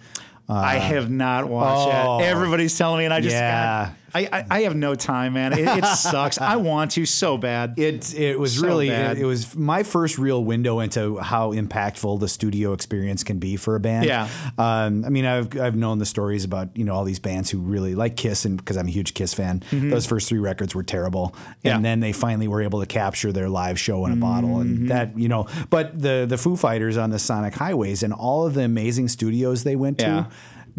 I 0.49 0.77
uh, 0.77 0.79
have 0.81 1.09
not 1.09 1.47
watched 1.47 1.95
Oh. 1.95 2.19
that. 2.19 2.27
Everybody's 2.27 2.77
telling 2.77 2.99
me, 2.99 3.05
and 3.05 3.13
I 3.13 3.21
just 3.21 3.33
Yeah. 3.33 3.85
God, 3.85 3.95
I, 4.13 4.27
I 4.31 4.45
I 4.49 4.61
have 4.63 4.75
no 4.75 4.95
time, 4.95 5.33
man. 5.33 5.53
It, 5.53 5.59
it 5.67 5.85
sucks. 5.97 6.39
I 6.39 6.57
want 6.57 6.91
to 6.91 7.05
so 7.05 7.37
bad. 7.37 7.77
It 7.77 8.13
it 8.13 8.39
was 8.39 8.57
So 8.59 8.65
really 8.67 8.89
it, 8.89 9.17
it 9.19 9.25
was 9.25 9.55
my 9.55 9.83
first 9.83 10.17
real 10.17 10.43
window 10.43 10.79
into 10.79 11.17
how 11.17 11.53
impactful 11.53 12.19
the 12.19 12.27
studio 12.27 12.73
experience 12.73 13.23
can 13.23 13.39
be 13.39 13.55
for 13.57 13.75
a 13.75 13.79
band. 13.79 14.05
Yeah. 14.05 14.27
Um, 14.57 15.05
I 15.05 15.09
mean, 15.09 15.25
I've 15.25 15.59
I've 15.59 15.75
known 15.75 15.99
the 15.99 16.05
stories 16.05 16.43
about 16.43 16.75
you 16.75 16.83
know 16.83 16.93
all 16.95 17.03
these 17.03 17.19
bands 17.19 17.49
who 17.49 17.59
really 17.59 17.95
like 17.95 18.15
Kiss, 18.17 18.45
and 18.45 18.57
because 18.57 18.77
I'm 18.77 18.87
a 18.87 18.91
huge 18.91 19.13
Kiss 19.13 19.33
fan, 19.33 19.63
those 19.71 20.05
first 20.05 20.27
three 20.29 20.39
records 20.39 20.75
were 20.75 20.83
terrible, 20.83 21.29
Mm-hmm. 21.31 21.51
Yeah. 21.67 21.75
and 21.75 21.85
then 21.85 21.99
they 21.99 22.11
finally 22.13 22.47
were 22.47 22.61
able 22.61 22.79
to 22.81 22.85
capture 22.85 23.31
their 23.31 23.49
live 23.49 23.79
show 23.79 24.05
in 24.05 24.11
a 24.11 24.15
bottle, 24.15 24.49
Mm-hmm. 24.49 24.61
and 24.61 24.89
that 24.89 25.17
you 25.17 25.27
know. 25.29 25.47
But 25.69 25.99
the 26.01 26.25
the 26.27 26.37
Foo 26.37 26.55
Fighters 26.55 26.97
on 26.97 27.09
the 27.11 27.19
Sonic 27.19 27.53
Highways 27.53 28.03
and 28.03 28.13
all 28.13 28.45
of 28.45 28.53
the 28.55 28.63
amazing 28.63 29.07
studios 29.07 29.63
they 29.63 29.75
went 29.75 29.99
to, 29.99 30.27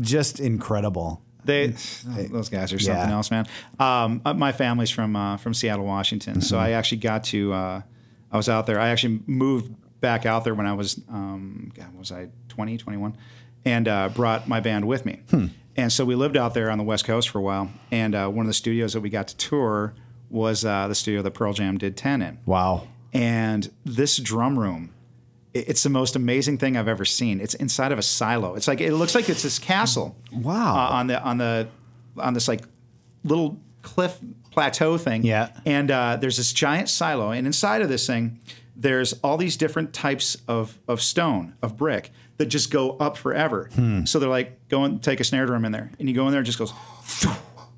just 0.01 0.41
incredible. 0.41 1.23
They 1.45 1.69
those 1.69 2.49
guys 2.49 2.73
are 2.73 2.79
something 2.79 3.09
Yeah. 3.09 3.15
else, 3.15 3.31
man. 3.31 3.47
Um, 3.81 4.23
uh, 4.25 4.35
my 4.35 4.53
family's 4.53 4.91
from 4.91 5.17
uh, 5.17 5.37
from 5.39 5.55
Seattle, 5.55 5.85
Washington, 5.85 6.41
so 6.41 6.57
Mm-hmm. 6.57 6.65
I 6.65 6.71
actually 6.73 6.99
got 6.99 7.25
to. 7.25 7.53
Uh, 7.53 7.83
I 8.31 8.37
was 8.37 8.49
out 8.49 8.67
there. 8.67 8.81
I 8.81 8.89
actually 8.89 9.21
moved 9.27 9.75
back 10.01 10.25
out 10.25 10.43
there 10.45 10.55
when 10.55 10.67
I 10.67 10.73
was, 10.73 11.01
um, 11.11 11.71
God, 11.77 11.95
was 11.99 12.11
I 12.11 12.29
20, 12.49 12.79
21, 12.79 13.17
and 13.65 13.87
uh, 13.87 14.09
brought 14.09 14.49
my 14.49 14.59
band 14.59 14.87
with 14.89 15.05
me. 15.05 15.21
And 15.77 15.93
so 15.93 16.05
we 16.05 16.15
lived 16.15 16.37
out 16.37 16.55
there 16.55 16.71
on 16.71 16.79
the 16.79 16.85
West 16.85 17.05
Coast 17.05 17.29
for 17.29 17.39
a 17.39 17.43
while. 17.43 17.71
And 17.91 18.15
uh, 18.15 18.29
one 18.29 18.45
of 18.45 18.49
the 18.49 18.55
studios 18.55 18.95
that 18.95 19.01
we 19.01 19.11
got 19.11 19.29
to 19.29 19.37
tour 19.37 19.95
was 20.31 20.65
uh, 20.65 20.89
the 20.89 20.95
studio 20.95 21.21
that 21.23 21.33
Pearl 21.33 21.53
Jam 21.53 21.77
did 21.79 21.97
10 21.97 22.23
in. 22.23 22.39
Wow. 22.47 22.89
And 23.13 23.71
this 23.85 24.17
drum 24.17 24.59
room, 24.59 24.92
it's 25.55 25.83
the 25.83 25.91
most 25.91 26.17
amazing 26.17 26.59
thing 26.59 26.77
I've 26.77 26.89
ever 26.89 27.05
seen. 27.05 27.41
It's 27.41 27.55
inside 27.55 27.93
of 27.93 27.99
a 27.99 28.03
silo. 28.03 28.55
It's 28.55 28.69
like 28.69 28.81
it 28.81 28.95
looks 28.95 29.15
like 29.15 29.29
it's 29.29 29.43
this 29.43 29.59
castle. 29.59 30.17
Wow. 30.33 30.75
Uh, 30.75 30.95
on 30.95 31.07
the 31.07 31.23
on 31.23 31.39
the 31.39 31.69
on 32.17 32.35
this 32.35 32.49
like 32.49 32.63
little 33.25 33.61
cliff 33.83 34.19
plateau 34.51 34.99
thing. 34.99 35.25
Yeah. 35.25 35.51
And 35.65 35.91
uh, 35.91 36.17
there's 36.17 36.37
this 36.37 36.53
giant 36.53 36.89
silo, 36.89 37.31
and 37.31 37.47
inside 37.47 37.83
of 37.83 37.89
this 37.89 38.07
thing, 38.07 38.41
there's 38.77 39.13
all 39.25 39.37
these 39.37 39.57
different 39.57 39.93
types 39.93 40.37
of 40.49 40.79
of 40.89 41.03
stone 41.03 41.55
of 41.63 41.77
brick 41.77 42.11
that 42.39 42.47
just 42.47 42.71
go 42.71 42.97
up 42.99 43.17
forever. 43.17 43.69
Hmm. 43.75 44.05
So 44.05 44.19
they're 44.19 44.29
like, 44.29 44.69
go 44.69 44.85
and 44.85 45.03
take 45.03 45.21
a 45.21 45.25
snare 45.25 45.47
drum 45.47 45.65
in 45.65 45.73
there, 45.73 45.91
and 45.99 46.09
you 46.09 46.15
go 46.15 46.27
in 46.27 46.33
there, 46.33 46.41
it 46.41 46.45
just 46.45 46.59
goes. 46.59 46.73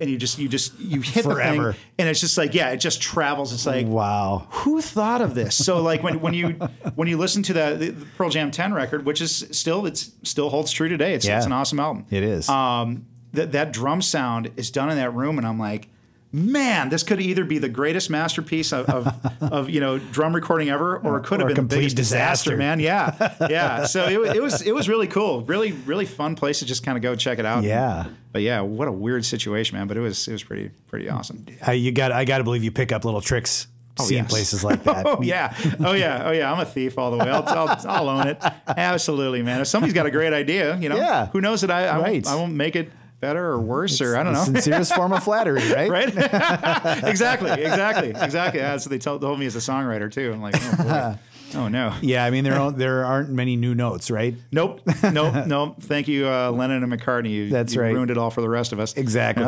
And 0.00 0.10
you 0.10 0.18
just 0.18 0.38
you 0.38 0.48
just 0.48 0.78
you 0.80 1.00
hit 1.00 1.22
Forever. 1.22 1.66
the 1.68 1.72
thing, 1.74 1.82
and 1.98 2.08
it's 2.08 2.20
just 2.20 2.36
like 2.36 2.52
yeah, 2.52 2.70
it 2.70 2.78
just 2.78 3.00
travels. 3.00 3.52
It's 3.52 3.64
like 3.64 3.86
Wow. 3.86 4.48
who 4.50 4.80
thought 4.80 5.20
of 5.22 5.34
this? 5.36 5.54
So 5.54 5.80
like 5.82 6.02
when, 6.02 6.20
when 6.20 6.34
you 6.34 6.48
when 6.96 7.06
you 7.06 7.16
listen 7.16 7.44
to 7.44 7.52
the, 7.52 7.92
the 7.92 8.06
Pearl 8.18 8.28
Jam 8.28 8.50
10 8.50 8.74
record, 8.74 9.06
which 9.06 9.20
is 9.20 9.46
still 9.52 9.86
it's 9.86 10.10
still 10.24 10.50
holds 10.50 10.72
true 10.72 10.88
today. 10.88 11.14
It's, 11.14 11.24
Yeah. 11.24 11.36
it's 11.36 11.46
an 11.46 11.52
awesome 11.52 11.78
album. 11.78 12.06
It 12.10 12.24
is. 12.24 12.48
Um, 12.48 13.06
that 13.34 13.52
that 13.52 13.72
drum 13.72 14.02
sound 14.02 14.50
is 14.56 14.70
done 14.72 14.90
in 14.90 14.96
that 14.96 15.14
room, 15.14 15.38
and 15.38 15.46
I'm 15.46 15.58
like, 15.60 15.88
man, 16.34 16.88
this 16.88 17.02
could 17.04 17.20
either 17.20 17.44
be 17.44 17.58
the 17.58 17.68
greatest 17.68 18.10
masterpiece 18.10 18.72
of 18.72 18.86
of, 18.90 19.42
of 19.52 19.70
you 19.70 19.80
know 19.80 19.98
drum 19.98 20.34
recording 20.34 20.68
ever, 20.68 20.98
or 20.98 21.18
it 21.18 21.24
could 21.24 21.40
Or 21.40 21.44
have 21.48 21.52
a 21.52 21.54
been 21.54 21.54
the 21.54 21.60
complete 21.60 21.78
biggest 21.78 21.96
disaster, 21.96 22.50
disaster. 22.50 22.56
man. 22.56 22.80
Yeah, 22.80 23.36
yeah. 23.50 23.84
So 23.86 24.06
it, 24.08 24.36
it 24.36 24.42
was 24.42 24.62
it 24.62 24.74
was 24.74 24.88
really 24.88 25.06
cool, 25.06 25.42
really 25.42 25.72
really 25.72 26.06
fun 26.06 26.34
place 26.34 26.58
to 26.58 26.66
just 26.66 26.84
kind 26.84 26.96
of 26.98 27.02
go 27.02 27.14
check 27.14 27.38
it 27.38 27.46
out. 27.46 27.62
Yeah. 27.64 28.06
But 28.32 28.42
yeah, 28.42 28.60
what 28.62 28.88
a 28.88 28.92
weird 28.92 29.24
situation, 29.24 29.78
man. 29.78 29.86
But 29.86 29.96
it 29.96 30.00
was 30.00 30.26
it 30.28 30.32
was 30.32 30.42
pretty 30.42 30.70
pretty 30.88 31.08
awesome. 31.08 31.46
Uh, 31.66 31.70
you 31.72 31.92
got. 31.92 32.10
I 32.12 32.24
got 32.24 32.38
to 32.38 32.44
believe 32.44 32.64
you 32.64 32.72
pick 32.72 32.90
up 32.90 33.04
little 33.04 33.20
tricks 33.20 33.68
seeing 34.00 34.24
yes. 34.24 34.30
places 34.32 34.64
like 34.64 34.82
that. 34.82 35.06
Oh 35.14 35.22
yeah, 35.22 35.54
oh 35.78 35.92
yeah, 35.92 36.22
oh 36.26 36.32
yeah. 36.32 36.52
I'm 36.52 36.58
a 36.58 36.64
thief 36.64 36.98
all 36.98 37.12
the 37.12 37.18
way. 37.18 37.30
I'll, 37.30 37.44
I'll, 37.46 37.78
I'll 37.88 38.08
own 38.08 38.26
it. 38.26 38.42
Absolutely, 38.66 39.42
man. 39.42 39.60
If 39.60 39.68
somebody's 39.68 39.94
got 39.94 40.06
a 40.06 40.10
great 40.10 40.32
idea, 40.32 40.76
you 40.78 40.88
know, 40.88 40.96
Yeah. 40.96 41.26
who 41.26 41.40
knows 41.40 41.60
that 41.60 41.70
I 41.70 41.86
I, 41.86 41.98
Right. 42.00 42.12
won't, 42.24 42.26
I 42.26 42.34
won't 42.34 42.54
make 42.54 42.74
it 42.74 42.90
better 43.24 43.46
or 43.46 43.58
worse 43.58 44.02
or 44.02 44.18
I 44.18 44.22
don't 44.22 44.34
know. 44.34 44.44
sincerest 44.44 44.94
form 44.94 45.14
of 45.14 45.24
flattery, 45.24 45.66
right? 45.72 45.88
Right? 45.88 46.08
exactly, 47.04 47.50
exactly, 47.52 48.10
exactly. 48.10 48.60
That's 48.60 48.84
what 48.84 48.90
they 48.90 48.98
told, 48.98 49.22
told 49.22 49.38
me 49.38 49.46
as 49.46 49.56
a 49.56 49.60
songwriter 49.60 50.12
too. 50.12 50.30
I'm 50.30 50.42
like, 50.42 50.54
oh, 50.58 51.18
oh 51.54 51.68
no. 51.68 51.94
Yeah, 52.02 52.26
I 52.26 52.30
mean 52.30 52.44
there 52.44 52.54
aren't, 52.54 52.76
there 52.76 53.04
aren't 53.06 53.30
many 53.30 53.56
new 53.56 53.74
notes, 53.74 54.10
right? 54.10 54.34
Nope, 54.52 54.82
nope, 55.10 55.46
nope. 55.46 55.76
Thank 55.80 56.06
you, 56.06 56.28
uh, 56.28 56.50
Lennon 56.50 56.82
and 56.82 56.92
McCartney. 56.92 57.30
You, 57.30 57.48
That's 57.48 57.74
you 57.74 57.80
right. 57.80 57.94
ruined 57.94 58.10
it 58.10 58.18
all 58.18 58.30
for 58.30 58.42
the 58.42 58.48
rest 58.50 58.72
of 58.72 58.78
us. 58.78 58.94
Exactly. 58.94 59.46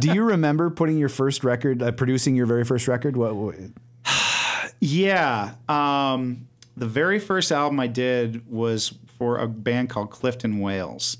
Do 0.00 0.12
you 0.12 0.24
remember 0.24 0.70
putting 0.70 0.98
your 0.98 1.08
first 1.08 1.44
record, 1.44 1.80
uh, 1.80 1.92
producing 1.92 2.34
your 2.34 2.46
very 2.46 2.64
first 2.64 2.88
record? 2.88 3.16
What? 3.16 3.36
what 3.36 3.54
Yeah. 4.80 5.54
Um, 5.68 6.48
the 6.76 6.86
very 6.86 7.20
first 7.20 7.52
album 7.52 7.78
I 7.78 7.86
did 7.86 8.50
was 8.50 8.92
for 9.18 9.38
a 9.38 9.46
band 9.46 9.90
called 9.90 10.10
Clifton 10.10 10.58
Wales. 10.58 11.18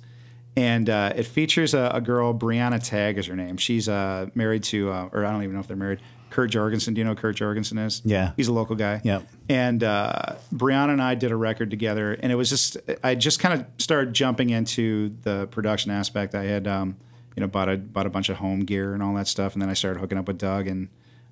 And 0.59 0.91
uh, 0.91 1.13
it 1.15 1.23
features 1.23 1.73
a, 1.73 1.89
a 1.95 2.01
girl, 2.01 2.35
Brianna 2.35 2.83
Tag 2.83 3.17
is 3.17 3.27
her 3.27 3.37
name. 3.37 3.59
She's 3.59 3.89
uh, 3.89 4.27
married 4.35 4.65
to, 4.65 4.91
uh, 4.91 5.09
or 5.13 5.25
I 5.25 5.31
don't 5.31 5.45
even 5.45 5.55
know 5.55 5.61
if 5.61 5.69
they're 5.69 5.77
married, 5.77 6.01
Kurt 6.31 6.51
Jorgensen. 6.51 6.95
Do 6.95 6.99
you 6.99 7.05
know 7.05 7.11
who 7.11 7.17
Kurt 7.17 7.37
Jorgensen 7.37 7.79
is? 7.79 8.03
Yeah. 8.05 8.33
He's 8.37 8.49
a 8.49 8.53
local 8.53 8.75
guy. 8.75 9.01
Yep. 9.05 9.29
And 9.49 9.85
uh, 9.85 10.35
Brianna 10.53 10.95
and 10.95 11.01
I 11.01 11.15
did 11.15 11.31
a 11.31 11.37
record 11.37 11.71
together. 11.71 12.13
And 12.13 12.33
it 12.33 12.35
was 12.35 12.49
just, 12.49 12.77
I 13.05 13.15
just 13.15 13.39
kind 13.39 13.61
of 13.61 13.67
started 13.81 14.13
jumping 14.15 14.51
into 14.51 15.15
the 15.23 15.47
production 15.53 15.93
aspect. 15.93 16.35
I 16.35 16.43
had, 16.43 16.67
um, 16.67 16.97
you 17.37 17.41
know, 17.41 17.47
bought 17.47 17.69
a, 17.69 17.77
bought 17.77 18.07
a 18.07 18.11
bunch 18.11 18.29
of 18.29 18.39
home 18.39 18.65
gear 18.65 18.95
and 18.95 19.03
all 19.03 19.15
that 19.15 19.29
stuff. 19.29 19.53
And 19.53 19.63
then 19.63 19.69
I 19.69 19.75
started 19.75 20.01
hooking 20.01 20.19
up 20.19 20.27
with 20.27 20.39
Doug 20.39 20.67
and 20.67 20.89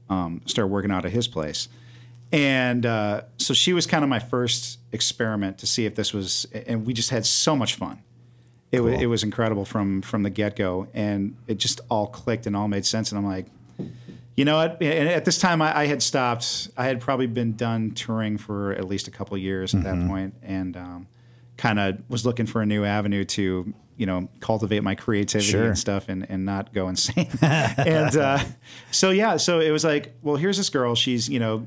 um, 0.09 0.41
started 0.47 0.69
working 0.69 0.93
out 0.93 1.05
at 1.05 1.11
his 1.11 1.27
place. 1.27 1.69
And 2.31 2.87
uh, 2.87 3.23
so 3.39 3.55
she 3.55 3.73
was 3.73 3.87
kind 3.87 4.05
of 4.05 4.09
my 4.09 4.21
first 4.21 4.79
experiment 4.93 5.59
to 5.59 5.67
see 5.67 5.85
if 5.85 5.97
this 5.97 6.15
was, 6.15 6.47
and 6.53 6.87
we 6.87 6.93
just 6.93 7.11
had 7.11 7.27
so 7.27 7.57
much 7.57 7.75
fun. 7.75 8.03
It, 8.73 8.79
Cool. 8.79 8.89
it 8.89 9.07
was 9.07 9.23
incredible 9.23 9.65
from 9.65 10.03
from 10.03 10.23
the 10.23 10.31
get 10.31 10.57
go, 10.57 10.89
and 10.93 11.37
it 11.47 11.59
just 11.59 11.81
all 11.89 12.07
clicked 12.09 12.47
and 12.47 12.57
all 12.57 12.69
made 12.69 12.85
sense. 12.85 13.13
And 13.13 13.19
I'm 13.19 13.25
like, 13.27 13.47
you 14.37 14.45
know 14.45 14.57
what? 14.57 14.83
And 14.83 15.09
at 15.09 15.25
this 15.25 15.39
time, 15.39 15.63
I, 15.63 15.79
I 15.81 15.87
had 15.87 16.03
stopped. 16.03 16.69
I 16.77 16.87
had 16.87 17.01
probably 17.01 17.27
been 17.29 17.55
done 17.57 17.93
touring 17.93 18.39
for 18.39 18.73
at 18.73 18.87
least 18.87 19.07
a 19.09 19.11
couple 19.11 19.37
of 19.37 19.41
years 19.43 19.75
at 19.75 19.85
that 19.85 20.07
point, 20.09 20.35
and 20.43 20.77
um, 20.77 21.07
kind 21.57 21.79
of 21.79 21.99
was 22.09 22.27
looking 22.27 22.45
for 22.47 22.61
a 22.61 22.67
new 22.67 22.85
avenue 22.85 23.25
to, 23.25 23.73
you 23.97 24.05
know, 24.05 24.29
cultivate 24.41 24.83
my 24.83 24.95
creativity 24.95 25.51
Sure. 25.53 25.67
and 25.69 25.79
stuff, 25.79 26.09
and, 26.09 26.29
and 26.29 26.45
not 26.45 26.75
go 26.75 26.89
insane. 26.89 27.31
and 27.43 28.17
uh, 28.17 28.41
so 28.91 29.11
yeah, 29.11 29.37
so 29.39 29.61
it 29.61 29.71
was 29.71 29.85
like, 29.85 30.13
well, 30.23 30.37
here's 30.37 30.57
this 30.59 30.69
girl. 30.71 30.95
She's 30.97 31.29
you 31.29 31.39
know, 31.39 31.67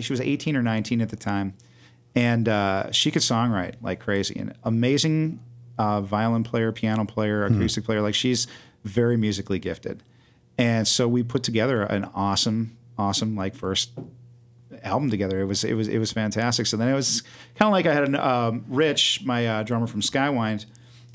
she 0.00 0.12
was 0.12 0.20
18 0.20 0.56
or 0.56 0.62
19 0.62 1.02
at 1.02 1.10
the 1.10 1.16
time, 1.16 1.54
and 2.16 2.48
uh, 2.48 2.90
she 2.90 3.10
could 3.10 3.22
songwrite 3.22 3.74
like 3.82 4.00
crazy. 4.00 4.34
And 4.40 4.54
amazing 4.64 5.40
uh, 5.78 6.00
violin 6.00 6.42
player, 6.44 6.72
piano 6.72 7.04
player, 7.04 7.44
acoustic 7.44 7.84
player. 7.84 8.00
Like 8.02 8.14
she's 8.14 8.46
very 8.84 9.16
musically 9.16 9.58
gifted. 9.58 10.02
And 10.58 10.86
so 10.88 11.06
we 11.06 11.22
put 11.22 11.42
together 11.44 11.82
an 11.82 12.04
awesome, 12.14 12.76
awesome 12.98 13.36
like 13.36 13.54
first 13.54 13.90
album 14.82 15.10
together. 15.10 15.40
It 15.40 15.44
was 15.44 15.64
it 15.64 15.74
was 15.74 15.88
it 15.88 15.98
was 15.98 16.12
fantastic. 16.12 16.66
So 16.66 16.76
then 16.76 16.88
it 16.88 16.94
was 16.94 17.22
kind 17.54 17.68
of 17.68 17.72
like 17.72 17.86
I 17.86 17.94
had 17.94 18.04
an 18.04 18.16
um, 18.16 18.64
Rich, 18.68 19.22
my 19.24 19.46
uh, 19.46 19.62
drummer 19.62 19.86
from 19.86 20.00
Skywind. 20.00 20.66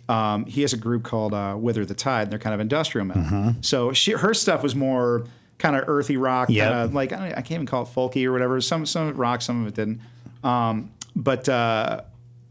Um, 0.10 0.46
he 0.46 0.62
has 0.62 0.74
a 0.74 0.78
group 0.78 1.04
called 1.04 1.34
uh, 1.34 1.56
Wither 1.58 1.86
the 1.86 1.94
Tide. 1.94 2.24
And 2.24 2.32
they're 2.32 2.40
kind 2.40 2.54
of 2.54 2.60
industrial 2.60 3.06
metal. 3.06 3.56
So 3.62 3.94
she, 3.94 4.12
her 4.12 4.34
stuff 4.34 4.62
was 4.62 4.76
more 4.76 5.26
kind 5.60 5.76
of 5.78 5.86
earthy 5.88 6.18
rock, 6.18 6.50
Yep. 6.50 6.70
kind 6.72 6.84
of 6.84 6.94
like 6.94 7.14
I, 7.14 7.16
don't- 7.30 7.32
I 7.38 7.42
can't 7.42 7.52
even 7.52 7.66
call 7.66 7.84
it 7.84 7.90
folky 7.90 8.26
or 8.26 8.32
whatever. 8.34 8.60
Some 8.62 8.86
some 8.86 9.04
of 9.04 9.16
it 9.16 9.18
rock, 9.18 9.42
some 9.42 9.62
of 9.62 9.68
it 9.68 9.76
didn't. 9.76 10.02
Um, 10.44 10.92
but 11.16 11.48
uh, 11.48 12.02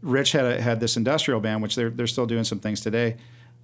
Rich 0.03 0.33
had 0.33 0.45
a, 0.45 0.61
had 0.61 0.79
this 0.79 0.95
industrial 0.97 1.39
band, 1.39 1.61
which 1.63 1.75
they're 1.75 1.89
they're 1.89 2.05
still 2.07 2.25
doing 2.27 2.43
some 2.43 2.59
things 2.59 2.81
today. 2.81 3.15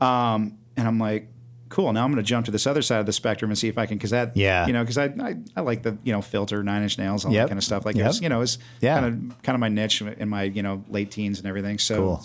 Um, 0.01 0.57
and 0.77 0.87
I'm 0.87 0.97
like, 0.99 1.27
cool. 1.67 1.91
Now 1.93 2.03
I'm 2.05 2.11
going 2.11 2.23
to 2.23 2.27
jump 2.27 2.45
to 2.45 2.51
this 2.51 2.65
other 2.65 2.81
side 2.81 2.99
of 3.01 3.05
the 3.05 3.13
spectrum 3.13 3.51
and 3.51 3.57
see 3.57 3.67
if 3.67 3.77
I 3.77 3.85
can, 3.85 3.97
because 3.97 4.09
that, 4.11 4.35
Yeah. 4.35 4.65
you 4.65 4.73
know, 4.73 4.81
because 4.81 4.97
I, 4.97 5.05
I 5.21 5.35
I 5.57 5.61
like 5.61 5.83
the 5.83 5.97
you 6.03 6.11
know 6.13 6.21
filter, 6.21 6.63
Nine 6.63 6.81
Inch 6.83 6.97
Nails, 6.97 7.25
all 7.25 7.31
Yep. 7.31 7.43
that 7.43 7.49
kind 7.49 7.57
of 7.59 7.63
stuff. 7.63 7.85
Like 7.85 7.95
Yep. 7.97 8.09
it's 8.09 8.21
you 8.21 8.29
know 8.29 8.41
it's 8.41 8.57
Yeah. 8.81 8.99
kind 8.99 9.05
of 9.29 9.41
kind 9.43 9.55
of 9.55 9.59
my 9.59 9.69
niche 9.69 10.01
in 10.01 10.29
my 10.29 10.43
you 10.43 10.63
know 10.63 10.83
late 10.89 11.11
teens 11.11 11.37
and 11.39 11.47
everything. 11.47 11.77
So 11.77 11.95
Cool. 11.97 12.23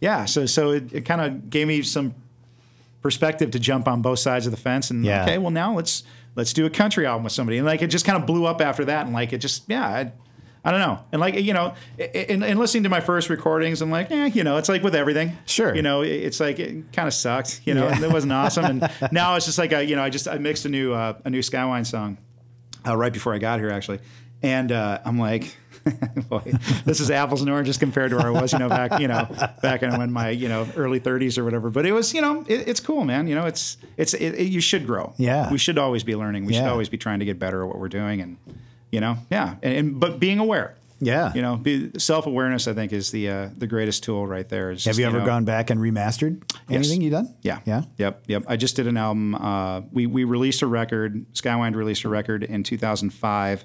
yeah, 0.00 0.24
so 0.26 0.44
so 0.46 0.70
it, 0.72 0.92
it 0.92 1.04
kind 1.06 1.20
of 1.20 1.48
gave 1.48 1.68
me 1.68 1.82
some 1.82 2.14
perspective 3.02 3.50
to 3.52 3.58
jump 3.58 3.88
on 3.88 4.00
both 4.02 4.18
sides 4.20 4.46
of 4.46 4.52
the 4.52 4.56
fence 4.58 4.90
and 4.90 5.04
Yeah. 5.04 5.22
okay 5.24 5.36
well 5.38 5.50
now 5.50 5.74
let's 5.74 6.04
let's 6.36 6.52
do 6.52 6.66
a 6.66 6.70
country 6.70 7.04
album 7.04 7.24
with 7.24 7.32
somebody 7.32 7.58
and 7.58 7.66
like 7.66 7.82
it 7.82 7.88
just 7.88 8.04
kind 8.04 8.16
of 8.16 8.26
blew 8.26 8.46
up 8.46 8.60
after 8.60 8.84
that 8.84 9.06
and 9.06 9.12
like 9.14 9.32
it 9.32 9.38
just 9.38 9.64
yeah 9.68 9.84
I, 9.84 10.12
I 10.64 10.70
don't 10.70 10.80
know 10.80 11.00
and 11.10 11.20
like 11.20 11.34
you 11.34 11.52
know 11.52 11.74
in, 11.98 12.42
in 12.42 12.58
listening 12.58 12.84
to 12.84 12.88
my 12.88 13.00
first 13.00 13.28
recordings 13.30 13.82
I'm 13.82 13.90
like 13.90 14.10
yeah 14.10 14.26
you 14.26 14.44
know 14.44 14.58
it's 14.58 14.68
like 14.68 14.82
with 14.82 14.94
everything 14.94 15.36
Sure. 15.44 15.74
you 15.74 15.82
know 15.82 16.02
it's 16.02 16.38
like 16.40 16.58
it 16.60 16.92
kind 16.92 17.08
of 17.08 17.14
sucked 17.14 17.60
you 17.64 17.74
know 17.74 17.88
Yeah. 17.88 18.04
it 18.04 18.12
wasn't 18.12 18.32
awesome 18.32 18.64
and 18.64 18.90
now 19.12 19.34
it's 19.36 19.46
just 19.46 19.58
like 19.58 19.72
I, 19.72 19.80
you 19.80 19.96
know 19.96 20.02
I 20.04 20.10
just 20.10 20.28
I 20.28 20.38
mixed 20.38 20.64
a 20.64 20.68
new 20.68 20.92
uh, 20.92 21.14
a 21.24 21.30
new 21.30 21.40
Skywine 21.40 21.84
song 21.86 22.18
uh, 22.86 22.96
right 22.96 23.12
before 23.12 23.34
I 23.34 23.38
got 23.38 23.58
here 23.58 23.70
actually 23.70 23.98
and 24.42 24.70
uh, 24.72 25.00
I'm 25.04 25.18
like 25.18 25.56
boy, 26.28 26.42
this 26.84 27.00
is 27.00 27.10
apples 27.10 27.40
and 27.40 27.50
oranges 27.50 27.76
compared 27.76 28.10
to 28.10 28.16
where 28.16 28.26
I 28.28 28.30
was, 28.30 28.52
you 28.52 28.60
know, 28.60 28.68
back, 28.68 29.00
you 29.00 29.08
know, 29.08 29.26
back 29.62 29.82
in 29.82 29.90
when 29.98 30.12
my, 30.12 30.30
you 30.30 30.48
know, 30.48 30.64
early 30.76 31.00
30s 31.00 31.36
or 31.38 31.42
whatever. 31.44 31.70
But 31.70 31.86
it 31.86 31.90
was, 31.90 32.14
you 32.14 32.20
know, 32.20 32.44
it, 32.46 32.68
it's 32.68 32.78
cool, 32.78 33.04
man. 33.04 33.26
You 33.26 33.34
know, 33.34 33.46
it's 33.46 33.78
it's 33.96 34.14
it, 34.14 34.34
it- 34.36 34.44
you 34.46 34.60
should 34.60 34.86
grow. 34.86 35.12
Yeah. 35.16 35.50
we 35.50 35.58
should 35.58 35.78
always 35.78 36.04
be 36.04 36.14
learning. 36.14 36.44
We 36.44 36.52
should 36.54 36.62
always 36.68 36.88
be 36.88 36.98
trying 36.98 37.18
to 37.18 37.24
get 37.24 37.40
better 37.40 37.62
at 37.62 37.66
what 37.68 37.80
we're 37.80 37.88
doing, 37.88 38.20
and 38.20 38.36
you 38.92 39.00
know, 39.00 39.16
yeah, 39.30 39.56
and, 39.62 39.74
and 39.74 40.00
but 40.00 40.20
being 40.20 40.38
aware. 40.38 40.76
Yeah. 41.04 41.34
You 41.34 41.42
know, 41.42 41.56
be, 41.56 41.98
self 41.98 42.26
awareness, 42.26 42.68
I 42.68 42.74
think, 42.74 42.92
is 42.92 43.10
the 43.10 43.28
uh, 43.28 43.48
the 43.58 43.66
greatest 43.66 44.04
tool 44.04 44.24
right 44.24 44.48
there. 44.48 44.70
Is 44.70 44.84
Have 44.84 44.92
just, 44.92 45.00
you 45.00 45.06
ever 45.06 45.18
know, 45.18 45.26
gone 45.26 45.44
back 45.44 45.68
and 45.70 45.80
remastered 45.80 46.42
anything 46.70 47.00
you 47.02 47.10
done? 47.10 47.34
yeah. 47.42 47.58
Yeah. 47.64 47.82
Yep. 47.98 48.24
Yep. 48.28 48.44
I 48.46 48.56
just 48.56 48.76
did 48.76 48.86
an 48.86 48.96
album. 48.96 49.34
Uh, 49.34 49.80
we 49.90 50.06
we 50.06 50.22
released 50.22 50.62
a 50.62 50.68
record. 50.68 51.26
Skywind 51.32 51.74
released 51.74 52.04
a 52.04 52.08
record 52.08 52.44
in 52.44 52.62
2005 52.62 53.64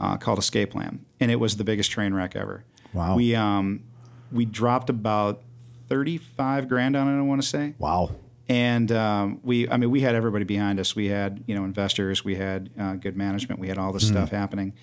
uh, 0.00 0.16
called 0.16 0.40
Escape 0.40 0.72
Plan, 0.72 1.04
and 1.20 1.30
it 1.30 1.36
was 1.36 1.56
the 1.56 1.62
biggest 1.62 1.92
train 1.92 2.14
wreck 2.14 2.34
ever. 2.34 2.64
Wow. 2.92 3.14
We 3.14 3.36
um 3.36 3.84
we 4.32 4.44
dropped 4.44 4.90
about 4.90 5.42
35 5.88 6.68
grand 6.68 6.96
on 6.96 7.06
it. 7.06 7.16
I 7.16 7.22
want 7.22 7.40
to 7.42 7.46
say. 7.46 7.74
Wow. 7.78 8.10
And 8.52 8.92
um, 8.92 9.40
we, 9.42 9.66
I 9.68 9.76
mean, 9.78 9.90
we 9.90 10.00
had 10.02 10.14
everybody 10.14 10.44
behind 10.44 10.78
us. 10.78 10.94
We 10.94 11.08
had, 11.08 11.42
you 11.46 11.54
know, 11.54 11.64
investors. 11.64 12.22
We 12.24 12.34
had 12.34 12.68
uh, 12.78 12.94
good 12.96 13.16
management. 13.16 13.60
We 13.60 13.68
had 13.68 13.78
all 13.78 13.92
this 13.92 14.06
stuff 14.06 14.30
happening. 14.30 14.74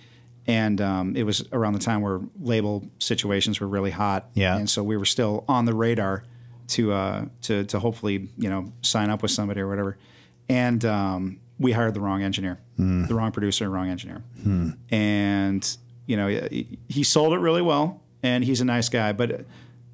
And 0.47 0.81
um, 0.81 1.15
it 1.15 1.23
was 1.23 1.43
around 1.51 1.73
the 1.73 1.79
time 1.79 2.01
where 2.01 2.19
label 2.41 2.83
situations 2.97 3.59
were 3.61 3.67
really 3.67 3.91
hot. 3.91 4.29
Yeah. 4.33 4.57
And 4.57 4.67
so 4.67 4.81
we 4.81 4.97
were 4.97 5.05
still 5.05 5.43
on 5.47 5.65
the 5.65 5.75
radar 5.75 6.23
to 6.69 6.91
uh, 6.93 7.25
to 7.41 7.63
to 7.65 7.79
hopefully, 7.79 8.29
you 8.37 8.49
know, 8.49 8.71
sign 8.81 9.09
up 9.11 9.21
with 9.21 9.31
somebody 9.31 9.61
or 9.61 9.67
whatever. 9.67 9.97
And 10.47 10.83
um, 10.85 11.39
we 11.59 11.71
hired 11.73 11.93
the 11.93 11.99
wrong 12.01 12.23
engineer, 12.23 12.57
the 12.77 13.13
wrong 13.13 13.31
producer, 13.31 13.69
wrong 13.69 13.89
engineer. 13.89 14.23
And 14.89 15.77
you 16.07 16.17
know, 16.17 16.27
he 16.27 16.79
he 16.87 17.03
sold 17.03 17.33
it 17.33 17.39
really 17.39 17.61
well. 17.61 18.01
and 18.23 18.43
he's 18.43 18.61
a 18.61 18.65
nice 18.65 18.89
guy. 18.89 19.11
But 19.13 19.45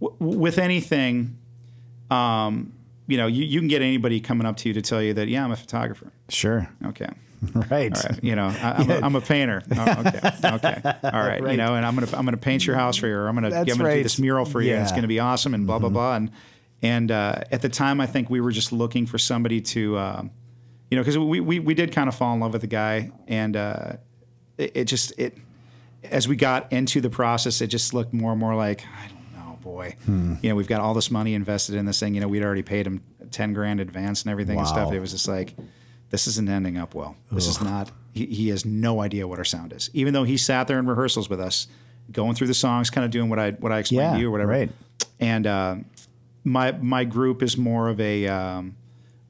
w- 0.01 0.15
with 0.39 0.57
anything, 0.57 1.37
um, 2.09 2.71
you 3.07 3.17
know, 3.17 3.27
you, 3.27 3.43
you 3.43 3.59
can 3.59 3.67
get 3.67 3.81
anybody 3.81 4.19
coming 4.19 4.47
up 4.47 4.57
to 4.57 4.69
you 4.69 4.73
to 4.73 4.81
tell 4.81 5.01
you 5.01 5.13
that, 5.13 5.27
yeah, 5.27 5.43
I'm 5.43 5.51
a 5.51 5.55
photographer. 5.55 6.11
Sure. 6.29 6.69
Okay. 6.85 7.09
Right. 7.53 7.91
Right. 7.91 8.23
You 8.23 8.35
know, 8.35 8.47
I, 8.47 8.71
I'm, 8.77 8.89
a, 8.89 8.93
I'm 9.01 9.15
a 9.15 9.21
painter. 9.21 9.61
Oh, 9.77 10.03
okay. 10.07 10.31
Okay. 10.43 10.81
All 11.03 11.21
right. 11.21 11.39
You 11.51 11.57
know, 11.57 11.75
and 11.75 11.85
I'm 11.85 11.93
gonna 11.93 12.07
I'm 12.17 12.25
gonna 12.25 12.37
paint 12.37 12.65
your 12.65 12.75
house 12.75 12.97
for 12.97 13.05
you, 13.07 13.13
or 13.13 13.27
I'm 13.27 13.35
gonna 13.35 13.51
That's 13.51 13.69
I'm 13.71 13.77
gonna 13.77 13.89
do 13.89 13.95
right. 13.97 14.03
this 14.03 14.17
mural 14.17 14.45
for 14.45 14.61
you, 14.61 14.73
and 14.73 14.81
it's 14.81 14.91
gonna 14.91 15.07
be 15.07 15.19
awesome, 15.19 15.53
and 15.53 15.67
blah 15.67 15.77
blah 15.77 15.89
blah. 15.89 16.15
And 16.15 16.31
and 16.81 17.11
uh, 17.11 17.41
at 17.51 17.61
the 17.61 17.69
time, 17.69 18.01
I 18.01 18.07
think 18.07 18.29
we 18.29 18.41
were 18.41 18.51
just 18.51 18.71
looking 18.71 19.05
for 19.05 19.17
somebody 19.17 19.61
to, 19.61 19.97
uh, 19.97 20.23
you 20.89 20.97
know, 20.97 21.01
because 21.03 21.17
we, 21.17 21.39
we 21.39 21.59
we 21.59 21.73
did 21.73 21.91
kind 21.91 22.07
of 22.07 22.15
fall 22.15 22.33
in 22.33 22.39
love 22.39 22.53
with 22.53 22.61
the 22.61 22.67
guy, 22.67 23.11
and 23.27 23.55
uh, 23.55 23.93
it, 24.57 24.71
it 24.75 24.85
just 24.85 25.13
it 25.19 25.37
as 26.03 26.27
we 26.27 26.35
got 26.35 26.71
into 26.71 27.01
the 27.01 27.09
process, 27.09 27.61
it 27.61 27.67
just 27.67 27.93
looked 27.93 28.13
more 28.13 28.31
and 28.31 28.39
more 28.39 28.55
like 28.55 28.85
I 28.85 29.07
don't 29.07 29.14
know, 29.14 29.14
boy. 29.65 29.95
Hmm. 30.05 30.35
You 30.41 30.49
know, 30.49 30.55
we've 30.55 30.67
got 30.67 30.79
all 30.79 30.93
this 30.93 31.11
money 31.11 31.33
invested 31.33 31.75
in 31.75 31.85
this 31.85 31.99
thing. 31.99 32.15
You 32.15 32.21
know, 32.21 32.29
we'd 32.29 32.43
already 32.43 32.63
paid 32.63 32.87
him 32.87 33.01
ten 33.31 33.51
grand 33.51 33.81
advance 33.81 34.21
and 34.21 34.31
everything 34.31 34.57
and 34.57 34.67
stuff. 34.67 34.93
It 34.93 34.99
was 35.01 35.11
just 35.11 35.27
like, 35.27 35.55
this 36.11 36.27
isn't 36.27 36.47
ending 36.47 36.77
up 36.77 36.93
well. 36.95 37.17
This 37.31 37.47
is 37.47 37.59
not. 37.59 37.91
He, 38.13 38.27
he 38.27 38.47
has 38.49 38.63
no 38.63 39.01
idea 39.01 39.27
what 39.27 39.39
our 39.39 39.43
sound 39.43 39.73
is, 39.73 39.89
even 39.93 40.13
though 40.13 40.23
he 40.23 40.37
sat 40.37 40.67
there 40.67 40.79
in 40.79 40.85
rehearsals 40.85 41.29
with 41.29 41.41
us, 41.41 41.67
going 42.11 42.35
through 42.35 42.47
the 42.47 42.53
songs, 42.53 42.89
kind 42.89 43.03
of 43.03 43.11
doing 43.11 43.29
what 43.29 43.39
I 43.39 43.51
what 43.51 43.71
I 43.71 43.79
explained 43.79 44.03
Yeah, 44.03 44.13
to 44.13 44.19
you 44.19 44.27
or 44.29 44.31
whatever. 44.31 44.51
right. 44.51 44.71
And 45.19 45.47
uh, 45.47 45.75
my 46.43 46.71
my 46.73 47.03
group 47.03 47.41
is 47.41 47.57
more 47.57 47.89
of 47.89 47.99
a 47.99 48.27
um, 48.27 48.75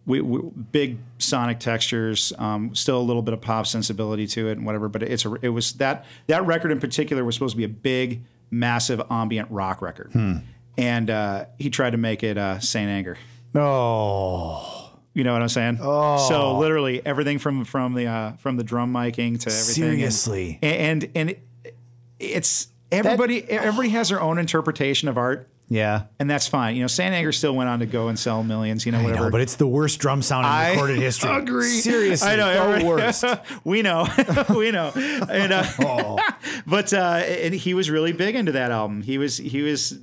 we, 0.05 0.21
we, 0.21 0.41
big 0.71 0.97
sonic 1.17 1.59
textures, 1.59 2.33
um, 2.37 2.75
still 2.75 2.99
a 2.99 3.01
little 3.01 3.21
bit 3.21 3.33
of 3.33 3.41
pop 3.41 3.65
sensibility 3.67 4.27
to 4.27 4.49
it 4.49 4.57
and 4.57 4.65
whatever. 4.65 4.89
But 4.89 5.03
it's 5.03 5.25
a, 5.25 5.33
it 5.41 5.49
was 5.49 5.73
that 5.73 6.05
that 6.27 6.45
record 6.45 6.71
in 6.71 6.79
particular 6.79 7.23
was 7.23 7.35
supposed 7.35 7.53
to 7.53 7.57
be 7.57 7.63
a 7.63 7.69
big, 7.69 8.21
massive 8.55 9.01
ambient 9.09 9.49
rock 9.51 9.81
record, 9.81 10.11
Hmm. 10.13 10.37
and 10.77 11.09
uh, 11.09 11.45
he 11.59 11.69
tried 11.69 11.91
to 11.91 11.97
make 11.97 12.23
it 12.23 12.37
uh, 12.37 12.59
Saint 12.59 12.89
Anger. 12.89 13.17
Oh, 13.55 14.91
You 15.13 15.23
know 15.23 15.33
what 15.33 15.41
I'm 15.41 15.49
saying? 15.49 15.79
Oh. 15.81 16.27
So 16.29 16.57
literally 16.57 17.05
everything 17.05 17.39
from 17.39 17.63
from 17.65 17.93
the 17.93 18.07
uh, 18.07 18.31
from 18.37 18.57
the 18.57 18.63
drum 18.63 18.91
miking 18.93 19.39
to 19.41 19.49
everything. 19.49 19.99
Seriously. 19.99 20.59
and 20.61 21.03
and, 21.03 21.11
and 21.15 21.29
it, 21.29 21.75
it's 22.19 22.67
everybody 22.91 23.43
everybody 23.49 23.89
has 23.89 24.09
their 24.09 24.21
own 24.21 24.37
interpretation 24.39 25.07
of 25.09 25.17
art. 25.17 25.49
Yeah. 25.67 26.03
And 26.19 26.29
that's 26.29 26.47
fine. 26.47 26.75
You 26.75 26.81
know, 26.81 26.87
Saint 26.87 27.33
still 27.33 27.55
went 27.55 27.69
on 27.69 27.79
to 27.79 27.85
go 27.85 28.07
and 28.07 28.17
sell 28.19 28.43
millions. 28.43 28.85
You 28.85 28.91
know, 28.91 29.01
whatever. 29.03 29.25
know, 29.25 29.31
but 29.31 29.41
it's 29.41 29.55
the 29.55 29.67
worst 29.67 29.99
drum 29.99 30.21
sound 30.21 30.45
in 30.45 30.51
I 30.51 30.71
recorded 30.71 30.97
history. 30.99 31.35
agree. 31.35 31.67
Seriously, 31.69 32.27
I 32.29 32.35
know. 32.35 32.79
the 32.79 32.85
worst. 32.85 33.23
we 33.63 33.81
know. 33.81 34.07
we 34.55 34.71
know. 34.71 34.91
And, 34.95 35.51
uh, 35.53 35.63
Oh. 35.79 36.19
but 36.67 36.93
uh, 36.93 37.23
and 37.25 37.53
he 37.53 37.73
was 37.73 37.89
really 37.89 38.11
big 38.11 38.35
into 38.35 38.51
that 38.53 38.71
album. 38.71 39.01
He 39.01 39.17
was 39.17 39.37
he 39.37 39.61
was 39.61 39.97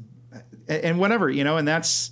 and 0.69 0.99
whatever, 0.99 1.31
you 1.31 1.45
know, 1.45 1.57
and 1.57 1.67
that's 1.67 2.11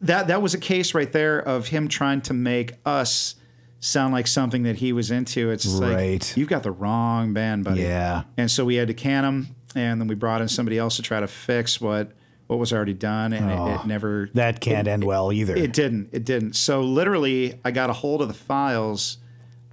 that 0.00 0.28
that 0.28 0.40
was 0.42 0.54
a 0.54 0.58
case 0.58 0.94
right 0.94 1.10
there 1.12 1.38
of 1.40 1.68
him 1.68 1.88
trying 1.88 2.20
to 2.22 2.34
make 2.34 2.74
us 2.86 3.34
sound 3.80 4.12
like 4.12 4.26
something 4.26 4.62
that 4.64 4.76
he 4.76 4.92
was 4.92 5.10
into. 5.10 5.50
It's 5.50 5.66
Right. 5.66 6.12
like 6.22 6.36
you've 6.36 6.48
got 6.48 6.62
the 6.62 6.70
wrong 6.72 7.32
band, 7.32 7.64
buddy. 7.64 7.82
Yeah. 7.82 8.24
And 8.36 8.50
so 8.50 8.64
we 8.64 8.76
had 8.76 8.88
to 8.88 8.94
can 8.94 9.24
him 9.24 9.48
and 9.74 10.00
then 10.00 10.08
we 10.08 10.14
brought 10.14 10.40
in 10.40 10.48
somebody 10.48 10.78
else 10.78 10.96
to 10.96 11.02
try 11.02 11.20
to 11.20 11.26
fix 11.28 11.80
what 11.80 12.12
what 12.48 12.58
was 12.58 12.72
already 12.72 12.94
done 12.94 13.32
and 13.32 13.50
it, 13.50 13.80
it 13.80 13.86
never 13.86 14.24
Oh, 14.28 14.30
That 14.34 14.60
can't 14.60 14.88
end 14.88 15.04
well 15.04 15.32
either. 15.32 15.54
it 15.56 15.72
didn't. 15.72 16.08
It 16.12 16.24
didn't. 16.24 16.54
So 16.56 16.80
literally, 16.82 17.60
I 17.64 17.70
got 17.70 17.88
a 17.88 17.92
hold 17.92 18.20
of 18.22 18.28
the 18.28 18.34
files 18.34 19.18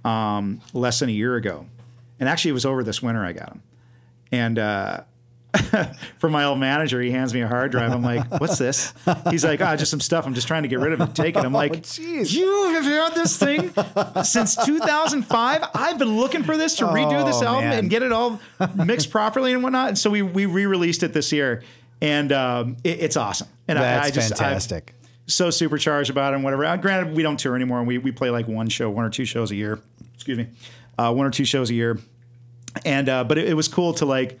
um, 0.04 0.60
less 0.72 1.00
than 1.00 1.08
a 1.08 1.12
year 1.12 1.34
ago, 1.36 1.66
and 2.20 2.28
actually, 2.28 2.50
it 2.50 2.54
was 2.54 2.64
over 2.66 2.84
this 2.84 3.02
winter. 3.02 3.24
I 3.24 3.32
got 3.32 3.48
them, 3.48 3.62
and 4.30 4.58
uh, 4.58 5.00
from 6.18 6.32
my 6.32 6.44
old 6.44 6.58
manager, 6.60 7.00
he 7.00 7.10
hands 7.10 7.32
me 7.34 7.40
a 7.40 7.48
hard 7.48 7.72
drive. 7.72 7.90
I'm 7.92 8.02
like, 8.02 8.40
"What's 8.40 8.58
this?" 8.58 8.92
He's 9.30 9.44
like, 9.44 9.60
"Ah, 9.60 9.74
just 9.74 9.90
some 9.90 10.00
stuff. 10.00 10.26
I'm 10.26 10.34
just 10.34 10.46
trying 10.46 10.62
to 10.62 10.68
get 10.68 10.78
rid 10.78 10.92
of 10.92 11.00
it. 11.00 11.14
Take 11.14 11.34
it." 11.36 11.44
I'm 11.44 11.52
like, 11.64 11.82
jeez. 11.82 12.32
"You 12.32 12.68
have 12.74 12.84
had 12.84 13.14
this 13.14 13.36
thing 13.36 13.72
since 14.22 14.54
2005. 14.64 15.64
I've 15.74 15.98
been 15.98 16.16
looking 16.18 16.42
for 16.44 16.56
this 16.56 16.76
to 16.76 16.84
redo 16.84 17.24
this 17.24 17.42
Oh, 17.42 17.46
album 17.46 17.70
man. 17.70 17.78
and 17.80 17.90
get 17.90 18.02
it 18.02 18.12
all 18.12 18.38
mixed 18.76 19.10
properly 19.10 19.52
and 19.54 19.62
whatnot." 19.62 19.88
And 19.88 19.98
so 19.98 20.10
we 20.10 20.22
we 20.22 20.46
re-released 20.46 21.02
it 21.02 21.12
this 21.14 21.32
year, 21.32 21.62
and 22.00 22.32
um, 22.32 22.76
it, 22.84 23.00
it's 23.00 23.16
awesome. 23.16 23.48
And 23.68 23.78
I, 23.78 23.82
That's 23.82 24.06
I 24.08 24.10
just 24.10 24.32
I- 24.32 24.36
fantastic. 24.36 24.94
so 25.26 25.50
supercharged 25.50 26.10
about 26.10 26.32
it 26.32 26.36
and 26.36 26.44
whatever. 26.44 26.64
Uh, 26.64 26.76
granted, 26.76 27.16
we 27.16 27.22
don't 27.22 27.38
tour 27.38 27.56
anymore, 27.56 27.78
and 27.78 27.86
we 27.88 27.98
we 27.98 28.12
play 28.12 28.30
like 28.30 28.46
one 28.48 28.68
show, 28.68 28.88
one 28.90 29.04
or 29.04 29.10
two 29.10 29.24
shows 29.24 29.50
a 29.50 29.56
year. 29.56 29.80
Excuse 30.14 30.38
me, 30.38 30.48
uh, 30.98 31.12
one 31.12 31.26
or 31.26 31.30
two 31.30 31.44
shows 31.44 31.70
a 31.70 31.74
year. 31.74 31.98
And 32.84 33.08
uh, 33.08 33.24
but 33.24 33.38
it, 33.38 33.48
it 33.48 33.54
was 33.54 33.68
cool 33.68 33.94
to 33.94 34.04
like 34.06 34.38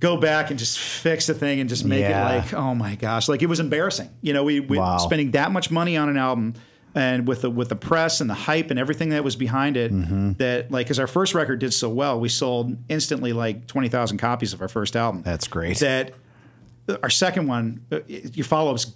go 0.00 0.16
back 0.18 0.50
and 0.50 0.58
just 0.58 0.78
fix 0.78 1.26
the 1.26 1.34
thing 1.34 1.60
and 1.60 1.68
just 1.68 1.84
make 1.84 2.00
Yeah. 2.00 2.30
it 2.32 2.36
like 2.42 2.54
oh 2.54 2.74
my 2.74 2.94
gosh, 2.96 3.28
like 3.28 3.42
it 3.42 3.46
was 3.46 3.60
embarrassing. 3.60 4.10
You 4.22 4.32
know, 4.34 4.44
we 4.44 4.60
we 4.60 4.78
Wow. 4.78 4.98
spending 4.98 5.30
that 5.32 5.50
much 5.50 5.70
money 5.70 5.96
on 5.96 6.08
an 6.08 6.16
album. 6.16 6.54
And 6.96 7.26
with 7.26 7.40
the 7.42 7.50
with 7.50 7.70
the 7.70 7.74
press 7.76 8.20
and 8.20 8.30
the 8.30 8.34
hype 8.34 8.70
and 8.70 8.78
everything 8.78 9.08
that 9.08 9.24
was 9.24 9.34
behind 9.34 9.76
it, 9.76 9.92
Mm-hmm. 9.92 10.34
that 10.34 10.70
like 10.70 10.86
because 10.86 11.00
our 11.00 11.08
first 11.08 11.34
record 11.34 11.58
did 11.58 11.74
so 11.74 11.88
well, 11.88 12.20
we 12.20 12.28
sold 12.28 12.76
instantly 12.88 13.32
like 13.32 13.66
twenty 13.66 13.88
thousand 13.88 14.18
copies 14.18 14.52
of 14.52 14.62
our 14.62 14.68
first 14.68 14.94
album. 14.94 15.22
That's 15.22 15.48
great. 15.48 15.78
That 15.80 16.14
our 17.02 17.10
second 17.10 17.46
one, 17.46 17.84
uh, 17.92 18.00
your 18.08 18.44
follow 18.44 18.72
ups 18.72 18.92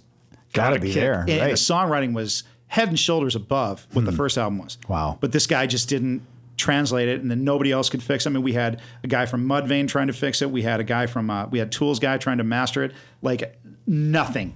Gotta 0.51 0.79
be 0.79 0.91
there, 0.91 1.21
And 1.27 1.29
right. 1.41 1.49
the 1.49 1.53
songwriting 1.57 2.13
was 2.13 2.43
head 2.67 2.87
and 2.89 2.97
shoulders 2.99 3.35
above 3.35 3.85
what 3.93 4.05
the 4.05 4.11
first 4.11 4.35
album 4.37 4.57
was. 4.59 4.79
Wow. 4.87 5.17
But 5.21 5.31
this 5.31 5.45
guy 5.45 5.67
just 5.67 5.87
didn't 5.89 6.23
translate 6.57 7.07
it, 7.07 7.21
and 7.21 7.29
then 7.29 7.43
nobody 7.43 7.71
else 7.71 7.87
could 7.89 8.01
fix 8.01 8.25
it. 8.25 8.29
I 8.29 8.33
mean, 8.33 8.41
we 8.41 8.53
had 8.53 8.81
a 9.03 9.07
guy 9.07 9.27
from 9.27 9.47
Mudvayne 9.47 9.87
trying 9.87 10.07
to 10.07 10.13
fix 10.13 10.41
it. 10.41 10.49
We 10.49 10.63
had 10.63 10.79
a 10.79 10.83
guy 10.83 11.05
from 11.05 11.29
uh, 11.29 11.45
we 11.47 11.59
had 11.59 11.71
Tools 11.71 11.99
guy 11.99 12.17
trying 12.17 12.39
to 12.39 12.43
master 12.43 12.83
it. 12.83 12.93
Like 13.21 13.59
nothing 13.85 14.55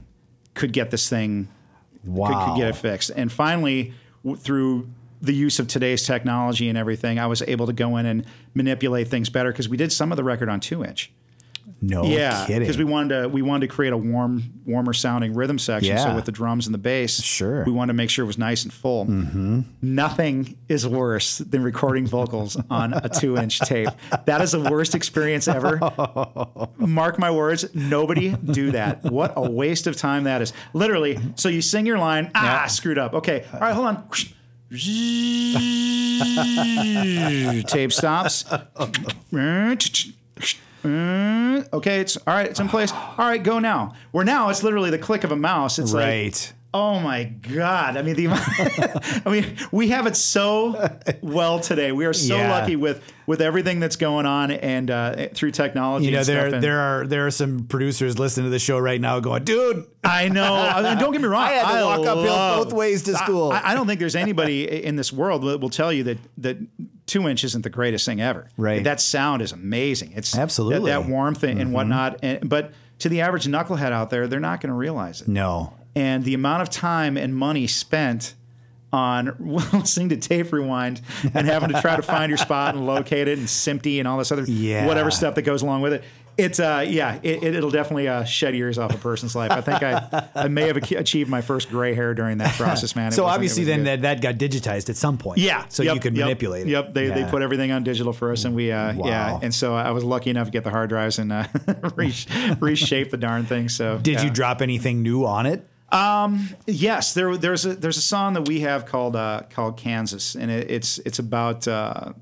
could 0.55 0.73
get 0.73 0.89
this 0.91 1.07
thing 1.09 1.47
could, 2.03 2.13
Wow. 2.13 2.45
could 2.53 2.57
get 2.59 2.69
it 2.69 2.75
fixed. 2.75 3.11
And 3.15 3.31
finally, 3.31 3.93
w- 4.23 4.35
through 4.35 4.89
the 5.21 5.33
use 5.33 5.59
of 5.59 5.67
today's 5.67 6.03
technology 6.05 6.67
and 6.69 6.77
everything, 6.77 7.19
I 7.19 7.27
was 7.27 7.41
able 7.43 7.67
to 7.67 7.73
go 7.73 7.97
in 7.97 8.05
and 8.05 8.25
manipulate 8.53 9.07
things 9.09 9.29
better 9.29 9.51
because 9.51 9.69
we 9.69 9.77
did 9.77 9.91
some 9.91 10.11
of 10.11 10.17
the 10.17 10.23
record 10.23 10.49
on 10.49 10.59
two 10.59 10.83
inch. 10.83 11.11
No 11.85 12.05
yeah, 12.05 12.45
kidding. 12.45 12.61
because 12.61 12.77
we 12.77 12.85
wanted 12.85 13.23
to 13.23 13.27
we 13.27 13.41
wanted 13.41 13.67
to 13.67 13.75
create 13.75 13.91
a 13.91 13.97
warm, 13.97 14.41
warmer 14.65 14.93
sounding 14.93 15.33
rhythm 15.33 15.59
section. 15.59 15.93
Yeah. 15.93 16.05
So 16.05 16.15
with 16.15 16.23
the 16.23 16.31
drums 16.31 16.65
and 16.65 16.73
the 16.73 16.77
bass, 16.77 17.21
Sure. 17.21 17.59
Mm-hmm. 17.59 17.69
we 17.69 17.75
wanted 17.75 17.91
to 17.91 17.97
make 17.97 18.09
sure 18.09 18.23
it 18.23 18.27
was 18.27 18.37
nice 18.37 18.63
and 18.63 18.71
full. 18.71 19.03
Nothing 19.81 20.57
is 20.69 20.87
worse 20.87 21.39
than 21.39 21.61
recording 21.61 22.07
vocals 22.07 22.55
on 22.69 22.93
a 22.93 23.09
two 23.09 23.35
inch 23.37 23.59
tape. 23.59 23.89
That 24.25 24.39
is 24.41 24.53
the 24.53 24.61
worst 24.61 24.95
experience 24.95 25.49
ever. 25.49 25.77
Mark 26.77 27.19
my 27.19 27.31
words, 27.31 27.65
nobody 27.75 28.29
do 28.29 28.71
that. 28.71 29.03
What 29.03 29.33
a 29.35 29.41
waste 29.51 29.85
of 29.85 29.97
time 29.97 30.23
that 30.23 30.41
is. 30.41 30.53
Literally. 30.73 31.19
So 31.35 31.49
you 31.49 31.61
sing 31.61 31.85
your 31.85 31.97
line, 31.97 32.31
ah, 32.33 32.43
Yeah. 32.61 32.65
screwed 32.67 32.97
up. 32.97 33.13
Okay, 33.13 33.43
all 33.53 33.59
right, 33.59 33.73
hold 33.73 33.87
on. 33.87 34.07
Tape 37.67 37.91
stops. 37.93 38.45
Mm, 40.83 41.71
okay, 41.73 41.99
it's 42.01 42.17
all 42.17 42.33
right. 42.33 42.49
It's 42.49 42.59
in 42.59 42.67
place. 42.67 42.91
All 42.91 43.15
right, 43.17 43.41
go 43.41 43.59
now. 43.59 43.93
Where 44.11 44.25
now 44.25 44.49
it's 44.49 44.63
literally 44.63 44.89
the 44.89 44.97
click 44.97 45.23
of 45.23 45.31
a 45.31 45.35
mouse. 45.35 45.79
It's 45.79 45.93
like, 45.93 46.05
right. 46.05 46.53
Oh 46.73 46.99
my 46.99 47.23
god. 47.25 47.97
I 47.97 48.01
mean, 48.01 48.15
the 48.15 48.27
I 49.25 49.29
mean, 49.29 49.55
we 49.71 49.89
have 49.89 50.07
it 50.07 50.15
so 50.15 50.89
well 51.21 51.59
today. 51.59 51.91
We 51.91 52.05
are 52.05 52.13
so 52.13 52.35
Yeah. 52.37 52.51
lucky 52.51 52.75
with 52.75 53.01
with 53.25 53.41
everything 53.41 53.79
that's 53.79 53.95
going 53.95 54.25
on 54.25 54.51
and 54.51 54.91
uh, 54.91 55.27
through 55.33 55.51
technology. 55.51 56.07
You 56.07 56.11
know, 56.11 56.23
there 56.23 56.47
And 56.53 56.63
there 56.63 56.79
are 56.79 57.07
there 57.07 57.25
are 57.27 57.31
some 57.31 57.65
producers 57.67 58.19
listening 58.19 58.45
to 58.45 58.49
the 58.49 58.59
show 58.59 58.77
right 58.79 58.99
now 58.99 59.19
going, 59.19 59.43
dude, 59.43 59.85
I 60.03 60.29
know. 60.29 60.53
I 60.55 60.81
mean, 60.81 60.97
don't 60.97 61.11
get 61.13 61.21
me 61.21 61.27
wrong. 61.27 61.43
I 61.47 61.51
had 61.51 61.79
to 61.79 61.85
walk 61.85 61.99
uphill 61.99 62.25
love- 62.25 62.63
both 62.65 62.73
ways 62.73 63.03
to 63.03 63.15
school. 63.15 63.51
I, 63.51 63.61
I 63.71 63.73
don't 63.75 63.87
think 63.87 63.99
there's 63.99 64.15
anybody 64.15 64.83
in 64.83 64.95
this 64.95 65.13
world 65.13 65.43
that 65.43 65.59
will 65.61 65.69
tell 65.69 65.93
you 65.93 66.03
that 66.05 66.17
that 66.39 66.57
two 67.05 67.27
inch 67.27 67.43
isn't 67.43 67.61
the 67.61 67.69
greatest 67.69 68.05
thing 68.05 68.19
ever. 68.21 68.49
Right. 68.57 68.83
That 68.83 68.99
sound 68.99 69.41
is 69.41 69.51
amazing. 69.51 70.13
It's 70.15 70.35
Absolutely. 70.37 70.89
that, 70.91 71.03
that 71.03 71.09
warmth 71.09 71.43
and, 71.43 71.59
and 71.61 71.71
whatnot. 71.73 72.19
And, 72.23 72.49
but 72.49 72.71
to 72.99 73.09
the 73.09 73.21
average 73.21 73.45
knucklehead 73.45 73.91
out 73.91 74.09
there, 74.09 74.27
they're 74.27 74.39
not 74.39 74.59
going 74.61 74.69
to 74.69 74.75
realize 74.75 75.21
it. 75.21 75.27
no. 75.27 75.73
And 75.95 76.23
the 76.23 76.33
amount 76.33 76.61
of 76.63 76.69
time 76.69 77.17
and 77.17 77.35
money 77.35 77.67
spent 77.67 78.33
on 78.91 79.35
listening 79.39 80.09
to 80.09 80.17
tape 80.17 80.51
rewind 80.53 81.01
and 81.33 81.47
having 81.47 81.69
to 81.71 81.81
try 81.81 81.95
to 81.95 82.01
find 82.03 82.29
your 82.29 82.37
spot 82.37 82.75
and 82.75 82.85
locate 82.85 83.27
it 83.27 83.39
and 83.39 83.47
SMPTE 83.47 83.99
and 83.99 84.07
all 84.07 84.17
this 84.19 84.31
other 84.31 84.43
Yeah. 84.43 84.85
whatever 84.85 85.09
stuff 85.11 85.35
that 85.35 85.41
goes 85.43 85.61
along 85.63 85.81
with 85.81 85.93
it. 85.93 86.03
It's 86.35 86.59
uh 86.59 86.83
yeah 86.87 87.19
it, 87.21 87.61
will 87.63 87.69
definitely 87.69 88.07
uh, 88.07 88.23
shed 88.23 88.55
years 88.55 88.79
off 88.79 88.91
a 88.91 88.97
person's 88.97 89.35
life. 89.35 89.51
I 89.51 89.61
think 89.61 89.83
I 89.83 90.27
I 90.33 90.47
may 90.47 90.65
have 90.65 90.77
ac- 90.77 90.95
achieved 90.95 91.29
my 91.29 91.41
first 91.41 91.69
gray 91.69 91.93
hair 91.93 92.15
during 92.15 92.39
that 92.39 92.55
process, 92.55 92.95
man. 92.95 93.09
It 93.09 93.13
So 93.13 93.25
obviously 93.25 93.65
then 93.65 93.83
good. 93.83 94.01
that, 94.01 94.21
that 94.21 94.21
got 94.21 94.35
digitized 94.49 94.89
at 94.89 94.95
some 94.95 95.19
point. 95.19 95.37
Yeah. 95.37 95.65
So 95.69 95.83
Yep, 95.83 95.93
you 95.93 95.99
could 96.01 96.17
yep, 96.17 96.25
manipulate 96.25 96.65
it. 96.65 96.71
Yep. 96.71 96.93
They, 96.95 97.07
they 97.09 97.23
put 97.25 97.43
everything 97.43 97.71
on 97.71 97.83
digital 97.83 98.13
for 98.13 98.31
us, 98.31 98.45
and 98.45 98.55
we 98.55 98.71
uh, 98.71 98.95
Wow. 98.95 99.05
yeah. 99.07 99.39
And 99.43 99.53
so 99.53 99.75
I 99.75 99.91
was 99.91 100.03
lucky 100.03 100.31
enough 100.31 100.47
to 100.47 100.51
get 100.51 100.63
the 100.63 100.71
hard 100.71 100.89
drives 100.89 101.19
and 101.19 101.31
uh, 101.31 101.45
re- 101.95 102.13
reshape 102.59 103.11
the 103.11 103.17
darn 103.17 103.45
thing. 103.45 103.69
So 103.69 103.99
Did 103.99 104.15
yeah. 104.15 104.23
you 104.23 104.29
drop 104.31 104.63
anything 104.63 105.03
new 105.03 105.25
on 105.25 105.45
it? 105.45 105.67
Yes, 106.67 107.13
there, 107.13 107.37
there's 107.37 107.65
a 107.65 107.75
there's 107.75 107.97
a 107.97 108.01
song 108.01 108.33
that 108.33 108.47
we 108.47 108.61
have 108.61 108.85
called 108.85 109.15
uh, 109.15 109.41
called 109.49 109.77
Kansas, 109.77 110.35
and 110.35 110.49
it, 110.49 110.69
it's 110.71 110.97
it's 110.99 111.19
about 111.19 111.67
uh, 111.67 112.13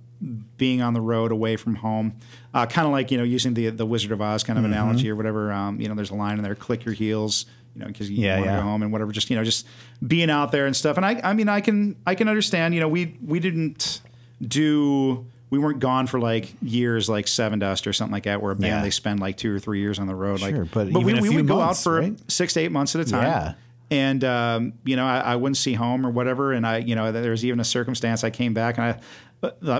being 0.57 0.81
on 0.81 0.93
the 0.93 1.01
road 1.01 1.31
away 1.31 1.55
from 1.55 1.75
home, 1.75 2.13
uh, 2.53 2.65
kind 2.65 2.85
of 2.85 2.91
like 2.91 3.11
you 3.11 3.17
know 3.17 3.23
using 3.23 3.53
the 3.53 3.69
the 3.69 3.85
Wizard 3.85 4.11
of 4.11 4.21
Oz 4.21 4.43
kind 4.43 4.59
of 4.59 4.65
Mm-hmm. 4.65 4.73
analogy 4.73 5.09
or 5.09 5.15
whatever. 5.15 5.51
Um, 5.51 5.79
you 5.79 5.87
know, 5.87 5.95
there's 5.95 6.11
a 6.11 6.15
line 6.15 6.37
in 6.37 6.43
there: 6.43 6.55
"Click 6.55 6.85
your 6.85 6.93
heels." 6.93 7.45
You 7.73 7.81
know, 7.81 7.87
because 7.87 8.09
you 8.09 8.17
Yeah, 8.17 8.35
want 8.35 8.47
to 8.47 8.51
yeah. 8.51 8.57
go 8.57 8.63
home 8.63 8.83
and 8.83 8.91
whatever. 8.91 9.13
Just 9.13 9.29
you 9.29 9.37
know, 9.37 9.45
just 9.45 9.65
being 10.05 10.29
out 10.29 10.51
there 10.51 10.65
and 10.65 10.75
stuff. 10.75 10.97
And 10.97 11.05
I, 11.05 11.21
I 11.23 11.33
mean, 11.33 11.47
I 11.47 11.61
can 11.61 11.95
I 12.05 12.15
can 12.15 12.27
understand. 12.27 12.73
You 12.73 12.81
know, 12.81 12.89
we 12.89 13.17
we 13.25 13.39
didn't 13.39 14.01
do. 14.45 15.25
We 15.51 15.59
weren't 15.59 15.79
gone 15.79 16.07
for 16.07 16.19
like 16.19 16.51
years, 16.61 17.07
like 17.09 17.27
Sevendust 17.27 17.85
or 17.85 17.93
something 17.93 18.13
like 18.13 18.23
that, 18.23 18.41
where 18.41 18.51
a 18.53 18.55
band 18.55 18.67
Yeah. 18.77 18.81
they 18.81 18.89
spend 18.89 19.19
like 19.19 19.37
two 19.37 19.53
or 19.53 19.59
three 19.59 19.79
years 19.81 19.99
on 19.99 20.07
the 20.07 20.15
road. 20.15 20.39
Sure, 20.39 20.63
like, 20.63 20.71
but 20.71 20.87
we, 20.87 21.13
a 21.13 21.21
we 21.21 21.27
few 21.29 21.37
would 21.37 21.47
go 21.47 21.59
out 21.61 21.77
for 21.77 21.99
right? 21.99 22.17
six 22.31 22.53
to 22.53 22.61
eight 22.61 22.71
months 22.71 22.95
at 22.95 23.01
a 23.01 23.05
time. 23.05 23.23
Yeah. 23.23 23.53
And 23.91 24.23
um, 24.23 24.73
you 24.85 24.95
know, 24.95 25.05
I, 25.05 25.19
I 25.19 25.35
wouldn't 25.35 25.57
see 25.57 25.73
home 25.73 26.05
or 26.05 26.09
whatever. 26.09 26.53
And 26.53 26.65
I, 26.65 26.77
you 26.77 26.95
know, 26.95 27.11
there 27.11 27.31
was 27.31 27.43
even 27.45 27.59
a 27.59 27.65
circumstance 27.65 28.23
I 28.23 28.29
came 28.29 28.53
back 28.53 28.77
and 28.77 28.85
I, 28.85 28.99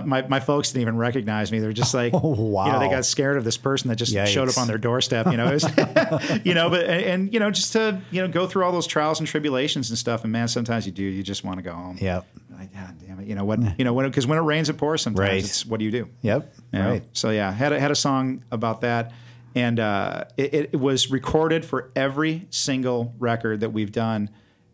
my 0.04 0.24
my 0.28 0.40
folks 0.42 0.72
didn't 0.72 0.82
even 0.82 0.98
recognize 0.98 1.52
me. 1.52 1.60
They're 1.60 1.72
just 1.72 1.94
like, 1.94 2.12
Oh, 2.16 2.20
wow. 2.32 2.66
you 2.66 2.72
know, 2.74 2.80
they 2.80 2.90
got 2.90 3.06
scared 3.06 3.38
of 3.38 3.44
this 3.46 3.58
person 3.58 3.90
that 3.90 3.96
just 3.96 4.12
showed 4.28 4.50
up 4.50 4.58
on 4.58 4.68
their 4.68 4.80
doorstep. 4.80 5.28
You 5.28 5.38
know, 5.38 5.48
it 5.48 5.54
was, 5.64 6.42
you 6.46 6.54
know, 6.56 6.70
but 6.70 6.86
and, 6.86 7.06
and 7.06 7.34
you 7.34 7.40
know, 7.40 7.52
just 7.52 7.72
to 7.74 8.02
you 8.12 8.22
know 8.22 8.28
go 8.28 8.48
through 8.48 8.66
all 8.66 8.72
those 8.74 8.88
trials 8.88 9.20
and 9.20 9.28
tribulations 9.28 9.90
and 9.90 9.98
stuff. 9.98 10.24
And 10.24 10.34
man, 10.34 10.48
sometimes 10.50 10.86
you 10.86 10.92
do. 10.92 11.04
You 11.04 11.24
just 11.24 11.44
want 11.46 11.60
to 11.60 11.62
go 11.64 11.72
home. 11.74 11.98
Yep. 12.02 12.26
God 12.74 12.96
damn 13.06 13.20
it. 13.20 13.28
You 13.28 13.36
know 13.36 13.46
what? 13.46 13.60
You 13.80 13.86
know 13.86 13.94
when 13.94 14.08
because 14.10 14.26
when 14.28 14.38
it 14.38 14.42
rains, 14.42 14.70
it 14.70 14.78
pours. 14.78 15.02
Sometimes 15.02 15.20
Right. 15.30 15.44
it's 15.44 15.66
what 15.66 15.80
do 15.80 15.86
you 15.86 15.92
do? 15.92 16.10
Yep. 16.22 16.54
You 16.74 16.80
know? 16.80 16.90
Right. 16.92 17.04
So 17.14 17.30
yeah, 17.30 17.52
had 17.52 17.74
a, 17.74 17.80
had 17.80 17.92
a 17.92 17.96
song 17.96 18.44
about 18.52 18.82
that, 18.82 19.12
and 19.56 19.80
uh, 19.80 20.26
it, 20.38 20.54
it 20.74 20.80
was 20.80 21.12
recorded 21.12 21.66
for 21.66 21.92
every 21.96 22.48
single 22.50 23.14
record 23.20 23.60
that 23.62 23.72
we've 23.72 23.92
done, 23.92 24.30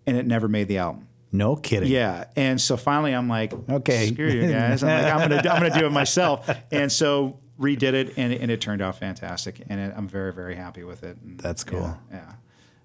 and 0.05 0.15
it 0.17 0.25
never 0.27 0.47
made 0.47 0.67
the 0.67 0.77
album. 0.77 1.07
No 1.31 1.55
kidding. 1.55 1.91
Yeah, 1.91 2.25
and 2.35 2.59
so 2.61 2.77
finally 2.77 3.13
I'm 3.13 3.27
like, 3.27 3.53
Okay. 3.69 4.07
screw 4.07 4.29
you 4.29 4.49
guys. 4.51 4.83
I'm 4.83 4.89
like, 5.03 5.13
I'm 5.13 5.19
gonna 5.29 5.49
I'm 5.49 5.61
gonna 5.63 5.79
do 5.79 5.85
it 5.85 5.91
myself, 5.91 6.49
and 6.71 6.91
so 6.91 7.39
redid 7.59 7.93
it, 7.93 8.17
and, 8.17 8.31
and 8.31 8.51
it 8.51 8.61
turned 8.61 8.81
out 8.83 8.97
fantastic, 8.99 9.61
and 9.67 9.79
it, 9.79 9.93
I'm 9.97 10.07
very 10.07 10.31
very 10.31 10.55
happy 10.55 10.83
with 10.83 11.03
it. 11.03 11.17
And 11.23 11.39
That's 11.39 11.63
cool. 11.63 11.79
Yeah. 12.11 12.17
yeah. 12.19 12.33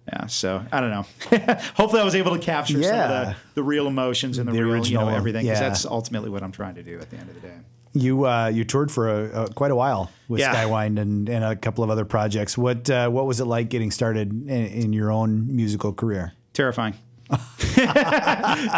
Yeah, 0.09 0.27
so 0.27 0.65
I 0.73 0.81
don't 0.81 0.91
know. 0.91 1.07
Hopefully, 1.75 2.01
I 2.01 2.05
was 2.05 2.15
able 2.17 2.37
to 2.37 2.43
capture 2.43 2.83
some 2.83 2.99
of 3.01 3.09
the, 3.09 3.37
the 3.55 3.63
real 3.63 3.87
emotions 3.87 4.39
and 4.39 4.49
the, 4.49 4.53
The 4.53 4.59
real, 4.59 4.69
you 4.69 4.75
original, 4.75 5.07
know, 5.07 5.15
everything. 5.17 5.45
Because 5.45 5.61
yeah. 5.61 5.69
that's 5.69 5.87
ultimately 5.87 6.29
what 6.29 6.43
I'm 6.43 6.51
trying 6.53 6.75
to 6.75 6.83
do 6.83 6.99
at 6.99 7.09
the 7.11 7.17
end 7.19 7.29
of 7.29 7.35
the 7.37 7.41
day. 7.41 7.55
You 7.95 8.27
uh, 8.27 8.49
you 8.49 8.65
toured 8.65 8.91
for 8.91 9.09
a, 9.09 9.45
a, 9.45 9.49
quite 9.53 9.71
a 9.71 9.77
while 9.77 10.11
with 10.29 10.41
Yeah. 10.41 10.55
Skywind 10.55 10.99
and, 10.99 11.29
and 11.29 11.45
a 11.45 11.55
couple 11.55 11.85
of 11.85 11.91
other 11.91 12.05
projects. 12.05 12.57
What 12.59 12.89
uh, 12.91 13.11
what 13.11 13.27
was 13.27 13.39
it 13.39 13.45
like 13.45 13.69
getting 13.69 13.91
started 13.91 14.33
in, 14.33 14.67
in 14.67 14.93
your 14.93 15.13
own 15.13 15.55
musical 15.55 15.93
career? 15.93 16.33
terrifying. 16.53 16.95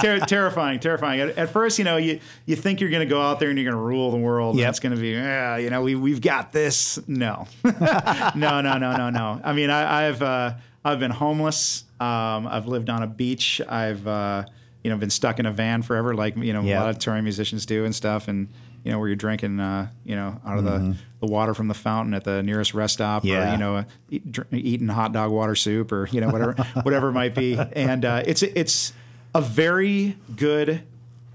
Ter- 0.01 0.21
terrifying, 0.27 0.79
terrifying. 0.79 1.21
At, 1.21 1.39
at 1.39 1.51
first, 1.51 1.79
you 1.79 1.85
know, 1.85 1.97
you 1.97 2.21
you 2.47 2.57
think 2.57 2.81
you're 2.81 2.91
going 2.91 3.07
to 3.07 3.13
go 3.13 3.21
out 3.21 3.41
there 3.41 3.49
and 3.51 3.59
you're 3.59 3.71
going 3.71 3.81
to 3.81 3.87
rule 3.87 4.11
the 4.11 4.17
world. 4.19 4.57
Yep. 4.57 4.65
And 4.65 4.71
it's 4.71 4.81
going 4.81 4.95
to 4.95 5.01
be, 5.01 5.11
yeah, 5.11 5.57
you 5.57 5.71
know, 5.71 5.83
we 5.83 5.95
we've 5.95 6.21
got 6.21 6.53
this. 6.53 6.99
No, 7.09 7.47
no, 7.65 8.61
no, 8.61 8.61
no, 8.61 8.97
no, 8.97 9.11
no. 9.11 9.41
I 9.43 9.53
mean, 9.53 9.71
I, 9.71 10.09
I've 10.09 10.23
uh, 10.23 10.55
I've 10.85 10.99
been 11.01 11.11
homeless. 11.11 11.85
Um, 12.01 12.47
I've 12.47 12.67
lived 12.67 12.91
on 12.91 13.03
a 13.03 13.07
beach. 13.07 13.61
I've 13.69 14.07
uh, 14.07 14.45
you 14.83 14.91
know 14.91 14.97
been 14.99 15.11
stuck 15.11 15.39
in 15.39 15.47
a 15.47 15.53
van 15.53 15.83
forever, 15.83 16.15
like 16.15 16.37
you 16.37 16.53
know 16.53 16.63
Yep. 16.63 16.77
a 16.79 16.81
lot 16.81 16.91
of 16.91 16.99
touring 16.99 17.25
musicians 17.25 17.65
do 17.67 17.85
and 17.85 17.95
stuff. 17.95 18.29
And 18.29 18.49
you 18.85 18.93
know 18.93 18.99
where 18.99 19.09
you're 19.09 19.17
drinking, 19.17 19.61
uh, 19.61 19.89
you 20.05 20.15
know, 20.15 20.39
out 20.45 20.59
of 20.59 20.65
the, 20.65 20.95
the 21.21 21.27
water 21.27 21.55
from 21.55 21.69
the 21.69 21.75
fountain 21.75 22.13
at 22.13 22.25
the 22.25 22.43
nearest 22.43 22.75
rest 22.75 22.93
stop, 22.95 23.23
Mm-hmm. 23.23 23.29
Yeah. 23.33 23.49
or 23.49 23.53
you 23.53 23.59
know, 23.59 23.77
uh, 23.77 23.85
eat, 24.11 24.31
dr- 24.31 24.47
eating 24.53 24.89
hot 24.89 25.13
dog 25.15 25.31
water 25.31 25.55
soup, 25.55 25.91
or 25.91 26.07
you 26.13 26.21
know 26.21 26.29
whatever 26.29 26.53
whatever 26.83 27.09
it 27.09 27.13
might 27.13 27.35
be. 27.35 27.59
And 27.59 28.05
uh, 28.05 28.23
it's 28.27 28.43
it's 28.43 28.93
a 29.35 29.41
very 29.41 30.19
good 30.37 30.83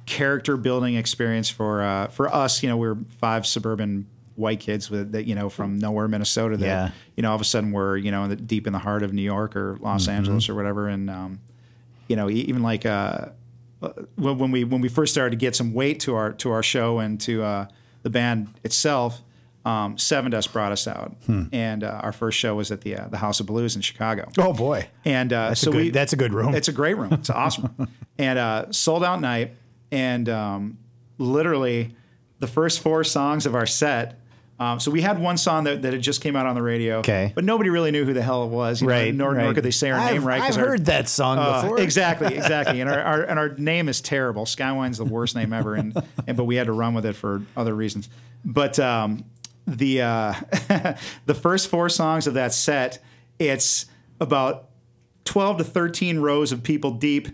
character 0.06 0.58
building 0.58 0.96
experience 0.96 1.50
for 1.50 1.82
uh, 1.82 2.08
for 2.10 2.32
us. 2.34 2.62
You 2.62 2.70
know, 2.70 2.78
we're 2.78 2.98
five 3.20 3.48
suburban 3.48 4.06
white 4.40 4.60
kids 4.60 4.90
with 4.90 5.12
that 5.12 5.26
you 5.26 5.36
know 5.36 5.50
from 5.50 5.78
nowhere, 5.78 6.08
Minnesota. 6.08 6.58
That 6.58 6.66
Yeah. 6.66 6.92
you 7.16 7.22
know 7.24 7.30
all 7.30 7.36
of 7.36 7.42
a 7.42 7.46
sudden 7.46 7.72
we're 7.72 7.98
you 7.98 8.12
know 8.12 8.24
in 8.24 8.30
the, 8.30 8.36
deep 8.36 8.66
in 8.68 8.74
the 8.74 8.80
heart 8.80 9.04
of 9.04 9.14
New 9.14 9.22
York 9.22 9.56
or 9.56 9.78
Los 9.82 10.04
Mm-hmm. 10.04 10.12
Angeles 10.18 10.50
or 10.50 10.56
whatever, 10.56 10.88
and 10.88 11.10
um, 11.10 11.40
you 12.08 12.16
know 12.16 12.30
even 12.30 12.64
like 12.64 12.86
uh, 12.86 13.28
when, 14.16 14.38
when 14.38 14.52
we 14.52 14.64
when 14.64 14.82
we 14.82 14.90
first 14.90 15.14
started 15.14 15.32
to 15.32 15.38
get 15.38 15.56
some 15.56 15.74
weight 15.74 16.00
to 16.02 16.16
our 16.16 16.34
to 16.34 16.52
our 16.52 16.64
show 16.64 17.00
and 17.00 17.20
to 17.22 17.44
uh, 17.44 17.68
the 18.04 18.10
band 18.10 18.48
itself. 18.64 19.22
Um, 19.66 19.98
Sevendust 19.98 20.54
brought 20.54 20.72
us 20.72 20.88
out, 20.88 21.18
Hmm. 21.26 21.44
and 21.52 21.84
uh, 21.84 22.00
our 22.02 22.14
first 22.14 22.40
show 22.40 22.56
was 22.56 22.72
at 22.72 22.80
the 22.82 22.96
uh, 22.96 23.08
the 23.10 23.18
House 23.18 23.42
of 23.42 23.46
Blues 23.46 23.76
in 23.76 23.82
Chicago. 23.82 24.30
Oh 24.38 24.54
boy, 24.54 24.88
And 25.04 25.34
uh, 25.34 25.50
that's 25.50 25.60
so 25.62 25.70
a 25.70 25.74
good, 25.74 25.78
we 25.84 25.90
that's 25.90 26.14
a 26.14 26.16
good 26.16 26.34
room. 26.34 26.56
it's 26.56 26.70
a 26.70 26.72
great 26.72 26.96
room. 26.98 27.12
It's 27.12 27.30
awesome. 27.30 27.76
and 28.18 28.40
uh, 28.40 28.72
sold 28.72 29.04
out 29.04 29.20
night. 29.20 29.56
And 29.92 30.30
um, 30.30 30.78
literally, 31.18 31.94
the 32.40 32.48
first 32.48 32.80
four 32.80 33.04
songs 33.04 33.46
of 33.46 33.54
our 33.54 33.66
set. 33.66 34.19
Um, 34.60 34.80
so 34.80 34.92
we 34.92 35.02
had 35.02 35.20
one 35.20 35.38
song 35.38 35.64
that, 35.64 35.84
that 35.84 35.94
had 35.94 36.02
just 36.02 36.22
came 36.22 36.36
out 36.36 36.46
on 36.46 36.54
the 36.54 36.62
radio. 36.62 36.98
Okay. 36.98 37.32
But 37.34 37.46
nobody 37.46 37.70
really 37.70 37.92
knew 37.92 38.04
who 38.04 38.14
the 38.14 38.22
hell 38.22 38.44
it 38.44 38.50
was. 38.50 38.82
you 38.82 38.88
know, 38.88 38.94
right, 38.94 39.16
nor, 39.16 39.34
right. 39.34 39.44
nor 39.44 39.54
could 39.54 39.64
they 39.64 39.72
say 39.72 39.90
our 39.90 40.00
I've, 40.00 40.14
name 40.14 40.26
right. 40.26 40.42
I've 40.42 40.58
our- 40.58 40.68
heard 40.68 40.86
that 40.88 41.08
song 41.08 41.38
uh, 41.38 41.62
before. 41.62 41.80
exactly, 41.82 42.36
exactly. 42.38 42.82
And 42.82 42.90
our, 42.90 43.00
our 43.00 43.22
and 43.24 43.40
our 43.40 43.50
name 43.50 43.88
is 43.88 44.02
terrible. 44.02 44.46
Skywine's 44.46 44.98
the 44.98 45.06
worst 45.06 45.36
name 45.36 45.54
ever, 45.54 45.76
and, 45.76 45.96
and 46.28 46.36
but 46.36 46.44
we 46.44 46.58
had 46.58 46.68
to 46.68 46.74
run 46.74 46.94
with 46.94 47.06
it 47.06 47.16
for 47.16 47.42
other 47.56 47.74
reasons. 47.74 48.10
But 48.44 48.80
um, 48.80 49.24
the 49.66 50.02
uh, 50.02 50.34
the 51.26 51.34
first 51.34 51.70
four 51.70 51.88
songs 51.88 52.28
of 52.28 52.34
that 52.34 52.54
set, 52.54 53.00
it's 53.38 53.86
about 54.20 54.70
twelve 55.24 55.58
to 55.60 55.64
thirteen 55.64 56.20
rows 56.20 56.52
of 56.52 56.64
people 56.64 56.92
deep. 56.92 57.30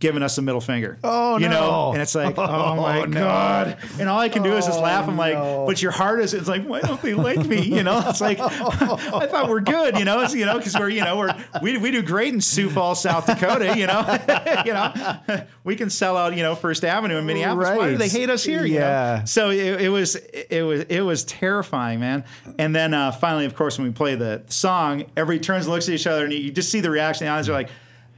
Giving 0.00 0.22
us 0.22 0.38
a 0.38 0.42
middle 0.42 0.62
finger. 0.62 0.98
Oh, 1.04 1.36
you 1.38 1.48
no. 1.48 1.60
know, 1.60 1.92
and 1.92 2.00
it's 2.02 2.14
like, 2.14 2.34
oh, 2.38 2.74
my 2.76 3.00
Oh, 3.00 3.04
no. 3.04 3.20
god! 3.20 3.76
And 4.00 4.08
all 4.08 4.18
I 4.18 4.30
can 4.30 4.42
do 4.42 4.52
is 4.56 4.64
just 4.64 4.78
Oh, 4.78 4.82
laugh. 4.82 5.06
I'm 5.06 5.16
like, 5.18 5.34
no. 5.34 5.64
but 5.66 5.80
your 5.82 5.92
heart 5.92 6.20
is. 6.20 6.32
It's 6.32 6.48
like, 6.48 6.64
why 6.64 6.80
don't 6.80 7.00
they 7.02 7.12
like 7.12 7.44
me? 7.46 7.60
You 7.60 7.82
know, 7.82 8.02
it's 8.06 8.20
like, 8.20 8.40
I 8.40 9.26
thought 9.26 9.48
we're 9.50 9.60
good. 9.60 9.98
You 9.98 10.06
know, 10.06 10.20
it's, 10.22 10.34
you 10.34 10.46
know, 10.46 10.56
because 10.56 10.74
we're, 10.78 10.88
you 10.88 11.04
know, 11.04 11.18
we're 11.18 11.34
we, 11.62 11.76
we 11.76 11.90
do 11.90 12.02
great 12.02 12.32
in 12.32 12.40
Sioux 12.40 12.70
Falls, 12.70 13.02
South 13.02 13.26
Dakota. 13.26 13.76
You 13.78 13.86
know, 13.86 14.00
you 14.64 14.72
know, 14.72 15.44
we 15.64 15.76
can 15.76 15.90
sell 15.90 16.16
out. 16.16 16.34
You 16.34 16.42
know, 16.42 16.54
First 16.54 16.82
Avenue 16.84 17.18
in 17.18 17.26
Minneapolis. 17.26 17.76
Why 17.76 17.90
do 17.90 17.96
they 17.98 18.08
hate 18.08 18.30
us 18.30 18.42
here? 18.42 18.64
you 18.64 18.78
know? 18.78 18.86
Yeah. 18.86 19.24
So 19.24 19.50
it, 19.50 19.82
it 19.82 19.88
was 19.90 20.16
it 20.16 20.62
was 20.62 20.80
it 20.84 21.02
was 21.02 21.24
terrifying, 21.24 22.00
man. 22.00 22.24
And 22.58 22.74
then 22.74 22.94
uh, 22.94 23.12
finally, 23.12 23.44
of 23.44 23.54
course, 23.54 23.76
when 23.78 23.86
we 23.86 23.92
play 23.92 24.14
the 24.14 24.44
song, 24.48 25.04
everybody 25.14 25.44
turns 25.44 25.66
and 25.66 25.74
looks 25.74 25.88
at 25.90 25.94
each 25.94 26.06
other, 26.06 26.24
and 26.24 26.32
you, 26.32 26.38
you 26.38 26.50
just 26.50 26.70
see 26.72 26.80
the 26.80 26.90
reaction. 26.90 27.26
The 27.26 27.32
eyes 27.32 27.46
are 27.48 27.52
like. 27.52 27.68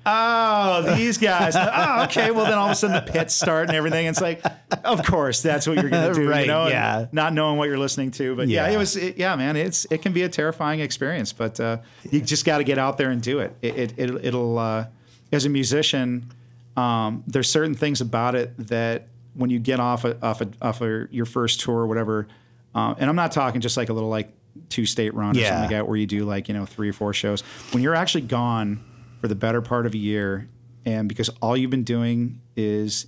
Oh, 0.04 0.94
these 0.96 1.18
guys. 1.18 1.54
Oh, 1.74 2.04
okay. 2.04 2.30
Well, 2.30 2.44
then 2.44 2.54
all 2.54 2.66
of 2.66 2.72
a 2.72 2.74
sudden 2.74 3.04
the 3.04 3.12
pits 3.12 3.34
start 3.34 3.68
and 3.68 3.76
everything. 3.76 4.06
It's 4.06 4.20
like, 4.20 4.42
of 4.84 5.04
course, 5.04 5.42
that's 5.42 5.66
what 5.66 5.78
you're 5.80 5.90
going 5.90 6.12
to 6.12 6.20
do, 6.20 6.28
Right, 6.28 6.42
you 6.42 6.46
know? 6.48 6.66
yeah. 6.68 7.06
Not 7.12 7.32
knowing 7.32 7.56
what 7.56 7.68
you're 7.68 7.78
listening 7.78 8.10
to, 8.12 8.34
but 8.36 8.48
yeah, 8.48 8.66
Yeah. 8.68 8.74
it 8.74 8.78
was. 8.78 8.96
It, 8.96 9.16
yeah, 9.16 9.36
man. 9.36 9.56
It's 9.56 9.86
it 9.90 10.02
can 10.02 10.12
be 10.12 10.22
a 10.22 10.28
terrifying 10.28 10.80
experience, 10.80 11.32
but 11.32 11.58
uh, 11.60 11.78
you 12.10 12.20
just 12.20 12.44
got 12.44 12.58
to 12.58 12.64
get 12.64 12.78
out 12.78 12.98
there 12.98 13.10
and 13.10 13.22
do 13.22 13.38
it. 13.38 13.54
It, 13.62 13.78
it, 13.78 13.94
it 13.98 14.24
it'll 14.26 14.58
uh, 14.58 14.86
as 15.30 15.44
a 15.44 15.48
musician, 15.48 16.32
um, 16.76 17.22
there's 17.26 17.50
certain 17.50 17.74
things 17.74 18.00
about 18.00 18.34
it 18.34 18.52
that 18.68 19.08
when 19.34 19.50
you 19.50 19.58
get 19.58 19.80
off 19.80 20.04
a, 20.04 20.20
off 20.24 20.40
a, 20.40 20.48
off 20.60 20.80
a, 20.82 21.06
your 21.10 21.24
first 21.26 21.60
tour 21.60 21.76
or 21.76 21.86
whatever, 21.86 22.28
uh, 22.74 22.94
and 22.98 23.08
I'm 23.08 23.16
not 23.16 23.32
talking 23.32 23.60
just 23.60 23.76
like 23.76 23.88
a 23.88 23.92
little 23.92 24.10
like 24.10 24.32
two 24.68 24.84
state 24.84 25.14
run 25.14 25.36
or 25.36 25.40
something 25.40 25.60
like 25.60 25.70
that 25.70 25.88
where 25.88 25.96
you 25.96 26.06
do 26.06 26.24
like 26.24 26.48
you 26.48 26.54
know 26.54 26.66
three 26.66 26.88
or 26.90 26.92
four 26.92 27.12
shows. 27.14 27.40
When 27.72 27.82
you're 27.82 27.94
actually 27.94 28.22
gone 28.22 28.84
for 29.22 29.28
the 29.28 29.34
better 29.34 29.62
part 29.62 29.86
of 29.86 29.94
a 29.94 29.98
year, 29.98 30.48
and 30.84 31.08
because 31.08 31.30
all 31.40 31.56
you've 31.56 31.70
been 31.70 31.84
doing 31.84 32.40
is 32.56 33.06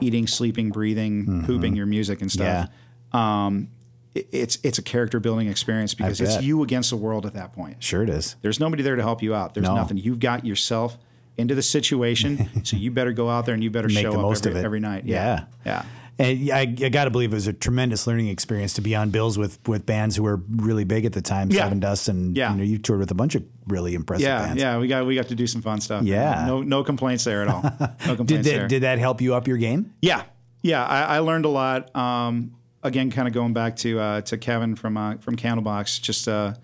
eating, 0.00 0.26
sleeping, 0.26 0.70
breathing, 0.70 1.44
pooping 1.44 1.76
your 1.76 1.84
music 1.84 2.22
and 2.22 2.32
stuff. 2.32 2.70
Um, 3.12 3.68
it- 4.14 4.28
it's 4.32 4.58
it's 4.62 4.78
a 4.78 4.82
character 4.82 5.20
building 5.20 5.48
experience 5.48 5.92
because 5.94 6.20
it's 6.20 6.40
you 6.42 6.62
against 6.62 6.90
the 6.90 6.96
world 6.96 7.26
at 7.26 7.34
that 7.34 7.52
point. 7.52 7.82
Sure 7.82 8.02
it 8.02 8.08
is. 8.08 8.36
There's 8.40 8.58
nobody 8.60 8.82
there 8.82 8.96
to 8.96 9.02
help 9.02 9.22
you 9.22 9.34
out. 9.34 9.52
There's 9.54 9.66
No. 9.66 9.74
nothing. 9.74 9.98
You've 9.98 10.20
got 10.20 10.46
yourself 10.46 10.96
into 11.36 11.54
the 11.54 11.62
situation, 11.62 12.48
so 12.64 12.76
you 12.76 12.90
better 12.90 13.12
go 13.12 13.28
out 13.28 13.44
there 13.46 13.54
and 13.54 13.62
you 13.62 13.70
better 13.70 13.88
Make 13.88 13.98
show 13.98 14.10
up 14.30 14.46
every, 14.46 14.60
every 14.64 14.80
night. 14.80 15.04
Yeah. 15.04 15.44
yeah. 15.66 15.84
And 16.20 16.50
I, 16.50 16.60
I 16.62 16.64
got 16.88 17.04
to 17.04 17.10
believe 17.10 17.32
it 17.32 17.36
was 17.36 17.46
a 17.46 17.52
tremendous 17.52 18.06
learning 18.08 18.26
experience 18.28 18.72
to 18.74 18.80
be 18.80 18.96
on 18.96 19.10
bills 19.10 19.38
with 19.38 19.58
with 19.68 19.86
bands 19.86 20.16
who 20.16 20.24
were 20.24 20.40
really 20.56 20.84
big 20.84 21.04
at 21.04 21.12
the 21.12 21.22
time, 21.22 21.50
Yeah. 21.50 21.68
Sevendust, 21.70 22.08
and 22.08 22.36
Yeah. 22.36 22.50
you 22.52 22.56
know 22.58 22.64
you 22.64 22.78
toured 22.78 22.98
with 23.00 23.10
a 23.12 23.14
bunch 23.14 23.34
of 23.36 23.44
really 23.68 23.94
impressive 23.94 24.24
Yeah, 24.26 24.38
bands. 24.46 24.60
yeah, 24.62 24.78
we 24.78 24.88
got 24.88 25.06
we 25.06 25.14
got 25.14 25.28
to 25.28 25.34
do 25.36 25.46
some 25.46 25.62
fun 25.62 25.80
stuff. 25.80 26.02
Yeah. 26.02 26.44
no 26.46 26.62
no 26.62 26.82
complaints 26.82 27.22
there 27.24 27.42
at 27.42 27.48
all. 27.48 27.62
No 27.62 27.68
complaints 28.16 28.26
Did 28.26 28.44
there. 28.44 28.60
that 28.62 28.68
did 28.68 28.82
that 28.82 28.98
help 28.98 29.20
you 29.20 29.34
up 29.34 29.46
your 29.46 29.58
game? 29.58 29.92
Yeah, 30.02 30.22
yeah, 30.62 30.84
I, 30.84 31.02
I 31.02 31.18
learned 31.20 31.44
a 31.44 31.50
lot. 31.50 31.94
Um, 31.94 32.56
again, 32.82 33.10
kind 33.12 33.28
of 33.28 33.34
going 33.34 33.52
back 33.52 33.76
to 33.76 34.00
uh, 34.00 34.20
to 34.22 34.38
Kevin 34.38 34.74
from 34.74 34.96
uh, 34.96 35.18
from 35.18 35.36
Candlebox, 35.36 36.00
just 36.00 36.26
uh, 36.26 36.54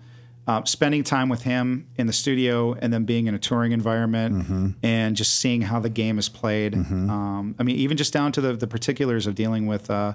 uh, 0.47 0.63
spending 0.65 1.03
time 1.03 1.27
with 1.29 1.41
him 1.43 1.87
in 1.97 2.05
the 2.07 2.13
studio, 2.13 2.73
and 2.73 2.93
then 2.93 3.03
being 3.05 3.27
in 3.27 3.33
a 3.35 3.39
touring 3.39 3.71
environment, 3.71 4.35
Mm-hmm. 4.35 4.67
and 4.83 5.15
just 5.15 5.39
seeing 5.39 5.61
how 5.63 5.79
the 5.79 5.89
game 5.89 6.19
is 6.19 6.29
played. 6.29 6.73
Um, 6.75 7.55
I 7.59 7.63
mean, 7.63 7.75
even 7.77 7.97
just 7.97 8.13
down 8.13 8.31
to 8.33 8.41
the 8.41 8.53
the 8.53 8.67
particulars 8.67 9.27
of 9.27 9.35
dealing 9.35 9.65
with. 9.67 9.89
Uh, 9.89 10.13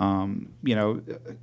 um, 0.00 0.50
you 0.62 0.76
know, 0.76 0.94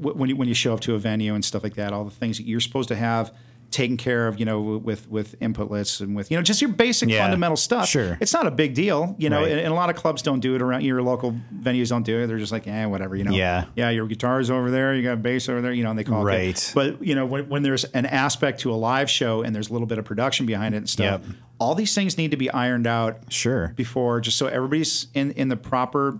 w- 0.01 0.17
when 0.17 0.29
you 0.29 0.35
when 0.37 0.47
you 0.47 0.53
show 0.53 0.73
up 0.73 0.79
to 0.81 0.95
a 0.95 0.97
venue 0.97 1.33
and 1.35 1.43
stuff 1.43 1.61
like 1.63 1.75
that, 1.75 1.91
all 1.91 2.05
the 2.05 2.11
things 2.11 2.37
that 2.37 2.45
you're 2.47 2.61
supposed 2.61 2.87
to 2.87 2.95
have 2.95 3.33
taken 3.75 3.97
care 3.97 4.27
of, 4.27 4.39
you 4.39 4.45
know, 4.45 4.61
with 4.61 5.09
with 5.09 5.35
input 5.41 5.69
lists 5.69 5.99
and 5.99 6.15
with 6.15 6.31
you 6.31 6.37
know 6.37 6.41
just 6.43 6.61
your 6.61 6.71
basic 6.71 7.09
Yeah, 7.09 7.23
fundamental 7.23 7.57
stuff. 7.57 7.87
sure. 7.87 8.17
it's 8.21 8.33
not 8.33 8.47
a 8.47 8.51
big 8.51 8.73
deal, 8.73 9.15
you 9.19 9.29
know. 9.29 9.41
Right. 9.41 9.51
And, 9.51 9.59
and 9.59 9.67
a 9.67 9.73
lot 9.75 9.89
of 9.89 9.95
clubs 9.95 10.21
don't 10.21 10.39
do 10.39 10.55
it 10.55 10.61
around 10.61 10.83
your 10.83 11.01
local 11.03 11.35
venues. 11.55 11.89
Don't 11.89 12.03
do 12.03 12.19
it. 12.23 12.27
They're 12.27 12.39
just 12.39 12.51
like, 12.51 12.67
eh, 12.67 12.85
whatever, 12.85 13.15
you 13.15 13.23
know. 13.25 13.31
Yeah. 13.31 13.65
yeah. 13.75 13.89
Your 13.89 14.07
guitar's 14.07 14.49
over 14.49 14.71
there. 14.71 14.95
You 14.95 15.03
got 15.03 15.21
bass 15.21 15.49
over 15.49 15.61
there. 15.61 15.73
You 15.73 15.83
know, 15.83 15.89
and 15.91 15.99
they 15.99 16.03
call 16.03 16.21
it. 16.21 16.25
Right. 16.25 16.71
But 16.73 17.03
you 17.05 17.13
know, 17.15 17.25
when, 17.25 17.49
when 17.49 17.63
there's 17.63 17.83
an 17.83 18.05
aspect 18.05 18.61
to 18.61 18.71
a 18.71 18.75
live 18.75 19.09
show 19.09 19.41
and 19.43 19.53
there's 19.53 19.69
a 19.69 19.73
little 19.73 19.87
bit 19.87 19.97
of 19.97 20.05
production 20.05 20.45
behind 20.45 20.73
it 20.73 20.77
and 20.79 20.89
stuff, 20.89 21.21
Yep. 21.21 21.35
all 21.59 21.75
these 21.75 21.93
things 21.93 22.17
need 22.17 22.31
to 22.31 22.37
be 22.37 22.49
ironed 22.49 22.87
out 22.87 23.17
Sure. 23.31 23.73
before, 23.75 24.21
just 24.21 24.37
so 24.37 24.47
everybody's 24.47 25.07
in 25.13 25.31
in 25.31 25.49
the 25.49 25.57
proper 25.57 26.19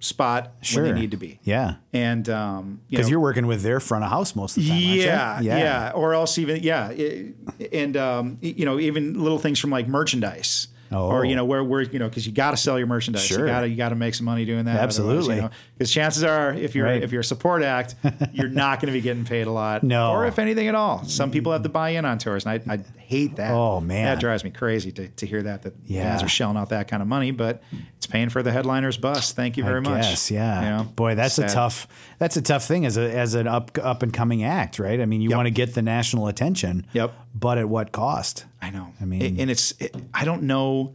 spot 0.00 0.52
Sure. 0.62 0.82
when 0.84 0.94
they 0.94 1.00
need 1.00 1.10
to 1.10 1.16
be. 1.16 1.40
Yeah. 1.42 1.76
And 1.92 2.28
um, 2.28 2.80
you 2.88 2.96
Because 2.96 3.06
know, 3.06 3.10
you're 3.12 3.20
working 3.20 3.46
with 3.46 3.62
their 3.62 3.80
front 3.80 4.04
of 4.04 4.10
house 4.10 4.36
most 4.36 4.56
of 4.56 4.62
the 4.62 4.68
time. 4.68 4.78
you? 4.78 4.94
yeah, 5.02 5.40
yeah, 5.40 5.92
or 5.94 6.14
else 6.14 6.38
even 6.38 6.62
yeah, 6.62 6.90
it- 6.90 7.34
and 7.72 7.96
um, 7.96 8.38
you 8.40 8.64
know 8.64 8.78
even 8.78 9.20
little 9.22 9.38
things 9.38 9.58
from 9.58 9.70
like 9.70 9.88
merchandise. 9.88 10.68
Oh. 10.90 11.08
Or 11.10 11.22
you 11.26 11.36
know 11.36 11.44
where 11.44 11.62
where 11.62 11.82
you 11.82 11.98
know 11.98 12.08
because 12.08 12.26
you 12.26 12.32
got 12.32 12.52
to 12.52 12.56
sell 12.56 12.78
your 12.78 12.86
merchandise, 12.86 13.22
Sure. 13.26 13.40
you 13.40 13.46
got 13.46 13.60
to 13.60 13.68
you 13.68 13.76
got 13.76 13.90
to 13.90 13.94
make 13.94 14.14
some 14.14 14.24
money 14.24 14.46
doing 14.46 14.64
that. 14.64 14.76
Absolutely. 14.80 15.46
because 15.76 15.92
chances 15.92 16.24
are 16.24 16.54
if 16.54 16.74
you're 16.74 16.86
Right. 16.86 17.02
if 17.02 17.12
you're 17.12 17.20
a 17.20 17.24
support 17.24 17.62
act, 17.62 17.94
you're 18.32 18.48
not 18.48 18.80
going 18.80 18.86
to 18.86 18.98
be 18.98 19.02
getting 19.02 19.26
paid 19.26 19.46
a 19.46 19.50
lot, 19.52 19.82
No. 19.82 20.12
or 20.12 20.24
if 20.26 20.38
anything 20.38 20.66
at 20.66 20.74
all. 20.74 21.04
Some 21.04 21.30
people 21.30 21.52
have 21.52 21.62
to 21.64 21.68
buy 21.68 21.90
in 21.90 22.06
on 22.06 22.16
tours, 22.16 22.46
and 22.46 22.62
I, 22.66 22.72
I 22.72 22.78
hate 23.00 23.36
that. 23.36 23.50
Oh, 23.52 23.80
man. 23.82 24.06
that 24.06 24.18
drives 24.18 24.44
me 24.44 24.50
crazy 24.50 24.90
to, 24.92 25.08
to 25.08 25.26
hear 25.26 25.42
that 25.42 25.60
that 25.64 25.74
Yeah. 25.84 26.04
bands 26.04 26.22
are 26.22 26.28
shelling 26.28 26.56
out 26.56 26.70
that 26.70 26.88
kind 26.88 27.02
of 27.02 27.08
money, 27.08 27.32
but 27.32 27.62
paying 28.10 28.28
for 28.28 28.42
the 28.42 28.50
headliner's 28.50 28.96
bus. 28.96 29.32
Thank 29.32 29.56
you 29.56 29.64
very 29.64 29.78
I 29.78 29.80
much. 29.80 30.02
guess, 30.02 30.30
yeah. 30.30 30.62
You 30.62 30.76
know, 30.84 30.90
Boy, 30.94 31.14
that's 31.14 31.38
a 31.38 31.46
tough 31.48 31.86
that's 32.18 32.36
a 32.36 32.42
tough 32.42 32.64
thing 32.66 32.84
as 32.86 32.96
a 32.96 33.10
as 33.14 33.34
an 33.34 33.46
up 33.46 33.76
up 33.82 34.02
and 34.02 34.12
coming 34.12 34.42
act, 34.44 34.78
right? 34.78 35.00
I 35.00 35.04
mean, 35.06 35.20
you 35.20 35.28
Yep. 35.30 35.36
want 35.36 35.46
to 35.46 35.50
get 35.52 35.74
the 35.74 35.82
national 35.82 36.26
attention. 36.28 36.86
Yep. 36.92 37.12
But 37.34 37.58
at 37.58 37.68
what 37.68 37.92
cost? 37.92 38.46
I 38.60 38.70
know. 38.70 38.92
I 39.00 39.04
mean- 39.04 39.38
and 39.40 39.50
it's 39.50 39.72
it, 39.80 39.94
I 40.12 40.24
don't 40.24 40.42
know 40.44 40.94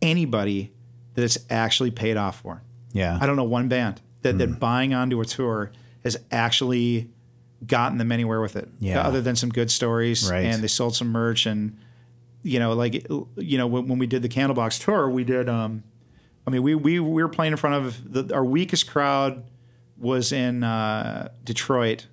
anybody 0.00 0.72
that 1.14 1.22
it's 1.22 1.38
actually 1.50 1.90
paid 1.90 2.16
off 2.16 2.40
for. 2.40 2.62
Yeah. 2.92 3.16
Hmm. 3.16 3.22
I 3.22 3.26
don't 3.26 3.36
know 3.36 3.44
one 3.44 3.68
band 3.68 4.00
that, 4.22 4.38
that 4.38 4.58
buying 4.58 4.94
onto 4.94 5.20
a 5.20 5.24
tour 5.24 5.72
has 6.04 6.16
actually 6.30 7.10
gotten 7.66 7.98
them 7.98 8.10
anywhere 8.10 8.40
with 8.40 8.56
it. 8.56 8.68
Yeah. 8.80 9.02
Other 9.06 9.20
than 9.20 9.36
some 9.36 9.50
good 9.50 9.70
stories 9.70 10.28
Right. 10.30 10.46
and 10.46 10.62
they 10.62 10.68
sold 10.68 10.96
some 10.96 11.08
merch 11.08 11.46
and 11.46 11.76
you 12.44 12.58
know 12.58 12.72
like 12.72 13.06
you 13.36 13.56
know 13.58 13.68
when, 13.68 13.86
when 13.86 13.98
we 14.00 14.06
did 14.08 14.22
the 14.22 14.28
Candlebox 14.28 14.84
tour, 14.84 15.08
we 15.08 15.22
did 15.22 15.48
um 15.48 15.84
I 16.46 16.50
mean 16.50 16.62
we 16.62 16.74
we, 16.74 17.00
we 17.00 17.22
were 17.22 17.28
playing 17.28 17.52
in 17.52 17.56
front 17.56 17.86
of 17.86 18.12
the, 18.12 18.34
our 18.34 18.44
weakest 18.44 18.88
crowd 18.90 19.44
was 19.98 20.32
in 20.32 20.64
uh, 20.64 21.28
Detroit 21.44 22.06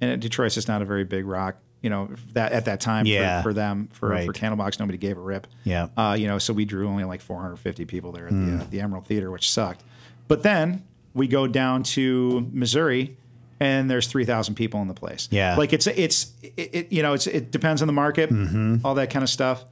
and 0.00 0.20
Detroit's 0.20 0.54
just 0.56 0.68
not 0.68 0.82
a 0.82 0.84
very 0.84 1.04
big 1.04 1.24
rock, 1.26 1.56
you 1.80 1.88
know, 1.88 2.10
that 2.34 2.52
at 2.52 2.64
that 2.66 2.80
time 2.80 3.06
Yeah. 3.06 3.40
for, 3.40 3.50
for 3.50 3.54
them 3.54 3.88
for 3.92 4.08
Right. 4.10 4.26
for 4.26 4.32
Candlebox, 4.32 4.78
nobody 4.78 4.98
gave 4.98 5.16
a 5.16 5.20
rip. 5.20 5.46
Yeah. 5.64 5.88
uh, 5.96 6.16
you 6.18 6.26
know, 6.26 6.38
so 6.38 6.52
we 6.52 6.64
drew 6.64 6.86
only 6.88 7.04
like 7.04 7.20
450 7.22 7.84
people 7.86 8.12
there 8.12 8.26
at 8.26 8.32
Hmm. 8.32 8.58
the, 8.58 8.64
uh, 8.64 8.66
the 8.70 8.80
Emerald 8.80 9.06
Theater, 9.06 9.30
which 9.30 9.50
sucked. 9.50 9.82
But 10.28 10.42
then 10.42 10.82
we 11.14 11.26
go 11.28 11.46
down 11.46 11.82
to 11.84 12.48
Missouri, 12.52 13.16
and 13.60 13.88
there's 13.90 14.06
3,000 14.08 14.54
people 14.56 14.82
in 14.82 14.88
the 14.88 14.94
place. 14.94 15.28
Yeah. 15.30 15.56
like 15.56 15.72
it's 15.72 15.86
it's 15.86 16.32
it, 16.42 16.70
it 16.74 16.92
you 16.92 17.02
know 17.02 17.12
it's 17.14 17.26
it 17.28 17.50
depends 17.52 17.80
on 17.80 17.86
the 17.86 17.92
market, 17.94 18.28
Mm-hmm. 18.30 18.84
all 18.84 18.94
that 18.96 19.08
kind 19.10 19.22
of 19.22 19.30
stuff. 19.30 19.64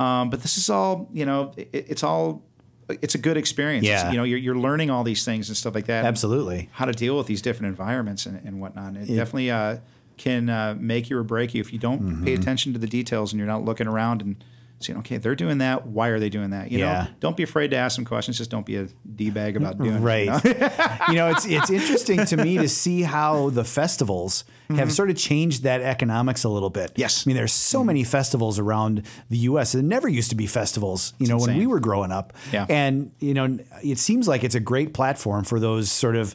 Um, 0.00 0.28
but 0.30 0.42
this 0.42 0.58
is 0.58 0.68
all 0.68 1.08
you 1.12 1.24
know, 1.24 1.52
it, 1.56 1.68
it's 1.72 2.02
all. 2.02 2.42
It's 2.88 3.14
a 3.14 3.18
good 3.18 3.36
experience. 3.36 3.84
Yeah. 3.86 4.10
you 4.10 4.16
know, 4.16 4.22
you're, 4.24 4.38
you're 4.38 4.56
learning 4.58 4.90
all 4.90 5.02
these 5.04 5.24
things 5.24 5.48
and 5.48 5.56
stuff 5.56 5.74
like 5.74 5.86
that. 5.86 6.04
Absolutely. 6.04 6.68
How 6.72 6.84
to 6.84 6.92
deal 6.92 7.16
with 7.18 7.26
these 7.26 7.42
different 7.42 7.68
environments 7.70 8.26
and, 8.26 8.40
and 8.46 8.60
whatnot. 8.60 8.96
It 8.96 9.06
definitely 9.06 9.50
uh, 9.50 9.78
can 10.16 10.48
uh, 10.48 10.76
make 10.78 11.10
you 11.10 11.18
or 11.18 11.22
break 11.24 11.52
you 11.54 11.60
if 11.60 11.72
you 11.72 11.78
don't 11.78 12.00
Mm-hmm. 12.00 12.24
pay 12.24 12.34
attention 12.34 12.72
to 12.74 12.78
the 12.78 12.86
details 12.86 13.32
and 13.32 13.38
you're 13.38 13.46
not 13.48 13.64
looking 13.64 13.86
around 13.88 14.22
and 14.22 14.36
saying, 14.78 14.98
okay, 14.98 15.16
they're 15.16 15.34
doing 15.34 15.58
that. 15.58 15.86
Why 15.86 16.08
are 16.08 16.18
they 16.20 16.28
doing 16.28 16.50
that? 16.50 16.70
You 16.70 16.80
Yeah. 16.80 17.04
know, 17.04 17.08
don't 17.20 17.36
be 17.36 17.42
afraid 17.42 17.70
to 17.70 17.76
ask 17.76 17.96
some 17.96 18.04
questions. 18.04 18.36
Just 18.36 18.50
don't 18.50 18.66
be 18.66 18.76
a 18.76 18.88
d 19.14 19.30
bag 19.30 19.56
about 19.56 19.78
doing 19.82 20.02
Right. 20.02 20.28
it. 20.28 20.44
you 20.44 20.54
know? 20.54 20.96
you 21.08 21.14
know, 21.14 21.30
it's 21.30 21.46
it's 21.46 21.70
interesting 21.70 22.24
to 22.26 22.36
me 22.36 22.58
to 22.58 22.68
see 22.68 23.02
how 23.02 23.50
the 23.50 23.64
festivals 23.64 24.44
have 24.68 24.92
sort 24.92 25.10
of 25.10 25.16
changed 25.16 25.62
that 25.62 25.80
economics 25.80 26.42
a 26.44 26.48
little 26.48 26.70
bit. 26.70 26.90
Mm-hmm. 26.90 27.00
Yes. 27.00 27.24
I 27.24 27.30
mean, 27.30 27.36
there's 27.36 27.52
so 27.52 27.84
many 27.84 28.02
festivals 28.04 28.58
around 28.58 29.02
the 29.30 29.38
U.S. 29.38 29.72
There 29.72 29.82
never 29.82 30.08
used 30.08 30.30
to 30.30 30.36
be 30.36 30.46
festivals. 30.46 31.14
You 31.18 31.28
know, 31.28 31.38
when 31.38 31.56
we 31.56 31.66
were 31.66 31.80
growing 31.80 32.12
up. 32.12 32.32
Yeah. 32.52 32.66
And 32.68 33.12
you 33.18 33.32
know, 33.34 33.58
it 33.82 33.98
seems 33.98 34.26
like 34.28 34.44
it's 34.44 34.54
a 34.56 34.60
great 34.60 34.92
platform 34.92 35.44
for 35.44 35.58
those 35.60 35.90
sort 35.90 36.16
of 36.16 36.34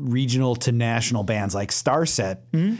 regional 0.00 0.56
to 0.56 0.72
national 0.72 1.22
bands 1.22 1.54
like 1.54 1.70
Starset 1.70 2.38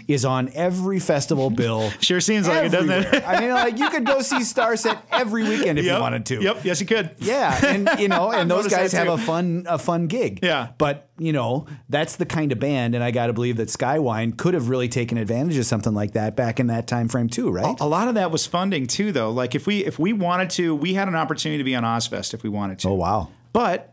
is 0.09 0.25
on 0.25 0.51
every 0.55 0.99
festival 0.99 1.51
bill. 1.61 1.81
Mm-hmm. 1.81 2.01
Sure 2.01 2.21
seems 2.21 2.49
like 2.49 2.67
it, 2.67 2.69
doesn't 2.71 2.91
it? 2.91 3.27
I 3.27 3.41
mean, 3.41 3.51
like 3.51 3.79
you 3.79 3.91
could 3.91 4.07
go 4.07 4.21
see 4.23 4.39
Starset 4.39 4.99
every 5.11 5.45
weekend 5.45 5.79
if 5.79 5.85
you 5.85 5.93
wanted 5.93 6.27
to. 6.27 6.43
Yep. 6.43 6.65
Yes, 6.65 6.81
you 6.81 6.87
could. 6.87 7.15
Yeah, 7.19 7.59
and 7.65 7.89
you 7.99 8.09
know, 8.09 8.31
and 8.33 8.51
those 8.51 8.69
guys 8.69 8.93
have 8.93 9.09
a 9.09 9.19
fun 9.19 9.67
a 9.69 9.79
fun 9.79 10.07
gig. 10.07 10.41
Yeah. 10.43 10.69
But, 10.79 11.09
you 11.19 11.33
know, 11.33 11.67
that's 11.89 12.17
the 12.17 12.27
kind 12.27 12.53
of 12.53 12.59
band 12.59 12.95
and 12.95 13.05
I 13.05 13.11
got 13.11 13.27
to 13.27 13.33
believe 13.33 13.57
that 13.59 13.69
Skywine 13.69 14.37
could 14.37 14.55
have 14.55 14.69
really 14.69 14.89
taken 14.89 15.19
advantage 15.19 15.59
of 15.59 15.67
something 15.67 15.95
like 15.95 16.13
that 16.13 16.37
back 16.37 16.61
in 16.61 16.69
that 16.69 16.87
time 16.87 17.09
frame 17.09 17.29
too, 17.29 17.51
right? 17.51 17.79
A 17.81 17.87
lot 17.87 18.09
of 18.09 18.15
that 18.15 18.31
was 18.31 18.47
funding 18.47 18.87
too, 18.87 19.13
though. 19.13 19.31
Like 19.31 19.55
if 19.55 19.67
we 19.67 19.85
if 19.85 19.99
we 19.99 20.13
wanted 20.13 20.51
to, 20.51 20.75
we 20.75 20.95
had 20.95 21.09
an 21.09 21.15
opportunity 21.15 21.59
to 21.59 21.65
be 21.65 21.75
on 21.75 21.83
Ozzfest 21.83 22.35
if 22.35 22.43
we 22.43 22.49
wanted 22.49 22.79
to. 22.81 22.89
Oh, 22.89 22.95
wow. 22.95 23.29
But 23.53 23.90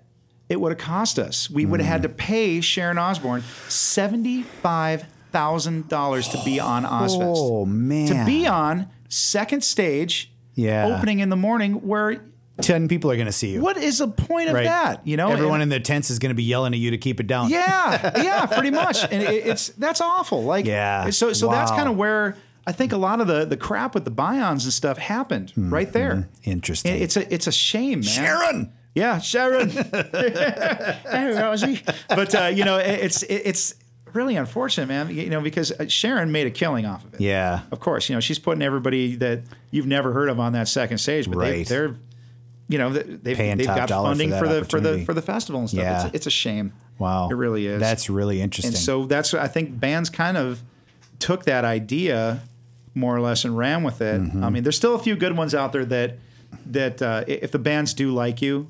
it 0.50 0.60
would 0.62 0.72
have 0.72 0.80
cost 0.80 1.20
us. 1.20 1.50
We 1.50 1.66
would 1.66 1.80
have 1.82 1.90
had 1.90 2.02
to 2.04 2.10
pay 2.10 2.62
Sharon 2.62 2.98
Osbourne 2.98 3.44
seventy 3.68 4.44
five 4.44 5.06
thousand 5.32 5.88
dollars 5.90 6.28
to 6.30 6.42
be 6.46 6.60
on 6.60 6.84
Ozzfest. 6.84 7.36
Oh, 7.38 7.66
man. 7.66 8.08
To 8.08 8.26
be 8.26 8.48
on 8.48 8.88
second 9.10 9.64
stage, 9.64 10.32
Yeah. 10.56 10.88
opening 10.88 11.20
in 11.20 11.30
the 11.30 11.36
morning. 11.36 11.74
Where 11.88 12.22
10 12.62 12.88
people 12.88 13.12
are 13.12 13.16
going 13.16 13.28
to 13.28 13.32
see 13.32 13.52
you. 13.52 13.62
what 13.62 13.78
is 13.78 14.00
the 14.00 14.08
point 14.08 14.48
of 14.50 14.56
Right. 14.56 14.64
that? 14.66 15.06
You 15.06 15.16
know, 15.16 15.30
Everyone 15.30 15.62
in 15.62 15.70
their 15.70 15.80
tents 15.80 16.10
is 16.10 16.18
going 16.18 16.32
to 16.32 16.36
be 16.36 16.44
yelling 16.44 16.74
at 16.74 16.80
you 16.80 16.90
to 16.92 16.98
keep 16.98 17.20
it 17.20 17.28
down. 17.28 17.50
yeah, 17.52 18.12
yeah, 18.24 18.46
pretty 18.48 18.72
much. 18.72 19.04
And 19.04 19.22
it, 19.22 19.46
it's 19.46 19.68
that's 19.70 20.02
awful. 20.02 20.44
Like, 20.44 20.66
Yeah. 20.66 21.10
So 21.12 21.34
so 21.34 21.50
that's 21.52 21.70
Wow. 21.72 21.78
kind 21.78 21.90
of 21.90 21.98
where 21.98 22.36
I 22.66 22.72
think 22.72 22.94
a 22.94 22.98
lot 22.98 23.22
of 23.22 23.28
the 23.28 23.46
the 23.46 23.58
crap 23.58 23.94
with 23.94 24.06
the 24.06 24.12
Bions 24.12 24.64
and 24.64 24.74
stuff 24.74 24.98
happened 24.98 25.54
right 25.56 25.92
there. 25.94 26.14
Mm-hmm. 26.16 26.50
Interesting. 26.52 26.94
And 26.94 27.02
it's 27.04 27.16
a 27.16 27.32
it's 27.34 27.46
a 27.48 27.52
shame, 27.52 28.00
man. 28.00 28.04
Sharon. 28.04 28.74
Yeah, 28.98 29.20
Sharon. 29.20 29.70
hey, 29.70 31.34
Rosie. 31.40 31.82
But 32.10 32.34
uh, 32.36 32.46
you 32.46 32.64
know, 32.66 32.78
it's 32.78 33.24
it's 33.24 33.76
really 34.14 34.36
unfortunate, 34.36 34.88
man. 34.88 35.10
You 35.14 35.30
know, 35.30 35.42
because 35.42 35.72
uh, 35.72 35.88
Sharon 35.88 36.32
made 36.32 36.48
a 36.48 36.52
killing 36.52 36.86
off 36.86 37.04
of 37.06 37.14
it. 37.16 37.22
Yeah. 37.22 37.62
Of 37.72 37.80
course, 37.80 38.10
you 38.10 38.16
know 38.16 38.20
she's 38.20 38.40
putting 38.40 38.62
everybody 38.62 39.16
that 39.18 39.42
you've 39.72 39.88
never 39.88 40.12
heard 40.14 40.30
of 40.30 40.40
on 40.40 40.54
that 40.54 40.68
second 40.68 40.98
stage, 40.98 41.28
but 41.30 41.38
Right. 41.38 41.50
they, 41.52 41.64
they're, 41.64 41.96
you 42.70 42.78
know, 42.78 42.90
they- 42.92 43.04
they've, 43.04 43.38
Paying 43.38 43.58
they've 43.58 43.68
top 43.68 43.78
got 43.78 43.90
dollar 43.90 44.10
for 44.10 44.18
funding 44.20 44.40
for, 44.40 44.48
the 44.48 44.66
for 44.66 44.80
the 44.80 45.06
for 45.06 45.14
the 45.14 45.22
festival 45.22 45.60
and 45.62 45.70
stuff. 45.70 45.80
Yeah. 45.82 46.06
It's, 46.08 46.16
it's 46.16 46.28
a 46.28 46.32
shame. 46.32 46.74
Wow. 47.00 47.30
it 47.30 47.36
really 47.36 47.68
is. 47.68 47.80
That's 47.80 48.10
really 48.10 48.42
interesting. 48.42 48.70
and 48.74 48.78
so 48.78 49.06
that's 49.06 49.34
I 49.34 49.48
think 49.48 49.80
bands 49.80 50.10
kind 50.10 50.36
of 50.38 50.62
took 51.20 51.46
that 51.46 51.64
idea 51.66 52.42
more 52.96 53.16
or 53.16 53.22
less 53.22 53.46
and 53.46 53.56
ran 53.56 53.84
with 53.84 54.02
it. 54.02 54.20
Mm-hmm. 54.20 54.44
I 54.44 54.50
mean, 54.50 54.64
there's 54.64 54.76
still 54.78 54.96
a 54.96 55.00
few 55.00 55.16
good 55.16 55.38
ones 55.38 55.54
out 55.54 55.72
there 55.74 55.86
that 55.86 56.18
that 56.66 57.02
uh, 57.02 57.24
if 57.28 57.52
the 57.52 57.60
bands 57.60 57.94
do 57.94 58.12
like 58.12 58.42
you, 58.42 58.68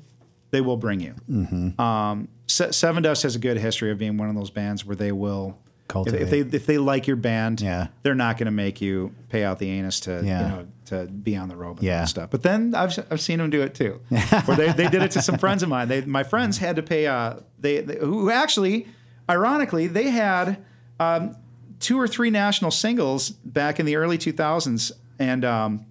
they 0.50 0.60
will 0.60 0.76
bring 0.76 1.00
you. 1.00 1.14
Mm-hmm. 1.30 1.80
Um, 1.80 2.28
Se- 2.46 2.68
Sevendust 2.68 3.22
has 3.24 3.36
a 3.36 3.38
good 3.38 3.58
history 3.58 3.90
of 3.90 3.98
being 3.98 4.16
one 4.16 4.28
of 4.28 4.34
those 4.34 4.50
bands 4.50 4.84
where 4.84 4.96
they 4.96 5.12
will. 5.12 5.58
If, 5.58 5.88
Cultivate. 5.88 6.20
if 6.22 6.30
they 6.30 6.40
if 6.56 6.66
they 6.66 6.76
like 6.78 7.06
your 7.06 7.16
band, 7.16 7.62
Yeah. 7.62 7.86
they're 8.02 8.14
not 8.14 8.36
going 8.36 8.44
to 8.46 8.50
make 8.52 8.80
you 8.82 9.14
pay 9.30 9.42
out 9.44 9.58
the 9.58 9.70
anus 9.70 10.00
to 10.00 10.20
Yeah. 10.22 10.42
you 10.42 10.48
know 10.56 10.66
to 10.86 11.06
be 11.06 11.34
on 11.36 11.48
the 11.48 11.56
road 11.56 11.76
and 11.78 11.82
Yeah. 11.82 12.04
stuff. 12.04 12.28
But 12.30 12.42
then 12.42 12.74
I've 12.74 12.98
I've 13.10 13.20
seen 13.22 13.38
them 13.38 13.48
do 13.48 13.62
it 13.62 13.74
too. 13.74 14.00
Where 14.44 14.56
they, 14.56 14.72
they 14.72 14.88
did 14.88 15.00
it 15.02 15.12
to 15.12 15.22
some 15.22 15.38
friends 15.44 15.62
of 15.62 15.70
mine. 15.70 15.88
They 15.88 16.02
my 16.02 16.24
friends 16.24 16.58
had 16.58 16.76
to 16.76 16.82
pay 16.82 17.06
uh 17.06 17.36
they, 17.58 17.80
they 17.80 17.96
who 18.00 18.30
actually 18.30 18.86
ironically 19.30 19.86
they 19.86 20.10
had 20.10 20.62
um, 21.00 21.36
two 21.80 21.98
or 21.98 22.06
three 22.08 22.28
national 22.30 22.70
singles 22.70 23.30
back 23.30 23.80
in 23.80 23.86
the 23.86 23.96
early 23.96 24.18
2000s 24.18 24.92
and 25.18 25.42
um, 25.44 25.86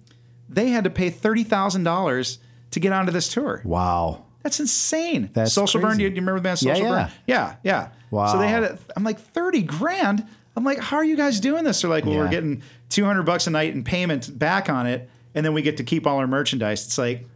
they 0.48 0.68
had 0.68 0.84
to 0.84 0.90
pay 0.90 1.10
$30,000 1.10 2.38
to 2.70 2.80
get 2.80 2.92
onto 2.92 3.10
this 3.12 3.28
tour. 3.28 3.62
wow. 3.64 4.24
That's 4.42 4.60
insane. 4.60 5.30
That's 5.32 5.52
Social 5.52 5.80
Burn. 5.80 5.96
Do 5.96 6.04
you, 6.04 6.08
you 6.08 6.14
remember 6.16 6.38
the 6.38 6.44
band 6.44 6.58
Social 6.58 6.76
yeah. 6.82 6.88
Burn? 6.88 7.10
Yeah, 7.26 7.56
yeah. 7.64 7.88
Wow. 8.10 8.32
So 8.32 8.38
they 8.38 8.48
had 8.48 8.62
it. 8.62 8.80
I'm 8.96 9.04
like 9.04 9.18
thirty 9.20 9.62
grand. 9.62 10.26
I'm 10.56 10.64
like, 10.64 10.80
how 10.80 10.96
are 10.96 11.04
you 11.04 11.16
guys 11.16 11.38
doing 11.38 11.62
this? 11.62 11.82
They're 11.82 11.90
like, 11.90 12.04
well, 12.04 12.16
we're 12.16 12.28
getting 12.28 12.62
200 12.88 13.22
bucks 13.22 13.46
a 13.46 13.50
night 13.50 13.74
in 13.74 13.84
payment 13.84 14.36
back 14.36 14.68
on 14.68 14.88
it, 14.88 15.08
and 15.36 15.46
then 15.46 15.52
we 15.54 15.62
get 15.62 15.76
to 15.76 15.84
keep 15.84 16.04
all 16.04 16.18
our 16.18 16.26
merchandise. 16.26 16.84
It's 16.84 16.98
like, 16.98 17.28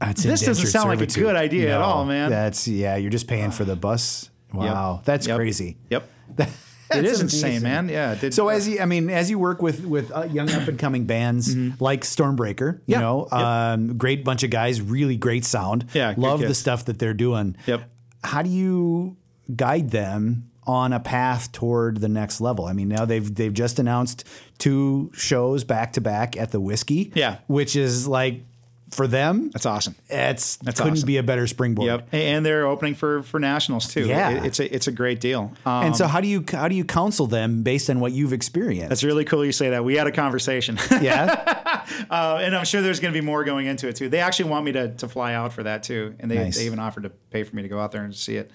That's 0.00 0.24
This 0.24 0.44
doesn't 0.44 0.66
sound 0.66 0.88
like 0.88 1.00
a 1.00 1.06
good 1.06 1.36
idea 1.36 1.72
at 1.72 1.80
all, 1.80 2.04
man. 2.04 2.28
That's 2.28 2.66
yeah, 2.66 2.96
you're 2.96 3.12
just 3.12 3.28
paying 3.28 3.52
for 3.52 3.64
the 3.64 3.76
bus. 3.76 4.28
Wow. 4.52 5.00
That's 5.04 5.28
Yep. 5.28 5.36
crazy. 5.36 5.76
yep, 5.90 6.10
it 6.92 7.04
is 7.04 7.20
insane, 7.20 7.50
amazing. 7.50 7.62
man. 7.62 7.88
Yeah. 7.88 8.14
Did, 8.14 8.34
So 8.34 8.48
as 8.48 8.68
you, 8.68 8.80
I 8.80 8.86
mean, 8.86 9.10
as 9.10 9.30
you 9.30 9.38
work 9.38 9.62
with 9.62 9.84
with 9.84 10.10
uh, 10.12 10.24
young 10.24 10.50
up 10.50 10.68
and 10.68 10.78
coming 10.78 11.04
bands 11.06 11.54
like 11.80 12.02
Stormbreaker, 12.02 12.78
you 12.86 12.94
Yeah. 12.94 13.00
know, 13.00 13.28
Mm-hmm. 13.30 13.36
Yep. 13.36 13.90
um, 13.92 13.96
great 13.98 14.24
bunch 14.24 14.42
of 14.42 14.50
guys, 14.50 14.80
really 14.80 15.16
great 15.16 15.44
sound. 15.44 15.86
Yeah, 15.94 16.14
love 16.16 16.40
the 16.40 16.54
stuff 16.54 16.84
that 16.86 16.98
they're 16.98 17.14
doing. 17.14 17.56
Yep. 17.66 17.82
How 18.24 18.42
do 18.42 18.50
you 18.50 19.16
guide 19.56 19.90
them 19.90 20.46
on 20.66 20.92
a 20.92 21.00
path 21.00 21.50
toward 21.52 22.00
the 22.00 22.08
next 22.08 22.40
level. 22.40 22.66
I 22.66 22.72
mean, 22.74 22.88
now 22.88 23.04
they've 23.04 23.34
they've 23.34 23.52
just 23.52 23.78
announced 23.78 24.24
two 24.58 25.10
shows 25.14 25.64
back 25.64 25.94
to 25.94 26.00
back 26.00 26.36
at 26.36 26.52
the 26.52 26.60
Whisky. 26.60 27.10
Yeah. 27.14 27.38
which 27.48 27.74
is 27.76 28.06
like 28.06 28.44
for 28.92 29.06
them, 29.06 29.50
That's 29.50 29.66
awesome. 29.66 29.94
it's 30.08 30.56
That's 30.56 30.80
couldn't 30.80 30.98
awesome. 30.98 31.06
be 31.06 31.16
a 31.18 31.22
better 31.22 31.46
springboard. 31.46 31.86
Yep, 31.86 32.08
and 32.12 32.44
they're 32.44 32.66
opening 32.66 32.94
for 32.94 33.22
for 33.22 33.38
nationals 33.38 33.92
too. 33.92 34.06
Yeah. 34.06 34.30
It- 34.30 34.44
it's 34.46 34.60
a 34.60 34.74
it's 34.74 34.86
a 34.88 34.92
great 34.92 35.20
deal. 35.20 35.52
Um, 35.64 35.84
And 35.86 35.96
so, 35.96 36.06
how 36.06 36.20
do 36.20 36.26
you 36.28 36.44
how 36.50 36.66
do 36.68 36.74
you 36.74 36.84
counsel 36.84 37.26
them 37.26 37.62
based 37.62 37.88
on 37.90 38.00
what 38.00 38.12
you've 38.12 38.32
experienced? 38.32 38.88
that's 38.88 39.04
really 39.04 39.24
cool 39.24 39.44
you 39.44 39.52
say 39.52 39.70
that. 39.70 39.84
We 39.84 39.94
had 39.96 40.06
a 40.06 40.12
conversation, 40.12 40.76
yeah, 41.00 41.84
uh, 42.10 42.40
and 42.42 42.56
I'm 42.56 42.64
sure 42.64 42.82
there's 42.82 43.00
going 43.00 43.14
to 43.14 43.20
be 43.20 43.24
more 43.24 43.44
going 43.44 43.66
into 43.66 43.86
it 43.88 43.96
too. 43.96 44.08
They 44.08 44.20
actually 44.20 44.50
want 44.50 44.64
me 44.64 44.72
to 44.72 44.88
to 44.96 45.08
fly 45.08 45.34
out 45.34 45.52
for 45.52 45.62
that 45.62 45.82
too, 45.82 46.14
and 46.18 46.30
they 46.30 46.36
Nice. 46.36 46.56
they 46.58 46.66
even 46.66 46.78
offered 46.78 47.04
to 47.04 47.10
pay 47.10 47.44
for 47.44 47.54
me 47.56 47.62
to 47.62 47.68
go 47.68 47.78
out 47.78 47.92
there 47.92 48.02
and 48.02 48.14
see 48.14 48.36
it. 48.36 48.50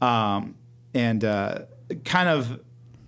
Um, 0.00 0.54
and 0.94 1.24
uh, 1.24 1.60
kind 2.04 2.28
of, 2.28 2.60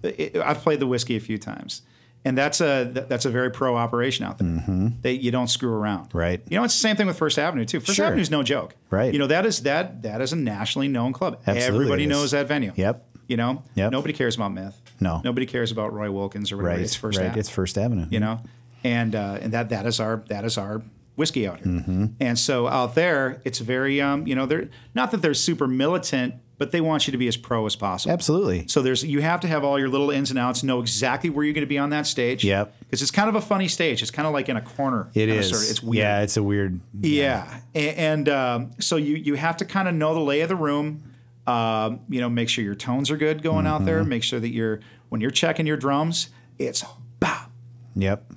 it, 0.03 0.37
I've 0.37 0.59
played 0.63 0.81
the 0.81 0.87
Whisky 0.87 1.17
a 1.17 1.21
few 1.21 1.39
times. 1.39 1.83
And 2.25 2.39
that's 2.39 2.61
a 2.61 2.85
that's 3.09 3.25
a 3.25 3.31
very 3.31 3.51
pro 3.51 3.77
operation 3.77 4.25
out 4.25 4.39
there. 4.39 4.93
They 5.03 5.13
you 5.15 5.31
don't 5.33 5.49
screw 5.49 5.73
around, 5.73 6.11
Mm-hmm. 6.11 6.19
Right. 6.19 6.41
You 6.49 6.57
know 6.59 6.65
it's 6.65 6.75
the 6.75 6.81
same 6.81 6.95
thing 6.97 7.07
with 7.09 7.19
First 7.19 7.37
Avenue 7.39 7.65
too. 7.65 7.81
First 7.81 7.97
Sure. 7.97 8.07
Avenue's 8.07 8.31
no 8.31 8.43
joke, 8.45 8.77
Right. 8.91 9.13
You 9.13 9.19
know 9.19 9.27
that 9.27 9.45
is 9.45 9.63
that 9.63 10.03
that 10.03 10.21
is 10.21 10.33
a 10.33 10.37
nationally 10.37 10.87
known 10.89 11.13
club. 11.13 11.41
Absolutely 11.47 11.63
Everybody 11.85 12.03
is. 12.05 12.09
knows 12.11 12.31
that 12.31 12.47
venue. 12.47 12.73
Yep. 12.77 13.05
You 13.27 13.37
know, 13.37 13.63
Yep. 13.75 13.91
nobody 13.93 14.13
cares 14.15 14.37
about 14.37 14.53
myth. 14.53 14.79
No. 15.01 15.21
nobody 15.25 15.47
cares 15.47 15.73
about 15.73 15.93
Roy 15.93 16.11
Wilkins 16.13 16.53
or 16.53 16.57
whatever. 16.59 16.75
right. 16.77 16.83
It's 16.85 16.95
First 16.95 17.19
right. 17.19 17.31
Ave 17.31 17.41
It's 17.41 17.49
First 17.49 17.77
Avenue. 17.77 18.07
you 18.11 18.21
know, 18.21 18.41
and 18.85 19.17
uh, 19.17 19.39
and 19.41 19.53
that 19.53 19.71
that 19.71 19.85
is 19.87 19.99
our 19.99 20.23
that 20.29 20.45
is 20.45 20.57
our 20.59 20.81
whiskey 21.17 21.47
out 21.47 21.59
here. 21.59 21.67
Mm-hmm. 21.69 22.07
And 22.21 22.39
so 22.39 22.69
out 22.69 22.95
there, 22.95 23.41
it's 23.45 23.59
very 23.59 24.01
um, 24.01 24.27
you 24.27 24.35
know, 24.35 24.47
they're 24.47 24.69
not 24.95 25.11
that 25.11 25.23
they're 25.23 25.35
super 25.35 25.67
militant, 25.69 26.35
but 26.59 26.71
they 26.71 26.81
want 26.81 27.07
you 27.07 27.11
to 27.13 27.19
be 27.19 27.27
as 27.29 27.37
pro 27.37 27.67
as 27.67 27.75
possible. 27.77 28.13
Absolutely. 28.13 28.67
So 28.69 28.83
there's 28.83 29.03
you 29.05 29.21
have 29.21 29.41
to 29.41 29.49
have 29.49 29.65
all 29.65 29.79
your 29.79 29.89
little 29.89 30.11
ins 30.11 30.31
and 30.31 30.39
outs, 30.39 30.63
know 30.63 30.81
exactly 30.81 31.29
where 31.31 31.45
you're 31.45 31.55
going 31.55 31.63
to 31.63 31.69
be 31.69 31.79
on 31.79 31.91
that 31.91 32.07
stage. 32.07 32.45
Yep. 32.45 32.75
Because 32.81 33.03
it's 33.03 33.11
kind 33.11 33.29
of 33.29 33.35
a 33.35 33.41
funny 33.41 33.69
stage. 33.69 34.01
It's 34.03 34.11
kind 34.11 34.27
of 34.29 34.33
like 34.35 34.49
in 34.49 34.57
a 34.57 34.63
corner. 34.63 35.09
It 35.15 35.29
is. 35.29 35.49
Sort 35.51 35.63
of. 35.65 35.71
It's 35.71 35.83
weird. 35.83 35.99
Yeah, 35.99 36.21
it's 36.23 36.37
a 36.37 36.43
weird. 36.43 36.79
Yeah, 37.01 37.61
A- 37.75 37.95
and, 37.99 38.29
um, 38.29 38.71
so 38.79 38.97
you 38.97 39.17
you 39.17 39.35
have 39.35 39.57
to 39.59 39.65
kind 39.65 39.89
of 39.89 39.95
know 39.95 40.15
the 40.15 40.21
lay 40.21 40.41
of 40.43 40.49
the 40.49 40.57
room. 40.57 41.03
Um, 41.47 42.01
you 42.09 42.21
know, 42.21 42.29
make 42.31 42.49
sure 42.49 42.63
your 42.63 42.77
tones 42.77 43.11
are 43.11 43.17
good 43.17 43.43
going 43.43 43.67
out 43.67 43.79
Mm-hmm. 43.79 43.87
there. 43.87 44.05
Make 44.05 44.23
sure 44.23 44.39
that 44.39 44.51
you're 44.51 44.79
when 45.09 45.21
you're 45.21 45.31
checking 45.33 45.67
your 45.67 45.77
drums, 45.77 46.29
it's 46.59 46.85
bop 47.19 47.51
Yep. 47.97 48.31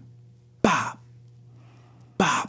bop. 0.63 0.94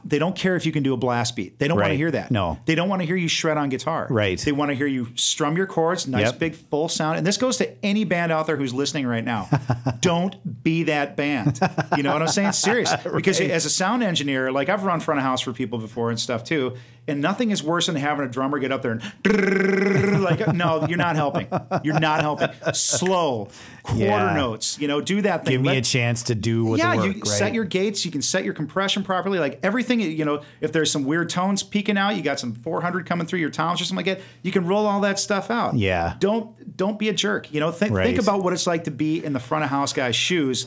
They 0.09 0.18
don't 0.18 0.36
care 0.36 0.57
if 0.57 0.64
you 0.66 0.72
can 0.72 0.82
do 0.82 0.94
a 0.94 0.96
blast 0.96 1.34
beat. 1.36 1.59
They 1.59 1.66
don't 1.68 1.78
want 1.78 1.90
to 1.90 1.96
hear 1.96 2.11
that. 2.11 2.30
No. 2.30 2.59
They 2.64 2.74
don't 2.74 2.88
want 2.88 3.02
to 3.02 3.07
hear 3.07 3.16
you 3.16 3.28
shred 3.28 3.57
on 3.57 3.68
guitar. 3.68 4.07
Right. 4.09 4.38
They 4.38 4.52
want 4.52 4.70
to 4.70 4.74
hear 4.74 4.86
you 4.86 5.09
strum 5.16 5.57
your 5.57 5.66
chords, 5.66 6.07
nice 6.07 6.26
Yep. 6.26 6.38
big 6.38 6.54
full 6.54 6.88
sound. 6.88 7.18
And 7.18 7.26
this 7.26 7.36
goes 7.36 7.57
to 7.59 7.84
any 7.84 8.04
band 8.04 8.30
out 8.32 8.46
there 8.46 8.57
who's 8.57 8.72
listening 8.72 9.07
right 9.07 9.24
now. 9.24 9.48
don't 10.00 10.62
be 10.62 10.84
that 10.84 11.16
band. 11.16 11.59
You 11.96 12.02
know 12.02 12.12
what 12.12 12.22
I'm 12.22 12.28
saying? 12.28 12.52
Serious. 12.52 12.92
Because 13.16 13.40
as 13.40 13.64
a 13.64 13.70
sound 13.70 14.02
engineer, 14.02 14.52
like 14.52 14.68
I've 14.68 14.84
run 14.84 15.00
front 15.00 15.18
of 15.18 15.24
house 15.24 15.40
for 15.40 15.52
people 15.52 15.78
before 15.78 16.11
and 16.11 16.20
stuff 16.20 16.44
too. 16.44 16.76
And 17.09 17.20
nothing 17.20 17.52
is 17.52 17.62
worse 17.62 17.86
than 17.86 17.94
having 17.94 18.26
a 18.26 18.28
drummer 18.28 18.59
get 18.59 18.72
up 18.72 18.82
there 18.82 18.92
and 18.92 20.22
like, 20.24 20.46
no, 20.52 20.86
you're 20.88 20.98
not 20.98 21.14
helping. 21.16 21.46
You're 21.84 22.00
not 22.00 22.20
helping. 22.20 22.48
Slow, 22.74 23.48
quarter 23.84 24.04
Yeah. 24.04 24.34
notes. 24.34 24.76
You 24.80 24.88
know, 24.88 25.00
do 25.00 25.22
that 25.22 25.44
thing. 25.44 25.52
Give 25.52 25.61
me 25.62 25.68
Let- 25.68 25.76
a 25.78 25.82
chance 25.82 26.24
to 26.24 26.34
do 26.34 26.64
what 26.64 26.78
yeah, 26.78 26.96
work. 26.96 27.04
you 27.07 27.12
right? 27.12 27.26
set 27.26 27.54
your 27.54 27.64
gates. 27.64 28.04
You 28.04 28.11
can 28.11 28.22
set 28.22 28.44
your 28.44 28.54
compression 28.54 29.04
properly. 29.04 29.38
Like 29.38 29.61
everything, 29.62 30.00
you 30.00 30.24
know, 30.24 30.42
if 30.61 30.72
there's 30.72 30.90
some 30.90 31.04
weird 31.04 31.30
tones 31.30 31.62
peeking 31.62 31.96
out, 31.96 32.16
you 32.16 32.22
got 32.22 32.40
some 32.40 32.54
400 32.54 33.07
coming 33.07 33.26
through 33.26 33.38
your 33.40 33.50
toms 33.50 33.80
or 33.80 33.84
something 33.84 34.04
like 34.04 34.18
that. 34.18 34.24
You 34.42 34.50
can 34.50 34.66
roll 34.66 34.86
all 34.86 35.00
that 35.02 35.18
stuff 35.20 35.50
out. 35.50 35.76
Yeah. 35.76 36.14
Don't 36.18 36.76
don't 36.76 36.98
be 36.98 37.09
a 37.09 37.12
jerk. 37.12 37.52
You 37.52 37.61
know, 37.61 37.70
think 37.70 37.92
Right. 37.92 38.04
think 38.07 38.18
about 38.18 38.42
what 38.42 38.52
it's 38.52 38.66
like 38.66 38.84
to 38.84 38.90
be 38.90 39.24
in 39.24 39.32
the 39.32 39.40
front 39.40 39.64
of 39.64 39.70
house 39.70 39.92
guy's 39.92 40.16
shoes. 40.16 40.66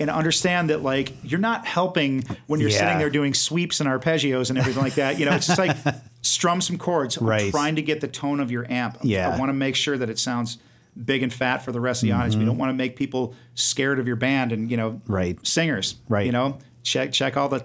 And 0.00 0.08
understand 0.10 0.70
that, 0.70 0.82
like, 0.82 1.12
you're 1.22 1.38
not 1.40 1.66
helping 1.66 2.24
when 2.46 2.58
you're 2.58 2.70
Yeah. 2.70 2.78
sitting 2.78 2.98
there 2.98 3.10
doing 3.10 3.34
sweeps 3.34 3.80
and 3.80 3.88
arpeggios 3.88 4.48
and 4.48 4.58
everything 4.58 4.82
like 4.82 4.94
that. 4.94 5.18
You 5.18 5.26
know, 5.26 5.32
it's 5.32 5.46
just 5.46 5.58
like 5.58 5.76
strum 6.22 6.60
some 6.62 6.78
chords. 6.78 7.18
I'm 7.20 7.50
trying 7.50 7.76
to 7.76 7.82
get 7.82 8.00
the 8.00 8.08
tone 8.08 8.40
of 8.40 8.50
your 8.50 8.66
amp. 8.72 8.96
Yeah. 9.02 9.28
I 9.28 9.38
want 9.38 9.50
to 9.50 9.54
make 9.54 9.76
sure 9.76 9.98
that 9.98 10.08
it 10.08 10.18
sounds 10.18 10.56
big 11.04 11.22
and 11.22 11.32
fat 11.32 11.58
for 11.58 11.70
the 11.70 11.80
rest 11.80 12.02
of 12.02 12.08
the 12.08 12.12
audience. 12.14 12.34
We 12.34 12.44
don't 12.46 12.58
want 12.58 12.70
to 12.70 12.74
make 12.74 12.96
people 12.96 13.34
scared 13.54 13.98
of 13.98 14.06
your 14.06 14.16
band 14.16 14.52
and 14.52 14.70
you 14.70 14.76
know, 14.76 14.90
Mm-hmm. 14.92 15.12
Right. 15.12 15.46
singers. 15.46 15.96
Right. 16.08 16.24
You 16.26 16.32
know, 16.32 16.58
check 16.82 17.12
check 17.12 17.36
all 17.36 17.48
the 17.48 17.58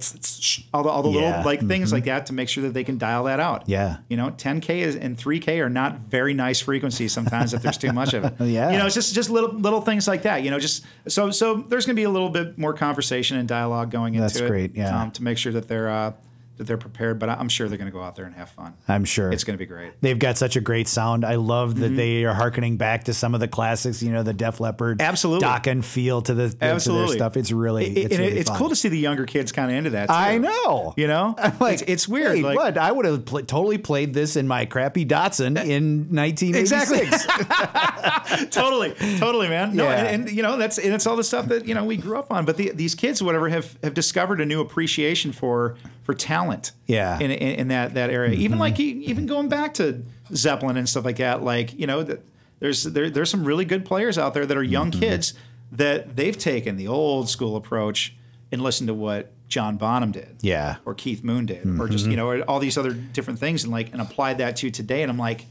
all 0.73 0.83
the 0.83 0.89
all 0.89 1.01
the 1.03 1.09
Yeah. 1.11 1.27
little 1.37 1.43
like 1.45 1.65
things 1.67 1.93
like 1.93 2.03
that 2.05 2.25
to 2.25 2.33
make 2.33 2.49
sure 2.49 2.63
that 2.63 2.73
they 2.73 2.83
can 2.83 2.97
dial 2.97 3.23
that 3.25 3.39
out. 3.39 3.63
Yeah. 3.67 3.97
You 4.09 4.17
know, 4.17 4.29
10k 4.31 4.81
is 4.81 4.95
and 4.95 5.17
3k 5.17 5.59
are 5.63 5.69
not 5.69 5.99
very 6.09 6.33
nice 6.33 6.59
frequencies 6.59 7.13
sometimes 7.13 7.53
if 7.53 7.61
there's 7.61 7.77
too 7.77 7.93
much 7.93 8.13
of 8.13 8.25
it. 8.25 8.33
Yeah. 8.45 8.71
You 8.71 8.77
know, 8.77 8.85
it's 8.85 8.95
just 8.95 9.15
just 9.15 9.29
little 9.29 9.51
little 9.53 9.81
things 9.81 10.07
like 10.07 10.23
that. 10.23 10.43
You 10.43 10.51
know, 10.51 10.59
just 10.59 10.83
so 11.07 11.31
so 11.31 11.55
there's 11.69 11.85
going 11.85 11.95
to 11.95 11.99
be 11.99 12.03
a 12.03 12.09
little 12.09 12.29
bit 12.29 12.57
more 12.57 12.73
conversation 12.73 13.37
and 13.37 13.47
dialogue 13.47 13.89
going 13.91 14.15
into 14.15 14.27
That's 14.27 14.39
it. 14.39 14.47
great, 14.47 14.75
yeah. 14.75 15.01
Um, 15.01 15.11
to 15.11 15.23
make 15.23 15.37
sure 15.37 15.53
that 15.53 15.67
they're 15.67 15.89
uh, 15.89 16.11
that 16.57 16.65
they're 16.65 16.77
prepared. 16.77 17.19
But 17.19 17.29
I'm 17.29 17.49
sure 17.49 17.67
they're 17.67 17.77
going 17.77 17.91
to 17.91 17.97
go 17.97 18.03
out 18.03 18.15
there 18.15 18.25
and 18.25 18.35
have 18.35 18.49
fun. 18.49 18.73
I'm 18.87 19.05
sure 19.05 19.31
It's 19.31 19.43
going 19.43 19.57
to 19.57 19.59
be 19.59 19.65
great. 19.65 19.93
They've 20.01 20.17
got 20.17 20.37
such 20.37 20.55
a 20.55 20.61
great 20.61 20.87
sound. 20.87 21.25
I 21.25 21.35
love 21.35 21.79
that 21.79 21.87
mm-hmm. 21.87 21.95
they 21.95 22.25
are 22.25 22.33
harkening 22.33 22.77
back 22.77 23.05
to 23.05 23.13
some 23.13 23.33
of 23.33 23.39
the 23.39 23.47
classics. 23.47 24.01
You 24.01 24.11
know, 24.11 24.23
the 24.23 24.33
Def 24.33 24.59
Leppard, 24.59 25.01
Absolutely. 25.01 25.47
Dokken 25.47 25.83
feel 25.83 26.21
to 26.21 26.33
the 26.33 26.49
to 26.49 26.57
their 26.57 26.73
Absolutely. 26.73 27.17
stuff. 27.17 27.37
It's 27.37 27.51
really 27.51 27.85
It- 27.85 28.05
it's, 28.05 28.17
really 28.17 28.37
it's 28.37 28.49
cool 28.49 28.69
to 28.69 28.75
see 28.75 28.89
the 28.89 28.97
younger 28.97 29.25
kids 29.25 29.51
kind 29.51 29.71
of 29.71 29.77
into 29.77 29.89
that. 29.91 30.07
Too. 30.07 30.13
I 30.13 30.37
know. 30.37 30.93
You 30.97 31.07
know, 31.07 31.35
Like 31.59 31.75
it's, 31.75 31.81
it's 31.83 32.07
weird. 32.07 32.35
Hey, 32.35 32.43
like, 32.43 32.55
what? 32.55 32.77
I 32.77 32.91
would 32.91 33.05
have 33.05 33.25
pl- 33.25 33.43
totally 33.43 33.77
played 33.77 34.13
this 34.13 34.35
in 34.35 34.47
my 34.47 34.65
crappy 34.65 35.05
Datsun 35.05 35.57
in 35.57 36.07
1986. 36.15 37.25
totally, 38.51 38.93
totally, 39.17 39.47
man. 39.49 39.75
No, 39.75 39.85
Yeah. 39.85 39.95
and, 40.05 40.27
and 40.27 40.35
you 40.35 40.43
know 40.43 40.57
that's 40.57 40.77
and 40.77 40.93
it's 40.93 41.07
all 41.07 41.15
the 41.15 41.23
stuff 41.23 41.47
that 41.47 41.67
you 41.67 41.73
know 41.73 41.83
we 41.83 41.97
grew 41.97 42.17
up 42.17 42.31
on. 42.31 42.45
But 42.45 42.57
the, 42.57 42.71
these 42.71 42.95
kids, 42.95 43.21
whatever, 43.21 43.49
have 43.49 43.77
have 43.83 43.93
discovered 43.93 44.41
a 44.41 44.45
new 44.45 44.61
appreciation 44.61 45.31
for 45.31 45.75
for 46.03 46.13
talent. 46.13 46.44
Yeah. 46.87 47.13
Mm-hmm. 47.13 47.21
in, 47.23 47.31
in, 47.31 47.59
in 47.59 47.67
that 47.69 47.93
that 47.95 48.09
area. 48.09 48.33
Even 48.33 48.59
like 48.59 48.79
even 48.79 49.25
going 49.25 49.49
back 49.49 49.73
to 49.75 50.03
Zeppelin 50.33 50.77
and 50.77 50.87
stuff 50.87 51.05
like 51.05 51.17
that. 51.17 51.43
Like 51.43 51.77
you 51.77 51.87
know, 51.87 52.03
that 52.03 52.21
there's 52.59 52.83
there, 52.83 53.09
there's 53.09 53.29
some 53.29 53.43
really 53.43 53.65
good 53.65 53.85
players 53.85 54.17
out 54.17 54.33
there 54.33 54.45
that 54.45 54.55
are 54.57 54.63
young 54.63 54.91
Mm-hmm. 54.91 54.99
kids 55.01 55.33
that 55.71 56.15
they've 56.15 56.37
taken 56.37 56.77
the 56.77 56.87
old 56.87 57.29
school 57.29 57.55
approach 57.55 58.15
and 58.51 58.61
listened 58.61 58.87
to 58.87 58.93
what 58.93 59.31
John 59.47 59.77
Bonham 59.77 60.11
did. 60.11 60.37
Yeah. 60.41 60.75
Mm-hmm. 60.75 60.89
or 60.89 60.93
Keith 60.93 61.23
Moon 61.23 61.45
did, 61.45 61.65
or 61.79 61.87
just 61.87 62.05
you 62.05 62.15
know 62.15 62.27
or 62.29 62.41
all 62.43 62.59
these 62.59 62.77
other 62.77 62.93
different 62.93 63.39
things, 63.39 63.63
and 63.63 63.71
like 63.73 63.91
and 63.91 64.01
applied 64.01 64.37
that 64.37 64.55
to 64.57 64.69
today. 64.71 65.01
And 65.01 65.11
I'm 65.11 65.17
like, 65.17 65.45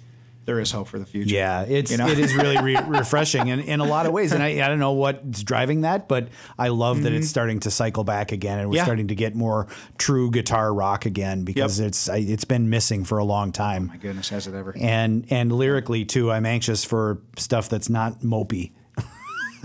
there 0.44 0.60
is 0.60 0.70
hope 0.70 0.88
for 0.88 0.98
the 0.98 1.06
future. 1.06 1.34
Yeah, 1.34 1.62
it's 1.62 1.90
You 1.90 1.96
know? 1.96 2.06
it 2.06 2.18
is 2.18 2.34
really 2.34 2.58
re- 2.60 2.76
refreshing 2.86 3.48
in, 3.48 3.60
in 3.60 3.80
a 3.80 3.84
lot 3.84 4.06
of 4.06 4.12
ways, 4.12 4.32
and 4.32 4.42
I, 4.42 4.64
I 4.64 4.68
don't 4.68 4.78
know 4.78 4.92
what's 4.92 5.42
driving 5.42 5.80
that, 5.82 6.06
but 6.08 6.28
I 6.58 6.68
love 6.68 7.02
that 7.04 7.12
it's 7.12 7.28
starting 7.28 7.60
to 7.60 7.70
cycle 7.70 8.04
back 8.04 8.32
again, 8.32 8.58
and 8.58 8.68
we're 8.68 8.74
Mm-hmm. 8.74 8.76
Yeah. 8.78 8.84
starting 8.84 9.08
to 9.08 9.14
get 9.14 9.34
more 9.34 9.66
true 9.98 10.30
guitar 10.30 10.72
rock 10.74 11.06
again 11.06 11.44
because 11.44 11.78
Yep. 11.80 11.88
it's 11.88 12.08
I, 12.08 12.16
it's 12.18 12.44
been 12.44 12.68
missing 12.70 13.04
for 13.04 13.18
a 13.18 13.24
long 13.24 13.52
time, 13.52 13.86
My 13.86 13.96
goodness, 13.96 14.28
has 14.30 14.46
it 14.46 14.54
ever? 14.54 14.74
and 14.78 15.26
and 15.30 15.52
lyrically 15.52 16.04
too, 16.04 16.30
I'm 16.32 16.44
anxious 16.46 16.84
for 16.84 17.20
stuff 17.38 17.68
that's 17.68 17.88
not 17.88 18.20
mopey. 18.20 18.72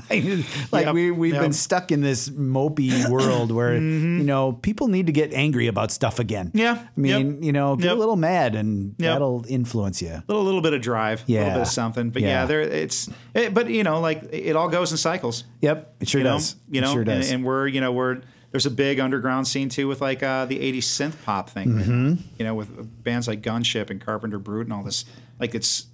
like 0.71 0.85
Yep, 0.85 0.93
we 0.93 1.11
we've 1.11 1.33
yep. 1.33 1.43
been 1.43 1.53
stuck 1.53 1.91
in 1.91 2.01
this 2.01 2.29
mopey 2.29 3.07
world 3.11 3.51
where 3.51 3.73
you 3.75 4.23
know 4.23 4.53
people 4.53 4.87
need 4.87 5.07
to 5.07 5.11
get 5.11 5.33
angry 5.33 5.67
about 5.67 5.91
stuff 5.91 6.19
again. 6.19 6.47
Mm-hmm. 6.47 6.57
Yeah, 6.57 6.71
I 6.85 6.99
mean 6.99 7.35
yep, 7.35 7.43
you 7.43 7.51
know 7.51 7.75
get 7.75 7.91
a 7.91 7.95
little 7.95 8.15
mad 8.15 8.55
and 8.55 8.95
that'll 8.97 9.45
influence 9.47 10.01
you. 10.01 10.09
A 10.11 10.23
little 10.27 10.43
little 10.43 10.61
bit 10.61 10.73
of 10.73 10.81
drive, 10.81 11.23
a 11.27 11.31
little 11.31 11.49
bit 11.51 11.61
of 11.61 11.67
something. 11.67 12.09
But 12.09 12.21
yeah, 12.21 12.27
Yeah. 12.41 12.45
there 12.45 12.61
it's. 12.61 13.09
It, 13.33 13.53
but 13.53 13.69
you 13.69 13.83
know, 13.83 13.99
like 13.99 14.23
it 14.31 14.55
all 14.55 14.69
goes 14.69 14.91
in 14.91 14.97
cycles. 14.97 15.43
Yep, 15.61 15.95
it 16.01 16.09
sure 16.09 16.19
you 16.19 16.23
know, 16.25 16.33
does. 16.35 16.55
You 16.69 16.79
It 16.79 16.81
know, 16.81 16.93
sure 16.93 17.03
does. 17.03 17.27
And, 17.27 17.35
and 17.37 17.45
we're 17.45 17.67
you 17.67 17.81
know 17.81 17.91
we're 17.91 18.21
there's 18.51 18.65
a 18.65 18.71
big 18.71 18.99
underground 18.99 19.47
scene 19.47 19.69
too 19.69 19.87
with 19.87 20.01
like 20.01 20.23
uh, 20.23 20.45
the 20.45 20.57
'80s 20.57 20.77
synth 20.83 21.23
pop 21.23 21.49
thing. 21.49 21.67
Mm-hmm. 21.69 22.13
You 22.37 22.45
know, 22.45 22.55
with 22.55 23.03
bands 23.03 23.27
like 23.27 23.41
Gunship 23.41 23.89
and 23.89 24.01
Carpenter 24.01 24.39
Brut 24.39 24.65
and 24.65 24.73
all 24.73 24.83
this. 24.83 25.05
Like 25.39 25.53
it's 25.55 25.85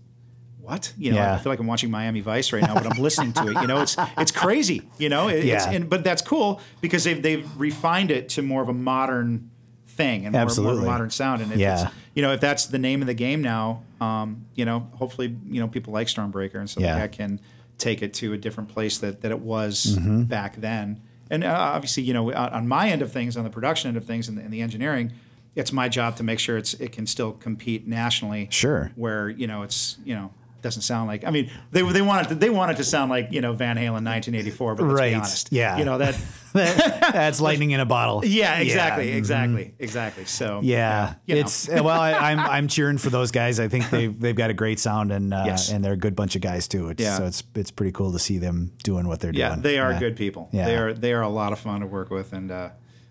what 0.66 0.94
you 0.98 1.12
know. 1.12 1.18
Yeah. 1.18 1.36
I 1.36 1.38
feel 1.38 1.52
like 1.52 1.60
I'm 1.60 1.68
watching 1.68 1.92
Miami 1.92 2.22
Vice 2.22 2.52
right 2.52 2.62
now, 2.64 2.74
but 2.74 2.86
I'm 2.86 3.02
listening 3.02 3.34
to 3.34 3.48
it. 3.50 3.62
You 3.62 3.68
know, 3.68 3.82
it's 3.82 3.96
it's 4.18 4.32
crazy. 4.32 4.82
You 4.98 5.10
know, 5.10 5.28
it, 5.30 5.38
it's, 5.38 5.46
Yeah. 5.66 5.72
and 5.72 5.90
but 5.90 6.04
that's 6.04 6.22
cool 6.22 6.60
because 6.82 7.04
they've 7.04 7.22
they've 7.22 7.48
refined 7.58 8.12
it 8.12 8.30
to 8.30 8.42
more 8.42 8.62
of 8.62 8.70
a 8.70 8.74
modern 8.74 9.50
thing 9.88 10.26
and 10.26 10.34
more, 10.34 10.40
more 10.40 10.44
of 10.44 10.50
Absolutely. 10.50 10.84
a 10.84 10.86
modern 10.92 11.10
sound. 11.10 11.42
And 11.42 11.52
if 11.54 11.58
Yeah. 11.60 11.84
it's, 11.86 11.96
you 12.16 12.22
know, 12.22 12.34
if 12.34 12.42
that's 12.42 12.66
the 12.66 12.80
name 12.80 13.02
of 13.02 13.08
the 13.08 13.14
game 13.14 13.42
now, 13.42 13.84
um, 14.02 14.46
you 14.56 14.66
know, 14.66 14.90
hopefully, 14.96 15.34
you 15.48 15.62
know, 15.62 15.68
people 15.70 15.94
like 15.94 16.08
Stormbreaker 16.08 16.56
and 16.56 16.70
stuff 16.70 16.84
Yeah. 16.84 16.96
like 16.96 17.12
that 17.12 17.18
can 17.18 17.40
take 17.78 18.02
it 18.02 18.14
to 18.16 18.34
a 18.34 18.38
different 18.38 18.70
place 18.70 18.98
that, 18.98 19.22
that 19.22 19.32
it 19.32 19.40
was 19.40 19.96
Mm-hmm. 19.98 20.24
back 20.24 20.58
then. 20.58 21.00
And 21.30 21.44
uh, 21.44 21.52
obviously, 21.54 22.04
you 22.04 22.14
know, 22.14 22.32
on 22.34 22.50
on 22.50 22.68
my 22.68 22.90
end 22.90 23.02
of 23.02 23.12
things, 23.12 23.36
on 23.38 23.44
the 23.46 23.50
production 23.50 23.88
end 23.88 23.98
of 23.98 24.06
things, 24.06 24.28
and 24.28 24.38
the, 24.38 24.42
and 24.44 24.52
the 24.54 24.62
engineering, 24.62 25.12
it's 25.56 25.72
my 25.72 25.88
job 25.90 26.18
to 26.18 26.24
make 26.24 26.38
sure 26.40 26.58
it's 26.58 26.74
it 26.76 26.92
can 26.92 27.08
still 27.08 27.32
compete 27.32 27.88
nationally. 27.88 28.48
Sure. 28.52 28.92
Where 28.96 29.30
you 29.30 29.48
know 29.48 29.64
it's 29.64 29.98
you 30.06 30.14
know 30.14 30.32
doesn't 30.66 30.82
sound 30.82 31.08
like. 31.08 31.24
I 31.26 31.32
mean, 31.32 31.50
they 31.72 31.82
they 31.92 32.02
want 32.02 32.26
it 32.26 32.30
to, 32.30 32.36
they 32.36 32.50
want 32.50 32.72
it 32.72 32.78
to 32.78 32.84
sound 32.84 33.10
like 33.10 33.30
you 33.32 33.40
know 33.40 33.54
Van 33.54 33.78
Halen 33.78 34.04
1984, 34.04 34.76
but 34.76 34.84
let's 34.84 35.00
Right. 35.00 35.10
be 35.12 35.16
honest, 35.16 35.52
Yeah. 35.52 35.78
you 35.78 35.86
know 35.86 35.98
that. 36.04 36.16
That's 36.56 37.40
lightning 37.42 37.72
in 37.72 37.80
a 37.80 37.86
bottle. 37.86 38.24
Yeah, 38.36 38.58
exactly, 38.60 39.10
Yeah. 39.12 39.18
exactly, 39.18 39.74
exactly. 39.80 40.26
So 40.26 40.62
Yeah, 40.64 41.16
you 41.26 41.36
know. 41.36 41.42
it's 41.42 41.68
well. 41.70 41.90
I, 41.90 42.14
I'm 42.14 42.40
I'm 42.40 42.68
cheering 42.68 42.98
for 42.98 43.10
those 43.10 43.32
guys. 43.32 43.60
I 43.60 43.68
think 43.68 43.90
they've 43.90 44.18
they've 44.20 44.36
got 44.36 44.50
a 44.50 44.54
great 44.54 44.80
sound 44.80 45.12
and 45.12 45.34
uh, 45.34 45.44
Yes. 45.46 45.70
and 45.72 45.84
they're 45.84 45.94
a 45.94 45.98
good 45.98 46.16
bunch 46.16 46.36
of 46.36 46.42
guys 46.42 46.68
too. 46.68 46.90
It's, 46.90 47.02
Yeah. 47.04 47.18
So 47.18 47.26
it's 47.26 47.44
it's 47.56 47.72
pretty 47.72 47.92
cool 47.92 48.12
to 48.14 48.20
see 48.20 48.38
them 48.38 48.72
doing 48.84 49.08
what 49.08 49.20
they're 49.20 49.34
yeah, 49.34 49.50
doing. 49.50 49.62
they 49.62 49.80
are 49.80 49.92
Yeah. 49.92 50.00
good 50.00 50.16
people. 50.16 50.50
Yeah. 50.52 50.66
They 50.66 50.76
are 50.78 50.94
they 50.94 51.14
are 51.14 51.22
a 51.22 51.30
lot 51.30 51.52
of 51.54 51.60
fun 51.60 51.82
to 51.82 51.88
work 51.88 52.10
with 52.10 52.34
and. 52.34 52.52
uh 52.52 52.70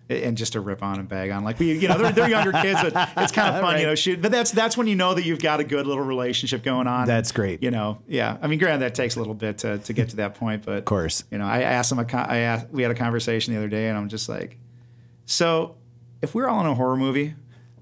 and 0.09 0.37
just 0.37 0.53
to 0.53 0.59
rip 0.59 0.83
on 0.83 0.99
and 0.99 1.09
bag 1.09 1.31
on, 1.31 1.43
like 1.43 1.57
we, 1.57 1.73
you 1.77 1.87
know, 1.87 1.97
they're, 1.97 2.11
they're 2.11 2.29
younger 2.29 2.51
kids, 2.51 2.79
but 2.81 3.09
it's 3.17 3.31
kind 3.31 3.55
of 3.55 3.55
fun, 3.61 3.73
Right. 3.73 3.79
you 3.81 3.87
know. 3.87 3.95
Shoot, 3.95 4.21
but 4.21 4.31
that's 4.31 4.51
that's 4.51 4.77
when 4.77 4.85
you 4.87 4.95
know 4.95 5.13
that 5.15 5.25
you've 5.25 5.39
got 5.41 5.59
a 5.59 5.63
good 5.63 5.87
little 5.87 6.03
relationship 6.03 6.63
going 6.63 6.85
on. 6.87 7.07
That's 7.07 7.31
great. 7.31 7.63
You 7.63 7.71
know, 7.71 7.99
yeah. 8.07 8.37
I 8.41 8.47
mean, 8.47 8.59
granted, 8.59 8.79
that 8.79 8.93
takes 8.95 9.15
a 9.15 9.19
little 9.19 9.33
bit 9.33 9.57
to, 9.59 9.79
to 9.79 9.93
get 9.93 10.09
to 10.09 10.15
that 10.17 10.35
point, 10.35 10.63
but 10.65 10.77
of 10.77 10.85
course. 10.85 11.23
you 11.31 11.37
know, 11.39 11.45
I 11.45 11.61
asked 11.61 11.91
him. 11.91 11.99
A, 11.99 12.05
co- 12.05 12.17
I 12.17 12.37
asked, 12.37 12.69
we 12.69 12.81
had 12.83 12.91
a 12.91 12.95
conversation 12.95 13.53
the 13.53 13.59
other 13.59 13.67
day, 13.69 13.87
and 13.89 13.97
I'm 13.97 14.09
just 14.09 14.29
like, 14.29 14.57
so 15.25 15.75
if 16.21 16.35
we're 16.35 16.47
all 16.47 16.59
in 16.61 16.67
a 16.67 16.75
horror 16.75 16.97
movie, 16.97 17.33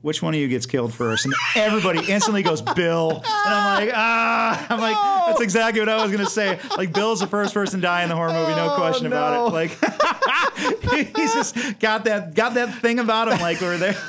which 0.01 0.21
one 0.21 0.33
of 0.33 0.39
you 0.39 0.47
gets 0.49 0.65
killed 0.65 0.93
first? 0.93 1.23
And 1.25 1.33
everybody 1.55 1.99
instantly 2.11 2.43
goes, 2.43 2.61
Bill. 2.61 3.11
And 3.17 3.23
I'm 3.25 3.85
like, 3.85 3.93
ah, 3.95 4.67
I'm 4.69 4.79
like, 4.79 5.27
that's 5.27 5.39
exactly 5.41 5.79
what 5.79 5.87
I 5.89 6.01
was 6.03 6.11
gonna 6.11 6.25
say. 6.25 6.59
Like, 6.77 6.91
Bill's 6.93 7.21
the 7.21 7.27
first 7.27 7.53
person 7.53 7.79
to 7.79 7.87
die 7.87 8.03
in 8.03 8.09
the 8.09 8.15
horror 8.15 8.33
movie, 8.33 8.51
no 8.51 8.69
Oh, 8.73 8.75
question 8.75 9.09
no. 9.09 9.15
about 9.15 9.47
it. 9.47 9.53
Like, 9.53 9.77
he's 11.15 11.33
just 11.33 11.79
got 11.79 12.05
that 12.05 12.33
got 12.33 12.53
that 12.55 12.75
thing 12.75 12.99
about 12.99 13.31
him. 13.31 13.39
Like 13.39 13.59
we're 13.61 13.77
there. 13.77 13.93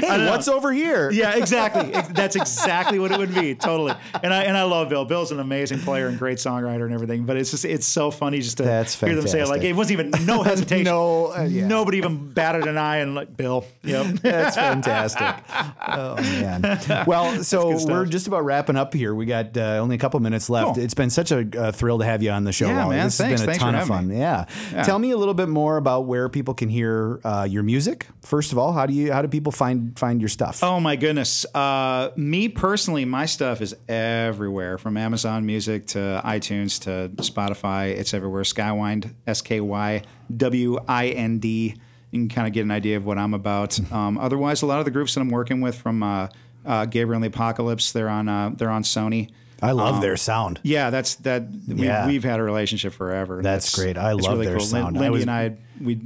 Hey, 0.00 0.28
what's 0.28 0.48
over 0.48 0.72
here? 0.72 1.10
Yeah, 1.10 1.36
exactly. 1.36 1.90
That's 2.12 2.36
exactly 2.36 2.98
what 2.98 3.12
it 3.12 3.18
would 3.18 3.34
be. 3.34 3.54
Totally. 3.54 3.94
And 4.22 4.32
I 4.32 4.44
and 4.44 4.56
I 4.56 4.62
love 4.64 4.88
Bill. 4.88 5.04
Bill's 5.04 5.32
an 5.32 5.40
amazing 5.40 5.80
player 5.80 6.08
and 6.08 6.18
great 6.18 6.38
songwriter 6.38 6.84
and 6.84 6.92
everything. 6.92 7.24
But 7.24 7.36
it's 7.36 7.50
just 7.50 7.64
it's 7.64 7.86
so 7.86 8.10
funny 8.10 8.40
just 8.40 8.56
to 8.58 8.62
That's 8.64 8.98
hear 8.98 9.14
them 9.14 9.26
say 9.26 9.40
it. 9.40 9.48
Like 9.48 9.62
it 9.62 9.74
wasn't 9.74 10.00
even 10.00 10.26
no 10.26 10.42
hesitation. 10.42 10.84
No, 10.84 11.32
uh, 11.36 11.42
yeah. 11.42 11.66
Nobody 11.66 11.98
even 11.98 12.32
batted 12.32 12.66
an 12.66 12.78
eye 12.78 12.98
and 12.98 13.14
like 13.14 13.36
Bill. 13.36 13.64
Yep. 13.82 14.06
That's 14.22 14.56
fantastic. 14.56 15.44
Oh 15.86 16.16
man. 16.16 17.04
Well, 17.06 17.42
so 17.44 17.84
we're 17.86 18.06
just 18.06 18.26
about 18.26 18.44
wrapping 18.44 18.76
up 18.76 18.94
here. 18.94 19.14
We 19.14 19.26
got 19.26 19.56
uh, 19.56 19.78
only 19.80 19.96
a 19.96 19.98
couple 19.98 20.20
minutes 20.20 20.48
left. 20.50 20.74
Cool. 20.74 20.84
It's 20.84 20.94
been 20.94 21.10
such 21.10 21.30
a 21.32 21.46
uh, 21.58 21.72
thrill 21.72 21.98
to 21.98 22.04
have 22.04 22.22
you 22.22 22.30
on 22.30 22.44
the 22.44 22.52
show. 22.52 22.66
Yeah, 22.66 22.84
Wally. 22.84 22.96
man. 22.96 23.06
This 23.06 23.18
Thanks. 23.18 23.40
has 23.40 23.40
been 23.42 23.48
a 23.50 23.52
Thanks 23.52 23.62
ton 23.62 23.74
of 23.74 23.88
fun. 23.88 24.10
Yeah. 24.10 24.46
Yeah. 24.72 24.82
Tell 24.82 24.98
me 24.98 25.10
a 25.10 25.16
little 25.16 25.34
bit 25.34 25.48
more 25.50 25.76
about 25.76 26.06
where 26.06 26.28
people 26.28 26.54
can 26.54 26.68
hear 26.68 27.20
uh, 27.24 27.46
your 27.48 27.62
music. 27.62 28.06
First 28.22 28.52
of 28.52 28.58
all, 28.58 28.72
how 28.72 28.86
do 28.86 28.92
you 28.92 29.12
how 29.12 29.22
do 29.22 29.28
people 29.28 29.52
find 29.52 29.98
find 29.98 30.20
your 30.20 30.28
stuff? 30.28 30.62
Oh 30.62 30.80
my 30.80 30.96
goodness. 30.96 31.44
Uh, 31.54 32.10
me 32.16 32.48
personally, 32.48 33.04
my 33.04 33.26
stuff 33.26 33.60
is 33.60 33.74
everywhere 33.88 34.78
from 34.78 34.96
Amazon 34.96 35.46
Music 35.46 35.86
to 35.88 36.22
iTunes 36.24 36.80
to 36.82 37.10
Spotify. 37.22 37.90
It's 37.90 38.14
everywhere. 38.14 38.42
Skywind, 38.42 39.14
S 39.26 39.42
K 39.42 39.60
Y 39.60 40.02
W 40.36 40.78
I 40.88 41.08
N 41.08 41.38
D. 41.38 41.74
You 42.10 42.18
can 42.18 42.28
kind 42.28 42.46
of 42.46 42.52
get 42.52 42.62
an 42.62 42.70
idea 42.70 42.96
of 42.96 43.06
what 43.06 43.18
I'm 43.18 43.34
about. 43.34 43.78
Um, 43.92 44.18
otherwise, 44.18 44.62
a 44.62 44.66
lot 44.66 44.78
of 44.78 44.84
the 44.84 44.90
groups 44.92 45.14
that 45.14 45.20
I'm 45.20 45.30
working 45.30 45.60
with 45.60 45.74
from 45.74 46.02
uh, 46.02 46.28
uh, 46.64 46.84
Gabriel 46.84 47.16
and 47.16 47.24
the 47.24 47.36
Apocalypse, 47.36 47.92
they're 47.92 48.08
on 48.08 48.28
uh, 48.28 48.50
they're 48.56 48.70
on 48.70 48.82
Sony. 48.82 49.30
I 49.62 49.72
love 49.72 50.00
their 50.00 50.16
sound. 50.16 50.60
Yeah, 50.62 50.90
that's 50.90 51.16
that. 51.16 51.44
We, 51.68 51.86
Yeah. 51.86 52.06
We've 52.06 52.24
had 52.24 52.40
a 52.40 52.42
relationship 52.42 52.92
forever. 52.94 53.42
That's 53.42 53.74
great. 53.74 53.96
I 53.98 54.12
love 54.12 54.38
their 54.38 54.58
Lin- 54.58 54.60
sound. 54.60 54.96
Lindy 54.96 55.10
was- 55.10 55.22
and 55.22 55.30
I, 55.30 55.56
we. 55.80 56.00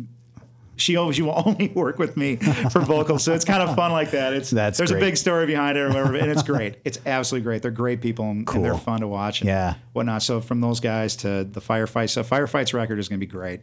She 0.77 0.97
always 0.97 1.17
you 1.17 1.27
will 1.27 1.41
only 1.47 1.69
work 1.75 2.01
with 2.01 2.17
me 2.17 2.35
for 2.35 2.81
vocals, 2.81 3.23
so 3.23 3.33
it's 3.33 3.45
kind 3.45 3.63
of 3.63 3.77
fun 3.77 3.93
like 3.93 4.11
that. 4.11 4.33
It's 4.33 4.51
That's 4.51 4.77
there's 4.77 4.91
great. 4.91 5.03
a 5.05 5.07
big 5.07 5.17
story 5.17 5.47
behind 5.47 5.79
it, 5.79 5.83
or 5.83 5.89
whatever, 5.89 6.17
and 6.17 6.29
it's 6.29 6.43
great. 6.43 6.79
It's 6.85 6.99
absolutely 7.07 7.45
great. 7.45 7.63
They're 7.63 7.71
great 7.71 8.01
people, 8.01 8.29
and, 8.29 8.49
and 8.51 8.65
they're 8.65 8.75
fun 8.77 8.99
to 9.03 9.07
watch. 9.07 9.41
And 9.41 9.47
Yeah. 9.47 9.75
whatnot. 9.93 10.25
So 10.25 10.41
from 10.41 10.61
those 10.61 10.81
guys 10.81 11.15
to 11.19 11.45
the 11.45 11.61
firefights, 11.61 12.11
so 12.11 12.25
firefights 12.25 12.75
record 12.75 12.99
is 12.99 13.09
going 13.09 13.21
to 13.21 13.25
be 13.25 13.31
great. 13.31 13.61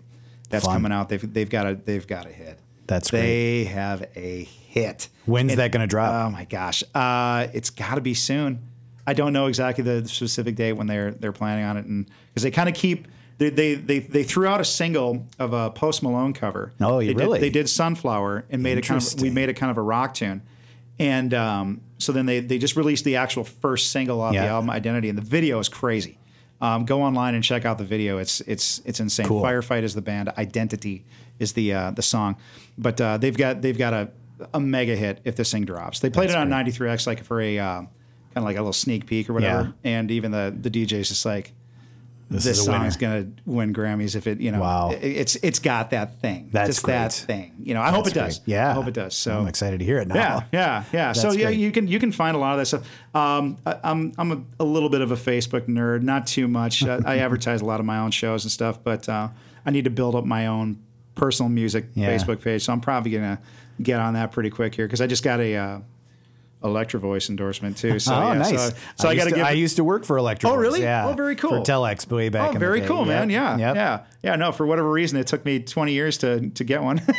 That's 0.50 0.64
Fun. 0.64 0.76
coming 0.76 0.94
out. 0.94 1.10
They've 1.10 1.34
they've 1.34 1.50
got 1.50 1.66
a 1.68 1.76
they've 1.76 2.08
got 2.08 2.28
a 2.28 2.30
hit. 2.30 2.58
That's 2.88 3.12
great. 3.12 3.22
they 3.22 3.64
have 3.66 4.08
a 4.16 4.44
hit. 4.46 5.10
When's 5.26 5.52
And- 5.52 5.60
that 5.60 5.74
going 5.74 5.82
to 5.82 5.88
drop? 5.88 6.28
Oh 6.28 6.30
my 6.32 6.46
gosh, 6.46 6.82
uh, 6.96 7.48
it's 7.54 7.72
got 7.72 7.96
to 7.96 8.02
be 8.02 8.14
soon. 8.14 8.60
I 9.12 9.14
don't 9.14 9.34
know 9.34 9.48
exactly 9.48 9.84
the 9.84 10.08
specific 10.08 10.56
date 10.56 10.74
when 10.74 10.88
they're 10.88 11.12
they're 11.12 11.34
planning 11.34 11.66
on 11.66 11.76
it, 11.76 11.86
and 11.86 12.10
because 12.30 12.44
they 12.44 12.52
kind 12.52 12.70
of 12.70 12.76
keep 12.76 13.08
they, 13.40 13.50
they 13.50 13.76
they 13.76 14.00
they 14.00 14.24
threw 14.24 14.48
out 14.48 14.62
a 14.62 14.66
single 14.66 15.28
of 15.38 15.52
a 15.52 15.70
Post 15.72 16.02
Malone 16.02 16.32
cover. 16.32 16.72
Oh, 16.80 17.00
they 17.00 17.14
really? 17.14 17.40
Did, 17.40 17.44
they 17.44 17.50
did 17.50 17.68
Sunflower 17.70 18.46
and 18.50 18.64
made 18.64 18.78
it 18.78 18.86
kind 18.86 19.02
of 19.02 19.22
we 19.22 19.30
made 19.30 19.50
it 19.50 19.56
kind 19.56 19.70
of 19.70 19.78
a 19.78 19.82
rock 19.82 20.14
tune, 20.14 20.44
and 20.98 21.34
um, 21.34 21.82
so 21.98 22.14
then 22.14 22.26
they 22.26 22.40
they 22.40 22.58
just 22.58 22.78
released 22.78 23.04
the 23.04 23.18
actual 23.18 23.44
first 23.44 23.92
single 23.92 24.22
off 24.22 24.34
Yeah. 24.34 24.44
the 24.44 24.50
album 24.50 24.70
Identity, 24.70 25.10
and 25.10 25.18
the 25.18 25.24
video 25.24 25.60
is 25.60 25.68
crazy. 25.68 26.18
Um, 26.62 26.86
go 26.86 27.02
online 27.02 27.36
and 27.36 27.44
check 27.44 27.66
out 27.66 27.80
the 27.80 27.84
video. 27.84 28.18
It's 28.18 28.40
it's 28.42 28.82
it's 28.86 29.02
insane. 29.02 29.26
Cool. 29.26 29.44
Firefight 29.44 29.84
is 29.84 29.94
the 29.94 30.02
band. 30.02 30.30
Identity 30.38 31.04
is 31.38 31.52
the 31.52 31.74
uh, 31.74 31.92
the 31.92 32.04
song, 32.04 32.38
but 32.78 33.02
uh, 33.02 33.18
they've 33.18 33.36
got 33.36 33.62
they've 33.62 33.78
got 33.78 33.94
a 33.94 34.10
a 34.54 34.60
mega 34.60 34.96
hit 34.96 35.20
if 35.26 35.36
this 35.36 35.52
thing 35.52 35.66
drops. 35.66 36.00
They 36.00 36.10
played 36.10 36.30
That's 36.30 36.36
it 36.38 36.54
on 36.54 36.64
great. 36.64 36.76
93X 36.76 37.08
like 37.08 37.24
for 37.24 37.42
a 37.42 37.60
uh, 37.60 37.82
kind 38.34 38.38
of 38.38 38.44
like 38.44 38.56
a 38.58 38.60
little 38.62 38.74
sneak 38.74 39.06
peek 39.06 39.30
or 39.30 39.34
whatever. 39.34 39.74
And 39.84 40.10
even 40.12 40.32
the 40.32 40.56
the 40.60 40.70
DJ's 40.70 41.10
just 41.10 41.26
like. 41.26 41.54
This 42.30 42.46
This, 42.46 42.60
is 42.60 42.64
song 42.66 42.76
winner." 42.76 42.88
is 42.88 42.96
gonna 42.96 43.28
win 43.46 43.74
Grammys 43.74 44.16
if 44.16 44.26
it, 44.26 44.40
you 44.40 44.54
know, 44.54 44.62
Wow. 44.62 44.92
it- 44.92 45.04
it's 45.04 45.36
it's 45.44 45.60
got 45.60 45.90
that 45.90 46.22
thing. 46.22 46.48
That's 46.54 46.70
just 46.70 46.86
that 46.86 47.12
thing. 47.12 47.52
You 47.62 47.74
know, 47.74 47.82
I 47.82 47.90
hope 47.92 48.06
That's 48.06 48.16
it 48.16 48.20
does. 48.22 48.40
great. 48.40 48.54
Yeah. 48.54 48.70
I 48.70 48.74
hope 48.74 48.88
it 48.88 48.94
does. 48.94 49.16
So 49.18 49.38
I'm 49.38 49.48
excited 49.48 49.80
to 49.80 49.86
hear 49.86 49.98
it 49.98 50.08
now. 50.08 50.16
yeah, 50.16 50.44
yeah, 50.54 50.84
yeah. 50.94 51.12
So 51.12 51.34
yeah, 51.34 51.48
great. 51.48 51.60
you 51.60 51.74
can 51.74 51.90
you 51.90 52.00
can 52.00 52.14
find 52.14 52.38
a 52.38 52.40
lot 52.40 52.54
of 52.54 52.60
that 52.60 52.68
stuff. 52.68 52.84
Um, 53.14 53.58
I, 53.66 53.76
I'm 53.84 54.14
I'm 54.18 54.32
a, 54.32 54.42
a 54.62 54.64
little 54.64 54.88
bit 54.88 55.02
of 55.02 55.12
a 55.12 55.18
Facebook 55.18 55.68
nerd, 55.68 56.04
not 56.04 56.26
too 56.26 56.48
much. 56.48 56.86
I, 56.86 57.02
I 57.06 57.18
advertise 57.26 57.60
a 57.60 57.66
lot 57.66 57.82
of 57.82 57.86
my 57.86 57.98
own 57.98 58.12
shows 58.12 58.46
and 58.46 58.52
stuff, 58.52 58.82
but 58.82 59.10
uh, 59.10 59.28
I 59.66 59.72
need 59.72 59.84
to 59.84 59.90
build 59.90 60.16
up 60.16 60.24
my 60.24 60.48
own 60.48 60.78
personal 61.16 61.50
music 61.50 61.88
Yeah. 61.96 62.16
Facebook 62.16 62.42
page. 62.42 62.64
So 62.64 62.72
I'm 62.72 62.80
probably 62.80 63.12
gonna 63.12 63.40
get 63.84 64.00
on 64.00 64.14
that 64.14 64.32
pretty 64.32 64.52
quick 64.52 64.74
here 64.74 64.86
because 64.88 65.02
I 65.02 65.08
just 65.08 65.22
got 65.26 65.42
a 65.42 65.54
uh, 65.58 65.80
Electro 66.64 67.00
Voice 67.00 67.30
endorsement 67.30 67.78
too. 67.78 68.00
So 68.00 68.14
oh, 68.16 68.32
yeah, 68.32 68.38
nice. 68.38 68.50
So, 68.50 68.70
so 68.98 69.10
I, 69.10 69.14
used 69.14 69.18
got 69.18 69.24
to 69.26 69.30
to- 69.32 69.36
give. 69.38 69.46
I 69.46 69.52
used 69.52 69.76
to 69.78 69.84
work 69.84 70.06
for 70.06 70.18
Electro. 70.18 70.52
Oh, 70.52 70.56
really? 70.56 70.82
Yeah. 70.82 71.08
Oh, 71.08 71.14
very 71.14 71.36
cool. 71.36 71.52
For 71.52 71.60
Telex 71.72 72.10
way 72.10 72.30
back. 72.30 72.56
Oh, 72.56 72.60
very 72.60 72.82
cool, 72.82 73.06
man. 73.06 73.30
Yep. 73.30 73.60
Yeah, 73.60 73.68
Yep. 73.68 73.76
yeah, 73.76 74.00
yeah. 74.24 74.36
No, 74.36 74.52
for 74.52 74.66
whatever 74.66 74.92
reason, 74.92 75.20
it 75.20 75.28
took 75.28 75.46
me 75.46 75.60
20 75.60 75.94
years 75.94 76.18
to 76.20 76.50
to 76.52 76.64
get 76.64 76.82
one. 76.84 77.02
but 77.06 77.18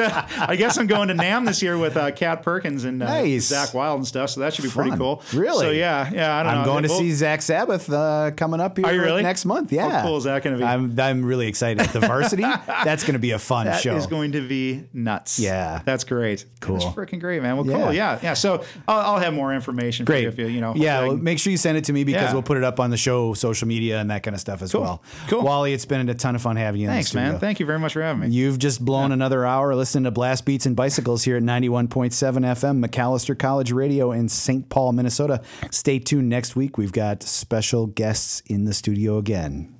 uh, 0.00 0.26
I 0.40 0.56
guess 0.56 0.78
I'm 0.78 0.86
going 0.86 1.08
to 1.08 1.14
NAMM 1.14 1.46
this 1.46 1.62
year 1.62 1.76
with 1.78 1.96
uh, 1.96 2.10
Kat 2.12 2.42
Perkins 2.42 2.84
and 2.84 3.02
uh, 3.02 3.06
Nice. 3.06 3.50
Zakk 3.52 3.74
Wylde 3.74 3.98
and 3.98 4.06
stuff. 4.06 4.30
So 4.30 4.40
that 4.40 4.54
should 4.54 4.64
be 4.64 4.70
pretty 4.70 4.96
cool. 4.96 5.22
Really? 5.32 5.64
So 5.64 5.70
yeah, 5.70 6.10
yeah. 6.12 6.36
I 6.36 6.42
don't 6.42 6.52
know. 6.52 6.58
I'm 6.60 6.64
going 6.66 6.82
to 6.84 6.88
We'll- 6.88 6.98
see 7.00 7.10
Zakk 7.10 7.42
Sabbath 7.42 7.90
uh, 7.90 8.30
coming 8.36 8.60
up 8.60 8.76
here 8.76 8.86
Are 8.86 8.94
you 8.94 9.02
really? 9.02 9.22
next 9.22 9.44
month. 9.44 9.72
Yeah. 9.72 9.90
How 9.90 10.02
cool 10.06 10.16
is 10.16 10.24
that 10.24 10.42
gonna 10.42 10.58
be? 10.58 10.64
I'm, 10.64 10.98
I'm 10.98 11.24
really 11.24 11.46
excited. 11.48 11.86
The 11.88 12.00
varsity, 12.00 12.42
that's 12.66 13.04
going 13.04 13.14
to 13.14 13.18
be 13.18 13.32
a 13.32 13.38
fun 13.38 13.66
That 13.66 13.80
show. 13.80 13.96
is 13.96 14.06
going 14.06 14.32
to 14.32 14.46
be 14.46 14.84
nuts. 14.92 15.38
Yeah. 15.38 15.82
that's 15.84 16.04
great. 16.04 16.44
Cool. 16.60 16.78
That's 16.78 16.96
freaking 16.96 17.20
great, 17.20 17.25
man. 17.40 17.56
Well, 17.56 17.66
Yeah. 17.66 17.76
cool. 17.84 17.92
Yeah, 17.92 18.18
yeah. 18.22 18.34
So 18.34 18.64
I'll, 18.88 19.14
I'll 19.14 19.18
have 19.18 19.34
more 19.34 19.54
information 19.54 20.06
for 20.06 20.12
Great. 20.12 20.22
you 20.22 20.28
if 20.28 20.38
you, 20.38 20.46
you 20.46 20.60
know. 20.60 20.74
yeah, 20.76 21.02
well, 21.02 21.16
make 21.16 21.38
sure 21.38 21.50
you 21.50 21.56
send 21.56 21.76
it 21.78 21.84
to 21.84 21.92
me 21.92 22.04
because 22.04 22.22
Yeah. 22.28 22.32
we'll 22.32 22.42
put 22.42 22.56
it 22.56 22.64
up 22.64 22.80
on 22.80 22.90
the 22.90 22.96
show, 22.96 23.34
social 23.34 23.68
media, 23.68 24.00
and 24.00 24.10
that 24.10 24.22
kind 24.22 24.34
of 24.34 24.40
stuff 24.40 24.62
as 24.62 24.72
Cool. 24.72 24.80
well. 24.82 25.02
Cool. 25.28 25.42
Wally, 25.42 25.72
it's 25.72 25.84
been 25.84 26.08
a 26.08 26.14
ton 26.14 26.34
of 26.34 26.42
fun 26.42 26.56
having 26.56 26.80
you 26.80 26.88
Thanks, 26.88 27.14
man. 27.14 27.38
Thank 27.38 27.60
you 27.60 27.66
very 27.66 27.78
much 27.78 27.92
for 27.94 28.02
having 28.02 28.20
me. 28.28 28.34
You've 28.34 28.58
just 28.58 28.84
blown 28.84 29.12
another 29.12 29.44
hour 29.44 29.74
listening 29.74 30.04
to 30.04 30.10
Blast 30.10 30.44
Beats 30.44 30.66
and 30.66 30.74
Bicycles 30.76 31.24
here 31.24 31.36
at 31.36 31.42
91.7 31.42 32.44
FM, 32.44 32.84
Macalester 32.84 33.38
College 33.38 33.72
Radio 33.72 34.12
in 34.12 34.28
St. 34.28 34.68
Paul, 34.68 34.92
Minnesota. 34.92 35.42
Stay 35.70 35.98
tuned 35.98 36.28
next 36.28 36.56
week. 36.56 36.78
We've 36.78 36.92
got 36.92 37.22
special 37.22 37.86
guests 37.86 38.42
in 38.46 38.64
the 38.64 38.74
studio 38.74 39.18
again. 39.18 39.75